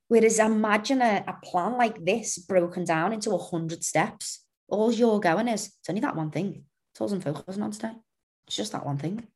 Whereas 0.08 0.38
imagine 0.38 1.02
a, 1.02 1.24
a 1.26 1.36
plan 1.44 1.76
like 1.76 2.04
this 2.04 2.38
broken 2.38 2.84
down 2.84 3.12
into 3.12 3.32
a 3.32 3.38
hundred 3.38 3.82
steps. 3.84 4.44
All 4.68 4.92
you're 4.92 5.20
going 5.20 5.48
is 5.48 5.66
it's 5.66 5.88
only 5.88 6.00
that 6.00 6.16
one 6.16 6.30
thing. 6.30 6.64
It's 6.92 7.00
all 7.00 7.12
I'm 7.12 7.20
focusing 7.20 7.62
on 7.62 7.72
today. 7.72 7.92
It's 8.46 8.56
just 8.56 8.72
that 8.72 8.86
one 8.86 8.98
thing. 8.98 9.26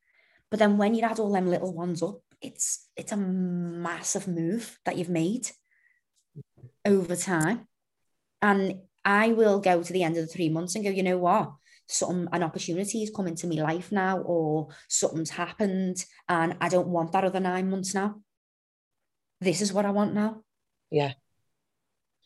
But 0.49 0.59
then 0.59 0.77
when 0.77 0.95
you 0.95 1.03
add 1.03 1.19
all 1.19 1.31
them 1.31 1.47
little 1.47 1.73
ones 1.73 2.01
up, 2.01 2.21
it's 2.41 2.87
it's 2.95 3.11
a 3.11 3.17
massive 3.17 4.27
move 4.27 4.79
that 4.85 4.97
you've 4.97 5.09
made 5.09 5.49
over 6.85 7.15
time. 7.15 7.67
And 8.41 8.81
I 9.05 9.33
will 9.33 9.59
go 9.59 9.83
to 9.83 9.93
the 9.93 10.03
end 10.03 10.17
of 10.17 10.25
the 10.25 10.33
three 10.33 10.49
months 10.49 10.75
and 10.75 10.83
go, 10.83 10.89
you 10.89 11.03
know 11.03 11.17
what? 11.17 11.53
Something 11.91 12.29
an 12.31 12.41
opportunity 12.41 13.03
is 13.03 13.11
coming 13.13 13.35
to 13.35 13.47
my 13.47 13.55
life 13.55 13.91
now, 13.91 14.19
or 14.19 14.69
something's 14.87 15.31
happened, 15.31 15.97
and 16.29 16.55
I 16.61 16.69
don't 16.69 16.87
want 16.87 17.11
that 17.11 17.25
other 17.25 17.41
nine 17.41 17.69
months 17.69 17.93
now. 17.93 18.21
This 19.41 19.61
is 19.61 19.73
what 19.73 19.85
I 19.85 19.91
want 19.91 20.13
now. 20.13 20.43
Yeah. 20.89 21.13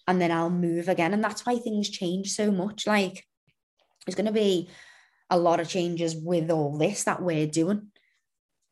And 0.07 0.21
then 0.21 0.31
I'll 0.31 0.51
move 0.51 0.87
again. 0.87 1.13
And 1.13 1.23
that's 1.23 1.45
why 1.45 1.57
things 1.57 1.89
change 1.89 2.31
so 2.31 2.51
much. 2.51 2.85
Like 2.85 3.25
there's 4.05 4.15
going 4.15 4.27
to 4.27 4.31
be 4.31 4.69
a 5.29 5.39
lot 5.39 5.59
of 5.59 5.67
changes 5.67 6.15
with 6.15 6.51
all 6.51 6.77
this 6.77 7.05
that 7.05 7.21
we're 7.21 7.47
doing 7.47 7.87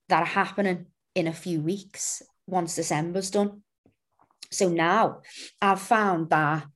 that 0.10 0.22
are 0.22 0.26
happening 0.26 0.88
in 1.16 1.28
a 1.28 1.34
few 1.34 1.62
weeks 1.62 2.22
once 2.46 2.76
December's 2.76 3.32
done. 3.32 3.64
So 4.52 4.70
now 4.70 5.22
I've 5.60 5.82
found 5.82 6.30
that 6.30 6.68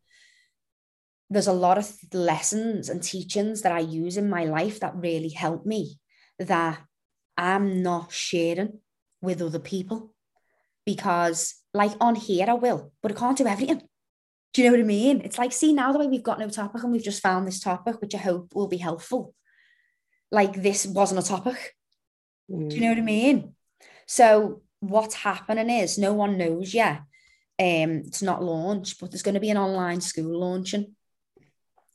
there's 1.30 1.48
a 1.48 1.54
lot 1.54 1.78
of 1.78 1.92
lessons 2.14 2.90
and 2.90 3.04
teachings 3.04 3.62
that 3.62 3.72
I 3.72 3.80
use 3.80 4.18
in 4.18 4.30
my 4.30 4.46
life 4.46 4.80
that 4.80 4.96
really 4.96 5.30
help 5.30 5.66
me 5.66 6.00
that 6.40 6.80
I'm 7.38 7.84
not 7.84 8.12
sharing 8.12 8.80
with 9.22 9.42
other 9.42 9.60
people 9.60 10.14
because, 10.86 11.56
like, 11.74 11.92
on 12.00 12.16
here 12.16 12.46
I 12.50 12.54
will, 12.54 12.94
but 13.02 13.12
I 13.12 13.16
can't 13.16 13.38
do 13.38 13.48
everything. 13.48 13.82
Do 14.54 14.62
you 14.62 14.70
know 14.70 14.78
what 14.78 14.84
I 14.84 14.88
mean? 14.88 15.22
It's 15.22 15.38
like, 15.38 15.52
see, 15.52 15.74
now 15.74 15.92
the 15.92 16.00
way 16.00 16.08
we've 16.08 16.24
got 16.24 16.40
no 16.40 16.50
topic 16.50 16.82
and 16.82 16.92
we've 16.92 17.04
just 17.04 17.22
found 17.22 17.46
this 17.46 17.60
topic, 17.60 18.02
which 18.02 18.16
I 18.16 18.20
hope 18.20 18.56
will 18.56 18.68
be 18.68 18.78
helpful. 18.78 19.34
Like, 20.32 20.54
this 20.54 20.86
wasn't 20.86 21.24
a 21.24 21.28
topic. 21.28 21.76
Mm. 22.50 22.70
Do 22.70 22.76
you 22.76 22.82
know 22.84 22.90
what 22.90 22.98
I 22.98 23.02
mean? 23.02 23.54
So 24.08 24.62
what's 24.80 25.16
happening 25.16 25.70
is 25.70 25.98
no 25.98 26.14
one 26.14 26.38
knows 26.38 26.74
yet. 26.74 27.02
Um, 27.60 28.04
it's 28.06 28.22
not 28.22 28.44
launched, 28.44 29.00
but 29.00 29.12
there's 29.12 29.24
going 29.24 29.36
to 29.36 29.42
be 29.42 29.50
an 29.50 29.58
online 29.58 30.00
school 30.00 30.40
launching 30.40 30.96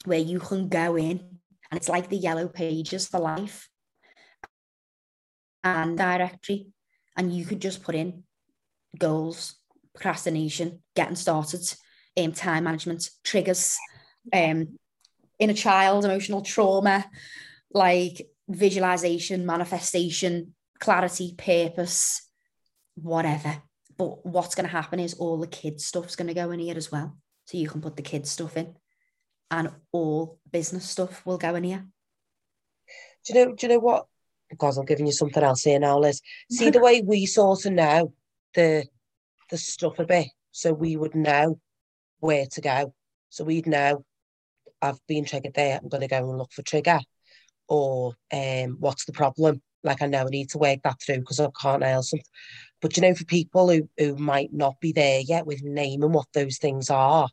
where 0.05 0.18
you 0.18 0.38
can 0.40 0.68
go 0.68 0.96
in, 0.96 1.18
and 1.70 1.78
it's 1.78 1.88
like 1.88 2.09
the 2.09 2.16
yellow 2.16 2.48
pages 2.48 3.09
for 3.09 3.20
life 3.20 3.68
and 5.64 5.96
directory, 5.96 6.66
and 7.16 7.32
you 7.32 7.44
could 7.44 7.61
just 7.61 7.82
put 7.82 7.94
in 7.94 8.24
goals, 8.98 9.57
procrastination, 9.94 10.82
getting 10.94 11.16
started, 11.16 11.62
um, 12.18 12.32
time 12.32 12.64
management, 12.64 13.11
triggers, 13.24 13.78
um, 14.32 14.78
inner 15.38 15.55
child, 15.55 16.05
emotional 16.05 16.42
trauma, 16.42 17.05
like 17.72 18.28
visualization, 18.48 19.46
manifestation, 19.46 20.55
clarity, 20.78 21.34
purpose, 21.36 22.28
whatever. 22.94 23.62
But 23.96 24.26
what's 24.26 24.55
going 24.55 24.66
to 24.66 24.72
happen 24.72 25.00
is 25.00 25.14
all 25.14 25.38
the 25.38 25.46
kids' 25.46 25.84
stuff's 25.84 26.16
going 26.16 26.28
to 26.28 26.34
go 26.34 26.50
in 26.50 26.61
here 26.61 26.76
as 26.76 26.90
well. 26.90 27.16
So 27.46 27.59
you 27.59 27.68
can 27.68 27.80
put 27.80 27.96
the 27.96 28.03
kids' 28.03 28.30
stuff 28.30 28.57
in, 28.57 28.74
and 29.53 29.70
all 29.92 30.38
business 30.50 30.88
stuff 30.88 31.24
will 31.26 31.38
go 31.38 31.55
in 31.55 31.64
here. 31.64 31.86
Do 33.24 33.34
you 33.38 33.44
know? 33.44 33.55
Do 33.55 33.66
you 33.66 33.74
know 33.74 33.78
what? 33.78 34.07
Because 34.50 34.76
I'm 34.76 34.86
giving 34.86 35.07
you 35.07 35.12
something 35.12 35.42
else 35.42 35.62
here 35.62 35.78
now, 35.78 35.98
Liz. 35.98 36.20
See 36.50 36.70
the 36.70 36.80
way 36.80 37.03
we 37.03 37.26
sort 37.26 37.64
of 37.66 37.72
know 37.72 38.14
the 38.55 38.86
the 39.50 39.59
stuff 39.59 39.98
a 39.98 40.07
bit, 40.07 40.28
so 40.50 40.72
we 40.72 40.96
would 40.96 41.14
know 41.14 41.61
where 42.18 42.46
to 42.53 42.61
go. 42.61 42.94
So 43.28 43.44
we'd 43.44 43.66
know 43.66 44.05
I've 44.80 44.98
been 45.07 45.24
triggered 45.24 45.55
there. 45.55 45.78
I'm 45.80 45.88
going 45.88 46.00
to 46.00 46.09
go 46.09 46.28
and 46.28 46.38
look 46.38 46.53
for 46.53 46.62
trigger, 46.62 46.98
or 47.68 48.14
um, 48.32 48.78
what's 48.80 49.05
the 49.05 49.12
problem? 49.12 49.62
Like 49.84 50.03
I 50.03 50.07
know 50.07 50.22
I 50.22 50.30
need 50.30 50.50
to 50.50 50.59
work 50.59 50.80
that 50.84 51.00
through 51.05 51.18
because 51.18 51.40
I 51.40 51.48
can't 51.61 51.82
nail 51.82 52.03
something. 52.03 52.24
But 52.80 52.96
you 52.96 53.03
know, 53.03 53.14
for 53.14 53.24
people 53.26 53.70
who 53.70 53.88
who 53.98 54.16
might 54.16 54.53
not 54.53 54.80
be 54.80 54.92
there 54.92 55.20
yet 55.20 55.46
with 55.46 55.62
naming 55.62 56.12
what 56.12 56.26
those 56.32 56.59
things 56.59 56.88
are, 56.90 57.28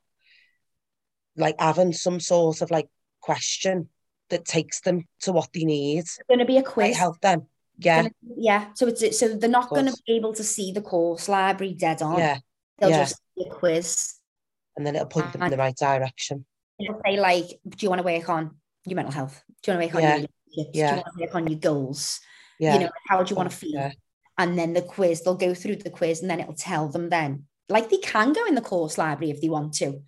like 1.40 1.56
having 1.60 1.94
some 1.94 2.20
sort 2.20 2.62
of 2.62 2.72
like 2.72 2.88
question 3.22 3.90
that 4.30 4.46
takes 4.46 4.82
them 4.82 5.06
to 5.22 5.32
what 5.32 5.50
they 5.54 5.64
need, 5.66 6.00
It's 6.00 6.20
going 6.28 6.40
to 6.40 6.46
be 6.46 6.58
a 6.58 6.64
quiz. 6.64 6.96
help 6.98 7.20
them. 7.22 7.48
Yeah, 7.78 8.04
Gonna- 8.04 8.14
yeah. 8.38 8.68
So 8.76 8.88
it's 8.88 9.18
so 9.20 9.30
they're 9.36 9.50
not 9.50 9.70
going 9.70 9.86
to 9.88 9.96
be 10.06 10.14
able 10.18 10.34
to 10.34 10.44
see 10.44 10.72
the 10.72 10.82
course 10.82 11.30
library 11.30 11.74
dead 11.74 12.02
on. 12.02 12.18
yeah. 12.20 12.38
They'll 12.78 12.90
yeah. 12.92 13.00
just 13.04 13.16
see 13.38 13.46
a 13.46 13.50
quiz. 13.50 14.16
And 14.78 14.86
then 14.86 14.96
it'll 14.96 15.08
point 15.08 15.32
them 15.34 15.44
in 15.44 15.52
the 15.52 15.58
right 15.58 15.76
direction. 15.76 16.46
It'll 16.80 17.02
say 17.06 17.20
like, 17.20 17.48
do 17.68 17.78
you 17.80 17.90
want 17.90 18.00
to 18.00 18.06
work 18.06 18.30
on 18.30 18.56
your 18.86 18.96
mental 18.96 19.14
health? 19.14 19.44
Do 19.64 19.72
you 19.72 19.78
want 19.78 19.92
to 19.92 19.96
work 19.96 19.96
on 19.96 20.02
Yeah, 20.10 20.16
your 20.18 20.28
relationships? 20.48 20.74
Do 20.74 20.80
yeah. 20.80 20.90
you 20.90 20.96
want 20.96 21.08
to 21.18 21.22
work 21.26 21.36
on 21.36 21.48
your 21.48 21.60
goals? 21.60 22.20
Yeah. 22.60 22.74
You 22.74 22.80
know, 22.82 22.90
how 23.10 23.24
do 23.24 23.30
you 23.32 23.36
want 23.36 23.52
to 23.52 23.58
feel? 23.58 23.72
yeah. 23.74 23.92
And 24.38 24.58
then 24.58 24.72
the 24.74 24.82
quiz, 24.82 25.22
they'll 25.22 25.36
go 25.36 25.54
through 25.54 25.78
the 25.78 25.90
quiz 25.90 26.22
and 26.22 26.30
then 26.30 26.40
it'll 26.40 26.54
tell 26.54 26.88
them 26.88 27.10
then. 27.10 27.46
Like 27.68 27.90
they 27.90 27.98
can 27.98 28.32
go 28.34 28.46
in 28.46 28.56
the 28.56 28.62
course 28.62 28.98
library 28.98 29.32
if 29.32 29.42
they 29.42 29.50
want 29.50 29.74
to, 29.76 30.02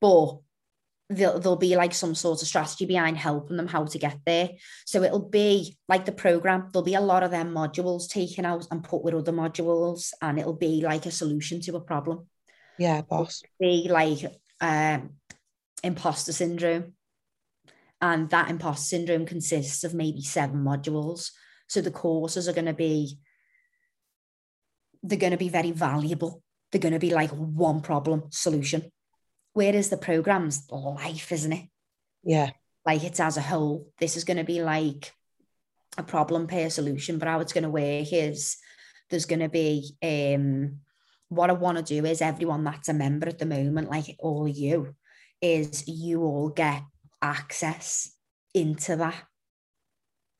but 0.00 0.38
there'll, 1.10 1.38
there'll 1.38 1.56
be 1.56 1.76
like 1.76 1.94
some 1.94 2.14
sort 2.14 2.40
of 2.40 2.48
strategy 2.48 2.86
behind 2.86 3.16
helping 3.16 3.56
them 3.56 3.66
how 3.66 3.84
to 3.84 3.98
get 3.98 4.18
there. 4.24 4.50
So 4.86 5.02
it'll 5.02 5.28
be 5.28 5.76
like 5.88 6.04
the 6.04 6.12
program, 6.12 6.68
there'll 6.72 6.84
be 6.84 6.94
a 6.94 7.00
lot 7.00 7.22
of 7.22 7.30
them 7.30 7.52
modules 7.52 8.08
taken 8.08 8.44
out 8.44 8.66
and 8.70 8.82
put 8.82 9.04
with 9.04 9.14
other 9.14 9.32
modules, 9.32 10.12
and 10.22 10.38
it'll 10.38 10.54
be 10.54 10.82
like 10.82 11.06
a 11.06 11.10
solution 11.10 11.60
to 11.62 11.76
a 11.76 11.80
problem. 11.80 12.26
Yeah, 12.78 13.02
boss. 13.02 13.42
Be 13.60 13.88
like 13.90 14.24
um, 14.60 15.10
imposter 15.82 16.32
syndrome. 16.32 16.94
And 18.00 18.28
that 18.30 18.50
imposter 18.50 18.96
syndrome 18.96 19.26
consists 19.26 19.84
of 19.84 19.94
maybe 19.94 20.20
seven 20.22 20.62
modules. 20.64 21.30
So 21.68 21.80
the 21.80 21.90
courses 21.90 22.48
are 22.48 22.52
going 22.52 22.66
to 22.66 22.74
be, 22.74 23.18
they're 25.02 25.18
going 25.18 25.30
to 25.30 25.38
be 25.38 25.48
very 25.48 25.70
valuable. 25.70 26.42
They're 26.70 26.80
going 26.80 26.92
to 26.92 26.98
be 26.98 27.14
like 27.14 27.30
one 27.30 27.80
problem 27.80 28.24
solution. 28.30 28.90
Whereas 29.54 29.88
the 29.88 29.96
program's 29.96 30.70
life, 30.70 31.32
isn't 31.32 31.52
it? 31.52 31.68
Yeah. 32.22 32.50
Like 32.84 33.02
it's 33.04 33.20
as 33.20 33.36
a 33.36 33.40
whole. 33.40 33.88
This 33.98 34.16
is 34.16 34.24
going 34.24 34.36
to 34.36 34.44
be 34.44 34.62
like 34.62 35.12
a 35.96 36.02
problem 36.02 36.46
per 36.46 36.68
solution, 36.68 37.18
but 37.18 37.28
how 37.28 37.40
it's 37.40 37.52
going 37.52 37.64
to 37.64 37.70
work 37.70 38.12
is 38.12 38.56
there's 39.10 39.26
going 39.26 39.40
to 39.40 39.48
be 39.48 39.96
um 40.02 40.80
what 41.28 41.50
I 41.50 41.54
want 41.54 41.78
to 41.78 41.84
do 41.84 42.04
is 42.06 42.20
everyone 42.20 42.64
that's 42.64 42.88
a 42.88 42.94
member 42.94 43.28
at 43.28 43.38
the 43.38 43.46
moment, 43.46 43.90
like 43.90 44.16
all 44.18 44.46
of 44.46 44.56
you, 44.56 44.94
is 45.40 45.88
you 45.88 46.22
all 46.22 46.48
get 46.50 46.82
access 47.22 48.12
into 48.52 48.96
that 48.96 49.24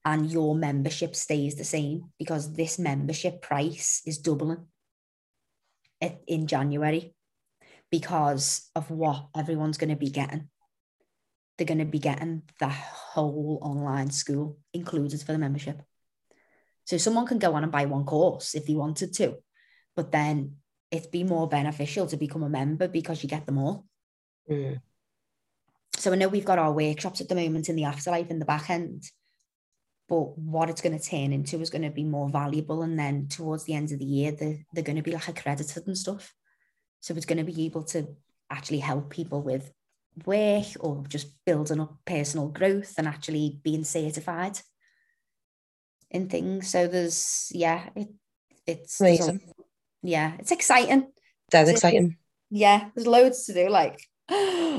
and 0.05 0.31
your 0.31 0.55
membership 0.55 1.17
stays 1.17 1.55
the 1.55 1.65
same 1.65 2.13
because 2.19 2.53
this 2.53 2.79
membership 2.79 3.41
price 3.41 4.03
is 4.07 4.19
doubling 4.19 4.67
in 6.27 6.47
January 6.47 7.15
because 7.95 8.69
of 8.75 8.91
what 8.91 9.29
everyone's 9.37 9.79
going 9.79 9.91
to 9.91 10.05
be 10.07 10.11
getting. 10.11 10.49
They're 11.57 11.73
going 11.73 11.79
to 11.79 11.85
be 11.85 12.01
getting 12.01 12.43
the 12.59 12.67
whole 12.67 13.61
online 13.63 14.11
school 14.11 14.59
included 14.73 15.23
for 15.23 15.31
the 15.31 15.39
membership. 15.39 15.81
So 16.87 16.97
someone 16.97 17.25
can 17.25 17.39
go 17.39 17.55
on 17.55 17.63
and 17.63 17.71
buy 17.71 17.85
one 17.85 18.05
course 18.05 18.57
if 18.57 18.67
they 18.67 18.75
wanted 18.75 19.15
to, 19.15 19.37
but 19.95 20.11
then 20.11 20.57
it'd 20.91 21.13
be 21.13 21.23
more 21.23 21.49
beneficial 21.49 22.09
to 22.09 22.17
become 22.17 22.43
a 22.43 22.49
member 22.49 22.89
because 22.89 23.23
you 23.23 23.29
get 23.29 23.47
them 23.47 23.59
all. 23.59 23.87
Mm. 24.51 24.81
So 25.95 26.11
I 26.11 26.17
know 26.17 26.27
we've 26.27 26.45
got 26.45 26.59
our 26.59 26.73
workshops 26.73 27.21
at 27.21 27.29
the 27.29 27.37
moment 27.37 27.69
in 27.69 27.77
the 27.77 27.85
afterlife 27.85 28.29
in 28.29 28.41
the 28.41 28.45
back 28.45 28.71
end, 28.71 29.05
but 30.09 30.37
what 30.37 30.69
it's 30.69 30.81
going 30.81 30.99
to 30.99 31.11
turn 31.11 31.33
into 31.33 31.61
is 31.61 31.71
going 31.71 31.83
to 31.83 31.91
be 31.91 32.03
more 32.03 32.29
valuable. 32.29 32.83
And 32.83 32.99
then 32.99 33.29
towards 33.29 33.63
the 33.63 33.75
end 33.75 33.93
of 33.93 34.01
the 34.01 34.05
year, 34.05 34.33
they're, 34.33 34.59
they're 34.73 34.83
going 34.83 34.97
to 34.97 35.03
be 35.03 35.13
like 35.13 35.29
accredited 35.29 35.87
and 35.87 35.97
stuff. 35.97 36.35
So 37.05 37.15
it's 37.15 37.27
going 37.27 37.45
to 37.45 37.53
be 37.53 37.67
able 37.67 37.83
to 37.85 38.09
actually 38.51 38.79
help 38.79 39.11
people 39.11 39.43
with 39.43 39.71
work 40.25 40.65
or 40.81 41.05
just 41.07 41.29
building 41.45 41.81
up 41.81 41.99
personal 42.07 42.49
growth 42.49 42.95
and 42.97 43.07
actually 43.07 43.61
being 43.63 43.85
certified 43.85 44.59
in 46.11 46.29
things. 46.29 46.71
So 46.71 46.87
there's, 46.87 47.51
yeah, 47.53 47.91
it, 47.95 48.09
it's 48.67 49.01
Amazing. 49.01 49.41
yeah, 50.03 50.33
it's 50.39 50.51
exciting. 50.51 51.09
That's 51.51 51.69
exciting. 51.69 52.17
Yeah, 52.51 52.89
there's 52.95 53.07
loads 53.07 53.45
to 53.47 53.53
do, 53.53 53.69
like 53.69 54.01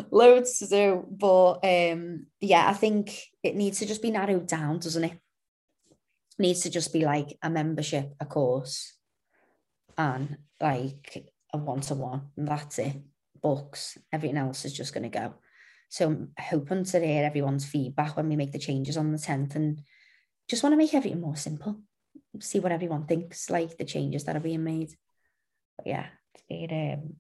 loads 0.10 0.58
to 0.60 0.68
do. 0.68 1.06
But 1.08 1.60
um, 1.64 2.26
yeah, 2.42 2.68
I 2.68 2.74
think 2.74 3.22
it 3.44 3.56
needs 3.56 3.78
to 3.80 3.86
just 3.86 4.02
be 4.02 4.10
narrowed 4.10 4.48
down, 4.48 4.80
doesn't 4.80 5.04
it? 5.04 5.20
needs 6.38 6.62
to 6.62 6.70
just 6.70 6.92
be 6.92 7.06
like 7.06 7.38
a 7.42 7.50
membership, 7.50 8.14
a 8.20 8.26
course, 8.26 8.94
and 9.98 10.38
like 10.60 11.26
a 11.56 11.64
one-to-one, 11.64 12.30
and 12.38 12.48
that's 12.48 12.80
it. 12.80 12.96
Books, 13.42 13.98
everything 14.12 14.38
else 14.38 14.66
is 14.66 14.74
just 14.74 14.94
gonna 14.94 15.10
go. 15.10 15.34
So 15.90 16.08
I'm 16.08 16.32
hoping 16.40 16.84
to 16.84 17.00
hear 17.00 17.24
everyone's 17.24 17.66
feedback 17.66 18.18
when 18.18 18.28
we 18.30 18.36
make 18.36 18.52
the 18.52 18.60
changes 18.60 18.98
on 18.98 19.12
the 19.12 19.18
10th 19.18 19.56
and 19.56 19.82
just 20.50 20.64
want 20.64 20.74
to 20.74 20.78
make 20.78 20.94
everything 20.94 21.22
more 21.22 21.36
simple. 21.36 21.82
See 22.40 22.60
what 22.60 22.72
everyone 22.72 23.06
thinks, 23.06 23.50
like 23.50 23.78
the 23.78 23.86
changes 23.86 24.24
that 24.26 24.36
are 24.36 24.42
being 24.42 24.64
made. 24.64 24.94
But 25.78 25.88
yeah, 25.88 26.08
it 26.50 26.72
um 26.72 27.16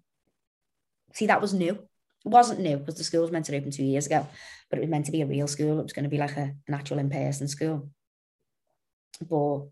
see 1.14 1.28
that 1.28 1.42
was 1.42 1.54
new. 1.54 1.74
It 1.74 2.30
wasn't 2.30 2.60
new 2.60 2.78
because 2.78 2.96
the 2.96 3.04
school 3.04 3.22
was 3.22 3.32
meant 3.32 3.46
to 3.46 3.56
open 3.56 3.72
two 3.72 3.84
years 3.84 4.08
ago, 4.08 4.28
but 4.70 4.78
it 4.78 4.82
was 4.82 4.90
meant 4.90 5.06
to 5.06 5.12
be 5.12 5.22
a 5.22 5.26
real 5.26 5.48
school. 5.48 5.80
It 5.80 5.84
was 5.84 5.94
going 5.94 6.04
to 6.04 6.10
be 6.10 6.18
like 6.18 6.36
a, 6.36 6.54
an 6.68 6.74
actual 6.74 7.00
in-person 7.00 7.48
school. 7.48 7.90
But 9.30 9.68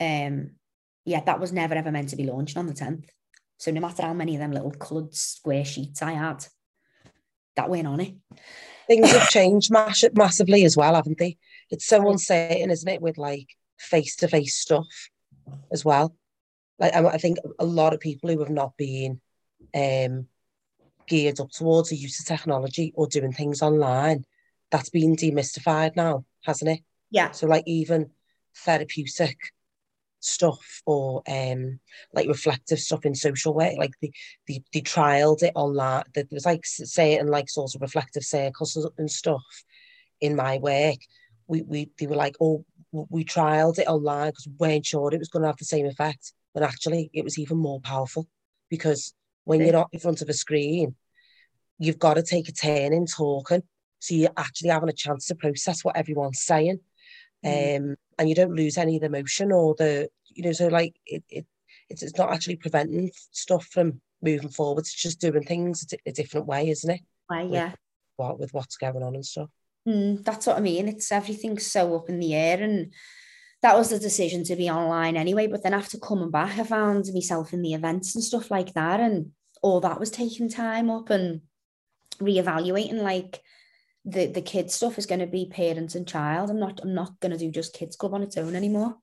um 0.00 0.52
yeah, 1.04 1.20
that 1.24 1.40
was 1.40 1.52
never 1.52 1.74
ever 1.74 1.90
meant 1.90 2.10
to 2.10 2.16
be 2.16 2.24
launched 2.24 2.56
on 2.56 2.66
the 2.66 2.74
10th. 2.74 3.08
So 3.58 3.70
no 3.70 3.80
matter 3.80 4.02
how 4.02 4.14
many 4.14 4.34
of 4.34 4.40
them 4.40 4.52
little 4.52 4.70
coloured 4.70 5.14
square 5.14 5.64
sheets 5.64 6.00
I 6.00 6.12
had, 6.12 6.46
that 7.56 7.68
went 7.68 7.88
on 7.88 8.00
it. 8.00 8.14
Things 8.86 9.10
have 9.10 9.28
changed 9.28 9.70
mass- 9.70 10.04
massively 10.14 10.64
as 10.64 10.76
well, 10.76 10.94
haven't 10.94 11.18
they? 11.18 11.36
It's 11.70 11.86
so 11.86 12.08
uncertain, 12.08 12.70
isn't 12.70 12.88
it, 12.88 13.02
with 13.02 13.18
like 13.18 13.48
face 13.78 14.16
to 14.16 14.28
face 14.28 14.56
stuff 14.56 14.86
as 15.72 15.84
well. 15.84 16.14
Like 16.78 16.94
I 16.94 17.18
think 17.18 17.38
a 17.58 17.64
lot 17.64 17.92
of 17.92 18.00
people 18.00 18.30
who 18.30 18.38
have 18.38 18.50
not 18.50 18.76
been 18.76 19.20
um, 19.74 20.28
geared 21.08 21.40
up 21.40 21.50
towards 21.50 21.90
the 21.90 21.96
use 21.96 22.20
of 22.20 22.26
technology 22.26 22.92
or 22.94 23.08
doing 23.08 23.32
things 23.32 23.60
online, 23.60 24.24
that's 24.70 24.90
been 24.90 25.16
demystified 25.16 25.96
now, 25.96 26.24
hasn't 26.44 26.70
it? 26.70 26.80
Yeah. 27.10 27.32
So 27.32 27.48
like 27.48 27.64
even 27.66 28.10
therapeutic 28.54 29.38
stuff 30.20 30.82
or 30.86 31.22
um 31.28 31.78
like 32.12 32.28
reflective 32.28 32.78
stuff 32.78 33.04
in 33.04 33.14
social 33.14 33.54
work, 33.54 33.74
like 33.78 33.92
they 34.02 34.10
they, 34.48 34.62
they 34.72 34.80
trialed 34.80 35.42
it 35.42 35.52
online. 35.54 36.04
There 36.14 36.24
was 36.30 36.46
like 36.46 36.62
certain 36.64 37.28
like 37.28 37.48
sort 37.48 37.74
of 37.74 37.80
reflective 37.82 38.24
circles 38.24 38.76
and 38.98 39.10
stuff 39.10 39.44
in 40.20 40.36
my 40.36 40.58
work. 40.58 40.98
We 41.46 41.62
we 41.62 41.90
they 41.98 42.06
were 42.06 42.16
like, 42.16 42.36
oh, 42.40 42.64
we 42.92 43.24
trialed 43.24 43.78
it 43.78 43.88
online 43.88 44.30
because 44.30 44.46
we 44.48 44.54
weren't 44.58 44.86
sure 44.86 45.12
it 45.12 45.18
was 45.18 45.28
going 45.28 45.42
to 45.42 45.48
have 45.48 45.56
the 45.58 45.64
same 45.64 45.86
effect, 45.86 46.32
but 46.54 46.62
actually 46.62 47.10
it 47.12 47.24
was 47.24 47.38
even 47.38 47.58
more 47.58 47.80
powerful 47.80 48.26
because 48.70 49.14
when 49.44 49.60
Yeah. 49.60 49.66
you're 49.66 49.72
not 49.74 49.88
in 49.92 50.00
front 50.00 50.22
of 50.22 50.28
a 50.28 50.34
screen, 50.34 50.94
you've 51.78 51.98
got 51.98 52.14
to 52.14 52.22
take 52.22 52.48
a 52.48 52.52
turn 52.52 52.92
in 52.92 53.06
talking, 53.06 53.62
so 54.00 54.14
you're 54.14 54.30
actually 54.36 54.70
having 54.70 54.88
a 54.88 54.92
chance 54.92 55.26
to 55.26 55.34
process 55.34 55.84
what 55.84 55.96
everyone's 55.96 56.40
saying 56.40 56.80
um, 57.44 57.96
and 58.18 58.28
you 58.28 58.34
don't 58.34 58.54
lose 58.56 58.76
any 58.76 58.96
of 58.96 59.02
the 59.02 59.08
motion 59.10 59.52
or 59.52 59.74
the 59.78 60.08
you 60.34 60.42
know 60.44 60.52
so 60.52 60.68
like 60.68 60.94
it, 61.06 61.22
it 61.28 61.46
it's, 61.88 62.02
it's 62.02 62.18
not 62.18 62.32
actually 62.32 62.56
preventing 62.56 63.10
stuff 63.30 63.64
from 63.66 64.00
moving 64.22 64.48
forward 64.48 64.80
it's 64.80 64.92
just 64.94 65.20
doing 65.20 65.42
things 65.44 65.86
a, 65.92 66.10
a 66.10 66.12
different 66.12 66.46
way 66.46 66.68
isn't 66.68 66.90
it 66.90 67.00
Why, 67.28 67.44
With- 67.44 67.52
yeah. 67.52 67.72
what 68.16 68.38
with 68.38 68.52
what's 68.52 68.76
going 68.76 69.02
on 69.02 69.14
and 69.14 69.24
stuff 69.26 69.50
Mm, 69.88 70.22
that's 70.22 70.46
what 70.46 70.56
I 70.56 70.60
mean. 70.60 70.88
It's 70.88 71.10
everything's 71.10 71.66
so 71.66 71.96
up 71.96 72.10
in 72.10 72.18
the 72.18 72.34
air, 72.34 72.62
and 72.62 72.92
that 73.62 73.76
was 73.76 73.88
the 73.88 73.98
decision 73.98 74.44
to 74.44 74.56
be 74.56 74.68
online 74.68 75.16
anyway. 75.16 75.46
But 75.46 75.62
then 75.62 75.72
after 75.72 75.98
coming 75.98 76.30
back, 76.30 76.58
I 76.58 76.64
found 76.64 77.06
myself 77.14 77.52
in 77.54 77.62
the 77.62 77.72
events 77.74 78.14
and 78.14 78.22
stuff 78.22 78.50
like 78.50 78.74
that, 78.74 79.00
and 79.00 79.30
all 79.62 79.80
that 79.80 79.98
was 79.98 80.10
taking 80.10 80.48
time 80.50 80.90
up 80.90 81.08
and 81.08 81.40
reevaluating. 82.20 83.00
Like 83.02 83.40
the 84.04 84.26
the 84.26 84.42
kids 84.42 84.74
stuff 84.74 84.98
is 84.98 85.06
going 85.06 85.20
to 85.20 85.26
be 85.26 85.46
parents 85.46 85.94
and 85.94 86.06
child. 86.06 86.50
I'm 86.50 86.60
not 86.60 86.80
I'm 86.82 86.94
not 86.94 87.18
going 87.20 87.32
to 87.32 87.38
do 87.38 87.50
just 87.50 87.74
kids 87.74 87.96
club 87.96 88.14
on 88.14 88.22
its 88.22 88.36
own 88.36 88.54
anymore. 88.54 88.96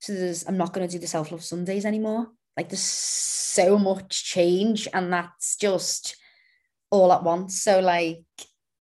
So 0.00 0.14
there's 0.14 0.46
I'm 0.46 0.56
not 0.56 0.72
going 0.72 0.86
to 0.86 0.92
do 0.92 0.98
the 0.98 1.06
self 1.06 1.30
love 1.30 1.44
Sundays 1.44 1.84
anymore. 1.84 2.28
Like 2.56 2.68
there's 2.68 2.80
so 2.80 3.78
much 3.78 4.24
change, 4.24 4.88
and 4.92 5.12
that's 5.12 5.56
just 5.56 6.16
all 6.90 7.12
at 7.12 7.22
once. 7.22 7.60
So 7.62 7.80
like 7.80 8.24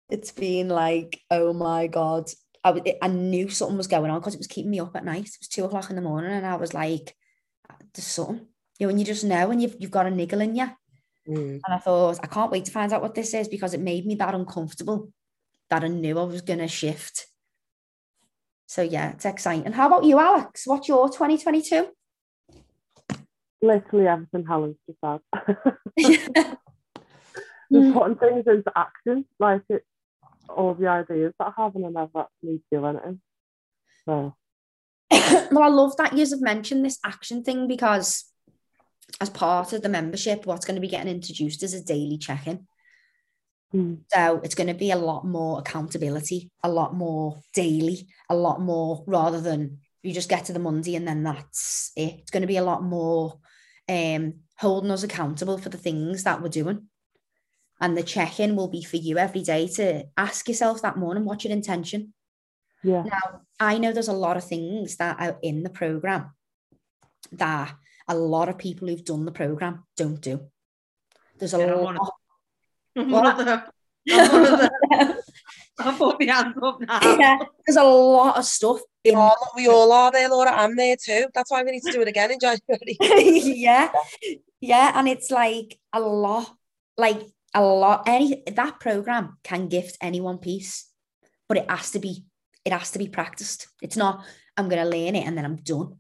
it's 0.09 0.32
been 0.32 0.68
like, 0.68 1.20
oh 1.30 1.53
my 1.53 1.86
God. 1.86 2.30
I, 2.64 2.72
w- 2.72 2.97
I 3.01 3.07
knew 3.07 3.49
something 3.49 3.76
was 3.76 3.86
going 3.86 4.11
on 4.11 4.18
because 4.18 4.34
it 4.34 4.38
was 4.40 4.49
keeping 4.49 4.72
me 4.72 4.80
up 4.80 4.97
at 4.97 5.05
night. 5.05 5.26
It 5.26 5.36
was 5.40 5.49
two 5.49 5.64
o'clock 5.64 5.88
in 5.88 5.94
the 5.94 6.03
morning 6.03 6.32
and 6.32 6.44
I 6.44 6.57
was 6.57 6.74
like, 6.74 7.14
there's 7.94 8.07
something. 8.07 8.47
You 8.78 8.86
know, 8.86 8.88
when 8.88 8.99
you 8.99 9.05
just 9.05 9.22
know 9.22 9.51
and 9.53 9.62
you've, 9.62 9.76
you've 9.78 9.92
got 9.92 10.07
a 10.07 10.11
niggle 10.11 10.40
in 10.40 10.57
you. 10.57 10.68
Mm. 11.28 11.61
And 11.64 11.74
I 11.74 11.78
thought, 11.78 12.18
I 12.22 12.26
can't 12.26 12.51
wait 12.51 12.64
to 12.64 12.72
find 12.72 12.92
out 12.92 13.03
what 13.03 13.14
this 13.14 13.34
is 13.34 13.47
because 13.47 13.72
it 13.72 13.80
made 13.80 14.05
me 14.05 14.16
that 14.16 14.34
uncomfortable 14.34 15.12
that 15.71 15.85
I 15.85 15.89
knew 15.89 16.19
I 16.19 16.25
was 16.25 16.43
going 16.43 16.59
to 16.61 16.69
shift. 16.69 17.27
So 18.67 18.83
yeah, 18.83 19.12
it's 19.12 19.25
exciting. 19.25 19.73
How 19.73 19.87
about 19.87 20.05
you, 20.05 20.19
Alex? 20.19 20.67
What's 20.67 20.89
your 20.89 21.09
2022? 21.09 21.89
Literally 23.62 24.07
everything 24.07 24.45
Helen's 24.47 24.77
just 24.87 24.99
said. 25.01 26.57
Just 27.73 27.95
putting 27.95 28.17
things 28.17 28.45
into 28.47 28.73
action, 28.77 29.25
like 29.41 29.62
it, 29.69 29.83
all 30.49 30.75
the 30.75 30.87
ideas 30.87 31.33
that 31.39 31.53
I 31.57 31.62
have, 31.62 31.75
and 31.75 31.87
I 31.87 31.89
never 31.89 32.21
actually 32.21 32.62
do 32.71 32.87
anything. 32.87 33.21
So, 34.05 34.37
well, 35.11 35.62
I 35.62 35.69
love 35.69 35.97
that 35.97 36.17
you've 36.17 36.41
mentioned 36.41 36.85
this 36.85 37.01
action 37.05 37.43
thing 37.43 37.67
because 37.67 38.31
as 39.21 39.31
part 39.31 39.73
of 39.73 39.83
the 39.83 39.89
membership, 39.89 40.47
what's 40.47 40.64
going 40.64 40.77
to 40.77 40.81
be 40.81 40.89
getting 40.89 41.12
introduced 41.12 41.62
is 41.62 41.75
a 41.75 41.83
daily 41.83 42.19
check-in. 42.19 42.67
Mm, 43.75 43.99
So 44.12 44.41
it's 44.43 44.55
going 44.55 44.69
to 44.69 44.75
be 44.75 44.91
a 44.91 44.97
lot 44.97 45.27
more 45.27 45.59
accountability, 45.59 46.51
a 46.62 46.69
lot 46.69 46.95
more 46.95 47.41
daily, 47.55 48.09
a 48.29 48.35
lot 48.35 48.61
more 48.61 49.05
rather 49.07 49.41
than 49.41 49.79
you 50.03 50.12
just 50.12 50.29
get 50.29 50.45
to 50.47 50.53
the 50.53 50.59
Monday 50.59 50.95
and 50.97 51.07
then 51.07 51.23
that's 51.23 51.93
it. 51.97 52.21
It's 52.21 52.31
going 52.31 52.43
to 52.43 52.47
be 52.47 52.59
a 52.59 52.64
lot 52.64 52.83
more 52.83 53.39
um, 53.89 54.35
holding 54.59 54.91
us 54.91 55.03
accountable 55.03 55.59
for 55.59 55.69
the 55.69 55.79
things 55.79 56.25
that 56.25 56.43
we're 56.43 56.49
doing. 56.49 56.89
And 57.81 57.97
the 57.97 58.03
check 58.03 58.41
in 58.41 58.57
will 58.57 58.69
be 58.69 58.83
for 58.83 58.97
you 58.97 59.19
every 59.19 59.43
day 59.43 59.69
to 59.69 60.05
ask 60.17 60.49
yourself 60.49 60.83
that 60.83 60.97
morning, 60.97 61.25
what's 61.25 61.45
your 61.45 61.53
intention? 61.53 62.14
yeah, 62.83 63.03
Now, 63.03 63.43
I 63.61 63.79
know 63.79 63.93
there's 63.93 64.09
a 64.09 64.12
lot 64.12 64.37
of 64.37 64.45
things 64.45 64.97
that 64.97 65.21
are 65.21 65.39
in 65.43 65.62
the 65.62 65.71
program 65.71 66.31
that 67.33 67.75
a 68.09 68.14
lot 68.14 68.49
of 68.49 68.59
people 68.59 68.89
who've 68.89 69.05
done 69.05 69.25
the 69.25 69.33
program 69.33 69.85
don't 69.97 70.21
do. 70.21 70.49
There's 71.39 71.55
a 71.55 71.59
Yeah, 71.59 71.75
I'm 71.75 71.83
one 71.83 71.97
of 71.97 72.03
lot. 72.03 72.14
I'm 72.97 73.11
What? 73.11 73.24
one 73.24 73.40
of 73.40 73.47
them. 73.47 73.62
One 74.09 74.47
of 74.47 74.61
them. 74.61 75.16
I'll 75.78 75.92
put 75.92 76.20
my 76.20 76.32
hands 76.32 76.57
up 76.62 76.80
now. 76.80 77.16
yeah, 77.18 77.38
there's 77.66 77.76
a 77.76 77.82
lot 77.84 78.38
of 78.38 78.44
stuff 78.44 78.80
we 79.07 79.12
in 79.12 79.18
all, 79.18 79.53
we 79.57 79.68
all 79.68 79.92
are 79.92 80.11
there 80.11 80.28
Laura 80.28 80.51
I'm 80.51 80.76
there 80.76 80.97
too 80.97 81.26
that's 81.34 81.51
why 81.51 81.62
we 81.62 81.72
need 81.72 81.82
to 81.82 81.92
do 81.92 82.01
it 82.03 82.09
again 82.09 82.32
in 82.32 82.38
January 82.40 82.97
yeah 83.01 83.92
yeah 84.61 84.92
and 84.94 85.09
it's 85.09 85.30
like 85.30 85.78
a 85.92 86.01
lot 86.01 86.55
like 86.97 87.20
a 87.55 87.62
lot 87.62 88.03
any 88.07 88.42
that 88.47 88.80
program 88.80 89.38
can 89.44 89.68
gift 89.68 89.97
anyone 90.01 90.38
peace 90.38 90.90
but 91.49 91.59
it 91.59 91.70
has 91.70 91.90
to 91.92 91.99
be 91.99 92.24
it 92.64 92.72
has 92.72 92.90
to 92.90 92.99
be 92.99 93.09
practiced 93.09 93.68
it's 93.80 93.97
not 93.97 94.24
i'm 94.57 94.68
going 94.68 94.82
to 94.82 94.88
learn 94.88 95.14
it 95.14 95.26
and 95.26 95.36
then 95.36 95.44
i'm 95.44 95.57
done 95.57 95.97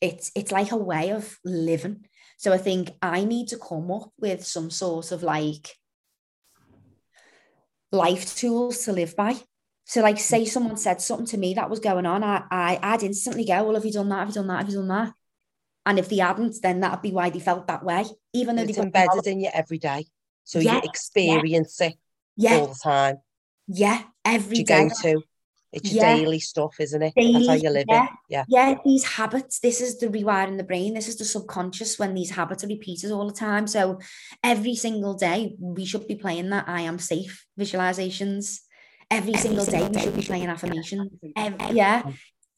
it's 0.00 0.30
it's 0.34 0.52
like 0.52 0.72
a 0.72 0.76
way 0.76 1.10
of 1.10 1.38
living 1.44 2.06
so 2.38 2.52
i 2.52 2.58
think 2.58 2.90
i 3.02 3.24
need 3.24 3.48
to 3.48 3.58
come 3.58 3.90
up 3.90 4.10
with 4.18 4.44
some 4.44 4.70
sort 4.70 5.12
of 5.12 5.22
like 5.22 5.74
life 7.96 8.36
tools 8.36 8.84
to 8.84 8.92
live 8.92 9.16
by 9.16 9.36
so 9.84 10.00
like 10.02 10.18
say 10.18 10.42
mm. 10.42 10.48
someone 10.48 10.76
said 10.76 11.00
something 11.00 11.26
to 11.26 11.38
me 11.38 11.54
that 11.54 11.70
was 11.70 11.80
going 11.80 12.06
on 12.06 12.22
i, 12.22 12.42
I 12.50 12.78
i'd 12.82 13.02
instantly 13.02 13.44
go 13.44 13.64
well 13.64 13.74
have 13.74 13.84
you 13.84 13.92
done 13.92 14.08
that 14.10 14.20
have 14.20 14.28
you 14.28 14.34
done 14.34 14.48
that 14.48 14.58
have 14.58 14.68
you 14.68 14.76
done 14.76 14.88
that 14.88 15.12
and 15.86 16.00
if 16.00 16.08
they 16.08 16.16
hadn't, 16.16 16.60
then 16.60 16.80
that'd 16.80 17.00
be 17.00 17.12
why 17.12 17.30
they 17.30 17.38
felt 17.38 17.68
that 17.68 17.84
way. 17.84 18.04
Even 18.32 18.56
though 18.56 18.62
it's 18.62 18.76
embedded 18.76 19.26
in 19.28 19.40
you 19.40 19.50
every 19.54 19.78
day 19.78 20.06
So 20.44 20.58
Yeah, 20.58 20.74
you 20.74 20.80
experience 20.82 21.80
it 21.80 21.94
Yeah, 22.36 22.58
all 22.58 22.66
the 22.66 22.80
time. 22.82 23.18
yeah, 23.68 24.02
every 24.24 24.58
You 24.58 24.64
day. 24.64 24.88
go 24.88 24.94
to. 25.02 25.22
It's 25.72 25.92
your 25.92 26.04
Yeah. 26.04 26.16
daily 26.16 26.40
stuff, 26.40 26.76
isn't 26.80 27.02
it? 27.02 27.12
That's 27.16 27.46
how 27.48 27.54
you 27.54 27.70
live 27.70 27.84
yeah. 27.88 28.04
it. 28.04 28.10
Yeah. 28.28 28.44
Yeah, 28.48 28.74
these 28.84 29.04
habits, 29.04 29.58
this 29.58 29.80
is 29.80 29.98
the 29.98 30.08
rewiring 30.08 30.56
the 30.56 30.64
brain. 30.64 30.94
This 30.94 31.08
is 31.08 31.16
the 31.16 31.24
subconscious 31.24 31.98
when 31.98 32.14
these 32.14 32.30
habits 32.30 32.64
are 32.64 32.68
repeated 32.68 33.10
all 33.10 33.26
the 33.26 33.34
time. 33.34 33.66
So 33.66 33.98
every 34.42 34.74
single 34.74 35.14
day, 35.14 35.54
we 35.58 35.84
should 35.84 36.06
be 36.06 36.14
playing 36.14 36.50
that 36.50 36.68
I 36.68 36.82
am 36.82 36.98
safe 36.98 37.46
visualizations. 37.58 38.60
Every, 39.10 39.34
single 39.34 39.64
day, 39.64 39.86
we 39.88 40.00
should 40.00 40.16
be 40.16 40.22
playing 40.22 40.48
affirmations. 40.48 41.10
Ev- 41.36 41.72
yeah. 41.72 42.02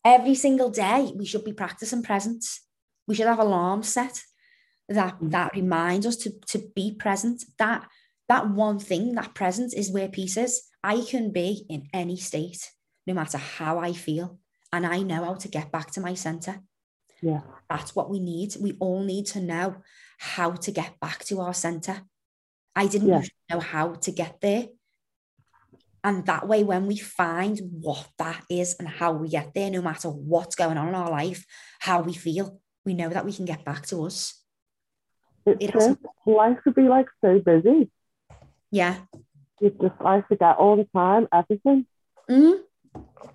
Every 0.05 0.35
single 0.35 0.71
day, 0.71 1.13
we 1.15 1.27
should 1.27 1.45
be 1.45 1.53
practicing 1.53 2.03
presence. 2.03 2.61
We 3.07 3.15
should 3.15 3.27
have 3.27 3.39
alarms 3.39 3.89
set 3.89 4.23
that 4.89 5.21
Mhm. 5.21 5.31
that 5.33 5.53
reminds 5.55 6.07
us 6.07 6.17
to, 6.17 6.31
to 6.49 6.59
be 6.75 6.95
present. 6.95 7.45
That 7.59 7.87
that 8.29 8.51
one 8.51 8.79
thing, 8.79 9.15
that 9.15 9.35
presence 9.35 9.73
is 9.75 9.91
where 9.91 10.09
peace 10.09 10.37
is. 10.37 10.63
I 10.85 11.01
can 11.01 11.31
be 11.33 11.67
in 11.69 11.89
any 11.93 12.17
state, 12.17 12.71
no 13.09 13.15
matter 13.15 13.39
how 13.39 13.79
I 13.79 13.93
feel 13.95 14.39
and 14.73 14.87
I 14.87 14.99
know 15.03 15.25
how 15.25 15.35
to 15.35 15.49
get 15.49 15.73
back 15.73 15.91
to 15.93 16.01
my 16.01 16.15
center. 16.15 16.61
Yeah. 17.23 17.41
That's 17.71 17.97
what 17.97 18.11
we 18.11 18.21
need. 18.21 18.51
We 18.61 18.77
all 18.79 19.03
need 19.03 19.27
to 19.35 19.41
know 19.41 19.77
how 20.19 20.51
to 20.65 20.71
get 20.71 21.01
back 21.01 21.25
to 21.25 21.41
our 21.41 21.55
center. 21.55 22.03
I 22.77 22.87
didn't 22.87 23.09
Yeah. 23.09 23.23
know 23.51 23.61
how 23.61 23.87
to 23.95 24.11
get 24.13 24.41
there. 24.43 24.65
And 26.05 26.25
that 26.27 26.47
way, 26.47 26.63
when 26.65 26.87
we 26.87 26.97
find 26.99 27.59
what 27.81 28.09
that 28.19 28.43
is 28.49 28.77
and 28.79 28.87
how 29.01 29.11
we 29.13 29.29
get 29.29 29.53
there, 29.55 29.71
no 29.71 29.83
matter 29.83 30.09
what's 30.11 30.55
going 30.55 30.79
on 30.79 30.89
in 30.89 30.95
our 30.95 31.11
life, 31.11 31.45
how 31.81 32.03
we 32.03 32.13
feel, 32.13 32.61
we 32.85 32.95
know 32.95 33.09
that 33.09 33.25
we 33.25 33.33
can 33.33 33.47
get 33.47 33.65
back 33.65 33.83
to 33.87 34.05
us. 34.05 34.45
It's 35.47 35.65
It 35.65 35.71
hasn't- 35.75 36.05
life 36.27 36.59
could 36.63 36.75
be 36.75 36.89
like 36.89 37.09
so 37.23 37.41
busy. 37.41 37.91
Yeah. 38.71 38.95
You 39.61 39.71
just 39.71 40.01
I 40.01 40.21
forget 40.23 40.57
all 40.59 40.77
the 40.77 40.89
time, 40.95 41.27
everything. 41.33 41.87
Mhm. 42.29 42.63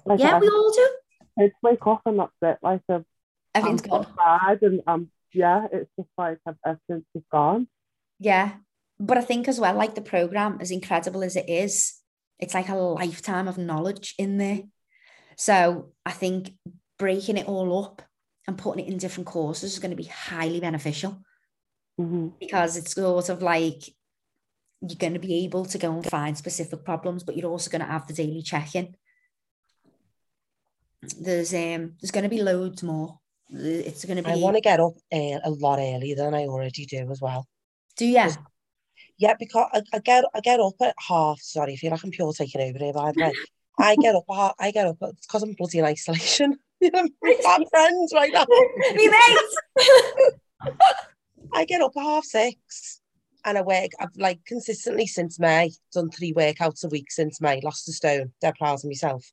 Like 0.06 0.20
Yeah, 0.20 0.36
I, 0.36 0.40
we 0.40 0.48
all 0.48 0.72
do. 0.72 0.90
kids 1.40 1.54
wake 1.64 1.86
up 1.88 2.02
and 2.06 2.20
that's 2.20 2.32
it. 2.42 2.58
Like 2.62 2.82
I'm 2.90 3.06
Everything's 3.56 3.82
gone. 3.82 4.06
outside 4.06 4.62
and 4.64 4.82
um 4.88 5.10
yeah, 5.34 5.68
it's 5.72 5.90
just 5.98 6.10
like 6.18 6.38
ev- 6.48 6.58
everything's 6.66 7.06
just 7.16 7.30
gone. 7.32 7.68
Yeah. 8.20 8.54
But 9.00 9.18
I 9.18 9.22
think 9.22 9.48
as 9.48 9.60
well, 9.60 9.76
like 9.76 9.96
the 9.96 10.02
program, 10.02 10.58
as 10.62 10.72
incredible 10.72 11.24
as 11.24 11.36
it 11.36 11.50
is, 11.50 11.96
it's 12.40 12.54
like 12.54 12.70
a 12.70 12.76
lifetime 12.76 13.48
of 13.48 13.58
knowledge 13.58 14.14
in 14.18 14.38
there. 14.38 14.62
So 15.36 15.94
I 16.06 16.12
think 16.12 16.52
breaking 17.00 17.38
it 17.38 17.48
all 17.48 17.84
up 17.84 18.02
and 18.48 18.58
putting 18.58 18.86
it 18.86 18.92
in 18.92 18.98
different 19.00 19.28
courses 19.28 19.74
is 19.74 19.80
going 19.80 19.92
to 19.92 19.98
be 19.98 20.04
highly 20.10 20.60
beneficial 20.60 21.22
hmm 21.98 22.30
because 22.40 22.76
it's 22.78 22.94
sort 22.94 23.30
of 23.30 23.42
like 23.44 23.84
you're 24.82 24.98
going 24.98 25.14
to 25.14 25.20
be 25.20 25.46
able 25.46 25.64
to 25.66 25.78
go 25.78 25.94
and 25.94 26.06
find 26.06 26.38
specific 26.38 26.84
problems, 26.84 27.24
but 27.24 27.38
you're 27.38 27.50
also 27.50 27.70
going 27.72 27.82
to 27.82 27.88
have 27.88 28.06
the 28.08 28.14
daily 28.14 28.42
check-in. 28.42 28.96
There's 31.20 31.54
um 31.54 31.96
there's 32.02 32.12
going 32.12 32.24
to 32.24 32.30
be 32.30 32.42
loads 32.42 32.84
more. 32.84 33.20
It's 33.50 34.06
going 34.06 34.18
to 34.18 34.24
be. 34.24 34.32
I 34.32 34.36
want 34.36 34.56
to 34.56 34.62
get 34.62 34.80
up 34.80 34.94
uh, 35.12 35.40
a 35.44 35.50
lot 35.50 35.80
earlier 35.80 36.16
than 36.16 36.34
I 36.34 36.46
already 36.46 36.86
do 36.86 37.10
as 37.12 37.22
well. 37.22 37.48
Do 37.98 38.06
you? 38.06 38.30
Yeah, 39.18 39.36
because 39.38 39.68
I, 39.74 39.82
I 39.94 40.00
get 40.00 40.26
I 40.34 40.40
get 40.40 40.60
up 40.60 40.74
at 40.82 40.96
half. 41.08 41.40
Sorry, 41.42 41.74
I 41.74 41.76
feel 41.76 41.92
like 41.92 42.04
I'm 42.04 42.12
pure 42.12 42.34
taking 42.34 42.62
over 42.62 42.80
here. 42.80 42.94
By 42.94 43.12
the 43.12 43.22
way, 43.22 43.34
I 43.80 43.96
get 43.96 44.16
up. 44.16 44.26
at 44.32 44.56
I 44.60 44.72
get 44.72 44.88
up 44.88 44.98
because 45.00 45.44
I'm 45.44 45.54
bloody 45.54 45.80
in 45.80 45.86
isolation. 45.86 46.58
I'm 46.84 47.10
friends 47.70 48.14
right 48.16 48.32
now. 48.34 48.46
Me 48.96 49.08
mate. 49.08 50.74
I 51.54 51.66
get 51.66 51.82
up 51.82 51.92
at 51.96 52.04
half 52.04 52.26
six, 52.26 53.02
and 53.46 53.58
I 53.58 53.62
work. 53.62 53.92
I've 54.00 54.16
like 54.16 54.40
consistently 54.46 55.06
since 55.06 55.40
May 55.40 55.72
done 55.94 56.10
three 56.10 56.34
workouts 56.34 56.84
a 56.84 56.90
week 56.90 57.12
since 57.12 57.40
May. 57.40 57.62
Lost 57.62 57.88
a 57.90 57.94
stone. 57.94 58.32
Dead 58.42 58.56
proud 58.58 58.80
of 58.80 58.86
myself. 58.86 59.32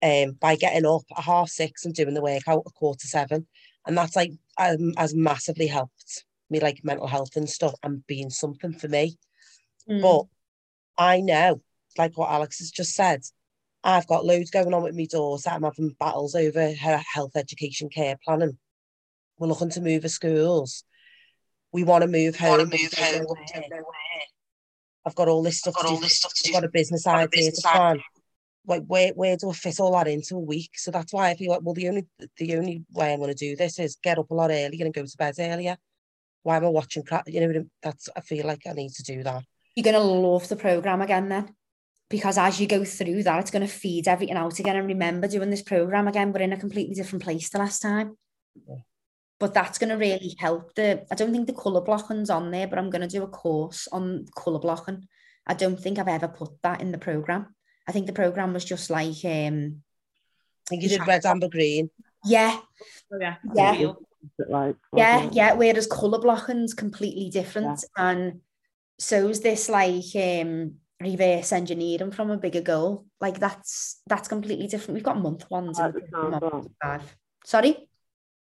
Um, 0.00 0.32
by 0.40 0.54
getting 0.54 0.86
up 0.86 1.02
at 1.16 1.24
half 1.24 1.48
six 1.48 1.84
and 1.84 1.92
doing 1.92 2.14
the 2.14 2.22
workout 2.22 2.62
at 2.64 2.74
quarter 2.74 3.06
seven, 3.06 3.48
and 3.86 3.98
that's 3.98 4.14
like 4.14 4.32
um, 4.56 4.92
has 4.96 5.14
massively 5.14 5.66
helped 5.66 6.24
me 6.50 6.60
like 6.60 6.84
mental 6.84 7.06
health 7.06 7.36
and 7.36 7.48
stuff 7.48 7.74
and 7.82 8.06
being 8.06 8.30
something 8.30 8.72
for 8.72 8.88
me. 8.88 9.18
Mm. 9.88 10.02
But 10.02 11.02
I 11.02 11.20
know, 11.20 11.62
like 11.96 12.16
what 12.16 12.30
Alex 12.30 12.58
has 12.58 12.70
just 12.70 12.94
said, 12.94 13.22
I've 13.84 14.06
got 14.06 14.24
loads 14.24 14.50
going 14.50 14.74
on 14.74 14.82
with 14.82 14.96
my 14.96 15.06
daughter. 15.06 15.50
I'm 15.50 15.62
having 15.62 15.96
battles 15.98 16.34
over 16.34 16.74
her 16.74 17.02
health 17.12 17.36
education 17.36 17.88
care 17.88 18.16
planning. 18.24 18.58
We're 19.38 19.48
looking 19.48 19.70
to 19.70 19.80
move 19.80 20.02
her 20.02 20.08
schools. 20.08 20.84
We 21.72 21.84
want 21.84 22.02
to 22.02 22.08
move 22.08 22.36
home. 22.36 22.58
Want 22.58 22.72
to 22.72 22.78
move 22.78 22.92
home. 22.94 23.24
where. 23.26 23.26
but 23.28 23.52
don't 23.52 23.70
know 23.70 23.76
where. 23.76 24.22
I've 25.06 25.14
got 25.14 25.28
all 25.28 25.42
this 25.42 25.58
stuff 25.58 25.74
I've 25.78 25.82
got 25.82 25.88
to 25.88 25.94
all 25.94 25.96
do. 25.96 26.02
this 26.02 26.18
stuff 26.18 26.32
to 26.34 26.48
I've 26.48 26.52
got 26.54 26.64
a 26.64 26.68
business 26.68 27.06
a 27.06 27.10
idea 27.10 27.28
business 27.28 27.62
to 27.62 27.68
idea. 27.68 28.02
Like 28.68 28.84
where 28.86 29.10
where 29.14 29.36
do 29.36 29.50
I 29.50 29.54
fit 29.54 29.80
all 29.80 29.92
that 29.92 30.06
into 30.08 30.36
a 30.36 30.40
week? 30.40 30.72
So 30.76 30.90
that's 30.90 31.12
why 31.12 31.30
I 31.30 31.34
feel 31.34 31.50
like 31.50 31.62
well 31.62 31.74
the 31.74 31.88
only 31.88 32.06
the 32.36 32.56
only 32.56 32.84
way 32.92 33.12
I'm 33.12 33.18
going 33.20 33.30
to 33.30 33.46
do 33.46 33.56
this 33.56 33.78
is 33.78 33.96
get 34.02 34.18
up 34.18 34.30
a 34.30 34.34
lot 34.34 34.50
earlier 34.50 34.84
and 34.84 34.94
go 34.94 35.04
to 35.04 35.16
bed 35.16 35.34
earlier. 35.38 35.76
Why 36.42 36.56
am 36.58 36.64
I 36.64 36.68
watching 36.68 37.02
crap? 37.02 37.28
You 37.28 37.40
know, 37.40 37.64
that's 37.82 38.08
I 38.16 38.20
feel 38.20 38.46
like 38.46 38.62
I 38.68 38.72
need 38.74 38.92
to 38.92 39.02
do 39.02 39.22
that. 39.24 39.42
you're 39.74 39.84
going 39.84 39.94
to 39.94 40.00
love 40.02 40.48
the 40.48 40.56
program 40.56 41.00
again 41.00 41.28
then 41.28 41.54
because 42.10 42.38
as 42.38 42.58
you 42.60 42.66
go 42.66 42.84
through 42.84 43.22
that 43.22 43.38
it's 43.40 43.50
going 43.50 43.66
to 43.66 43.72
feed 43.82 44.08
everything 44.08 44.36
out 44.36 44.58
again 44.58 44.76
and 44.76 44.86
remember 44.86 45.28
doing 45.28 45.50
this 45.50 45.62
program 45.62 46.08
again 46.08 46.32
but 46.32 46.40
in 46.40 46.52
a 46.52 46.56
completely 46.64 46.94
different 46.94 47.22
place 47.22 47.50
the 47.50 47.58
last 47.58 47.80
time 47.80 48.16
Yeah. 48.66 48.82
but 49.38 49.52
that's 49.54 49.78
going 49.78 49.90
to 49.90 49.96
really 50.06 50.34
help 50.38 50.74
the 50.74 51.04
i 51.12 51.14
don't 51.14 51.32
think 51.32 51.46
the 51.46 51.52
color 51.64 51.82
blocking's 51.82 52.30
on 52.30 52.50
there 52.50 52.66
but 52.66 52.78
i'm 52.78 52.88
going 52.90 53.02
to 53.08 53.14
do 53.16 53.22
a 53.22 53.28
course 53.28 53.86
on 53.92 54.24
color 54.34 54.58
blocking 54.58 55.06
i 55.46 55.54
don't 55.54 55.78
think 55.78 55.98
i've 55.98 56.08
ever 56.08 56.28
put 56.28 56.50
that 56.62 56.80
in 56.80 56.92
the 56.92 56.98
program 57.08 57.54
i 57.88 57.92
think 57.92 58.06
the 58.06 58.12
program 58.12 58.52
was 58.52 58.64
just 58.64 58.90
like 58.90 59.24
um 59.24 59.82
I 60.66 60.68
think 60.70 60.82
you 60.82 60.90
did 60.90 61.06
red, 61.06 61.24
amber, 61.24 61.48
green. 61.48 61.88
yeah 62.24 62.58
Oh, 63.10 63.18
yeah. 63.18 63.36
Yeah. 63.54 63.92
Like 64.48 64.76
yeah 64.94 65.16
wasn't 65.16 65.32
it? 65.32 65.36
yeah 65.36 65.52
whereas 65.54 65.86
color 65.86 66.18
blocking's 66.20 66.74
completely 66.74 67.30
different 67.30 67.82
and 67.96 68.40
so 68.98 69.28
is 69.28 69.40
this 69.40 69.68
like 69.70 70.04
um 70.16 70.74
reverse 71.00 71.52
engineering 71.52 72.10
from 72.10 72.30
a 72.30 72.36
bigger 72.36 72.60
goal 72.60 73.06
like 73.20 73.38
that's 73.38 74.02
that's 74.08 74.28
completely 74.28 74.66
different 74.66 74.94
we've 74.96 75.04
got 75.10 75.16
month 75.22 75.48
ones 75.50 75.78
and 75.78 75.94
month 76.12 76.68
five 76.82 77.16
sorry 77.44 77.88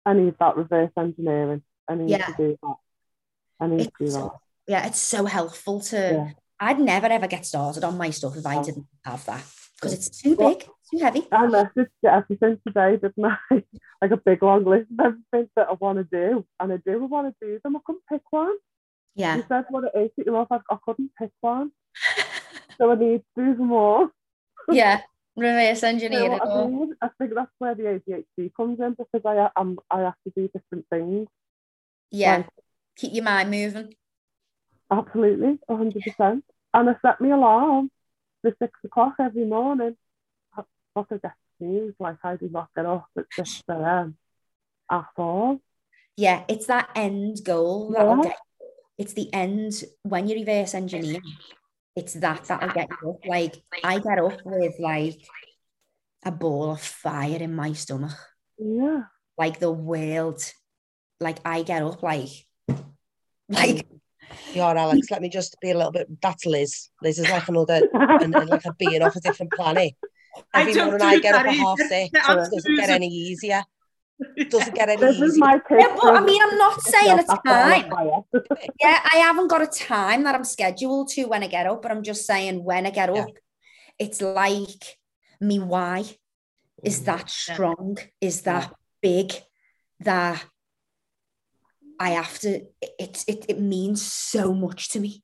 I 0.07 0.13
need 0.13 0.35
that 0.39 0.57
reverse 0.57 0.91
engineering. 0.99 1.63
I 1.89 1.95
need 1.95 2.11
Yeah. 2.11 2.27
to 2.27 2.35
do 2.37 2.59
that. 2.63 2.77
I 3.59 3.67
need 3.69 3.85
to 3.85 3.93
do 3.99 4.05
that. 4.07 4.11
so, 4.13 4.41
yeah 4.69 4.87
it's 4.87 4.99
so 5.01 5.25
helpful 5.25 5.81
to 5.81 5.97
Yeah. 5.97 6.31
I'd 6.69 6.81
never 6.81 7.07
ever 7.17 7.27
get 7.35 7.45
started 7.53 7.85
on 7.85 7.97
my 8.03 8.11
stuff 8.19 8.37
if 8.37 8.47
i 8.47 8.57
Oh. 8.59 8.65
didn't 8.69 8.87
have 9.05 9.25
that 9.27 9.45
because 9.77 9.93
it's 9.97 10.09
too 10.23 10.35
big 10.37 10.59
too 10.91 10.99
heavy 11.07 11.23
I 11.33 11.47
messaged 11.47 12.03
everything 12.19 12.55
today, 12.67 12.91
didn't 13.03 13.25
I? 13.25 13.37
like 14.03 14.11
a 14.17 14.17
big 14.29 14.43
long 14.43 14.65
list 14.73 14.89
of 14.93 15.01
everything 15.07 15.47
that 15.57 15.67
I 15.71 15.75
want 15.85 15.99
to 15.99 16.05
do. 16.19 16.47
And 16.61 16.73
I 16.75 16.79
do 16.89 16.95
want 17.15 17.27
to 17.29 17.35
do 17.47 17.59
them. 17.63 17.77
I 17.77 17.81
couldn't 17.87 18.05
pick 18.11 18.21
one. 18.31 18.55
yeah 19.23 19.37
You 19.37 19.45
said 19.49 19.65
what 19.71 19.85
it 19.89 19.95
is 20.03 20.11
that 20.17 20.27
you 20.27 20.33
love. 20.33 20.47
I, 20.51 20.59
I 20.75 20.77
couldn't 20.85 21.11
pick 21.21 21.33
one. 21.41 21.69
So 22.79 22.91
I 22.93 22.95
need 22.97 23.23
to 23.39 23.55
do 23.55 23.75
all. 23.75 24.09
yeah 24.81 25.01
reverse 25.37 25.83
You 25.83 25.89
know 25.89 25.93
engineering 25.95 26.41
I 26.43 26.67
mean? 26.67 26.95
I 27.07 27.09
think 27.19 27.31
that's 27.39 27.57
where 27.59 27.75
the 27.75 27.87
ADHD 27.95 28.53
comes 28.59 28.79
in 28.87 28.95
because 29.03 29.25
I 29.33 29.49
am 29.61 29.79
I 29.91 30.01
have 30.09 30.21
to 30.27 30.33
do 30.37 30.49
different 30.55 30.85
things. 30.95 31.27
yeah 32.23 32.37
Like, 32.37 32.49
keep 32.97 33.13
your 33.15 33.25
mind 33.33 33.51
moving 33.51 33.89
absolutely, 34.91 35.59
hundred 35.69 36.03
percent. 36.03 36.45
And 36.75 36.91
I 36.91 36.97
set 37.01 37.21
me 37.21 37.31
alarm 37.31 37.91
for 38.43 38.53
six 38.61 38.73
o'clock 38.85 39.15
every 39.21 39.45
morning. 39.47 39.97
I 40.57 40.63
forget 40.95 41.23
to 41.23 41.33
snooze, 41.59 41.95
like 41.99 42.17
I 42.25 42.37
do 42.37 42.49
not 42.49 42.69
get 42.77 42.85
up 42.87 43.07
at 43.17 43.25
six 43.33 43.63
a.m. 43.71 44.17
at 44.91 45.07
all. 45.17 45.61
yeah 46.17 46.45
it's 46.49 46.67
that 46.67 46.91
end 46.95 47.39
goal 47.45 47.91
that'll 47.93 48.17
Yeah. 48.19 48.23
get 48.31 48.37
it's 48.99 49.13
the 49.15 49.33
end 49.33 49.83
when 50.03 50.29
you 50.29 50.35
reverse 50.37 50.75
engineer 50.75 51.21
it's 51.97 52.15
that 52.15 52.45
that'll 52.45 52.71
get 52.71 52.89
you 53.03 53.11
up 53.11 53.25
like 53.27 53.55
i 53.83 53.99
get 53.99 54.19
up 54.21 54.39
with 54.45 54.75
like 54.79 55.19
a 56.25 56.31
ball 56.31 56.71
of 56.73 56.81
fire 56.81 57.39
in 57.41 57.53
my 57.55 57.73
stomach 57.73 58.15
Yeah. 58.59 59.03
like 59.37 59.59
the 59.59 59.73
world 59.73 60.41
like 61.21 61.39
i 61.45 61.63
get 61.63 61.83
up 61.83 62.01
like 62.03 62.31
like 63.49 63.87
Yeah, 64.55 64.69
Alex, 64.71 65.11
let 65.11 65.21
me 65.23 65.29
just 65.29 65.57
be 65.61 65.71
a 65.71 65.77
little 65.77 65.93
bit. 65.93 66.09
That's 66.23 66.47
Liz. 66.47 66.91
Liz 67.03 67.19
is 67.19 67.29
like 67.29 67.49
another, 67.49 67.83
and, 67.93 68.35
and 68.35 68.49
like 68.49 68.65
a 68.65 68.73
being 68.75 69.03
off 69.03 69.17
a 69.17 69.21
different 69.21 69.53
planet. 69.53 69.95
I 70.53 70.61
Every 70.63 70.75
don't 70.75 70.87
morning 70.91 71.01
do 71.01 71.05
I 71.07 71.19
get 71.19 71.35
up 71.35 71.47
at 71.47 71.55
half 71.55 71.79
six, 71.79 72.27
so 72.27 72.33
it 72.43 72.51
doesn't 72.53 72.77
get 72.77 72.91
any 72.91 73.09
easier. 73.09 73.63
It 74.37 74.51
doesn't 74.55 74.75
get 74.75 74.89
any 74.89 75.01
This 75.01 75.17
is 75.21 75.23
easier. 75.33 75.41
my 75.41 75.61
yeah, 75.71 75.97
but 76.01 76.15
i 76.17 76.21
mean 76.21 76.41
i'm 76.41 76.57
not 76.57 76.81
saying 76.81 77.19
a 77.19 77.25
time 77.25 77.91
time. 77.91 78.23
yeah 78.81 79.01
i 79.13 79.17
haven't 79.17 79.49
got 79.49 79.61
a 79.61 79.67
time 79.67 80.23
that 80.23 80.37
i'm 80.37 80.45
scheduled 80.45 81.09
to 81.09 81.25
when 81.25 81.43
i 81.43 81.49
get 81.49 81.67
up 81.67 81.83
but 81.83 81.91
i'm 81.91 82.03
just 82.05 82.25
saying 82.25 82.63
when 82.63 82.87
i 82.87 82.91
get 82.91 83.13
Yeah. 83.13 83.23
up 83.23 83.31
it's 83.99 84.23
like 84.23 84.99
me 85.41 85.59
why 85.59 86.05
is 86.83 87.01
Mm. 87.01 87.05
that 87.07 87.29
strong 87.29 87.99
is 88.21 88.43
that 88.43 88.73
big 89.03 89.33
that 90.01 90.45
i 92.01 92.11
have 92.11 92.39
to 92.39 92.61
it, 92.99 93.25
it 93.29 93.45
it 93.49 93.61
means 93.61 94.03
so 94.03 94.53
much 94.53 94.91
to 94.91 95.01
me 95.01 95.23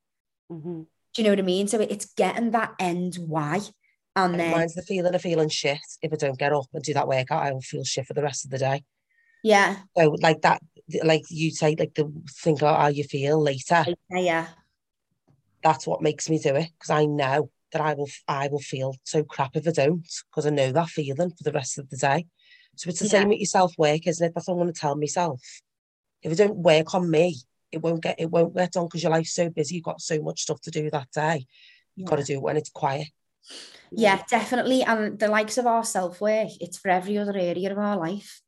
Mhm. 0.50 0.86
Do 1.14 1.22
you 1.22 1.24
know 1.24 1.30
what 1.32 1.38
I 1.40 1.42
mean? 1.42 1.66
So 1.68 1.80
it's 1.80 2.12
getting 2.14 2.52
that 2.52 2.74
end 2.78 3.16
why. 3.16 3.56
And 4.16 4.34
And 4.34 4.40
then, 4.40 4.50
mine's 4.52 4.74
the 4.74 4.82
feeling 4.82 5.12
of 5.14 5.20
feeling 5.22 5.48
shit. 5.48 5.80
If 6.02 6.12
I 6.12 6.16
don't 6.16 6.38
get 6.38 6.52
up 6.52 6.66
and 6.72 6.82
do 6.84 6.94
that 6.94 7.08
workout, 7.08 7.42
I 7.42 7.52
will 7.52 7.60
feel 7.60 7.82
shit 7.84 8.06
for 8.06 8.14
the 8.14 8.22
rest 8.22 8.44
of 8.44 8.50
the 8.52 8.58
day. 8.58 8.84
yeah, 9.42 9.76
So 9.96 10.16
like 10.20 10.42
that, 10.42 10.60
like 11.02 11.22
you 11.30 11.50
say, 11.50 11.74
like 11.76 11.94
the 11.94 12.12
think 12.42 12.60
about 12.60 12.80
how 12.80 12.88
you 12.88 13.02
feel 13.04 13.40
later. 13.42 13.86
yeah, 14.10 14.18
yeah, 14.18 14.46
That's 15.62 15.86
what 15.86 16.02
makes 16.02 16.28
me 16.30 16.38
do 16.38 16.54
it 16.56 16.70
because 16.78 16.90
I 16.90 17.06
know 17.06 17.50
that 17.72 17.80
I 17.80 17.94
will 17.94 18.08
I 18.26 18.48
will 18.48 18.60
feel 18.60 18.94
so 19.04 19.22
crap 19.24 19.56
if 19.56 19.66
I 19.66 19.72
don't 19.72 20.06
because 20.30 20.46
I 20.46 20.50
know 20.50 20.72
that 20.72 20.88
feeling 20.88 21.30
for 21.30 21.44
the 21.44 21.52
rest 21.52 21.78
of 21.78 21.88
the 21.90 21.96
day. 21.96 22.26
So 22.76 22.88
it's 22.90 23.00
the 23.00 23.06
Yeah. 23.06 23.20
same 23.20 23.28
with 23.28 23.38
your 23.38 23.46
self 23.46 23.74
work, 23.78 24.06
isn't 24.06 24.26
it? 24.26 24.32
That's 24.34 24.48
what 24.48 24.54
I 24.54 24.58
want 24.58 24.74
to 24.74 24.80
tell 24.80 24.96
myself. 24.96 25.40
If 26.22 26.32
it 26.32 26.38
don't 26.38 26.56
work 26.56 26.94
on 26.94 27.10
me, 27.10 27.36
it 27.72 27.78
won't 27.78 28.02
get 28.02 28.16
it 28.18 28.30
won't 28.30 28.54
get 28.54 28.72
done 28.72 28.86
because 28.86 29.02
your 29.02 29.12
life's 29.12 29.34
so 29.34 29.48
busy. 29.50 29.76
You've 29.76 29.84
got 29.84 30.00
so 30.00 30.20
much 30.22 30.42
stuff 30.42 30.60
to 30.62 30.70
do 30.70 30.90
that 30.90 31.10
day. 31.12 31.46
You've 31.96 32.08
got 32.08 32.16
to 32.16 32.24
do 32.24 32.34
it 32.34 32.42
when 32.42 32.56
it's 32.56 32.70
quiet. 32.70 33.08
yeah, 33.90 34.22
definitely. 34.28 34.82
And 34.82 35.18
the 35.18 35.28
likes 35.28 35.58
of 35.58 35.66
our 35.66 35.84
self 35.84 36.20
work, 36.20 36.48
it's 36.60 36.78
for 36.78 36.90
every 36.90 37.18
other 37.18 37.36
area 37.36 37.70
of 37.70 37.78
our 37.78 37.96
life. 37.96 38.40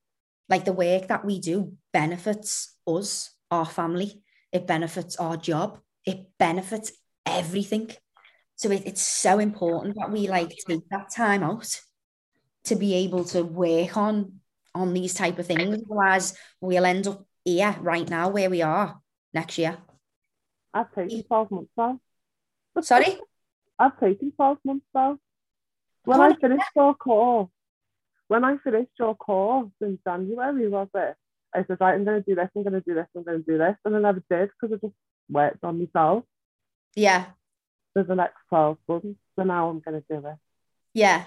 Like 0.48 0.64
the 0.64 0.72
work 0.72 1.08
that 1.08 1.24
we 1.24 1.40
do 1.40 1.74
benefits 1.92 2.76
us, 2.86 3.30
our 3.50 3.66
family, 3.66 4.22
it 4.50 4.66
benefits 4.66 5.16
our 5.16 5.36
job, 5.36 5.78
it 6.04 6.26
benefits 6.38 6.92
everything. 7.24 7.90
So 8.56 8.70
it, 8.70 8.82
it's 8.86 9.02
so 9.02 9.38
important 9.38 9.96
that 9.96 10.10
we 10.10 10.28
like 10.28 10.54
take 10.68 10.88
that 10.90 11.10
time 11.14 11.42
out 11.42 11.80
to 12.64 12.76
be 12.76 12.94
able 12.94 13.24
to 13.24 13.42
work 13.42 13.96
on 13.96 14.40
on 14.74 14.94
these 14.94 15.14
type 15.14 15.38
of 15.38 15.46
things. 15.46 15.82
Otherwise, 15.84 16.34
we'll 16.60 16.86
end 16.86 17.06
up 17.06 17.26
here 17.44 17.76
right 17.80 18.08
now 18.08 18.28
where 18.28 18.50
we 18.50 18.62
are 18.62 19.00
next 19.34 19.58
year. 19.58 19.78
I've 20.74 20.92
taken 20.94 21.22
12 21.24 21.50
months 21.50 21.72
now. 21.76 22.00
Sorry? 22.80 23.18
I've 23.78 23.98
taken 23.98 24.32
12 24.32 24.58
months 24.64 24.86
now. 24.94 25.18
When 26.04 26.20
I 26.20 26.28
on, 26.28 26.36
finished 26.40 26.70
your 26.74 26.94
course, 26.94 27.48
when 28.28 28.44
I 28.44 28.56
finished 28.58 28.92
your 28.98 29.14
course 29.14 29.70
in 29.80 29.98
January, 30.06 30.68
was 30.68 30.88
it? 30.94 31.16
I 31.54 31.64
said, 31.66 31.78
right, 31.80 31.94
I'm 31.94 32.04
going 32.04 32.22
to 32.22 32.28
do 32.28 32.34
this, 32.34 32.48
I'm 32.56 32.62
going 32.62 32.72
to 32.74 32.80
do 32.80 32.94
this, 32.94 33.06
I'm 33.16 33.24
going 33.24 33.44
to 33.44 33.50
do 33.52 33.58
this. 33.58 33.76
And 33.84 33.96
I 33.96 34.00
never 34.00 34.22
did 34.30 34.50
because 34.60 34.74
I 34.76 34.86
just 34.86 34.94
worked 35.28 35.62
on 35.64 35.78
myself 35.78 36.24
Yeah, 36.94 37.32
for 37.92 38.02
the 38.04 38.14
next 38.14 38.36
12 38.48 38.78
months. 38.88 39.18
So 39.36 39.44
now 39.44 39.68
I'm 39.70 39.80
going 39.80 40.00
to 40.02 40.06
do 40.20 40.26
it. 40.26 40.36
yeah. 40.94 41.24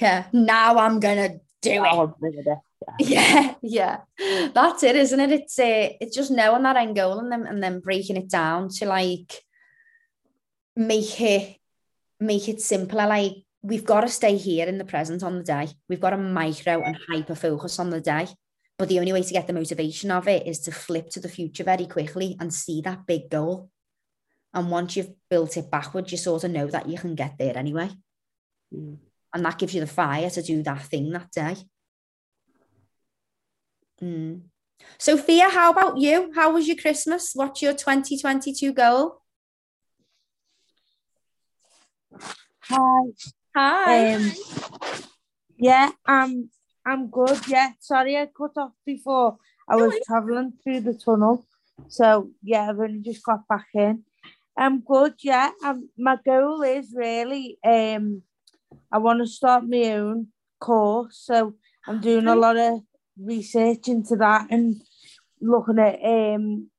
Yeah. 0.00 0.26
Now 0.32 0.78
I'm 0.78 1.00
gonna 1.00 1.40
do 1.62 1.84
it. 1.84 2.10
It. 2.22 2.58
Yeah, 2.98 3.54
yeah. 3.62 3.98
That's 4.54 4.82
it, 4.82 4.96
isn't 4.96 5.20
it? 5.20 5.32
It's 5.32 5.58
uh, 5.58 5.90
it's 6.00 6.16
just 6.16 6.30
knowing 6.30 6.62
that 6.62 6.76
end 6.76 6.96
goal 6.96 7.18
and 7.18 7.30
then 7.30 7.46
and 7.46 7.62
then 7.62 7.80
breaking 7.80 8.16
it 8.16 8.28
down 8.28 8.68
to 8.70 8.86
like 8.86 9.42
make 10.76 11.20
it 11.20 11.56
make 12.18 12.48
it 12.48 12.60
simpler. 12.60 13.06
Like 13.06 13.32
we've 13.62 13.84
got 13.84 14.02
to 14.02 14.08
stay 14.08 14.36
here 14.36 14.66
in 14.66 14.78
the 14.78 14.84
present 14.84 15.22
on 15.22 15.36
the 15.36 15.44
day. 15.44 15.68
We've 15.88 16.00
got 16.00 16.10
to 16.10 16.16
micro 16.16 16.82
and 16.82 16.96
hyper 17.08 17.34
focus 17.34 17.78
on 17.78 17.90
the 17.90 18.00
day. 18.00 18.28
But 18.78 18.88
the 18.88 18.98
only 18.98 19.12
way 19.12 19.22
to 19.22 19.32
get 19.32 19.46
the 19.46 19.52
motivation 19.52 20.10
of 20.10 20.26
it 20.26 20.46
is 20.46 20.60
to 20.60 20.72
flip 20.72 21.10
to 21.10 21.20
the 21.20 21.28
future 21.28 21.64
very 21.64 21.84
quickly 21.84 22.36
and 22.40 22.52
see 22.52 22.80
that 22.80 23.06
big 23.06 23.28
goal. 23.28 23.70
And 24.54 24.70
once 24.70 24.96
you've 24.96 25.12
built 25.28 25.58
it 25.58 25.70
backwards, 25.70 26.10
you 26.10 26.18
sort 26.18 26.44
of 26.44 26.50
know 26.50 26.66
that 26.68 26.88
you 26.88 26.98
can 26.98 27.14
get 27.14 27.36
there 27.38 27.56
anyway. 27.58 27.90
Mm. 28.74 28.96
And 29.32 29.44
that 29.44 29.58
gives 29.58 29.74
you 29.74 29.80
the 29.80 29.86
fire 29.86 30.30
to 30.30 30.42
do 30.42 30.62
that 30.62 30.82
thing 30.82 31.10
that 31.12 31.30
day. 31.30 31.56
Mm. 34.02 34.42
Sophia, 34.98 35.48
how 35.48 35.70
about 35.70 35.98
you? 35.98 36.32
How 36.34 36.52
was 36.52 36.66
your 36.66 36.76
Christmas? 36.76 37.32
What's 37.34 37.62
your 37.62 37.74
2022 37.74 38.72
goal? 38.72 39.22
Hi. 42.62 43.02
Hi. 43.56 44.14
Um, 44.14 44.32
yeah, 45.58 45.90
I'm 46.06 46.50
I'm 46.86 47.10
good. 47.10 47.46
Yeah, 47.48 47.72
sorry 47.80 48.16
I 48.16 48.26
cut 48.26 48.56
off 48.56 48.72
before. 48.86 49.38
I 49.68 49.76
was 49.76 49.94
traveling 50.06 50.54
through 50.62 50.80
the 50.80 50.94
tunnel, 50.94 51.46
so 51.88 52.30
yeah, 52.42 52.68
I've 52.68 52.80
only 52.80 53.00
just 53.00 53.24
got 53.24 53.46
back 53.46 53.66
in. 53.74 54.04
I'm 54.56 54.80
good. 54.80 55.14
Yeah, 55.22 55.50
um, 55.64 55.88
my 55.98 56.16
goal 56.24 56.62
is 56.62 56.92
really 56.96 57.58
um, 57.64 58.22
I 58.92 58.98
want 58.98 59.20
to 59.20 59.26
start 59.26 59.68
my 59.68 59.92
own 59.92 60.28
course, 60.58 61.18
so 61.22 61.54
I'm 61.86 62.00
doing 62.00 62.26
a 62.26 62.34
lot 62.34 62.56
of 62.56 62.80
research 63.18 63.88
into 63.88 64.16
that 64.16 64.46
and 64.50 64.80
looking 65.40 65.78
at 65.78 65.98
um, 66.04 66.70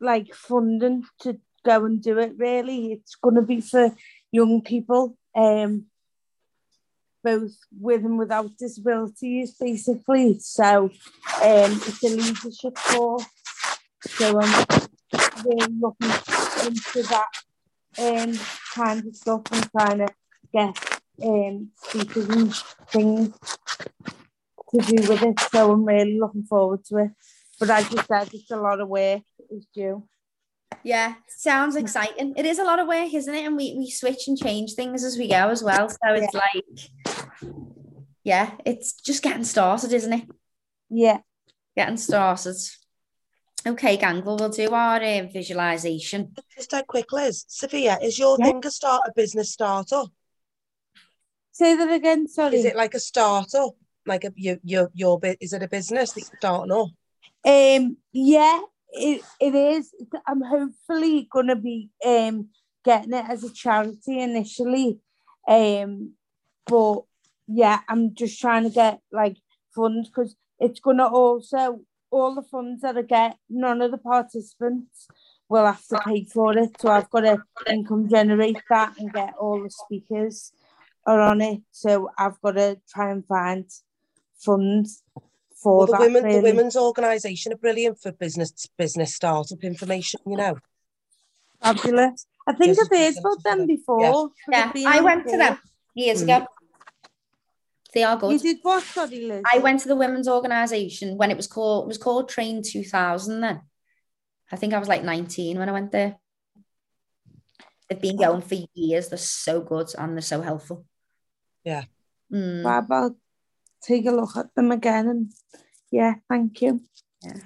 like 0.00 0.34
funding 0.34 1.04
to 1.20 1.38
go 1.64 1.84
and 1.84 2.02
do 2.02 2.18
it. 2.18 2.34
Really, 2.36 2.92
it's 2.92 3.14
going 3.16 3.36
to 3.36 3.42
be 3.42 3.60
for 3.60 3.94
young 4.30 4.62
people. 4.62 5.16
Um, 5.34 5.86
both 7.24 7.56
with 7.80 8.04
and 8.04 8.18
without 8.18 8.56
disabilities, 8.58 9.56
basically. 9.58 10.38
So 10.38 10.84
um, 10.84 10.90
it's 11.40 12.04
a 12.04 12.08
leadership 12.08 12.74
course. 12.74 13.24
So 14.02 14.38
I'm 14.40 14.66
really 15.44 15.74
looking 15.80 16.10
into 16.66 17.02
that 17.08 17.28
um, 17.98 18.38
kind 18.74 19.06
of 19.06 19.16
stuff 19.16 19.42
and 19.50 19.70
trying 19.72 19.98
to 19.98 20.08
get 20.52 20.93
um, 21.22 21.70
speakers 21.76 22.28
and 22.28 22.54
things 22.88 23.34
to 24.70 24.80
do 24.80 25.08
with 25.08 25.22
it. 25.22 25.40
So 25.40 25.72
I'm 25.72 25.84
really 25.84 26.18
looking 26.18 26.44
forward 26.44 26.84
to 26.86 26.98
it. 26.98 27.10
But 27.60 27.70
as 27.70 27.90
you 27.92 27.98
said, 28.08 28.30
it's 28.32 28.50
a 28.50 28.56
lot 28.56 28.80
of 28.80 28.88
work. 28.88 29.22
It's 29.50 29.66
due. 29.74 30.08
Yeah, 30.82 31.14
sounds 31.28 31.76
exciting. 31.76 32.34
It 32.36 32.44
is 32.44 32.58
a 32.58 32.64
lot 32.64 32.78
of 32.78 32.88
work, 32.88 33.14
isn't 33.14 33.34
it? 33.34 33.46
And 33.46 33.56
we, 33.56 33.74
we 33.78 33.90
switch 33.90 34.28
and 34.28 34.36
change 34.36 34.74
things 34.74 35.04
as 35.04 35.16
we 35.16 35.28
go 35.28 35.48
as 35.48 35.62
well. 35.62 35.88
So 35.88 35.96
it's 36.04 36.34
like, 36.34 36.64
yeah, 38.24 38.50
it's 38.66 38.92
just 38.94 39.22
getting 39.22 39.44
started, 39.44 39.92
isn't 39.92 40.12
it? 40.12 40.28
Yeah. 40.90 41.18
Getting 41.76 41.96
started. 41.96 42.56
Okay, 43.66 43.96
gang, 43.96 44.22
well, 44.24 44.36
we'll 44.36 44.50
do 44.50 44.70
our 44.72 45.02
uh, 45.02 45.22
visualization. 45.32 46.34
Just 46.54 46.70
that 46.72 46.86
quick, 46.86 47.10
Liz. 47.12 47.46
Sophia, 47.48 47.98
is 48.02 48.18
your 48.18 48.36
Yeah. 48.38 48.46
thing 48.46 48.66
a 48.66 48.70
start 48.70 49.02
a 49.06 49.12
business 49.14 49.52
startup? 49.52 50.08
Say 51.54 51.76
that 51.76 51.92
again. 51.92 52.26
Sorry. 52.26 52.56
Is 52.56 52.64
it 52.64 52.74
like 52.74 52.94
a 52.94 53.00
startup? 53.00 53.76
Like 54.06 54.24
a 54.24 54.32
your 54.34 54.58
your 54.64 54.90
your 54.92 55.20
bit? 55.20 55.38
Is 55.40 55.52
it 55.52 55.62
a 55.62 55.68
business 55.68 56.12
that 56.12 56.20
you're 56.22 56.38
starting 56.38 56.72
up? 56.72 56.88
Um, 57.46 57.96
yeah, 58.12 58.60
it, 58.90 59.22
it 59.40 59.54
is. 59.54 59.94
I'm 60.26 60.42
hopefully 60.42 61.28
gonna 61.30 61.54
be 61.54 61.90
um 62.04 62.48
getting 62.84 63.14
it 63.14 63.24
as 63.28 63.44
a 63.44 63.52
charity 63.52 64.20
initially. 64.20 64.98
Um, 65.46 66.14
but 66.66 67.02
yeah, 67.46 67.80
I'm 67.88 68.14
just 68.16 68.40
trying 68.40 68.64
to 68.64 68.70
get 68.70 68.98
like 69.12 69.36
funds 69.76 70.08
because 70.08 70.34
it's 70.58 70.80
gonna 70.80 71.06
also 71.06 71.82
all 72.10 72.34
the 72.34 72.42
funds 72.42 72.82
that 72.82 72.96
I 72.96 73.02
get, 73.02 73.36
none 73.48 73.80
of 73.80 73.92
the 73.92 73.98
participants 73.98 75.06
will 75.48 75.66
have 75.66 75.86
to 75.86 76.00
pay 76.04 76.24
for 76.24 76.58
it. 76.58 76.80
So 76.80 76.88
I've 76.88 77.10
got 77.10 77.20
to 77.20 77.42
income 77.68 78.08
generate 78.08 78.58
that 78.70 78.94
and 78.98 79.12
get 79.12 79.34
all 79.38 79.62
the 79.62 79.70
speakers 79.70 80.52
are 81.06 81.20
on 81.20 81.40
it. 81.40 81.60
So 81.70 82.10
I've 82.18 82.40
got 82.40 82.52
to 82.52 82.80
try 82.88 83.10
and 83.10 83.26
find 83.26 83.64
funds 84.38 85.02
for 85.62 85.78
Well, 85.78 85.86
the 85.86 85.92
that. 85.92 86.00
women, 86.00 86.28
the 86.32 86.40
women's 86.40 86.76
organisation 86.76 87.52
are 87.52 87.56
brilliant 87.56 88.00
for 88.00 88.12
business 88.12 88.52
business 88.76 89.14
startup 89.14 89.62
information. 89.64 90.20
You 90.26 90.36
know, 90.36 90.56
Fabulous. 91.62 92.26
I 92.46 92.52
think 92.52 92.76
Yes, 92.76 92.80
I've 92.80 92.98
heard 92.98 93.08
it's 93.08 93.18
about 93.18 93.42
them 93.42 93.66
before. 93.66 94.30
Yeah. 94.50 94.72
Yeah, 94.74 94.88
I 94.90 94.98
on 94.98 95.04
went 95.04 95.28
to 95.28 95.36
them 95.36 95.58
years 95.94 96.20
Mm. 96.20 96.24
ago. 96.24 96.46
They 97.94 98.02
are 98.02 98.16
good. 98.16 98.32
You 98.32 98.38
did 98.40 98.58
what, 98.62 98.82
sorry, 98.82 99.20
Liz? 99.20 99.42
I 99.50 99.58
went 99.58 99.80
to 99.80 99.88
the 99.88 99.94
women's 99.96 100.28
organisation 100.28 101.16
when 101.16 101.30
it 101.30 101.36
was 101.36 101.46
called 101.46 101.84
it 101.84 101.88
was 101.88 101.96
called 101.98 102.28
Train 102.28 102.60
2000 102.62 103.40
then. 103.40 103.62
I 104.52 104.56
think 104.56 104.74
I 104.74 104.78
was 104.78 104.88
like 104.88 105.04
19 105.04 105.58
when 105.58 105.68
I 105.68 105.72
went 105.72 105.92
there. 105.92 106.16
They've 107.88 108.00
been 108.00 108.16
going 108.16 108.42
for 108.42 108.56
years. 108.74 109.08
They're 109.08 109.18
so 109.18 109.60
good 109.60 109.88
and 109.96 110.14
they're 110.14 110.22
so 110.22 110.40
helpful. 110.42 110.84
Yeah. 111.64 111.84
Mm, 112.32 112.62
Fab, 112.62 112.92
I'll 112.92 113.16
take 113.82 114.06
a 114.06 114.10
look 114.10 114.36
at 114.36 114.54
them 114.54 114.70
again. 114.70 115.08
And 115.08 115.32
yeah, 115.90 116.14
thank 116.28 116.60
you. 116.62 116.80
Yeah. 117.22 117.40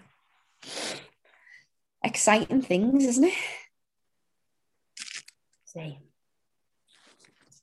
Exciting 2.03 2.63
things, 2.63 3.05
isn't 3.05 3.25
it? 3.25 3.35
See. 5.65 5.99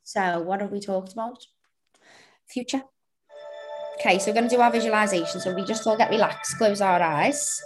So, 0.03 0.41
what 0.41 0.61
have 0.61 0.71
we 0.71 0.79
talked 0.79 1.13
about? 1.13 1.45
Future. 2.47 2.83
Okay, 3.99 4.19
so 4.19 4.27
we're 4.27 4.35
going 4.35 4.49
to 4.49 4.55
do 4.55 4.61
our 4.61 4.71
visualization. 4.71 5.41
So, 5.41 5.53
we 5.53 5.63
just 5.63 5.85
all 5.87 5.97
get 5.97 6.09
relaxed, 6.09 6.57
close 6.57 6.79
our 6.81 7.01
eyes. 7.01 7.61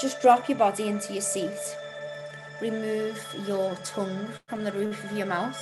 Just 0.00 0.22
drop 0.22 0.48
your 0.48 0.58
body 0.58 0.86
into 0.88 1.12
your 1.12 1.22
seat. 1.22 1.76
remove 2.60 3.18
your 3.46 3.74
tongue 3.84 4.28
from 4.46 4.64
the 4.64 4.72
roof 4.72 5.04
of 5.04 5.16
your 5.16 5.26
mouth. 5.26 5.60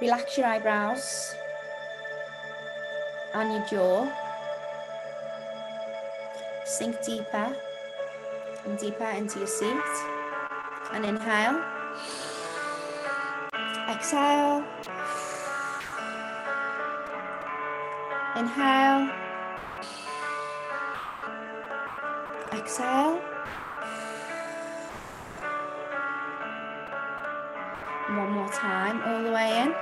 Relax 0.00 0.38
your 0.38 0.46
eyebrows 0.46 1.34
and 3.34 3.52
your 3.52 3.66
jaw. 3.66 4.12
Sink 6.64 7.02
deeper 7.04 7.56
and 8.64 8.78
deeper 8.78 9.10
into 9.16 9.40
your 9.40 9.48
seat. 9.48 9.90
And 10.92 11.04
inhale. 11.04 11.60
Exhale. 13.88 14.64
Inhale. 18.36 19.27
Exhale. 22.68 23.18
One 28.10 28.32
more 28.32 28.52
time, 28.52 29.02
all 29.04 29.22
the 29.22 29.32
way 29.32 29.62
in. 29.62 29.74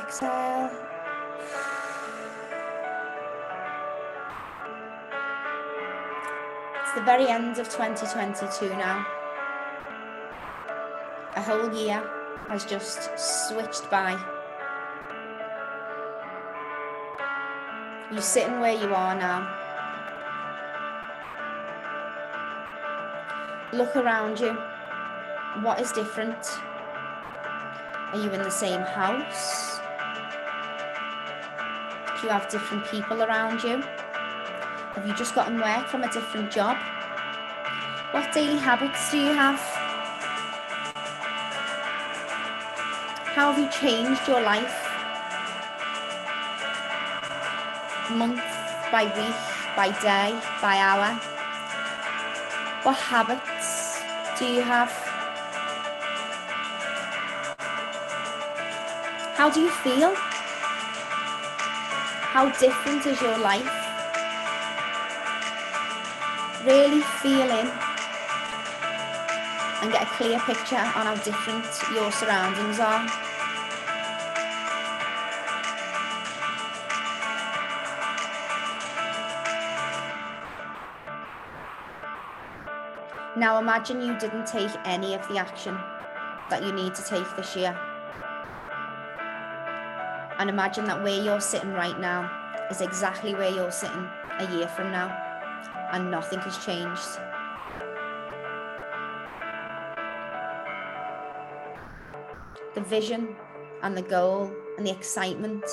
Exhale. 0.00 0.70
It's 6.80 6.94
the 6.94 7.02
very 7.04 7.28
end 7.28 7.58
of 7.58 7.68
2022 7.68 8.70
now. 8.70 9.06
A 11.36 11.42
whole 11.42 11.74
year 11.74 12.02
has 12.48 12.64
just 12.64 13.10
switched 13.18 13.90
by. 13.90 14.18
You're 18.10 18.22
sitting 18.22 18.60
where 18.60 18.72
you 18.72 18.94
are 18.94 19.14
now. 19.14 19.67
Look 23.70 23.96
around 23.96 24.40
you. 24.40 24.54
What 25.60 25.78
is 25.78 25.92
different? 25.92 26.38
Are 28.12 28.18
you 28.18 28.30
in 28.30 28.42
the 28.42 28.50
same 28.50 28.80
house? 28.80 29.78
Do 32.18 32.26
you 32.26 32.32
have 32.32 32.48
different 32.48 32.86
people 32.86 33.22
around 33.22 33.62
you? 33.62 33.82
Have 34.94 35.06
you 35.06 35.14
just 35.14 35.34
gotten 35.34 35.58
work 35.60 35.86
from 35.88 36.02
a 36.02 36.10
different 36.10 36.50
job? 36.50 36.78
What 38.12 38.32
daily 38.32 38.56
habits 38.56 39.10
do 39.10 39.18
you 39.18 39.34
have? 39.34 39.60
How 43.36 43.52
have 43.52 43.58
you 43.58 43.68
changed 43.70 44.26
your 44.26 44.40
life? 44.40 44.74
Month 48.12 48.40
by 48.90 49.04
week, 49.04 49.76
by 49.76 49.90
day, 50.00 50.40
by 50.62 50.78
hour? 50.78 51.20
What 52.82 52.96
habits 52.96 53.57
do 54.38 54.46
you 54.46 54.62
have? 54.62 54.92
How 59.36 59.50
do 59.50 59.60
you 59.60 59.70
feel? 59.70 60.14
How 62.34 62.48
different 62.60 63.04
is 63.06 63.20
your 63.20 63.36
life? 63.38 63.68
Really 66.64 67.00
feel 67.20 67.50
in 67.50 67.68
and 69.82 69.92
get 69.92 70.02
a 70.02 70.10
clear 70.16 70.38
picture 70.40 70.76
on 70.76 71.06
how 71.06 71.16
different 71.16 71.66
your 71.92 72.12
surroundings 72.12 72.78
are. 72.78 73.27
Now 83.38 83.60
imagine 83.60 84.02
you 84.02 84.18
didn't 84.18 84.48
take 84.48 84.72
any 84.84 85.14
of 85.14 85.26
the 85.28 85.38
action 85.38 85.78
that 86.50 86.64
you 86.64 86.72
need 86.72 86.96
to 86.96 87.04
take 87.04 87.36
this 87.36 87.54
year. 87.54 87.78
And 90.40 90.50
imagine 90.50 90.86
that 90.86 91.04
where 91.04 91.22
you're 91.22 91.40
sitting 91.40 91.72
right 91.72 92.00
now 92.00 92.28
is 92.68 92.80
exactly 92.80 93.36
where 93.36 93.48
you're 93.48 93.70
sitting 93.70 94.08
a 94.40 94.56
year 94.56 94.66
from 94.66 94.90
now, 94.90 95.16
and 95.92 96.10
nothing 96.10 96.40
has 96.40 96.58
changed. 96.64 97.06
The 102.74 102.80
vision 102.80 103.36
and 103.84 103.96
the 103.96 104.02
goal 104.02 104.52
and 104.76 104.84
the 104.84 104.90
excitement 104.90 105.64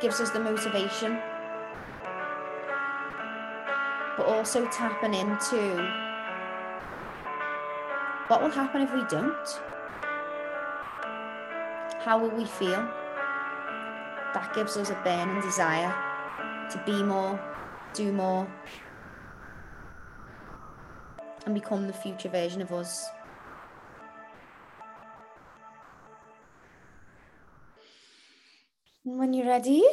gives 0.00 0.18
us 0.18 0.30
the 0.30 0.40
motivation, 0.40 1.20
but 4.24 4.36
also 4.36 4.66
tapping 4.66 5.14
into 5.14 5.76
what 8.28 8.42
will 8.42 8.50
happen 8.50 8.82
if 8.82 8.92
we 8.92 9.04
don't? 9.04 9.60
How 12.00 12.18
will 12.18 12.30
we 12.30 12.46
feel? 12.46 12.88
That 14.32 14.52
gives 14.54 14.76
us 14.76 14.90
a 14.90 14.94
burning 15.04 15.40
desire 15.42 15.94
to 16.70 16.82
be 16.86 17.02
more, 17.02 17.38
do 17.92 18.12
more, 18.12 18.50
and 21.44 21.54
become 21.54 21.86
the 21.86 21.92
future 21.92 22.28
version 22.30 22.62
of 22.62 22.72
us. 22.72 23.06
When 29.02 29.34
you're 29.34 29.46
ready, 29.46 29.84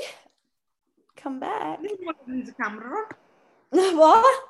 come 1.18 1.40
back. 1.40 1.80
You 3.74 3.80
don't 3.80 3.96
want 3.96 3.96
to 3.96 3.96
use 3.96 3.96
a 3.96 3.96
camera 3.96 3.96
on. 3.96 3.98
what? 3.98 4.44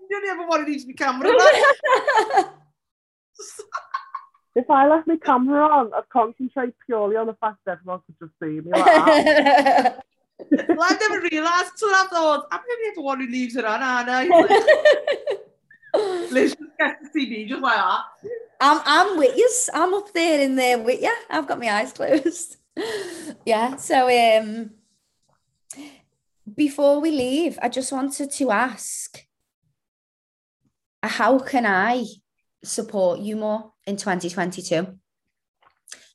You 0.00 0.08
don't 0.10 0.28
ever 0.30 0.46
want 0.46 0.66
to 0.66 0.72
use 0.72 0.86
my 0.86 0.92
camera 0.92 1.28
on. 1.28 2.44
If 4.54 4.68
I 4.68 4.86
left 4.86 5.06
my 5.06 5.16
camera 5.16 5.64
on, 5.64 5.94
I'd 5.94 6.08
concentrate 6.10 6.74
purely 6.84 7.16
on 7.16 7.26
the 7.26 7.34
fact 7.34 7.56
that 7.64 7.78
everyone 7.78 8.00
could 8.06 8.16
just 8.18 8.38
see 8.38 8.60
me 8.60 8.70
like 8.70 8.84
that. 8.84 10.04
well, 10.68 10.78
I 10.82 10.96
never 11.00 11.20
realised 11.22 11.72
till 11.78 11.88
I 11.88 12.06
thought, 12.10 12.48
I'm 12.52 12.60
never 12.68 12.94
the 12.94 13.02
one 13.02 13.20
who 13.20 13.28
leaves 13.28 13.56
it 13.56 13.64
on, 13.64 13.82
aren't 13.82 14.10
I? 14.10 14.26
Like, 14.26 14.50
Liz 16.32 16.54
just 16.54 16.78
gets 16.78 17.00
to 17.02 17.12
see 17.12 17.30
me 17.30 17.46
just 17.46 17.62
like 17.62 17.76
that. 17.76 18.00
I'm 18.60 18.80
I'm 18.84 19.18
with 19.18 19.36
you. 19.36 19.50
I'm 19.72 19.94
up 19.94 20.12
there 20.12 20.40
in 20.40 20.56
there 20.56 20.78
with 20.78 21.00
you. 21.00 21.14
I've 21.30 21.48
got 21.48 21.58
my 21.58 21.70
eyes 21.70 21.92
closed. 21.92 22.56
yeah. 23.46 23.76
So 23.76 24.06
um 24.06 24.70
before 26.56 27.00
we 27.00 27.10
leave, 27.10 27.58
I 27.62 27.68
just 27.68 27.92
wanted 27.92 28.30
to 28.30 28.50
ask 28.50 29.18
how 31.02 31.38
can 31.38 31.66
I 31.66 32.04
support 32.64 33.20
you 33.20 33.36
more 33.36 33.72
in 33.86 33.96
2022? 33.96 34.86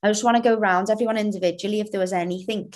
I 0.02 0.08
just 0.08 0.24
want 0.24 0.38
to 0.38 0.44
go 0.44 0.56
round 0.56 0.90
everyone 0.90 1.18
individually 1.18 1.80
if 1.80 1.92
there 1.92 2.00
was 2.00 2.14
anything. 2.14 2.74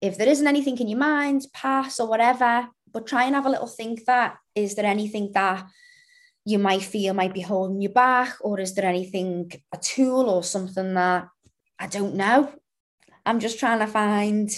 If 0.00 0.18
there 0.18 0.28
isn't 0.28 0.46
anything 0.46 0.78
in 0.78 0.88
your 0.88 0.98
mind, 0.98 1.46
pass 1.52 1.98
or 1.98 2.08
whatever, 2.08 2.68
but 2.92 3.06
try 3.06 3.24
and 3.24 3.34
have 3.34 3.46
a 3.46 3.50
little 3.50 3.66
think 3.66 4.04
that 4.04 4.36
is 4.54 4.74
there 4.74 4.84
anything 4.84 5.30
that 5.34 5.66
you 6.44 6.58
might 6.58 6.82
feel 6.82 7.14
might 7.14 7.34
be 7.34 7.40
holding 7.40 7.80
you 7.80 7.88
back, 7.88 8.36
or 8.40 8.60
is 8.60 8.74
there 8.74 8.86
anything, 8.86 9.50
a 9.72 9.78
tool 9.78 10.28
or 10.30 10.42
something 10.42 10.94
that 10.94 11.28
I 11.78 11.86
don't 11.86 12.14
know? 12.14 12.52
I'm 13.26 13.40
just 13.40 13.58
trying 13.58 13.80
to 13.80 13.86
find 13.86 14.48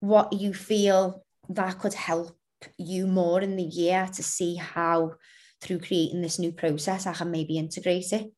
what 0.00 0.32
you 0.32 0.52
feel 0.52 1.24
that 1.50 1.78
could 1.78 1.94
help 1.94 2.36
you 2.78 3.06
more 3.06 3.40
in 3.40 3.56
the 3.56 3.62
year 3.62 4.08
to 4.14 4.22
see 4.22 4.56
how 4.56 5.14
through 5.60 5.78
creating 5.78 6.22
this 6.22 6.38
new 6.38 6.52
process 6.52 7.06
I 7.06 7.12
can 7.12 7.30
maybe 7.30 7.58
integrate 7.58 8.12
it. 8.12 8.32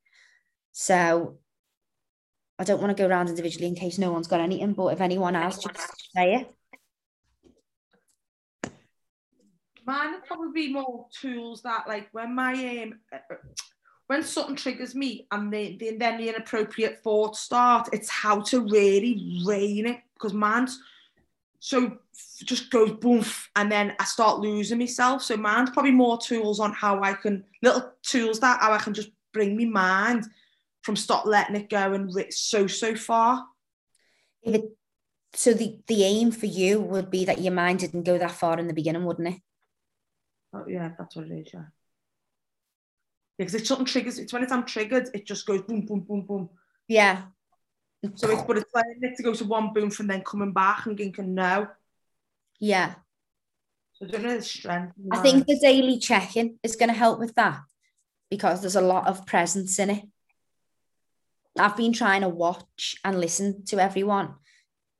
So 0.71 1.37
I 2.59 2.63
don't 2.63 2.81
want 2.81 2.95
to 2.95 3.01
go 3.01 3.07
around 3.07 3.29
individually 3.29 3.67
in 3.67 3.75
case 3.75 3.97
no 3.97 4.11
one's 4.11 4.27
got 4.27 4.41
anything, 4.41 4.73
but 4.73 4.93
if 4.93 5.01
anyone 5.01 5.35
else 5.35 5.57
just 5.57 6.11
say 6.15 6.35
it. 6.35 6.53
Mine 9.85 10.11
would 10.11 10.25
probably 10.25 10.67
be 10.67 10.71
more 10.71 11.07
tools 11.19 11.61
that, 11.63 11.87
like, 11.87 12.07
when 12.13 12.33
my 12.33 12.53
um, 12.83 12.99
when 14.07 14.23
something 14.23 14.55
triggers 14.55 14.95
me 14.95 15.27
and 15.31 15.51
the, 15.51 15.77
the, 15.77 15.97
then 15.97 16.17
the 16.17 16.29
inappropriate 16.29 16.99
thoughts 17.03 17.39
start, 17.39 17.89
it's 17.91 18.09
how 18.09 18.41
to 18.41 18.61
really 18.61 19.41
rein 19.45 19.87
it 19.87 19.99
because 20.13 20.33
mine's 20.33 20.79
so 21.63 21.97
just 22.43 22.69
goes 22.69 22.91
boom 22.91 23.23
and 23.55 23.71
then 23.71 23.95
I 23.97 24.03
start 24.03 24.41
losing 24.41 24.79
myself. 24.79 25.23
So 25.23 25.37
mine's 25.37 25.69
probably 25.69 25.91
more 25.91 26.17
tools 26.17 26.59
on 26.59 26.73
how 26.73 27.01
I 27.01 27.13
can 27.13 27.45
little 27.61 27.93
tools 28.01 28.41
that 28.41 28.59
how 28.59 28.73
I 28.73 28.79
can 28.79 28.93
just 28.93 29.11
bring 29.31 29.55
me 29.55 29.63
mind 29.63 30.25
from 30.81 30.97
stop 30.97 31.25
letting 31.25 31.55
it 31.55 31.69
go 31.69 31.93
and 31.93 32.13
so 32.33 32.67
so 32.67 32.97
far. 32.97 33.45
If 34.41 34.55
it, 34.55 34.65
so 35.35 35.53
the, 35.53 35.79
the 35.87 36.03
aim 36.03 36.31
for 36.31 36.47
you 36.47 36.81
would 36.81 37.09
be 37.09 37.23
that 37.23 37.39
your 37.39 37.53
mind 37.53 37.79
didn't 37.79 38.03
go 38.03 38.17
that 38.17 38.31
far 38.31 38.59
in 38.59 38.67
the 38.67 38.73
beginning, 38.73 39.05
wouldn't 39.05 39.29
it? 39.29 39.41
Oh, 40.51 40.65
yeah, 40.67 40.91
that's 40.99 41.15
what 41.15 41.27
it 41.27 41.31
is. 41.31 41.53
Yeah. 41.53 41.63
Because 43.37 43.55
it's 43.55 43.69
something 43.69 43.85
triggers, 43.85 44.19
it's 44.19 44.33
when 44.33 44.43
it's 44.43 44.51
I'm 44.51 44.65
triggered, 44.65 45.11
it 45.13 45.25
just 45.25 45.45
goes 45.45 45.61
boom, 45.61 45.85
boom, 45.85 46.01
boom, 46.01 46.25
boom. 46.25 46.49
Yeah. 46.89 47.21
So 48.15 48.29
it's 48.29 48.41
but 48.43 48.57
it's 48.57 48.73
like 48.75 48.85
it 49.01 49.15
to 49.17 49.23
go 49.23 49.33
to 49.33 49.45
one 49.45 49.71
boom 49.73 49.89
from 49.89 50.07
then 50.07 50.21
coming 50.21 50.51
back 50.51 50.85
and 50.85 50.97
thinking 50.97 51.33
no. 51.33 51.67
Yeah. 52.59 52.95
So 53.93 54.05
I 54.05 54.09
don't 54.09 54.23
know 54.23 54.35
the 54.35 54.41
strength. 54.41 54.93
I 55.11 55.17
think 55.19 55.47
the 55.47 55.59
daily 55.59 55.99
check-in 55.99 56.59
is 56.63 56.75
going 56.75 56.89
to 56.89 56.97
help 56.97 57.19
with 57.19 57.35
that 57.35 57.61
because 58.29 58.61
there's 58.61 58.75
a 58.75 58.81
lot 58.81 59.07
of 59.07 59.25
presence 59.25 59.79
in 59.79 59.89
it. 59.89 60.03
I've 61.57 61.77
been 61.77 61.93
trying 61.93 62.21
to 62.21 62.29
watch 62.29 62.95
and 63.05 63.21
listen 63.21 63.63
to 63.65 63.79
everyone 63.79 64.33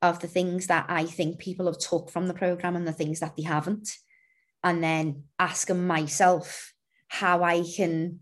of 0.00 0.20
the 0.20 0.28
things 0.28 0.68
that 0.68 0.86
I 0.88 1.04
think 1.04 1.38
people 1.38 1.66
have 1.66 1.78
took 1.78 2.10
from 2.10 2.28
the 2.28 2.34
program 2.34 2.76
and 2.76 2.86
the 2.86 2.92
things 2.92 3.20
that 3.20 3.36
they 3.36 3.42
haven't, 3.42 3.96
and 4.62 4.82
then 4.82 5.24
asking 5.38 5.86
myself 5.86 6.72
how 7.08 7.42
I 7.42 7.64
can 7.76 8.20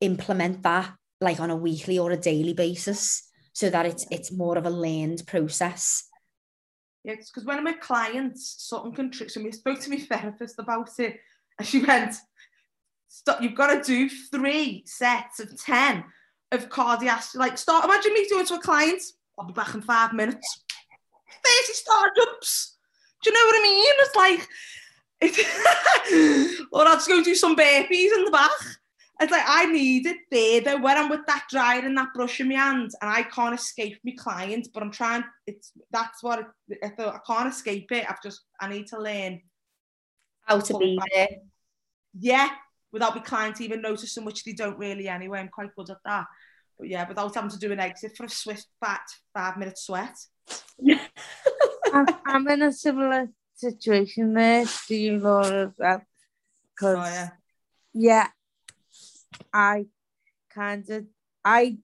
implement 0.00 0.62
that 0.62 0.92
like 1.20 1.40
on 1.40 1.50
a 1.50 1.56
weekly 1.56 1.98
or 1.98 2.10
a 2.10 2.16
daily 2.16 2.54
basis 2.54 3.27
so 3.58 3.68
that 3.68 3.86
it's, 3.86 4.06
it's 4.12 4.30
more 4.30 4.56
of 4.56 4.66
a 4.66 4.70
learned 4.70 5.26
process. 5.26 6.04
Yeah, 7.02 7.16
because 7.16 7.44
one 7.44 7.58
of 7.58 7.64
my 7.64 7.72
clients, 7.72 8.54
certain 8.58 8.92
contrition, 8.92 9.42
we 9.42 9.50
spoke 9.50 9.80
to 9.80 9.90
my 9.90 9.96
therapist 10.10 10.60
about 10.60 10.90
it, 11.00 11.18
and 11.58 11.66
she 11.66 11.82
went, 11.82 12.14
Stop, 13.08 13.42
you've 13.42 13.56
got 13.56 13.74
to 13.74 13.82
do 13.82 14.08
three 14.08 14.84
sets 14.86 15.40
of 15.40 15.58
10 15.60 16.04
of 16.52 16.68
cardiac, 16.68 17.24
like, 17.34 17.58
start, 17.58 17.84
imagine 17.84 18.14
me 18.14 18.26
doing 18.28 18.46
to 18.46 18.54
a 18.54 18.60
client, 18.60 19.02
I'll 19.36 19.46
be 19.46 19.52
back 19.52 19.74
in 19.74 19.82
five 19.82 20.12
minutes. 20.12 20.64
30 21.44 21.72
startups. 21.72 22.76
Do 23.24 23.30
you 23.30 23.34
know 23.34 23.46
what 23.46 23.58
I 23.58 23.62
mean? 23.62 23.94
It's 23.98 24.16
like, 24.16 24.48
it, 25.20 26.68
or 26.72 26.86
I'll 26.86 26.94
just 26.94 27.08
go 27.08 27.24
do 27.24 27.34
some 27.34 27.56
burpees 27.56 28.14
in 28.14 28.24
the 28.24 28.30
back. 28.30 28.50
It's 29.20 29.32
like 29.32 29.44
I 29.46 29.66
need 29.66 30.06
it 30.06 30.18
there 30.30 30.60
though 30.60 30.80
when 30.80 30.96
I'm 30.96 31.08
with 31.08 31.26
that 31.26 31.44
dryer 31.50 31.80
and 31.80 31.96
that 31.98 32.14
brush 32.14 32.38
in 32.38 32.48
my 32.48 32.54
hand 32.54 32.90
and 33.02 33.10
I 33.10 33.22
can't 33.24 33.54
escape 33.54 33.98
my 34.04 34.12
client, 34.16 34.68
but 34.72 34.82
I'm 34.82 34.92
trying. 34.92 35.24
It's 35.46 35.72
that's 35.90 36.22
what 36.22 36.46
it, 36.68 36.78
I 36.84 36.88
thought. 36.90 37.16
I 37.16 37.20
can't 37.26 37.52
escape 37.52 37.90
it. 37.90 38.06
I've 38.08 38.22
just 38.22 38.42
I 38.60 38.68
need 38.68 38.86
to 38.88 39.00
learn. 39.00 39.40
How 40.42 40.60
to 40.60 40.78
be 40.78 40.98
there. 41.14 41.28
Yeah, 42.18 42.48
without 42.92 43.14
my 43.14 43.20
clients 43.20 43.60
even 43.60 43.82
noticing, 43.82 44.24
which 44.24 44.44
they 44.44 44.52
don't 44.52 44.78
really 44.78 45.08
anyway. 45.08 45.40
I'm 45.40 45.48
quite 45.48 45.74
good 45.76 45.90
at 45.90 45.98
that. 46.04 46.26
But 46.78 46.88
yeah, 46.88 47.06
without 47.08 47.34
having 47.34 47.50
to 47.50 47.58
do 47.58 47.72
an 47.72 47.80
exit 47.80 48.16
for 48.16 48.24
a 48.24 48.30
swift 48.30 48.66
fat 48.80 49.02
five 49.34 49.56
minute 49.56 49.78
sweat. 49.78 50.14
I'm, 51.92 52.06
I'm 52.24 52.48
in 52.48 52.62
a 52.62 52.72
similar 52.72 53.28
situation 53.54 54.32
there 54.34 54.64
to 54.86 54.94
you, 54.94 55.18
Laura, 55.18 55.66
as 55.66 55.72
well. 55.76 56.02
Because, 56.74 56.96
Oh 56.96 57.12
yeah. 57.12 57.28
yeah, 57.94 58.28
I 59.52 59.86
kind 60.50 60.88
of, 60.90 61.06
I 61.44 61.78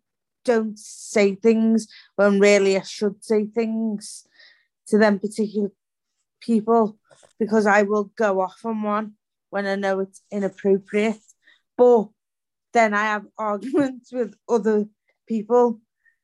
don't 0.44 0.78
say 0.78 1.35
things 1.35 1.89
when 2.16 2.39
really 2.39 2.76
I 2.76 2.82
should 2.82 3.24
say 3.24 3.47
things 3.47 4.26
to 4.89 4.98
them 4.98 5.18
particular 5.18 5.70
people 6.40 6.98
because 7.39 7.66
I 7.66 7.82
will 7.82 8.12
go 8.16 8.40
off 8.40 8.60
on 8.64 8.82
one 8.82 9.14
when 9.51 9.66
I 9.66 9.76
know 9.76 10.01
it's 10.01 10.22
inappropriate. 10.31 11.20
But 11.76 12.09
then 12.72 12.94
I 12.94 13.05
have 13.05 13.26
arguments 13.39 14.12
with 14.12 14.35
other 14.48 14.86
people 15.26 15.81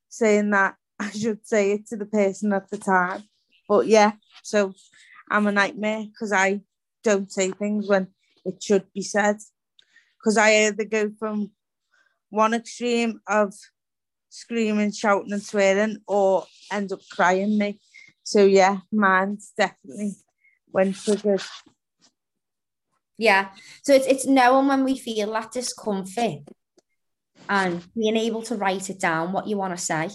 saying 0.09 0.51
that 0.51 0.77
I 0.99 1.11
should 1.11 1.47
say 1.47 1.73
it 1.73 1.87
to 1.89 1.97
the 1.97 2.07
person 2.07 2.53
at 2.53 2.69
the 2.71 2.79
time. 2.79 3.25
But 3.69 3.87
yeah, 3.87 4.13
so 4.43 4.75
I'm 5.31 5.47
a 5.47 5.53
nightmare 5.53 6.05
because 6.05 6.33
I 6.33 6.61
don't 7.03 7.33
say 7.33 7.51
things 7.53 7.89
when 7.89 8.09
it 8.45 8.63
should 8.63 8.93
be 8.93 9.03
said. 9.03 9.39
Because 10.21 10.37
I 10.37 10.67
either 10.67 10.85
go 10.85 11.11
from 11.19 11.51
one 12.29 12.55
extreme 12.55 13.21
of 13.27 13.55
screaming, 14.29 14.93
shouting, 14.93 15.33
and 15.33 15.43
swearing, 15.43 15.99
or 16.07 16.45
end 16.71 16.93
up 16.93 17.01
crying 17.11 17.59
me. 17.59 17.81
So 18.23 18.45
yeah, 18.45 18.79
mine's 18.93 19.53
definitely 19.57 20.17
when 20.67 20.93
triggered. 20.93 21.43
Yeah. 23.19 23.49
So 23.83 23.93
it's 23.93 24.07
it's 24.07 24.27
knowing 24.27 24.69
when 24.69 24.85
we 24.85 24.97
feel 24.99 25.33
that 25.33 25.53
discomfort 25.53 26.43
and 27.49 27.85
being 27.95 28.17
able 28.17 28.43
to 28.43 28.57
write 28.57 28.89
it 28.89 29.01
down 29.01 29.33
what 29.33 29.47
you 29.47 29.57
want 29.57 29.77
to 29.77 29.83
say 29.83 30.11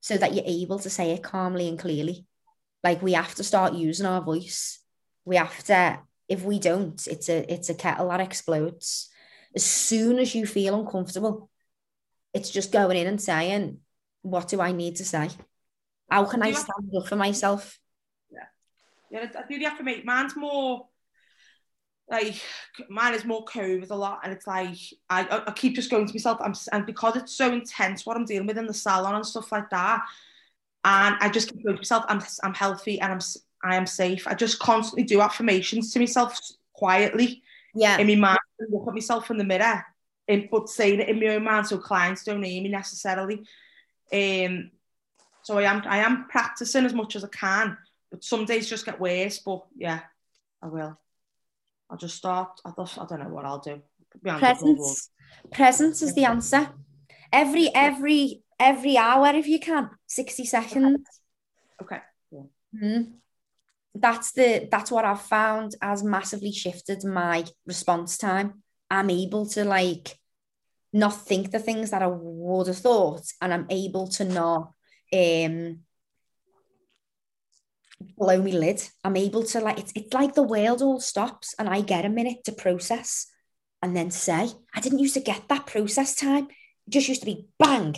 so 0.00 0.16
that 0.16 0.34
you're 0.34 0.44
able 0.46 0.78
to 0.78 0.90
say 0.90 1.10
it 1.10 1.22
calmly 1.22 1.68
and 1.68 1.78
clearly. 1.78 2.26
Like 2.82 3.02
we 3.02 3.12
have 3.12 3.34
to 3.34 3.44
start 3.44 3.74
using 3.74 4.06
our 4.06 4.22
voice. 4.22 4.80
We 5.24 5.36
have 5.36 5.62
to, 5.64 6.00
if 6.28 6.42
we 6.42 6.58
don't, 6.58 7.06
it's 7.06 7.28
a 7.28 7.52
it's 7.52 7.70
a 7.70 7.74
kettle 7.74 8.08
that 8.10 8.20
explodes. 8.20 9.08
As 9.54 9.64
soon 9.64 10.18
as 10.18 10.34
you 10.34 10.46
feel 10.46 10.78
uncomfortable, 10.78 11.50
it's 12.34 12.50
just 12.50 12.70
going 12.70 12.96
in 12.96 13.06
and 13.06 13.20
saying, 13.20 13.78
what 14.22 14.48
do 14.48 14.60
I 14.60 14.72
need 14.72 14.96
to 14.96 15.04
say? 15.04 15.30
How 16.10 16.24
can 16.24 16.42
I 16.42 16.52
stand 16.52 16.94
up 16.96 17.08
for 17.08 17.16
myself? 17.16 17.78
Yeah, 18.30 18.44
yeah. 19.10 19.26
I 19.36 19.42
do 19.50 19.58
the 19.58 19.66
affirmation. 19.66 20.04
Mine's 20.04 20.36
more 20.36 20.86
like 22.10 22.40
mine 22.88 23.14
is 23.14 23.24
more 23.24 23.44
COVID 23.44 23.90
a 23.90 23.94
lot, 23.94 24.20
and 24.24 24.32
it's 24.32 24.46
like 24.46 24.76
I, 25.08 25.44
I 25.46 25.52
keep 25.52 25.74
just 25.74 25.90
going 25.90 26.06
to 26.06 26.12
myself. 26.12 26.38
I'm 26.40 26.54
and 26.72 26.86
because 26.86 27.16
it's 27.16 27.34
so 27.34 27.52
intense 27.52 28.06
what 28.06 28.16
I'm 28.16 28.24
dealing 28.24 28.46
with 28.46 28.58
in 28.58 28.66
the 28.66 28.74
salon 28.74 29.14
and 29.14 29.26
stuff 29.26 29.52
like 29.52 29.70
that, 29.70 30.02
and 30.84 31.16
I 31.20 31.28
just 31.28 31.50
keep 31.50 31.64
going 31.64 31.76
to 31.76 31.80
myself. 31.80 32.04
I'm 32.08 32.22
I'm 32.42 32.54
healthy 32.54 33.00
and 33.00 33.12
I'm 33.12 33.20
I 33.62 33.76
am 33.76 33.86
safe. 33.86 34.26
I 34.26 34.34
just 34.34 34.58
constantly 34.58 35.04
do 35.04 35.20
affirmations 35.20 35.92
to 35.92 35.98
myself 35.98 36.38
quietly 36.72 37.42
Yeah. 37.74 37.98
in 37.98 38.06
my 38.06 38.14
mind. 38.14 38.38
Look 38.70 38.88
at 38.88 38.94
myself 38.94 39.30
in 39.30 39.38
the 39.38 39.44
mirror, 39.44 39.84
and 40.26 40.48
but 40.50 40.68
saying 40.68 41.00
it 41.00 41.08
in 41.08 41.20
my 41.20 41.34
own 41.36 41.44
mind 41.44 41.66
so 41.66 41.78
clients 41.78 42.24
don't 42.24 42.42
hear 42.42 42.62
me 42.62 42.68
necessarily. 42.68 43.44
Um, 44.12 44.70
so 45.42 45.58
I 45.58 45.62
am 45.64 45.82
I 45.86 45.98
am 45.98 46.26
practicing 46.28 46.84
as 46.84 46.94
much 46.94 47.16
as 47.16 47.24
I 47.24 47.28
can, 47.28 47.76
but 48.10 48.24
some 48.24 48.44
days 48.44 48.68
just 48.68 48.84
get 48.84 49.00
worse. 49.00 49.38
But 49.38 49.64
yeah, 49.76 50.00
I 50.62 50.66
will. 50.68 50.98
I'll 51.90 51.96
just 51.96 52.16
start. 52.16 52.60
I 52.64 52.72
just 52.76 52.98
I 52.98 53.06
don't 53.06 53.20
know 53.20 53.28
what 53.28 53.44
I'll 53.44 53.60
do. 53.60 53.80
Put 54.12 54.24
my 54.24 54.38
hands 54.38 54.58
up, 54.58 54.64
Lord, 54.64 54.78
Lord. 54.78 54.78
presence 54.78 55.10
presence 55.52 56.02
is 56.02 56.14
the 56.14 56.24
answer 56.24 56.70
every 57.32 57.68
every 57.74 58.42
every 58.58 58.96
hour 58.96 59.28
if 59.34 59.46
you 59.46 59.60
can 59.60 59.90
60 60.06 60.44
seconds 60.46 61.20
Okay. 61.80 62.00
Mhm. 62.74 63.12
That's 64.00 64.32
the 64.32 64.68
that's 64.70 64.90
what 64.90 65.04
i've 65.04 65.22
found 65.22 65.74
has 65.80 66.02
massively 66.02 66.52
shifted 66.52 67.04
my 67.04 67.44
response 67.66 68.18
time 68.18 68.62
i'm 68.90 69.10
able 69.10 69.46
to 69.46 69.64
like 69.64 70.16
not 70.92 71.14
think 71.26 71.50
the 71.50 71.58
things 71.58 71.90
that 71.90 72.02
i 72.02 72.06
would 72.06 72.66
have 72.66 72.78
thought 72.78 73.24
and 73.40 73.52
i'm 73.52 73.66
able 73.70 74.08
to 74.08 74.24
not 74.24 74.72
um 75.12 75.78
blow 78.16 78.40
me 78.40 78.52
lid 78.52 78.80
i'm 79.04 79.16
able 79.16 79.42
to 79.42 79.60
like 79.60 79.78
it's, 79.78 79.92
it's 79.94 80.14
like 80.14 80.34
the 80.34 80.42
world 80.42 80.82
all 80.82 81.00
stops 81.00 81.54
and 81.58 81.68
i 81.68 81.80
get 81.80 82.04
a 82.04 82.08
minute 82.08 82.44
to 82.44 82.52
process 82.52 83.26
and 83.82 83.96
then 83.96 84.10
say, 84.10 84.48
I 84.74 84.80
didn't 84.80 84.98
used 84.98 85.14
to 85.14 85.20
get 85.20 85.48
that 85.48 85.66
process 85.66 86.14
time. 86.14 86.48
It 86.86 86.90
just 86.90 87.08
used 87.08 87.22
to 87.22 87.26
be 87.26 87.46
bang. 87.58 87.94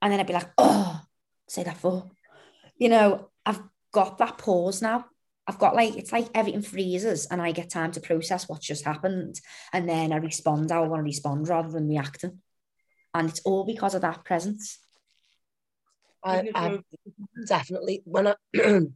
And 0.00 0.12
then 0.12 0.20
I'd 0.20 0.26
be 0.26 0.32
like, 0.32 0.50
oh, 0.58 1.00
say 1.48 1.64
that 1.64 1.78
for. 1.78 2.10
You 2.76 2.88
know, 2.88 3.30
I've 3.44 3.62
got 3.92 4.18
that 4.18 4.38
pause 4.38 4.82
now. 4.82 5.06
I've 5.46 5.58
got 5.58 5.74
like, 5.74 5.96
it's 5.96 6.12
like 6.12 6.28
everything 6.34 6.62
freezes 6.62 7.26
and 7.26 7.40
I 7.42 7.52
get 7.52 7.70
time 7.70 7.92
to 7.92 8.00
process 8.00 8.48
what's 8.48 8.66
just 8.66 8.84
happened. 8.84 9.40
And 9.72 9.88
then 9.88 10.12
I 10.12 10.16
respond 10.16 10.70
how 10.70 10.84
I 10.84 10.88
want 10.88 11.00
to 11.00 11.04
respond 11.04 11.48
rather 11.48 11.70
than 11.70 11.88
reacting. 11.88 12.40
And 13.12 13.28
it's 13.28 13.40
all 13.40 13.64
because 13.64 13.94
of 13.94 14.00
that 14.02 14.24
presence. 14.24 14.78
I, 16.24 16.48
I 16.54 16.78
definitely 17.46 18.02
when 18.04 18.28
I 18.28 18.34
when 18.54 18.94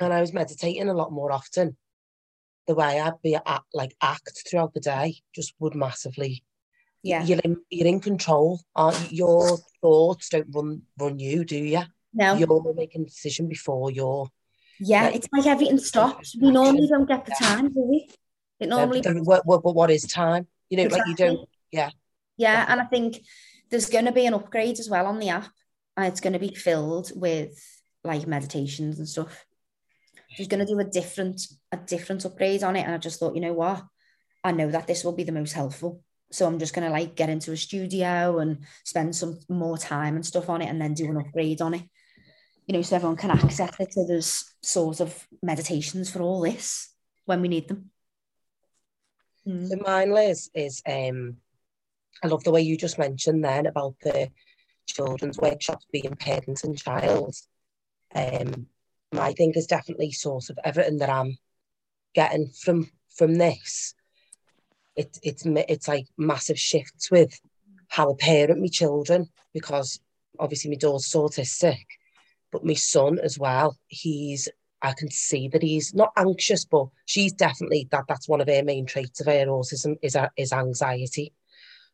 I 0.00 0.20
was 0.20 0.32
meditating 0.32 0.88
a 0.88 0.94
lot 0.94 1.12
more 1.12 1.32
often, 1.32 1.76
the 2.66 2.74
way 2.74 3.00
I'd 3.00 3.20
be 3.22 3.34
at, 3.34 3.62
like 3.74 3.96
act 4.00 4.42
throughout 4.48 4.74
the 4.74 4.80
day 4.80 5.16
just 5.34 5.54
would 5.58 5.74
massively. 5.74 6.44
Yeah. 7.02 7.24
You're 7.24 7.40
in, 7.40 7.56
you're 7.70 7.86
in 7.86 8.00
control. 8.00 8.60
Aren't 8.74 9.12
you? 9.12 9.18
Your 9.18 9.58
thoughts 9.80 10.28
don't 10.28 10.48
run 10.50 10.82
run 10.98 11.18
you, 11.18 11.44
do 11.44 11.56
you? 11.56 11.82
No. 12.12 12.34
You're 12.34 12.74
making 12.74 13.02
a 13.02 13.06
decision 13.06 13.48
before 13.48 13.90
you're. 13.90 14.28
Yeah. 14.80 15.04
like- 15.04 15.16
It's 15.16 15.28
like 15.32 15.46
everything 15.46 15.78
stops. 15.78 16.36
We 16.40 16.50
normally 16.50 16.86
don't 16.88 17.06
get 17.08 17.24
the 17.26 17.34
time, 17.38 17.72
do 17.72 17.82
we? 17.82 18.08
It 18.60 18.68
normally 18.68 19.00
Then 19.02 19.24
what, 19.24 19.46
what, 19.46 19.62
what 19.64 19.90
is 19.90 20.04
time? 20.04 20.46
You 20.70 20.78
know, 20.78 20.84
like 20.84 21.06
you 21.06 21.14
don't. 21.14 21.48
Yeah. 21.70 21.90
Yeah, 22.38 22.64
and 22.68 22.80
I 22.80 22.84
think 22.84 23.20
there's 23.70 23.88
going 23.88 24.04
to 24.04 24.12
be 24.12 24.26
an 24.26 24.34
upgrade 24.34 24.78
as 24.78 24.88
well 24.90 25.06
on 25.06 25.18
the 25.18 25.30
app, 25.30 25.48
and 25.96 26.06
it's 26.06 26.20
going 26.20 26.32
to 26.34 26.38
be 26.38 26.54
filled 26.54 27.10
with 27.14 27.58
like 28.04 28.26
meditations 28.26 28.98
and 28.98 29.08
stuff. 29.08 29.44
She's 30.30 30.48
going 30.48 30.60
to 30.60 30.72
do 30.72 30.78
a 30.78 30.84
different 30.84 31.40
a 31.72 31.76
different 31.78 32.24
upgrade 32.24 32.62
on 32.62 32.76
it, 32.76 32.82
and 32.82 32.92
I 32.92 32.98
just 32.98 33.18
thought, 33.18 33.34
you 33.34 33.40
know 33.40 33.54
what, 33.54 33.82
I 34.44 34.52
know 34.52 34.70
that 34.70 34.86
this 34.86 35.02
will 35.04 35.12
be 35.14 35.24
the 35.24 35.32
most 35.32 35.52
helpful, 35.52 36.02
so 36.30 36.46
I'm 36.46 36.58
just 36.58 36.74
going 36.74 36.86
to 36.86 36.92
like 36.92 37.14
get 37.16 37.30
into 37.30 37.52
a 37.52 37.56
studio 37.56 38.38
and 38.38 38.64
spend 38.84 39.16
some 39.16 39.38
more 39.48 39.78
time 39.78 40.14
and 40.16 40.26
stuff 40.26 40.48
on 40.50 40.60
it, 40.62 40.66
and 40.68 40.80
then 40.80 40.94
do 40.94 41.06
an 41.06 41.16
upgrade 41.16 41.60
on 41.62 41.74
it. 41.74 41.82
You 42.66 42.74
know, 42.74 42.82
so 42.82 42.96
everyone 42.96 43.16
can 43.16 43.30
access 43.30 43.78
it. 43.78 43.92
So 43.92 44.04
there's 44.06 44.52
sort 44.62 45.00
of 45.00 45.26
meditations 45.42 46.10
for 46.10 46.20
all 46.20 46.40
this 46.40 46.92
when 47.24 47.40
we 47.40 47.48
need 47.48 47.68
them. 47.68 47.90
Mm. 49.46 49.68
So 49.68 49.76
mine, 49.76 50.12
Liz, 50.12 50.50
is 50.54 50.82
um, 50.86 51.36
I 52.24 52.26
love 52.26 52.42
the 52.42 52.50
way 52.50 52.62
you 52.62 52.76
just 52.76 52.98
mentioned 52.98 53.44
then 53.44 53.66
about 53.66 53.94
the 54.02 54.30
children's 54.86 55.38
workshops 55.38 55.86
being 55.92 56.16
parents 56.16 56.64
and 56.64 56.76
child. 56.76 57.36
Um, 58.14 58.66
my 59.12 59.32
thing 59.32 59.52
is 59.54 59.66
definitely 59.66 60.10
sort 60.10 60.50
of 60.50 60.58
everything 60.64 60.98
that 60.98 61.10
I'm 61.10 61.38
getting 62.14 62.48
from 62.48 62.90
from 63.16 63.34
this, 63.34 63.94
it, 64.96 65.18
it's 65.22 65.44
it's 65.46 65.88
like 65.88 66.06
massive 66.16 66.58
shifts 66.58 67.10
with 67.10 67.38
how 67.88 68.12
I 68.12 68.14
parent 68.18 68.60
my 68.60 68.68
children 68.68 69.28
because 69.52 70.00
obviously 70.38 70.70
my 70.70 70.76
daughter's 70.76 71.12
autistic, 71.12 71.84
but 72.56 72.64
my 72.64 72.72
son 72.72 73.18
as 73.18 73.38
well. 73.38 73.76
He's 73.86 74.48
I 74.80 74.92
can 74.92 75.10
see 75.10 75.48
that 75.48 75.62
he's 75.62 75.92
not 75.94 76.12
anxious, 76.16 76.64
but 76.64 76.86
she's 77.04 77.32
definitely 77.34 77.86
that 77.90 78.04
that's 78.08 78.28
one 78.28 78.40
of 78.40 78.48
her 78.48 78.62
main 78.62 78.86
traits 78.86 79.20
of 79.20 79.26
her 79.26 79.46
autism 79.46 79.96
is 80.00 80.16
is 80.38 80.52
anxiety. 80.54 81.34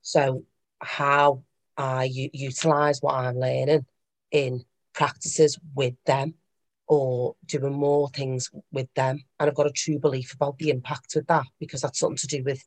So 0.03 0.45
how 0.81 1.43
I 1.77 2.05
utilize 2.33 3.01
what 3.01 3.15
I'm 3.15 3.39
learning 3.39 3.87
in 4.31 4.65
practices 4.93 5.59
with 5.75 5.95
them 6.07 6.35
or 6.87 7.35
doing 7.47 7.73
more 7.73 8.09
things 8.11 8.49
with 8.71 8.93
them. 8.95 9.25
And 9.41 9.49
I've 9.51 9.57
got 9.57 9.67
a 9.67 9.73
true 9.73 9.99
belief 9.99 10.33
about 10.33 10.59
the 10.59 10.71
impact 10.71 11.15
with 11.17 11.27
that 11.27 11.47
because 11.59 11.81
that's 11.81 11.99
something 11.99 12.19
to 12.19 12.27
do 12.29 12.45
with 12.45 12.63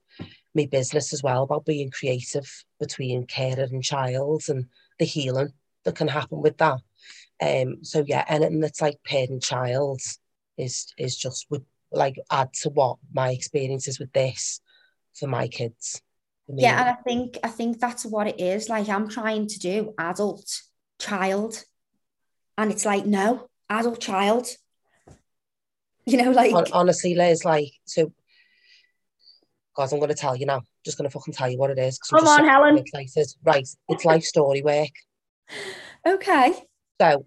my 0.54 0.66
business 0.66 1.14
as 1.14 1.24
well, 1.24 1.44
about 1.44 1.66
being 1.66 1.92
creative 1.92 2.66
between 2.78 3.26
carer 3.26 3.68
and 3.72 3.84
child 3.84 4.44
and 4.50 4.66
the 5.00 5.06
healing 5.06 5.54
that 5.86 5.96
can 5.96 6.10
happen 6.10 6.42
with 6.42 6.58
that. 6.58 6.80
Um, 7.42 7.84
so 7.84 8.04
yeah, 8.08 8.24
anything 8.28 8.62
that's 8.62 8.82
like 8.82 9.04
parent 9.04 9.44
child 9.44 10.02
is 10.58 10.94
is 10.98 11.18
just 11.18 11.48
would 11.50 11.66
like 11.92 12.18
add 12.32 12.54
to 12.62 12.70
what 12.70 12.98
my 13.14 13.32
experiences 13.32 14.00
with 14.00 14.12
this 14.14 14.62
for 15.14 15.28
my 15.28 15.48
kids. 15.48 16.02
for. 16.46 16.56
Yeah, 16.58 16.80
and 16.80 16.90
I 16.90 17.02
think 17.02 17.38
I 17.44 17.50
think 17.50 17.80
that's 17.80 18.06
what 18.06 18.28
it 18.28 18.40
is. 18.40 18.70
Like 18.70 18.90
I'm 18.90 19.10
trying 19.10 19.48
to 19.48 19.60
do 19.60 19.94
adult, 19.98 20.62
child, 21.00 21.64
and 22.58 22.72
it's 22.72 22.86
like 22.86 23.06
no, 23.06 23.48
adult, 23.70 24.00
child. 24.00 24.48
You 26.06 26.24
know, 26.24 26.32
like 26.32 26.52
Hon- 26.52 26.72
honestly, 26.72 27.16
Liz, 27.16 27.44
like 27.44 27.72
so. 27.86 28.12
God, 29.76 29.92
I'm 29.92 30.00
going 30.00 30.08
to 30.08 30.16
tell 30.16 30.38
you 30.38 30.46
now. 30.46 30.62
Just 30.86 30.98
going 30.98 31.10
to 31.10 31.12
fucking 31.12 31.34
tell 31.34 31.50
you 31.50 31.58
what 31.58 31.70
it 31.70 31.78
is. 31.78 31.98
Come 31.98 32.26
on, 32.26 32.38
so 32.38 32.46
Helen. 32.46 32.78
Excited. 32.78 33.28
Right, 33.44 33.68
it's 33.90 34.06
life 34.06 34.24
story 34.24 34.62
work. 34.62 34.92
okay, 36.08 36.54
So, 37.00 37.26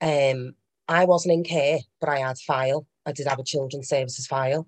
um, 0.00 0.54
I 0.88 1.04
wasn't 1.04 1.34
in 1.34 1.44
care, 1.44 1.78
but 2.00 2.08
I 2.08 2.18
had 2.18 2.38
file. 2.38 2.86
I 3.06 3.12
did 3.12 3.26
have 3.26 3.38
a 3.38 3.44
children's 3.44 3.88
services 3.88 4.26
file, 4.26 4.66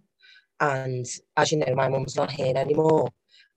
and 0.60 1.06
as 1.36 1.52
you 1.52 1.58
know, 1.58 1.74
my 1.74 1.88
mum's 1.88 2.16
not 2.16 2.30
here 2.30 2.56
anymore. 2.56 3.08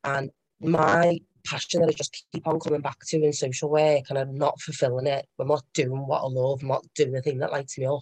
And 0.03 0.31
my 0.59 1.19
passion 1.45 1.81
that 1.81 1.89
I 1.89 1.93
just 1.93 2.25
keep 2.31 2.47
on 2.47 2.59
coming 2.59 2.81
back 2.81 2.97
to 3.07 3.23
in 3.23 3.33
social 3.33 3.69
work, 3.69 4.05
and 4.09 4.17
I'm 4.17 4.35
not 4.35 4.59
fulfilling 4.59 5.07
it. 5.07 5.27
I'm 5.39 5.47
not 5.47 5.63
doing 5.73 6.07
what 6.07 6.21
I 6.21 6.27
love. 6.27 6.61
I'm 6.61 6.69
not 6.69 6.85
doing 6.95 7.11
the 7.11 7.21
thing 7.21 7.37
that 7.39 7.51
lights 7.51 7.77
me 7.77 7.85
up. 7.85 8.01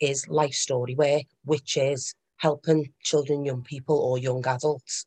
Is 0.00 0.28
life 0.28 0.54
story 0.54 0.94
work, 0.94 1.24
which 1.44 1.76
is 1.76 2.14
helping 2.36 2.92
children, 3.02 3.44
young 3.44 3.62
people, 3.62 3.98
or 3.98 4.18
young 4.18 4.46
adults 4.46 5.06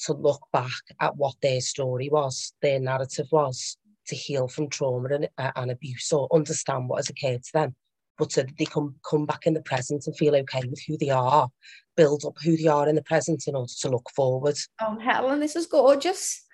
to 0.00 0.12
look 0.12 0.42
back 0.52 0.70
at 1.00 1.16
what 1.16 1.34
their 1.40 1.60
story 1.60 2.08
was, 2.10 2.52
their 2.62 2.78
narrative 2.78 3.26
was, 3.32 3.76
to 4.08 4.16
heal 4.16 4.48
from 4.48 4.68
trauma 4.68 5.08
and, 5.14 5.28
uh, 5.38 5.52
and 5.56 5.70
abuse 5.70 6.12
or 6.12 6.28
understand 6.32 6.88
what 6.88 6.98
has 6.98 7.10
occurred 7.10 7.42
to 7.42 7.52
them, 7.52 7.74
but 8.18 8.32
so 8.32 8.42
that 8.42 8.56
they 8.58 8.64
can 8.64 8.94
come 9.08 9.26
back 9.26 9.46
in 9.46 9.54
the 9.54 9.62
present 9.62 10.04
and 10.06 10.16
feel 10.16 10.34
okay 10.36 10.62
with 10.68 10.82
who 10.86 10.96
they 10.98 11.10
are, 11.10 11.48
build 11.96 12.24
up 12.26 12.36
who 12.42 12.56
they 12.56 12.66
are 12.66 12.88
in 12.88 12.94
the 12.94 13.02
present 13.02 13.44
in 13.46 13.54
order 13.54 13.72
to 13.80 13.88
look 13.88 14.08
forward. 14.14 14.56
oh 14.80 14.98
Helen, 14.98 15.40
this 15.40 15.56
is 15.56 15.66
gorgeous. 15.66 16.44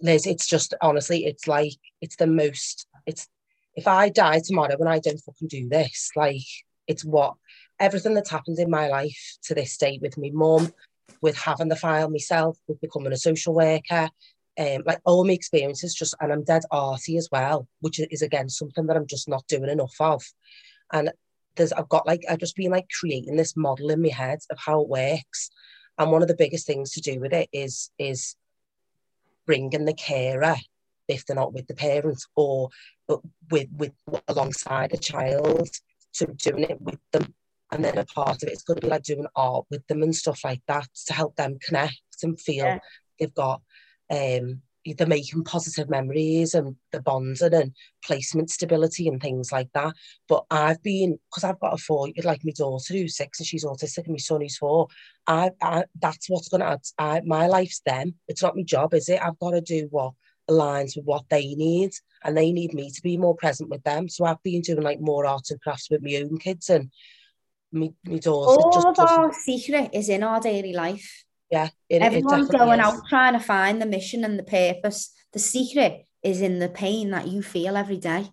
Liz, 0.00 0.26
it's 0.26 0.46
just 0.46 0.74
honestly, 0.80 1.26
it's 1.26 1.46
like 1.46 1.72
it's 2.00 2.16
the 2.16 2.26
most. 2.26 2.86
It's 3.06 3.28
if 3.74 3.86
I 3.86 4.08
die 4.08 4.40
tomorrow 4.44 4.76
and 4.78 4.88
I 4.88 4.98
don't 4.98 5.18
fucking 5.18 5.48
do 5.48 5.68
this, 5.68 6.10
like 6.16 6.40
it's 6.86 7.04
what 7.04 7.34
everything 7.78 8.14
that's 8.14 8.30
happened 8.30 8.58
in 8.58 8.70
my 8.70 8.88
life 8.88 9.36
to 9.44 9.54
this 9.54 9.76
date 9.76 10.00
with 10.00 10.16
me 10.16 10.30
mum, 10.30 10.72
with 11.20 11.36
having 11.36 11.68
the 11.68 11.76
file 11.76 12.08
myself, 12.08 12.58
with 12.68 12.80
becoming 12.80 13.12
a 13.12 13.16
social 13.16 13.54
worker, 13.54 14.08
um, 14.58 14.82
like 14.86 15.00
all 15.04 15.24
my 15.24 15.32
experiences 15.32 15.94
just, 15.94 16.14
and 16.20 16.32
I'm 16.32 16.44
dead 16.44 16.62
arty 16.70 17.16
as 17.16 17.28
well, 17.32 17.66
which 17.80 18.00
is 18.10 18.22
again 18.22 18.48
something 18.48 18.86
that 18.86 18.96
I'm 18.96 19.06
just 19.06 19.28
not 19.28 19.46
doing 19.48 19.70
enough 19.70 19.94
of. 20.00 20.22
And 20.92 21.10
there's, 21.56 21.72
I've 21.72 21.88
got 21.88 22.06
like, 22.06 22.22
I've 22.28 22.38
just 22.38 22.56
been 22.56 22.70
like 22.70 22.88
creating 23.00 23.36
this 23.36 23.56
model 23.56 23.90
in 23.90 24.02
my 24.02 24.08
head 24.08 24.40
of 24.50 24.58
how 24.58 24.82
it 24.82 24.88
works. 24.88 25.50
And 25.98 26.10
one 26.10 26.22
of 26.22 26.28
the 26.28 26.36
biggest 26.36 26.66
things 26.66 26.92
to 26.92 27.00
do 27.00 27.20
with 27.20 27.32
it 27.32 27.48
is, 27.52 27.90
is 27.98 28.36
bringing 29.46 29.84
the 29.84 29.94
carer 29.94 30.56
if 31.08 31.26
they're 31.26 31.36
not 31.36 31.52
with 31.52 31.66
the 31.66 31.74
parents 31.74 32.26
or 32.36 32.68
but 33.08 33.20
with 33.50 33.68
with 33.76 33.92
alongside 34.28 34.92
a 34.94 34.96
child 34.96 35.68
to 36.14 36.26
doing 36.38 36.62
it 36.64 36.80
with 36.80 36.98
them 37.10 37.34
and 37.72 37.84
then 37.84 37.98
a 37.98 38.04
part 38.04 38.42
of 38.42 38.48
it 38.48 38.52
is 38.52 38.62
going 38.62 38.78
to 38.78 38.86
be 38.86 38.90
like 38.90 39.02
doing 39.02 39.26
art 39.34 39.64
with 39.70 39.84
them 39.88 40.02
and 40.02 40.14
stuff 40.14 40.44
like 40.44 40.62
that 40.68 40.86
to 41.06 41.12
help 41.12 41.34
them 41.36 41.58
connect 41.60 41.96
and 42.22 42.40
feel 42.40 42.66
Yeah. 42.66 42.78
they've 43.18 43.34
got 43.34 43.62
um 44.12 44.62
they're 44.84 45.06
making 45.06 45.44
positive 45.44 45.88
memories 45.88 46.54
and 46.54 46.74
the 46.90 47.00
bonding 47.00 47.54
and 47.54 47.72
placement 48.04 48.50
stability 48.50 49.06
and 49.06 49.20
things 49.20 49.52
like 49.52 49.68
that. 49.74 49.94
But 50.28 50.44
I've 50.50 50.82
been 50.82 51.18
because 51.30 51.44
I've 51.44 51.60
got 51.60 51.74
a 51.74 51.76
four, 51.76 52.08
like 52.24 52.44
my 52.44 52.52
daughter 52.56 52.94
who's 52.94 53.16
six 53.16 53.38
and 53.38 53.46
she's 53.46 53.64
autistic, 53.64 54.04
and 54.04 54.14
my 54.14 54.18
son 54.18 54.40
who's 54.40 54.56
four. 54.56 54.88
I, 55.26 55.50
I 55.62 55.84
that's 56.00 56.28
what's 56.28 56.48
going 56.48 56.62
to 56.62 56.66
add. 56.66 56.80
I, 56.98 57.20
my 57.24 57.46
life's 57.46 57.80
them. 57.86 58.14
It's 58.28 58.42
not 58.42 58.56
my 58.56 58.62
job, 58.62 58.94
is 58.94 59.08
it? 59.08 59.22
I've 59.22 59.38
got 59.38 59.52
to 59.52 59.60
do 59.60 59.86
what 59.90 60.14
aligns 60.50 60.96
with 60.96 61.04
what 61.04 61.28
they 61.30 61.54
need, 61.54 61.92
and 62.24 62.36
they 62.36 62.52
need 62.52 62.74
me 62.74 62.90
to 62.90 63.02
be 63.02 63.16
more 63.16 63.36
present 63.36 63.70
with 63.70 63.84
them. 63.84 64.08
So 64.08 64.24
I've 64.24 64.42
been 64.42 64.62
doing 64.62 64.82
like 64.82 65.00
more 65.00 65.26
arts 65.26 65.52
and 65.52 65.60
crafts 65.60 65.90
with 65.90 66.02
my 66.02 66.16
own 66.16 66.38
kids 66.38 66.68
and 66.70 66.90
my, 67.70 67.90
my 68.04 68.18
daughter. 68.18 68.60
All 68.60 68.72
just 68.72 69.00
of 69.00 69.08
our 69.08 69.32
secret 69.32 69.90
is 69.92 70.08
in 70.08 70.24
our 70.24 70.40
daily 70.40 70.72
life. 70.72 71.24
Yeah, 71.52 71.68
it, 71.88 71.96
it 71.96 72.02
Everyone's 72.02 72.48
definitely 72.48 72.58
going 72.66 72.80
is. 72.80 72.86
out 72.86 73.06
trying 73.08 73.34
to 73.34 73.38
find 73.40 73.80
the 73.80 73.86
mission 73.86 74.24
and 74.24 74.38
the 74.38 74.42
purpose. 74.42 75.12
The 75.32 75.38
secret 75.38 76.06
is 76.22 76.40
in 76.40 76.58
the 76.58 76.68
pain 76.68 77.10
that 77.10 77.28
you 77.28 77.42
feel 77.42 77.76
every 77.76 77.98
day. 77.98 78.26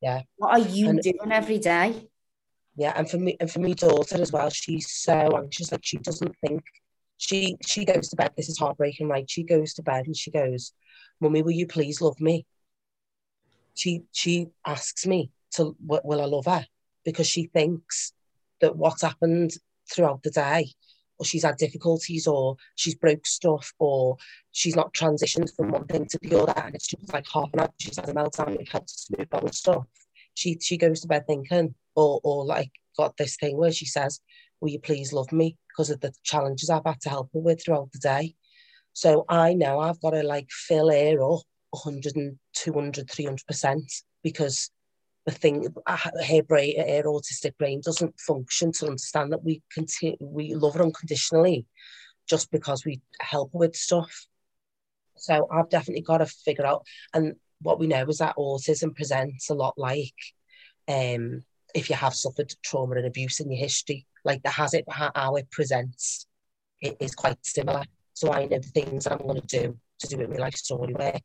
Yeah. 0.00 0.22
What 0.36 0.50
are 0.52 0.66
you 0.66 0.88
And- 0.88 1.00
doing 1.02 1.30
every 1.30 1.58
day? 1.58 2.08
Yeah, 2.78 2.92
and 2.94 3.08
for 3.08 3.16
me 3.18 3.36
and 3.40 3.50
for 3.50 3.58
me 3.60 3.72
daughter 3.74 4.20
as 4.20 4.32
well, 4.32 4.50
she's 4.50 4.90
so 4.90 5.30
anxious, 5.36 5.72
like 5.72 5.80
she 5.84 5.96
doesn't 5.96 6.34
think 6.46 6.62
she 7.16 7.56
she 7.64 7.84
goes 7.86 8.08
to 8.10 8.16
bed. 8.16 8.32
This 8.36 8.50
is 8.50 8.58
heartbreaking, 8.58 9.08
right? 9.08 9.28
She 9.30 9.44
goes 9.44 9.72
to 9.74 9.82
bed 9.82 10.04
and 10.06 10.14
she 10.16 10.30
goes, 10.30 10.72
Mummy, 11.20 11.40
will 11.42 11.52
you 11.52 11.66
please 11.66 12.02
love 12.02 12.20
me? 12.20 12.44
She 13.74 14.02
she 14.12 14.48
asks 14.66 15.06
me 15.06 15.30
to 15.52 15.74
will 15.80 16.20
I 16.20 16.26
love 16.26 16.44
her? 16.46 16.66
Because 17.04 17.26
she 17.26 17.44
thinks 17.46 18.12
that 18.60 18.76
what's 18.76 19.00
happened 19.02 19.52
throughout 19.90 20.22
the 20.22 20.30
day, 20.30 20.70
or 21.18 21.24
she's 21.24 21.44
had 21.44 21.56
difficulties, 21.56 22.26
or 22.26 22.56
she's 22.74 22.94
broke 22.94 23.26
stuff, 23.26 23.72
or 23.78 24.16
she's 24.52 24.76
not 24.76 24.92
transitioned 24.94 25.54
from 25.54 25.70
one 25.70 25.86
thing 25.86 26.06
to 26.10 26.18
the 26.22 26.40
other, 26.40 26.54
and 26.56 26.74
it's 26.74 26.88
just 26.88 27.12
like 27.12 27.26
half 27.32 27.48
an 27.52 27.60
hour, 27.60 27.70
she's 27.78 27.96
had 27.96 28.08
a 28.08 28.12
meltdown, 28.12 28.56
we've 28.58 28.68
had 28.68 28.86
to 28.86 29.16
move 29.18 29.28
on 29.32 29.40
and 29.42 29.54
stuff. 29.54 29.84
She 30.34 30.58
she 30.60 30.76
goes 30.76 31.00
to 31.00 31.08
bed 31.08 31.26
thinking, 31.26 31.74
or 31.94 32.20
or 32.22 32.44
like 32.44 32.70
got 32.96 33.16
this 33.16 33.36
thing 33.36 33.56
where 33.56 33.72
she 33.72 33.86
says, 33.86 34.20
Will 34.60 34.70
you 34.70 34.80
please 34.80 35.12
love 35.12 35.32
me? 35.32 35.56
Because 35.68 35.90
of 35.90 36.00
the 36.00 36.12
challenges 36.24 36.70
I've 36.70 36.86
had 36.86 37.00
to 37.02 37.10
help 37.10 37.30
her 37.34 37.40
with 37.40 37.62
throughout 37.64 37.92
the 37.92 37.98
day. 37.98 38.34
So 38.92 39.24
I 39.28 39.52
know 39.52 39.78
I've 39.78 40.00
got 40.00 40.10
to 40.10 40.22
like 40.22 40.48
fill 40.50 40.90
her 40.90 41.22
up 41.22 41.42
100 41.70 42.16
and 42.16 42.38
200, 42.54 43.06
300% 43.06 44.02
because 44.22 44.70
the 45.26 45.32
thing, 45.32 45.66
her 45.86 46.42
brain, 46.44 46.78
her 46.78 47.02
autistic 47.02 47.58
brain 47.58 47.80
doesn't 47.84 48.18
function 48.20 48.70
to 48.72 48.86
understand 48.86 49.32
that 49.32 49.44
we 49.44 49.60
continue, 49.72 50.16
we 50.20 50.54
love 50.54 50.74
her 50.74 50.82
unconditionally 50.82 51.66
just 52.28 52.50
because 52.52 52.84
we 52.84 53.00
help 53.20 53.52
her 53.52 53.58
with 53.58 53.76
stuff. 53.76 54.26
So 55.16 55.48
I've 55.50 55.68
definitely 55.68 56.02
got 56.02 56.18
to 56.18 56.26
figure 56.26 56.66
out, 56.66 56.86
and 57.12 57.34
what 57.60 57.80
we 57.80 57.88
know 57.88 58.06
is 58.06 58.18
that 58.18 58.36
autism 58.36 58.94
presents 58.94 59.50
a 59.50 59.54
lot 59.54 59.74
like 59.76 60.14
um, 60.88 61.42
if 61.74 61.90
you 61.90 61.96
have 61.96 62.14
suffered 62.14 62.52
trauma 62.62 62.96
and 62.96 63.06
abuse 63.06 63.40
in 63.40 63.50
your 63.50 63.60
history, 63.60 64.06
like 64.24 64.42
the 64.42 64.50
has 64.50 64.74
it, 64.74 64.84
how, 64.88 65.34
it 65.34 65.50
presents, 65.50 66.26
it 66.80 66.96
is 67.00 67.14
quite 67.14 67.38
similar. 67.42 67.82
So 68.14 68.32
I 68.32 68.46
know 68.46 68.58
the 68.58 68.68
things 68.68 69.04
that 69.04 69.14
I'm 69.14 69.26
going 69.26 69.40
to 69.40 69.46
do 69.46 69.78
to 70.00 70.06
do 70.06 70.20
it 70.20 70.28
with 70.28 70.38
my 70.38 70.44
life 70.44 70.54
story 70.54 70.94
where 70.94 71.18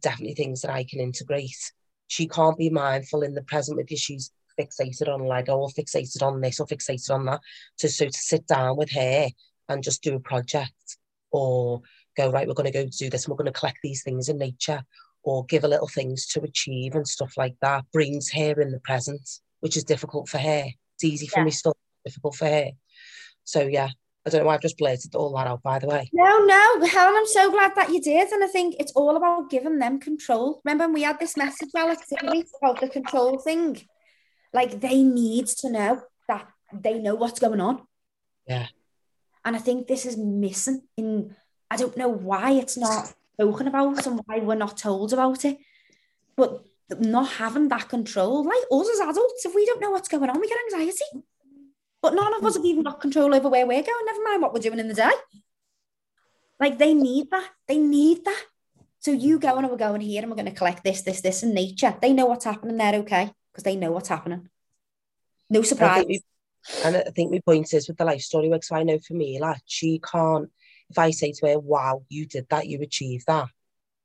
definitely 0.00 0.34
things 0.34 0.62
that 0.62 0.72
I 0.72 0.84
can 0.84 1.00
integrate. 1.00 1.72
She 2.06 2.28
can't 2.28 2.58
be 2.58 2.70
mindful 2.70 3.22
in 3.22 3.34
the 3.34 3.42
present 3.42 3.76
with 3.76 3.90
you. 3.90 3.96
She's 3.96 4.30
fixated 4.58 5.08
on 5.08 5.26
Lego 5.26 5.56
or 5.56 5.68
fixated 5.68 6.22
on 6.22 6.40
this 6.40 6.60
or 6.60 6.66
fixated 6.66 7.10
on 7.10 7.26
that. 7.26 7.40
To 7.78 7.88
so 7.88 8.06
to 8.06 8.12
sit 8.12 8.46
down 8.46 8.76
with 8.76 8.90
her 8.92 9.28
and 9.68 9.82
just 9.82 10.02
do 10.02 10.14
a 10.14 10.20
project 10.20 10.98
or 11.30 11.82
go, 12.16 12.30
right, 12.30 12.46
we're 12.46 12.54
going 12.54 12.70
to 12.70 12.84
go 12.84 12.88
do 12.88 13.10
this 13.10 13.24
and 13.24 13.30
we're 13.30 13.42
going 13.42 13.52
to 13.52 13.58
collect 13.58 13.78
these 13.82 14.02
things 14.02 14.28
in 14.28 14.38
nature 14.38 14.84
or 15.22 15.44
give 15.46 15.62
her 15.62 15.68
little 15.68 15.88
things 15.88 16.26
to 16.26 16.42
achieve 16.42 16.94
and 16.94 17.08
stuff 17.08 17.34
like 17.36 17.56
that 17.62 17.84
brings 17.92 18.30
her 18.30 18.60
in 18.60 18.70
the 18.70 18.80
present, 18.80 19.28
which 19.60 19.76
is 19.76 19.84
difficult 19.84 20.28
for 20.28 20.38
her. 20.38 20.64
It's 20.96 21.04
easy 21.04 21.26
for 21.26 21.40
Yeah. 21.40 21.44
me, 21.46 21.50
still 21.50 21.76
difficult 22.04 22.36
for 22.36 22.46
her. 22.46 22.70
So 23.44 23.62
yeah, 23.62 23.88
I 24.26 24.30
don't 24.30 24.40
know 24.40 24.46
why 24.46 24.54
I've 24.54 24.62
just 24.62 24.78
blurted 24.78 25.14
all 25.14 25.34
that 25.36 25.46
out, 25.46 25.62
by 25.62 25.78
the 25.78 25.86
way. 25.86 26.08
No, 26.12 26.44
no, 26.44 26.86
Helen, 26.86 27.14
I'm 27.16 27.26
so 27.26 27.50
glad 27.50 27.74
that 27.74 27.90
you 27.90 28.00
did. 28.00 28.32
And 28.32 28.42
I 28.42 28.46
think 28.46 28.76
it's 28.78 28.92
all 28.92 29.16
about 29.16 29.50
giving 29.50 29.78
them 29.78 30.00
control. 30.00 30.62
Remember 30.64 30.84
when 30.84 30.94
we 30.94 31.02
had 31.02 31.18
this 31.18 31.36
message, 31.36 31.68
Alex, 31.76 32.10
about 32.10 32.80
the 32.80 32.88
control 32.88 33.38
thing? 33.38 33.86
Like 34.52 34.80
they 34.80 35.02
need 35.02 35.46
to 35.48 35.70
know 35.70 36.02
that 36.28 36.48
they 36.72 36.98
know 36.98 37.14
what's 37.14 37.40
going 37.40 37.60
on. 37.60 37.82
Yeah. 38.46 38.68
And 39.44 39.56
I 39.56 39.58
think 39.58 39.86
this 39.86 40.06
is 40.06 40.16
missing 40.16 40.82
in, 40.96 41.36
I 41.70 41.76
don't 41.76 41.96
know 41.96 42.08
why 42.08 42.52
it's 42.52 42.78
not 42.78 43.12
spoken 43.34 43.68
about 43.68 44.06
and 44.06 44.22
why 44.24 44.38
we're 44.38 44.54
not 44.54 44.78
told 44.78 45.12
about 45.12 45.44
it. 45.44 45.58
But 46.34 46.64
not 46.98 47.32
having 47.32 47.68
that 47.68 47.88
control, 47.88 48.44
like 48.44 48.62
us 48.70 48.88
as 48.90 49.00
adults, 49.00 49.44
if 49.44 49.54
we 49.54 49.66
don't 49.66 49.80
know 49.80 49.90
what's 49.90 50.08
going 50.08 50.30
on, 50.30 50.40
we 50.40 50.48
get 50.48 50.58
anxiety. 50.72 51.24
But 52.04 52.12
none 52.12 52.34
of 52.34 52.44
us 52.44 52.56
have 52.56 52.66
even 52.66 52.82
got 52.82 53.00
control 53.00 53.34
over 53.34 53.48
where 53.48 53.66
we're 53.66 53.82
going, 53.82 54.04
never 54.04 54.22
mind 54.22 54.42
what 54.42 54.52
we're 54.52 54.60
doing 54.60 54.78
in 54.78 54.88
the 54.88 54.94
day. 54.94 55.10
Like 56.60 56.76
they 56.76 56.92
need 56.92 57.30
that. 57.30 57.48
They 57.66 57.78
need 57.78 58.26
that. 58.26 58.44
So 58.98 59.10
you 59.10 59.38
go 59.38 59.56
and 59.56 59.70
we're 59.70 59.78
going 59.78 60.02
here 60.02 60.20
and 60.20 60.30
we're 60.30 60.36
going 60.36 60.52
to 60.52 60.52
collect 60.52 60.84
this, 60.84 61.00
this, 61.00 61.22
this 61.22 61.42
in 61.42 61.54
nature. 61.54 61.96
They 62.02 62.12
know 62.12 62.26
what's 62.26 62.44
happening. 62.44 62.76
They're 62.76 62.96
okay 62.96 63.32
because 63.50 63.64
they 63.64 63.76
know 63.76 63.90
what's 63.90 64.10
happening. 64.10 64.50
No 65.48 65.62
surprise. 65.62 66.04
and 66.84 66.94
I 66.94 67.04
think 67.04 67.32
my 67.32 67.40
point 67.40 67.72
is 67.72 67.88
with 67.88 67.96
the 67.96 68.04
life 68.04 68.20
story 68.20 68.50
work. 68.50 68.64
So 68.64 68.76
I 68.76 68.82
know 68.82 68.98
for 68.98 69.14
me, 69.14 69.40
like 69.40 69.62
she 69.64 69.98
can't. 69.98 70.50
If 70.90 70.98
I 70.98 71.10
say 71.10 71.32
to 71.32 71.46
her, 71.46 71.58
"Wow, 71.58 72.02
you 72.10 72.26
did 72.26 72.46
that, 72.50 72.66
you 72.66 72.82
achieved 72.82 73.24
that," 73.28 73.48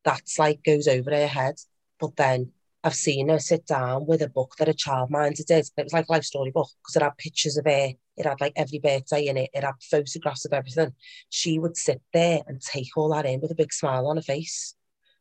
that's 0.05 0.39
like 0.39 0.63
goes 0.63 0.87
over 0.87 1.11
her 1.11 1.27
head. 1.27 1.55
But 1.99 2.15
then 2.15 2.53
I've 2.83 2.95
seen 2.95 3.29
her 3.29 3.39
sit 3.39 3.65
down 3.65 4.05
with 4.05 4.21
a 4.21 4.29
book 4.29 4.55
that 4.57 4.69
a 4.69 4.73
child 4.73 5.09
childminder 5.09 5.45
did. 5.45 5.69
It 5.75 5.83
was 5.83 5.93
like 5.93 6.07
a 6.07 6.11
life 6.11 6.23
story 6.23 6.51
book 6.51 6.69
because 6.81 6.95
it 6.95 7.01
had 7.01 7.17
pictures 7.17 7.57
of 7.57 7.65
her. 7.65 7.91
It 8.15 8.25
had 8.25 8.39
like 8.39 8.53
every 8.55 8.79
birthday 8.79 9.25
in 9.27 9.37
it. 9.37 9.49
It 9.53 9.63
had 9.63 9.73
photographs 9.81 10.45
of 10.45 10.53
everything. 10.53 10.93
She 11.29 11.59
would 11.59 11.75
sit 11.75 12.01
there 12.13 12.41
and 12.47 12.61
take 12.61 12.95
all 12.95 13.09
that 13.09 13.25
in 13.25 13.41
with 13.41 13.51
a 13.51 13.55
big 13.55 13.73
smile 13.73 14.07
on 14.07 14.15
her 14.15 14.21
face. 14.21 14.75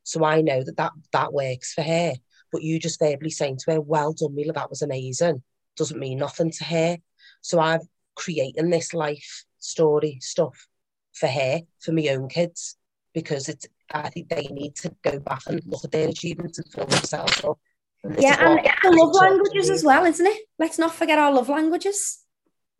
So 0.04 0.24
I 0.24 0.40
know 0.40 0.62
that 0.62 0.76
that, 0.76 0.92
that 1.12 1.32
works 1.32 1.74
for 1.74 1.82
her. 1.82 2.14
But 2.52 2.62
you 2.62 2.78
just 2.78 3.00
verbally 3.00 3.30
saying 3.30 3.58
to 3.58 3.72
her, 3.72 3.80
"Well 3.80 4.12
done, 4.12 4.34
Mila, 4.34 4.52
that 4.54 4.70
was 4.70 4.80
amazing," 4.80 5.42
doesn't 5.76 5.98
mean 5.98 6.18
nothing 6.18 6.50
to 6.52 6.64
her. 6.64 6.98
So 7.42 7.60
I've 7.60 7.86
creating 8.14 8.70
this 8.70 8.92
life 8.92 9.44
story 9.58 10.18
stuff 10.20 10.66
for 11.12 11.28
her, 11.28 11.60
for 11.80 11.92
my 11.92 12.08
own 12.08 12.28
kids, 12.28 12.76
because 13.14 13.48
it's 13.48 13.66
I 13.92 14.10
think 14.10 14.28
they 14.28 14.48
need 14.50 14.74
to 14.76 14.94
go 15.02 15.18
back 15.18 15.42
and 15.46 15.62
look 15.66 15.84
at 15.84 15.92
their 15.92 16.08
achievements 16.08 16.58
and 16.58 16.70
fill 16.70 16.86
themselves 16.86 17.42
up. 17.44 17.58
And 18.04 18.20
yeah, 18.20 18.36
and 18.40 18.60
the 18.82 18.90
love 18.90 19.14
languages 19.14 19.70
as 19.70 19.82
well, 19.82 20.04
isn't 20.04 20.26
it? 20.26 20.42
Let's 20.58 20.78
not 20.78 20.94
forget 20.94 21.18
our 21.18 21.32
love 21.32 21.48
languages. 21.48 22.22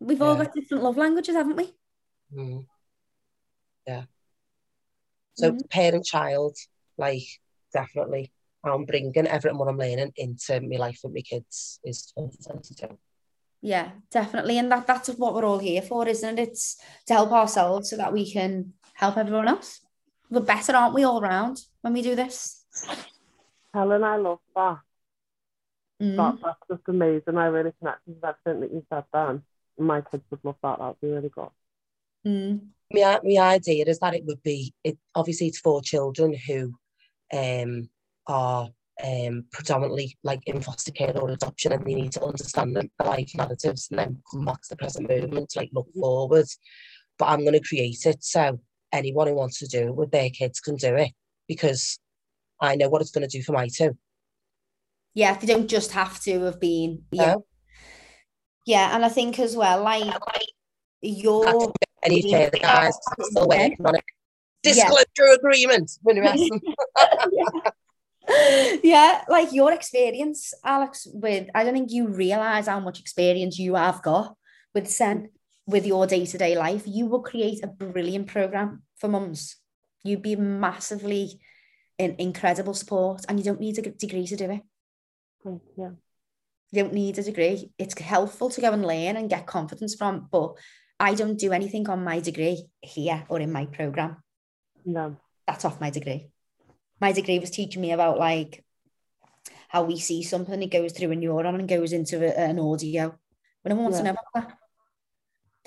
We've 0.00 0.22
all 0.22 0.36
got 0.36 0.54
different 0.54 0.84
love 0.84 0.96
languages, 0.96 1.34
haven't 1.34 1.56
we? 1.56 1.74
Mm. 2.34 2.66
Yeah. 3.86 4.04
So 5.34 5.52
Mhm. 5.52 5.70
parent 5.70 6.04
child, 6.04 6.56
like 6.96 7.26
definitely, 7.72 8.32
I'm 8.62 8.84
bringing 8.84 9.26
everything 9.26 9.58
what 9.58 9.68
I'm 9.68 9.78
learning 9.78 10.12
into 10.16 10.60
my 10.60 10.76
life 10.76 11.00
with 11.02 11.14
my 11.14 11.20
kids 11.20 11.80
is 11.84 12.12
2022. 12.12 12.98
Yeah, 13.60 13.90
definitely. 14.10 14.58
And 14.58 14.70
that 14.70 14.86
that's 14.86 15.08
what 15.08 15.34
we're 15.34 15.44
all 15.44 15.58
here 15.58 15.82
for, 15.82 16.06
isn't 16.06 16.38
it? 16.38 16.48
It's 16.48 16.76
to 17.06 17.14
help 17.14 17.32
ourselves 17.32 17.90
so 17.90 17.96
that 17.96 18.12
we 18.12 18.30
can 18.30 18.74
help 18.94 19.16
everyone 19.16 19.48
else. 19.48 19.80
We're 20.30 20.40
better, 20.40 20.74
aren't 20.74 20.94
we, 20.94 21.04
all 21.04 21.20
round 21.20 21.62
when 21.80 21.92
we 21.92 22.02
do 22.02 22.14
this? 22.14 22.64
Helen, 23.72 24.04
I 24.04 24.16
love 24.16 24.40
that. 24.54 24.78
Mm. 26.02 26.16
that. 26.16 26.38
That's 26.42 26.58
just 26.70 26.88
amazing. 26.88 27.36
I 27.36 27.46
really 27.46 27.72
connected 27.78 28.14
with 28.14 28.24
everything 28.24 28.60
that 28.60 28.72
you 28.72 28.84
said 28.90 29.04
then. 29.12 29.42
My 29.78 30.00
kids 30.00 30.24
would 30.30 30.40
love 30.42 30.56
that. 30.62 30.78
That'd 30.78 31.00
be 31.00 31.08
really 31.08 31.28
good. 31.28 31.48
Mm. 32.26 32.60
my, 32.92 33.20
my 33.22 33.38
idea 33.38 33.84
is 33.86 34.00
that 34.00 34.14
it 34.14 34.24
would 34.24 34.42
be 34.42 34.74
it 34.82 34.98
obviously 35.14 35.46
it's 35.46 35.60
for 35.60 35.80
children 35.80 36.34
who 36.34 36.74
um 37.32 37.88
are 38.26 38.68
um 39.04 39.44
predominantly 39.52 40.18
like 40.24 40.40
in 40.46 40.60
foster 40.60 40.90
care 40.90 41.16
or 41.16 41.30
adoption 41.30 41.72
and 41.72 41.86
they 41.86 41.94
need 41.94 42.10
to 42.12 42.24
understand 42.24 42.74
the 42.74 42.90
the 42.98 43.04
life 43.04 43.30
narratives 43.36 43.88
and 43.90 44.00
then 44.00 44.22
come 44.30 44.44
back 44.44 44.60
to 44.62 44.70
the 44.70 44.76
present 44.76 45.08
moment 45.08 45.48
to 45.50 45.60
like 45.60 45.70
look 45.72 45.86
forward 45.94 46.46
but 47.18 47.26
I'm 47.26 47.44
going 47.44 47.52
to 47.52 47.68
create 47.68 48.04
it 48.04 48.24
so 48.24 48.58
anyone 48.92 49.26
who 49.28 49.34
wants 49.34 49.58
to 49.58 49.66
do 49.66 49.88
it 49.88 49.94
with 49.94 50.10
their 50.10 50.30
kids 50.30 50.60
can 50.60 50.76
do 50.76 50.94
it 50.96 51.12
because 51.46 51.98
I 52.60 52.76
know 52.76 52.88
what 52.88 53.02
it's 53.02 53.10
going 53.10 53.28
to 53.28 53.36
do 53.38 53.42
for 53.42 53.52
my 53.52 53.68
two 53.68 53.96
Yeah, 55.14 55.36
they 55.38 55.46
don't 55.46 55.68
just 55.68 55.92
have 55.92 56.20
to 56.20 56.40
have 56.44 56.60
been. 56.60 57.04
Yeah, 57.10 57.34
No. 57.34 57.44
yeah, 58.66 58.94
and 58.94 59.04
I 59.04 59.08
think 59.08 59.38
as 59.38 59.56
well, 59.56 59.82
like 59.82 60.14
your 61.02 61.72
any 62.02 62.22
Yeah. 62.24 62.44
further 62.44 62.58
guys 62.58 62.94
still 63.22 63.48
working 63.48 63.76
on 63.84 63.96
it 63.96 64.04
Yeah. 64.64 64.90
agreement 65.34 65.90
the 66.04 66.20
rest 66.20 66.50
of 66.50 66.60
them. 66.60 66.74
yeah, 68.82 69.24
like 69.28 69.52
your 69.52 69.72
experience, 69.72 70.52
Alex, 70.64 71.06
with 71.12 71.48
I 71.54 71.64
don't 71.64 71.72
think 71.74 71.90
you 71.92 72.08
realize 72.08 72.66
how 72.66 72.80
much 72.80 73.00
experience 73.00 73.58
you 73.58 73.74
have 73.74 74.02
got 74.02 74.36
with 74.74 74.88
Sen, 74.88 75.30
with 75.68 75.86
your 75.86 76.06
day 76.06 76.24
to 76.26 76.38
day 76.38 76.56
life. 76.56 76.82
You 76.86 77.06
will 77.06 77.22
create 77.22 77.62
a 77.62 77.68
brilliant 77.68 78.26
program 78.26 78.82
for 78.96 79.06
mums. 79.08 79.56
You'd 80.02 80.22
be 80.22 80.34
massively 80.34 81.40
in 81.98 82.16
incredible 82.18 82.74
support, 82.74 83.24
and 83.28 83.38
you 83.38 83.44
don't 83.44 83.60
need 83.60 83.78
a 83.78 83.82
degree 83.90 84.26
to 84.26 84.36
do 84.36 84.50
it. 84.50 84.62
Thank 85.44 85.62
you. 85.76 85.96
Don't 86.72 86.92
need 86.92 87.18
a 87.18 87.22
degree. 87.22 87.70
It's 87.78 87.98
helpful 87.98 88.50
to 88.50 88.60
go 88.60 88.72
and 88.72 88.84
learn 88.84 89.16
and 89.16 89.30
get 89.30 89.46
confidence 89.46 89.94
from, 89.94 90.28
but 90.30 90.54
I 91.00 91.14
don't 91.14 91.38
do 91.38 91.52
anything 91.52 91.88
on 91.88 92.02
my 92.04 92.20
degree 92.20 92.64
here 92.80 93.24
or 93.28 93.38
in 93.40 93.52
my 93.52 93.66
program. 93.66 94.16
No. 94.84 95.16
that's 95.46 95.64
off 95.64 95.80
my 95.80 95.90
degree. 95.90 96.30
My 97.00 97.12
degree 97.12 97.38
was 97.38 97.50
teaching 97.50 97.82
me 97.82 97.92
about 97.92 98.18
like 98.18 98.64
how 99.68 99.82
we 99.84 99.98
see 99.98 100.22
something, 100.22 100.62
it 100.62 100.70
goes 100.70 100.92
through 100.92 101.12
a 101.12 101.16
neuron 101.16 101.54
and 101.58 101.68
goes 101.68 101.92
into 101.92 102.16
a- 102.24 102.38
an 102.50 102.58
audio. 102.58 103.18
But 103.62 103.70
no 103.70 103.76
one 103.76 103.84
wants 103.84 103.98
to 103.98 104.04
know 104.04 104.10
about 104.16 104.32
that. 104.34 104.58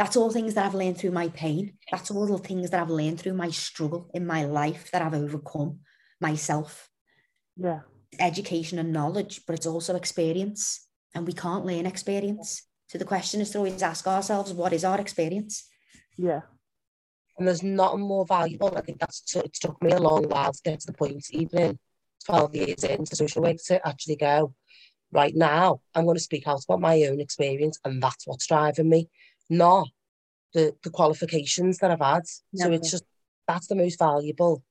That's 0.02 0.18
all 0.18 0.32
things 0.32 0.56
that 0.56 0.66
I've 0.66 0.74
learned 0.74 0.98
through 0.98 1.12
my 1.12 1.30
pain. 1.30 1.74
That's 1.92 2.10
all 2.10 2.26
the 2.26 2.40
things 2.40 2.72
that 2.72 2.82
I've 2.82 2.90
learned 2.90 3.20
through 3.20 3.36
my 3.36 3.52
struggle 3.52 4.10
in 4.16 4.26
my 4.26 4.46
life 4.46 4.90
that 4.92 5.04
I've 5.04 5.14
overcome 5.14 5.82
myself. 6.20 6.90
Yeah. 7.56 7.82
Education 8.20 8.80
and 8.80 8.92
knowledge, 8.92 9.42
but 9.46 9.54
it's 9.54 9.68
also 9.68 9.96
experience. 9.96 10.88
And 11.14 11.28
we 11.28 11.34
can't 11.34 11.68
learn 11.68 11.86
experience. 11.86 12.64
So 12.88 12.98
the 12.98 13.06
question 13.06 13.42
is 13.42 13.52
to 13.52 13.60
always 13.60 13.84
ask 13.84 14.08
ourselves, 14.08 14.54
what 14.54 14.74
is 14.74 14.84
our 14.84 15.00
experience? 15.00 15.70
Yeah. 16.18 16.42
and 17.38 17.48
there's 17.48 17.62
nothing 17.62 18.02
more 18.02 18.26
valuable. 18.26 18.76
I 18.76 18.82
think 18.82 19.00
that's 19.00 19.22
t- 19.22 19.40
it 19.40 19.54
took 19.54 19.82
me 19.84 19.92
a 19.92 20.00
long 20.00 20.28
while 20.30 20.52
to 20.52 20.62
get 20.64 20.80
to 20.80 20.88
the 20.88 20.94
point, 20.94 21.28
even 21.30 21.78
12 22.26 22.56
years 22.56 22.84
into 22.84 23.16
social 23.16 23.44
work, 23.44 23.58
to 23.68 23.88
actually 23.88 24.16
go, 24.16 24.56
right 25.12 25.36
now, 25.36 25.82
I'm 25.94 26.06
going 26.06 26.18
to 26.18 26.24
speak 26.24 26.48
out 26.48 26.64
about 26.64 26.82
my 26.82 27.04
own 27.04 27.20
experience, 27.20 27.80
and 27.86 28.02
that's 28.02 28.26
what's 28.26 28.48
driving 28.48 28.90
me, 28.90 29.10
not 29.52 29.88
the, 30.54 30.74
the 30.84 30.90
qualifications 30.90 31.78
that 31.80 31.92
I've 31.92 32.00
had. 32.00 32.24
So 32.56 32.72
it's 32.72 32.90
just, 32.90 33.04
that's 33.48 33.68
the 33.68 33.76
most 33.76 34.00
valuable, 34.00 34.64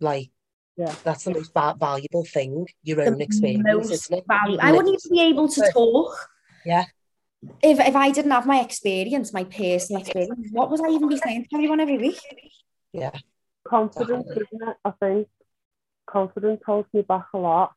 like, 0.00 0.30
Yeah. 0.76 0.94
that's 1.04 1.24
the 1.24 1.34
most 1.34 1.52
va- 1.52 1.76
valuable 1.78 2.24
thing, 2.24 2.66
your 2.82 2.96
The 2.98 3.06
own 3.10 3.20
experience, 3.20 3.64
most 3.66 3.90
isn't 3.92 4.18
it? 4.18 4.24
value- 4.26 4.52
You've 4.52 4.60
I 4.60 4.72
wouldn't 4.72 4.98
even 5.04 5.16
be 5.16 5.22
able 5.30 5.48
to 5.48 5.70
talk. 5.72 6.16
Yeah. 6.64 6.84
If 7.60 7.80
if 7.80 7.96
I 7.96 8.12
didn't 8.12 8.30
have 8.30 8.46
my 8.46 8.60
experience, 8.60 9.32
my 9.32 9.44
personal 9.44 10.00
experience, 10.02 10.48
what 10.52 10.70
was 10.70 10.80
I 10.80 10.88
even 10.90 11.08
be 11.08 11.16
saying 11.16 11.42
to 11.50 11.56
everyone 11.56 11.80
every 11.80 11.98
week? 11.98 12.20
Yeah. 12.92 13.10
Confidence, 13.66 14.24
Definitely. 14.28 14.46
isn't 14.52 14.68
it? 14.68 14.76
I 14.84 14.90
think 15.02 15.28
confidence 16.06 16.60
holds 16.64 16.88
me 16.94 17.02
back 17.02 17.26
a 17.34 17.38
lot. 17.38 17.72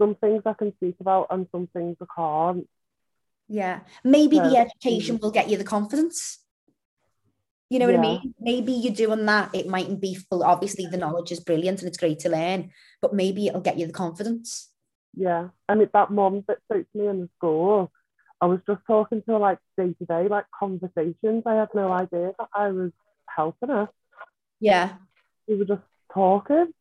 Some 0.00 0.14
things 0.14 0.42
I 0.46 0.52
can 0.54 0.72
speak 0.76 0.96
about 1.00 1.26
and 1.30 1.48
some 1.50 1.66
things 1.74 1.96
I 2.00 2.06
can't. 2.14 2.68
Yeah. 3.48 3.80
Maybe 4.04 4.38
the 4.38 4.56
education 4.56 5.18
will 5.20 5.30
get 5.30 5.48
you 5.48 5.56
the 5.56 5.64
confidence. 5.64 6.38
You 7.70 7.78
know 7.78 7.86
what 7.86 7.96
I 7.96 8.00
mean? 8.00 8.34
Maybe 8.40 8.72
you're 8.72 8.94
doing 8.94 9.26
that. 9.26 9.54
It 9.54 9.66
mightn't 9.66 10.00
be 10.00 10.14
full. 10.14 10.42
Obviously, 10.42 10.86
the 10.86 10.96
knowledge 10.96 11.32
is 11.32 11.40
brilliant 11.40 11.80
and 11.80 11.88
it's 11.88 11.98
great 11.98 12.18
to 12.20 12.30
learn, 12.30 12.70
but 13.02 13.14
maybe 13.14 13.46
it'll 13.46 13.60
get 13.60 13.78
you 13.78 13.86
the 13.86 13.92
confidence. 13.92 14.70
Yeah. 15.14 15.48
I 15.68 15.74
mean, 15.74 15.88
that 15.92 16.10
mum 16.10 16.44
that 16.48 16.58
spoke 16.64 16.86
to 16.92 16.98
me 16.98 17.08
in 17.08 17.20
the 17.20 17.28
school, 17.36 17.92
I 18.40 18.46
was 18.46 18.60
just 18.66 18.80
talking 18.86 19.22
to 19.22 19.32
her 19.32 19.38
like 19.38 19.58
day 19.76 19.94
to 19.98 20.04
day, 20.06 20.28
like 20.28 20.46
conversations. 20.58 21.42
I 21.44 21.54
had 21.56 21.68
no 21.74 21.92
idea 21.92 22.32
that 22.38 22.48
I 22.54 22.68
was 22.68 22.92
helping 23.26 23.68
her. 23.68 23.88
Yeah. 24.60 24.94
We 25.46 25.56
were 25.56 25.64
just 25.66 25.82
talking. 26.12 26.72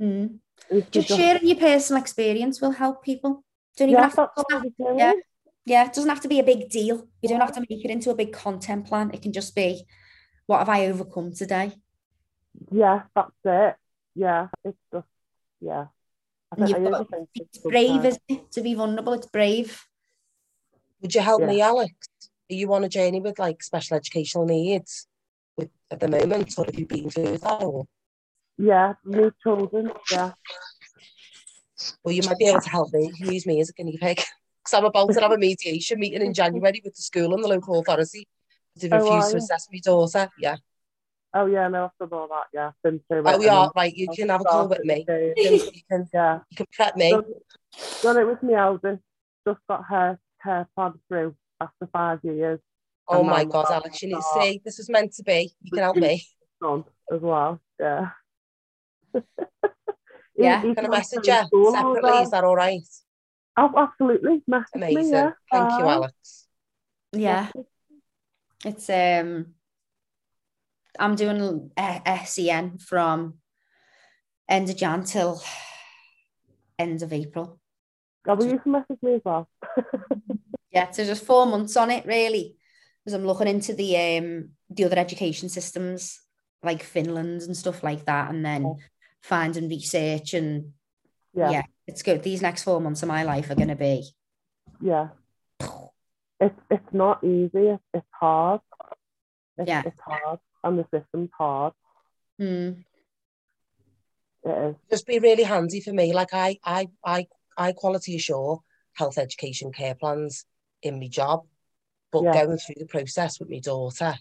Mm. 0.00 0.38
and 0.70 0.84
she 0.84 1.00
Just 1.00 1.08
sharing 1.08 1.46
your 1.46 1.58
personal 1.58 2.00
experience 2.00 2.60
will 2.60 2.70
help 2.72 3.04
people. 3.04 3.44
Don't 3.76 3.90
even 3.90 4.00
Yeah, 4.00 4.04
have 4.04 4.12
to, 4.14 4.16
that's 4.16 4.36
what 4.36 4.46
I 4.52 4.56
was 4.64 4.72
doing. 4.78 4.98
yeah. 4.98 5.12
Yeah, 5.68 5.84
it 5.86 5.92
doesn't 5.92 6.08
have 6.08 6.20
to 6.22 6.28
be 6.28 6.40
a 6.40 6.44
big 6.44 6.70
deal. 6.70 7.06
You 7.22 7.28
don't 7.28 7.40
have 7.40 7.52
to 7.52 7.60
make 7.60 7.84
it 7.84 7.90
into 7.90 8.10
a 8.10 8.14
big 8.14 8.32
content 8.32 8.86
plan. 8.86 9.10
It 9.12 9.22
can 9.22 9.32
just 9.32 9.54
be, 9.54 9.84
what 10.46 10.58
have 10.58 10.68
I 10.68 10.86
overcome 10.86 11.32
today? 11.32 11.72
Yeah, 12.72 13.02
that's 13.14 13.30
it. 13.44 13.76
Yeah, 14.14 14.48
it's 14.64 14.78
just, 14.92 15.06
yeah. 15.60 15.86
I 16.50 16.56
think 16.56 16.70
you've 16.70 16.90
got- 16.90 17.06
overthink 17.08 17.28
It's 17.34 17.58
brave, 17.58 18.04
isn't 18.04 18.22
it? 18.28 18.50
To 18.52 18.62
be 18.62 18.74
vulnerable, 18.74 19.12
it's 19.12 19.26
brave. 19.26 19.84
Would 21.02 21.14
you 21.14 21.20
help 21.20 21.42
Yeah. 21.42 21.46
me, 21.48 21.60
Alex? 21.60 21.92
Are 22.50 22.54
you 22.54 22.72
on 22.72 22.82
a 22.84 22.88
journey 22.88 23.20
with 23.20 23.38
like 23.38 23.62
special 23.62 23.96
educational 23.96 24.46
needs 24.46 25.06
with, 25.56 25.70
at 25.90 26.00
the 26.00 26.08
moment, 26.08 26.58
or 26.58 26.64
have 26.64 26.78
you 26.78 26.86
been 26.86 27.10
through 27.10 27.38
that? 27.38 27.62
Or, 27.62 27.86
Yeah, 28.56 28.94
me 29.04 29.30
children. 29.42 29.92
Yeah, 30.10 30.32
or 32.02 32.10
you 32.10 32.22
might 32.26 32.38
be 32.38 32.46
able 32.48 32.60
to 32.62 32.70
help 32.70 32.92
me, 32.92 33.12
use 33.18 33.46
me 33.46 33.60
as 33.60 33.68
a 33.68 33.72
guinea 33.74 33.98
pig. 33.98 34.20
Because 34.68 34.78
I'm 34.78 34.84
about 34.84 35.12
to 35.12 35.20
have 35.20 35.32
a 35.32 35.38
mediation 35.38 35.98
meeting 35.98 36.20
in 36.22 36.34
January 36.34 36.80
with 36.84 36.94
the 36.94 37.02
school 37.02 37.32
and 37.34 37.42
the 37.42 37.48
local 37.48 37.80
authority. 37.80 38.26
Oh, 38.28 38.80
to 38.80 38.88
Oh, 38.94 38.98
refuse 38.98 39.24
are 39.24 39.30
to 39.30 39.36
assess 39.38 39.66
my 39.72 39.78
daughter. 39.82 40.28
Yeah. 40.38 40.56
Oh 41.34 41.46
yeah, 41.46 41.68
no, 41.68 41.84
I've 41.84 42.08
done 42.08 42.18
all 42.18 42.28
that. 42.28 42.44
Yeah, 42.52 42.70
been 42.82 43.00
through 43.08 43.22
Oh, 43.26 43.38
we 43.38 43.48
are. 43.48 43.70
Right, 43.74 43.94
you 43.94 44.08
can 44.08 44.28
have 44.28 44.40
a 44.42 44.44
call 44.44 44.68
with 44.68 44.84
me. 44.84 45.04
You 45.36 45.60
can, 45.90 46.08
Yeah, 46.14 46.38
you 46.50 46.56
can 46.56 46.66
prep 46.72 46.96
me. 46.96 47.10
done, 47.10 47.24
done 48.02 48.18
it 48.18 48.26
with 48.26 48.42
me 48.42 48.54
eldest. 48.54 49.02
Just 49.46 49.60
got 49.68 49.84
her 49.88 50.18
hair 50.38 50.68
pod 50.76 50.98
through 51.08 51.34
after 51.60 51.88
five 51.92 52.20
years. 52.22 52.60
Oh 53.08 53.22
my 53.22 53.44
God, 53.44 53.66
Alex, 53.70 54.02
you 54.02 54.08
need 54.08 54.16
to 54.16 54.40
see. 54.40 54.60
This 54.64 54.76
was 54.78 54.90
meant 54.90 55.14
to 55.14 55.22
be. 55.22 55.50
You 55.62 55.70
can 55.70 55.82
help 55.82 55.96
me. 55.96 56.24
Done 56.60 56.84
as 57.12 57.20
well. 57.20 57.60
Yeah. 57.80 58.10
Yeah. 60.36 60.60
He- 60.62 60.68
he 60.68 60.74
Can 60.74 60.86
I 60.86 60.88
message 60.88 61.26
you 61.26 61.72
separately? 61.72 62.18
Is 62.22 62.30
that 62.30 62.44
all 62.44 62.54
right? 62.56 62.82
Oh, 63.58 63.72
absolutely. 63.76 64.42
Message 64.46 64.68
Amazing. 64.74 65.12
Yeah. 65.12 65.30
Thank 65.50 65.72
you, 65.72 65.84
Bye. 65.84 65.92
Alex. 65.92 66.46
Yeah. 67.12 67.48
It's 68.64 68.88
um 68.88 69.54
I'm 70.98 71.14
doing 71.14 71.70
uh, 71.76 72.14
SEN 72.24 72.78
from 72.78 73.34
end 74.48 74.70
of 74.70 74.76
Jan 74.76 75.04
till 75.04 75.40
end 76.78 77.02
of 77.02 77.12
April. 77.12 77.60
Oh, 78.26 78.34
will 78.34 78.46
you 78.46 78.58
can 78.58 78.72
message 78.72 78.98
me 79.02 79.14
as 79.14 79.22
well? 79.24 79.48
Yeah, 80.70 80.90
so 80.90 81.02
just 81.04 81.24
four 81.24 81.46
months 81.46 81.76
on 81.76 81.90
it 81.90 82.04
really. 82.04 82.56
Because 83.02 83.14
I'm 83.14 83.26
looking 83.26 83.48
into 83.48 83.72
the 83.72 83.96
um 83.96 84.50
the 84.68 84.84
other 84.84 84.98
education 84.98 85.48
systems 85.48 86.20
like 86.62 86.82
Finland 86.82 87.42
and 87.42 87.56
stuff 87.56 87.82
like 87.82 88.04
that, 88.04 88.30
and 88.30 88.44
then 88.44 88.76
finding 89.22 89.68
research 89.68 90.34
and 90.34 90.72
yeah. 91.34 91.50
yeah, 91.50 91.62
it's 91.88 92.02
good. 92.02 92.22
These 92.22 92.42
next 92.42 92.62
four 92.62 92.80
months 92.80 93.02
of 93.02 93.08
my 93.08 93.22
life 93.24 93.50
are 93.50 93.54
gonna 93.56 93.76
be 93.76 94.04
Yeah. 94.80 95.08
It's 96.40 96.60
it's 96.70 96.92
not 96.92 97.24
easy. 97.24 97.66
It's, 97.74 97.82
it's 97.92 98.06
hard. 98.12 98.60
It's, 99.56 99.66
Yeah. 99.68 99.82
It's 99.84 100.00
hard, 100.00 100.38
and 100.62 100.78
the 100.78 100.86
system's 100.94 101.30
hard. 101.36 101.72
mm, 102.40 102.84
It 104.44 104.58
is. 104.70 104.76
Just 104.88 105.06
be 105.08 105.18
really 105.18 105.42
handy 105.42 105.80
for 105.80 105.92
me. 105.92 106.12
Like 106.12 106.32
I, 106.32 106.58
I, 106.64 106.86
I, 107.04 107.26
I 107.56 107.72
quality 107.72 108.14
assure 108.14 108.60
health 108.94 109.18
education 109.18 109.72
care 109.72 109.96
plans 109.96 110.44
in 110.80 111.00
my 111.00 111.08
job, 111.08 111.44
but 112.12 112.22
Yeah. 112.22 112.34
going 112.44 112.58
through 112.58 112.76
the 112.78 112.86
process 112.86 113.40
with 113.40 113.50
my 113.50 113.58
daughter, 113.58 114.14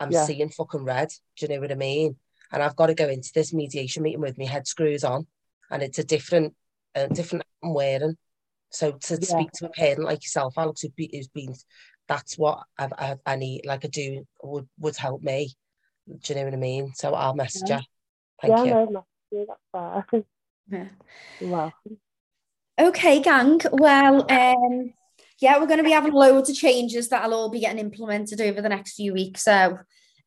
I'm 0.00 0.12
Yeah. 0.12 0.24
seeing 0.24 0.48
fucking 0.48 0.84
red. 0.84 1.10
Do 1.36 1.44
you 1.44 1.48
know 1.54 1.60
what 1.60 1.72
I 1.72 1.74
mean? 1.74 2.16
And 2.52 2.62
I've 2.62 2.76
got 2.76 2.86
to 2.86 2.94
go 2.94 3.08
into 3.08 3.30
this 3.34 3.52
mediation 3.52 4.02
meeting 4.02 4.22
with 4.22 4.38
my 4.38 4.46
head 4.46 4.66
screws 4.66 5.04
on, 5.04 5.26
and 5.70 5.82
it's 5.82 5.98
a 5.98 6.04
different, 6.04 6.54
a 6.94 7.08
different 7.08 7.44
hat 7.44 7.68
I'm 7.68 7.74
wearing. 7.74 8.16
So 8.70 8.92
to 8.92 9.14
Yeah. 9.14 9.26
speak 9.26 9.52
to 9.52 9.66
a 9.66 9.70
parent 9.70 10.04
like 10.04 10.22
yourself, 10.24 10.54
Alex, 10.56 10.82
who 10.82 10.88
be, 10.90 11.08
who's 11.12 11.28
been, 11.28 11.54
that's 12.08 12.36
what 12.36 12.64
I've, 12.78 12.92
I've, 12.98 13.20
I 13.24 13.36
need, 13.36 13.62
like 13.64 13.84
I 13.84 13.88
do, 13.88 14.26
would 14.42 14.68
would 14.78 14.96
help 14.96 15.22
me. 15.22 15.54
Do 16.08 16.18
you 16.26 16.34
know 16.34 16.44
what 16.44 16.54
I 16.54 16.58
mean? 16.58 16.92
So 16.94 17.14
I'll 17.14 17.34
message 17.34 17.70
Yeah. 17.70 17.78
you. 17.78 17.84
Thank 18.42 18.58
yeah, 18.58 18.64
you. 18.64 18.70
no, 18.70 18.84
no, 18.86 19.06
yeah, 19.30 19.44
that's 19.48 20.04
fine. 20.10 20.24
yeah. 20.70 20.88
You're 21.40 21.50
welcome. 21.50 21.98
Okay, 22.80 23.22
gang. 23.22 23.60
Well, 23.70 24.26
um, 24.30 24.92
yeah, 25.40 25.58
we're 25.58 25.66
going 25.66 25.78
to 25.78 25.84
be 25.84 25.92
having 25.92 26.12
loads 26.12 26.50
of 26.50 26.56
changes 26.56 27.08
that'll 27.08 27.34
all 27.34 27.48
be 27.48 27.60
getting 27.60 27.78
implemented 27.78 28.40
over 28.40 28.60
the 28.60 28.68
next 28.68 28.94
few 28.94 29.12
weeks. 29.12 29.42
So 29.44 29.78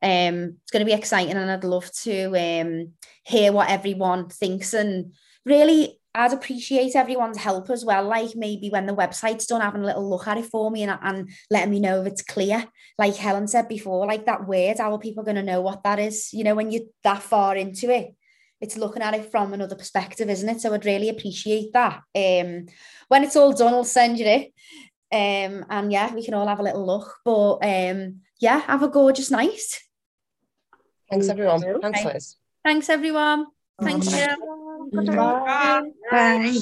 um, 0.02 0.58
it's 0.62 0.72
going 0.72 0.80
to 0.80 0.86
be 0.86 0.94
exciting, 0.94 1.36
and 1.36 1.52
I'd 1.52 1.64
love 1.64 1.92
to 2.04 2.28
um, 2.38 2.94
hear 3.26 3.52
what 3.52 3.70
everyone 3.70 4.30
thinks. 4.30 4.74
And 4.74 5.14
really, 5.46 6.00
I'd 6.18 6.34
appreciate 6.34 6.96
everyone's 6.96 7.38
help 7.38 7.70
as 7.70 7.86
well. 7.86 8.04
Like 8.04 8.36
maybe 8.36 8.70
when 8.70 8.86
the 8.86 8.96
website's 8.96 9.46
done, 9.46 9.62
having 9.62 9.84
a 9.84 9.86
little 9.86 10.10
look 10.10 10.28
at 10.28 10.38
it 10.38 10.46
for 10.46 10.72
me 10.72 10.84
and, 10.84 10.98
and 11.02 11.30
letting 11.50 11.72
me 11.72 11.80
know 11.80 12.02
if 12.02 12.08
it's 12.08 12.22
clear. 12.22 12.66
Like 12.98 13.16
Helen 13.16 13.48
said 13.48 13.68
before, 13.68 14.06
like 14.06 14.26
that 14.26 14.48
word, 14.48 14.80
how 14.80 14.94
are 14.94 15.00
people 15.00 15.24
going 15.24 15.36
to 15.36 15.44
know 15.44 15.62
what 15.62 15.84
that 15.84 16.00
is? 16.00 16.34
You 16.34 16.44
know, 16.44 16.56
when 16.56 16.72
you're 16.72 16.84
that 17.04 17.22
far 17.22 17.56
into 17.56 17.90
it 17.90 18.16
it's 18.60 18.78
looking 18.78 19.02
at 19.02 19.14
it 19.14 19.30
from 19.32 19.54
another 19.54 19.76
perspective, 19.76 20.30
isn't 20.30 20.50
it? 20.50 20.62
So 20.62 20.74
I'd 20.74 20.86
really 20.86 21.10
appreciate 21.10 21.74
that. 21.74 22.02
Um, 22.16 22.66
when 23.08 23.24
it's 23.24 23.36
all 23.36 23.54
done, 23.54 23.74
I'll 23.74 23.84
send 23.84 24.18
you 24.18 24.26
it. 24.26 24.54
Um, 25.12 25.66
and 25.70 25.92
yeah, 25.92 26.14
we 26.14 26.26
can 26.26 26.34
all 26.34 26.48
have 26.48 26.60
a 26.60 26.64
little 26.64 26.86
look. 26.86 27.18
But 27.24 27.58
um, 27.64 28.22
yeah, 28.40 28.60
have 28.62 28.84
a 28.84 28.88
gorgeous 28.88 29.32
night. 29.32 29.62
Thanks, 31.10 31.30
everyone. 31.30 31.62
Thanks, 31.82 32.04
Liz. 32.04 32.36
Thanks, 32.64 32.90
everyone. 32.90 33.46
Thank 33.80 34.04
Bye. 34.92 35.04
Bye. 35.16 35.82
Bye. 36.12 36.62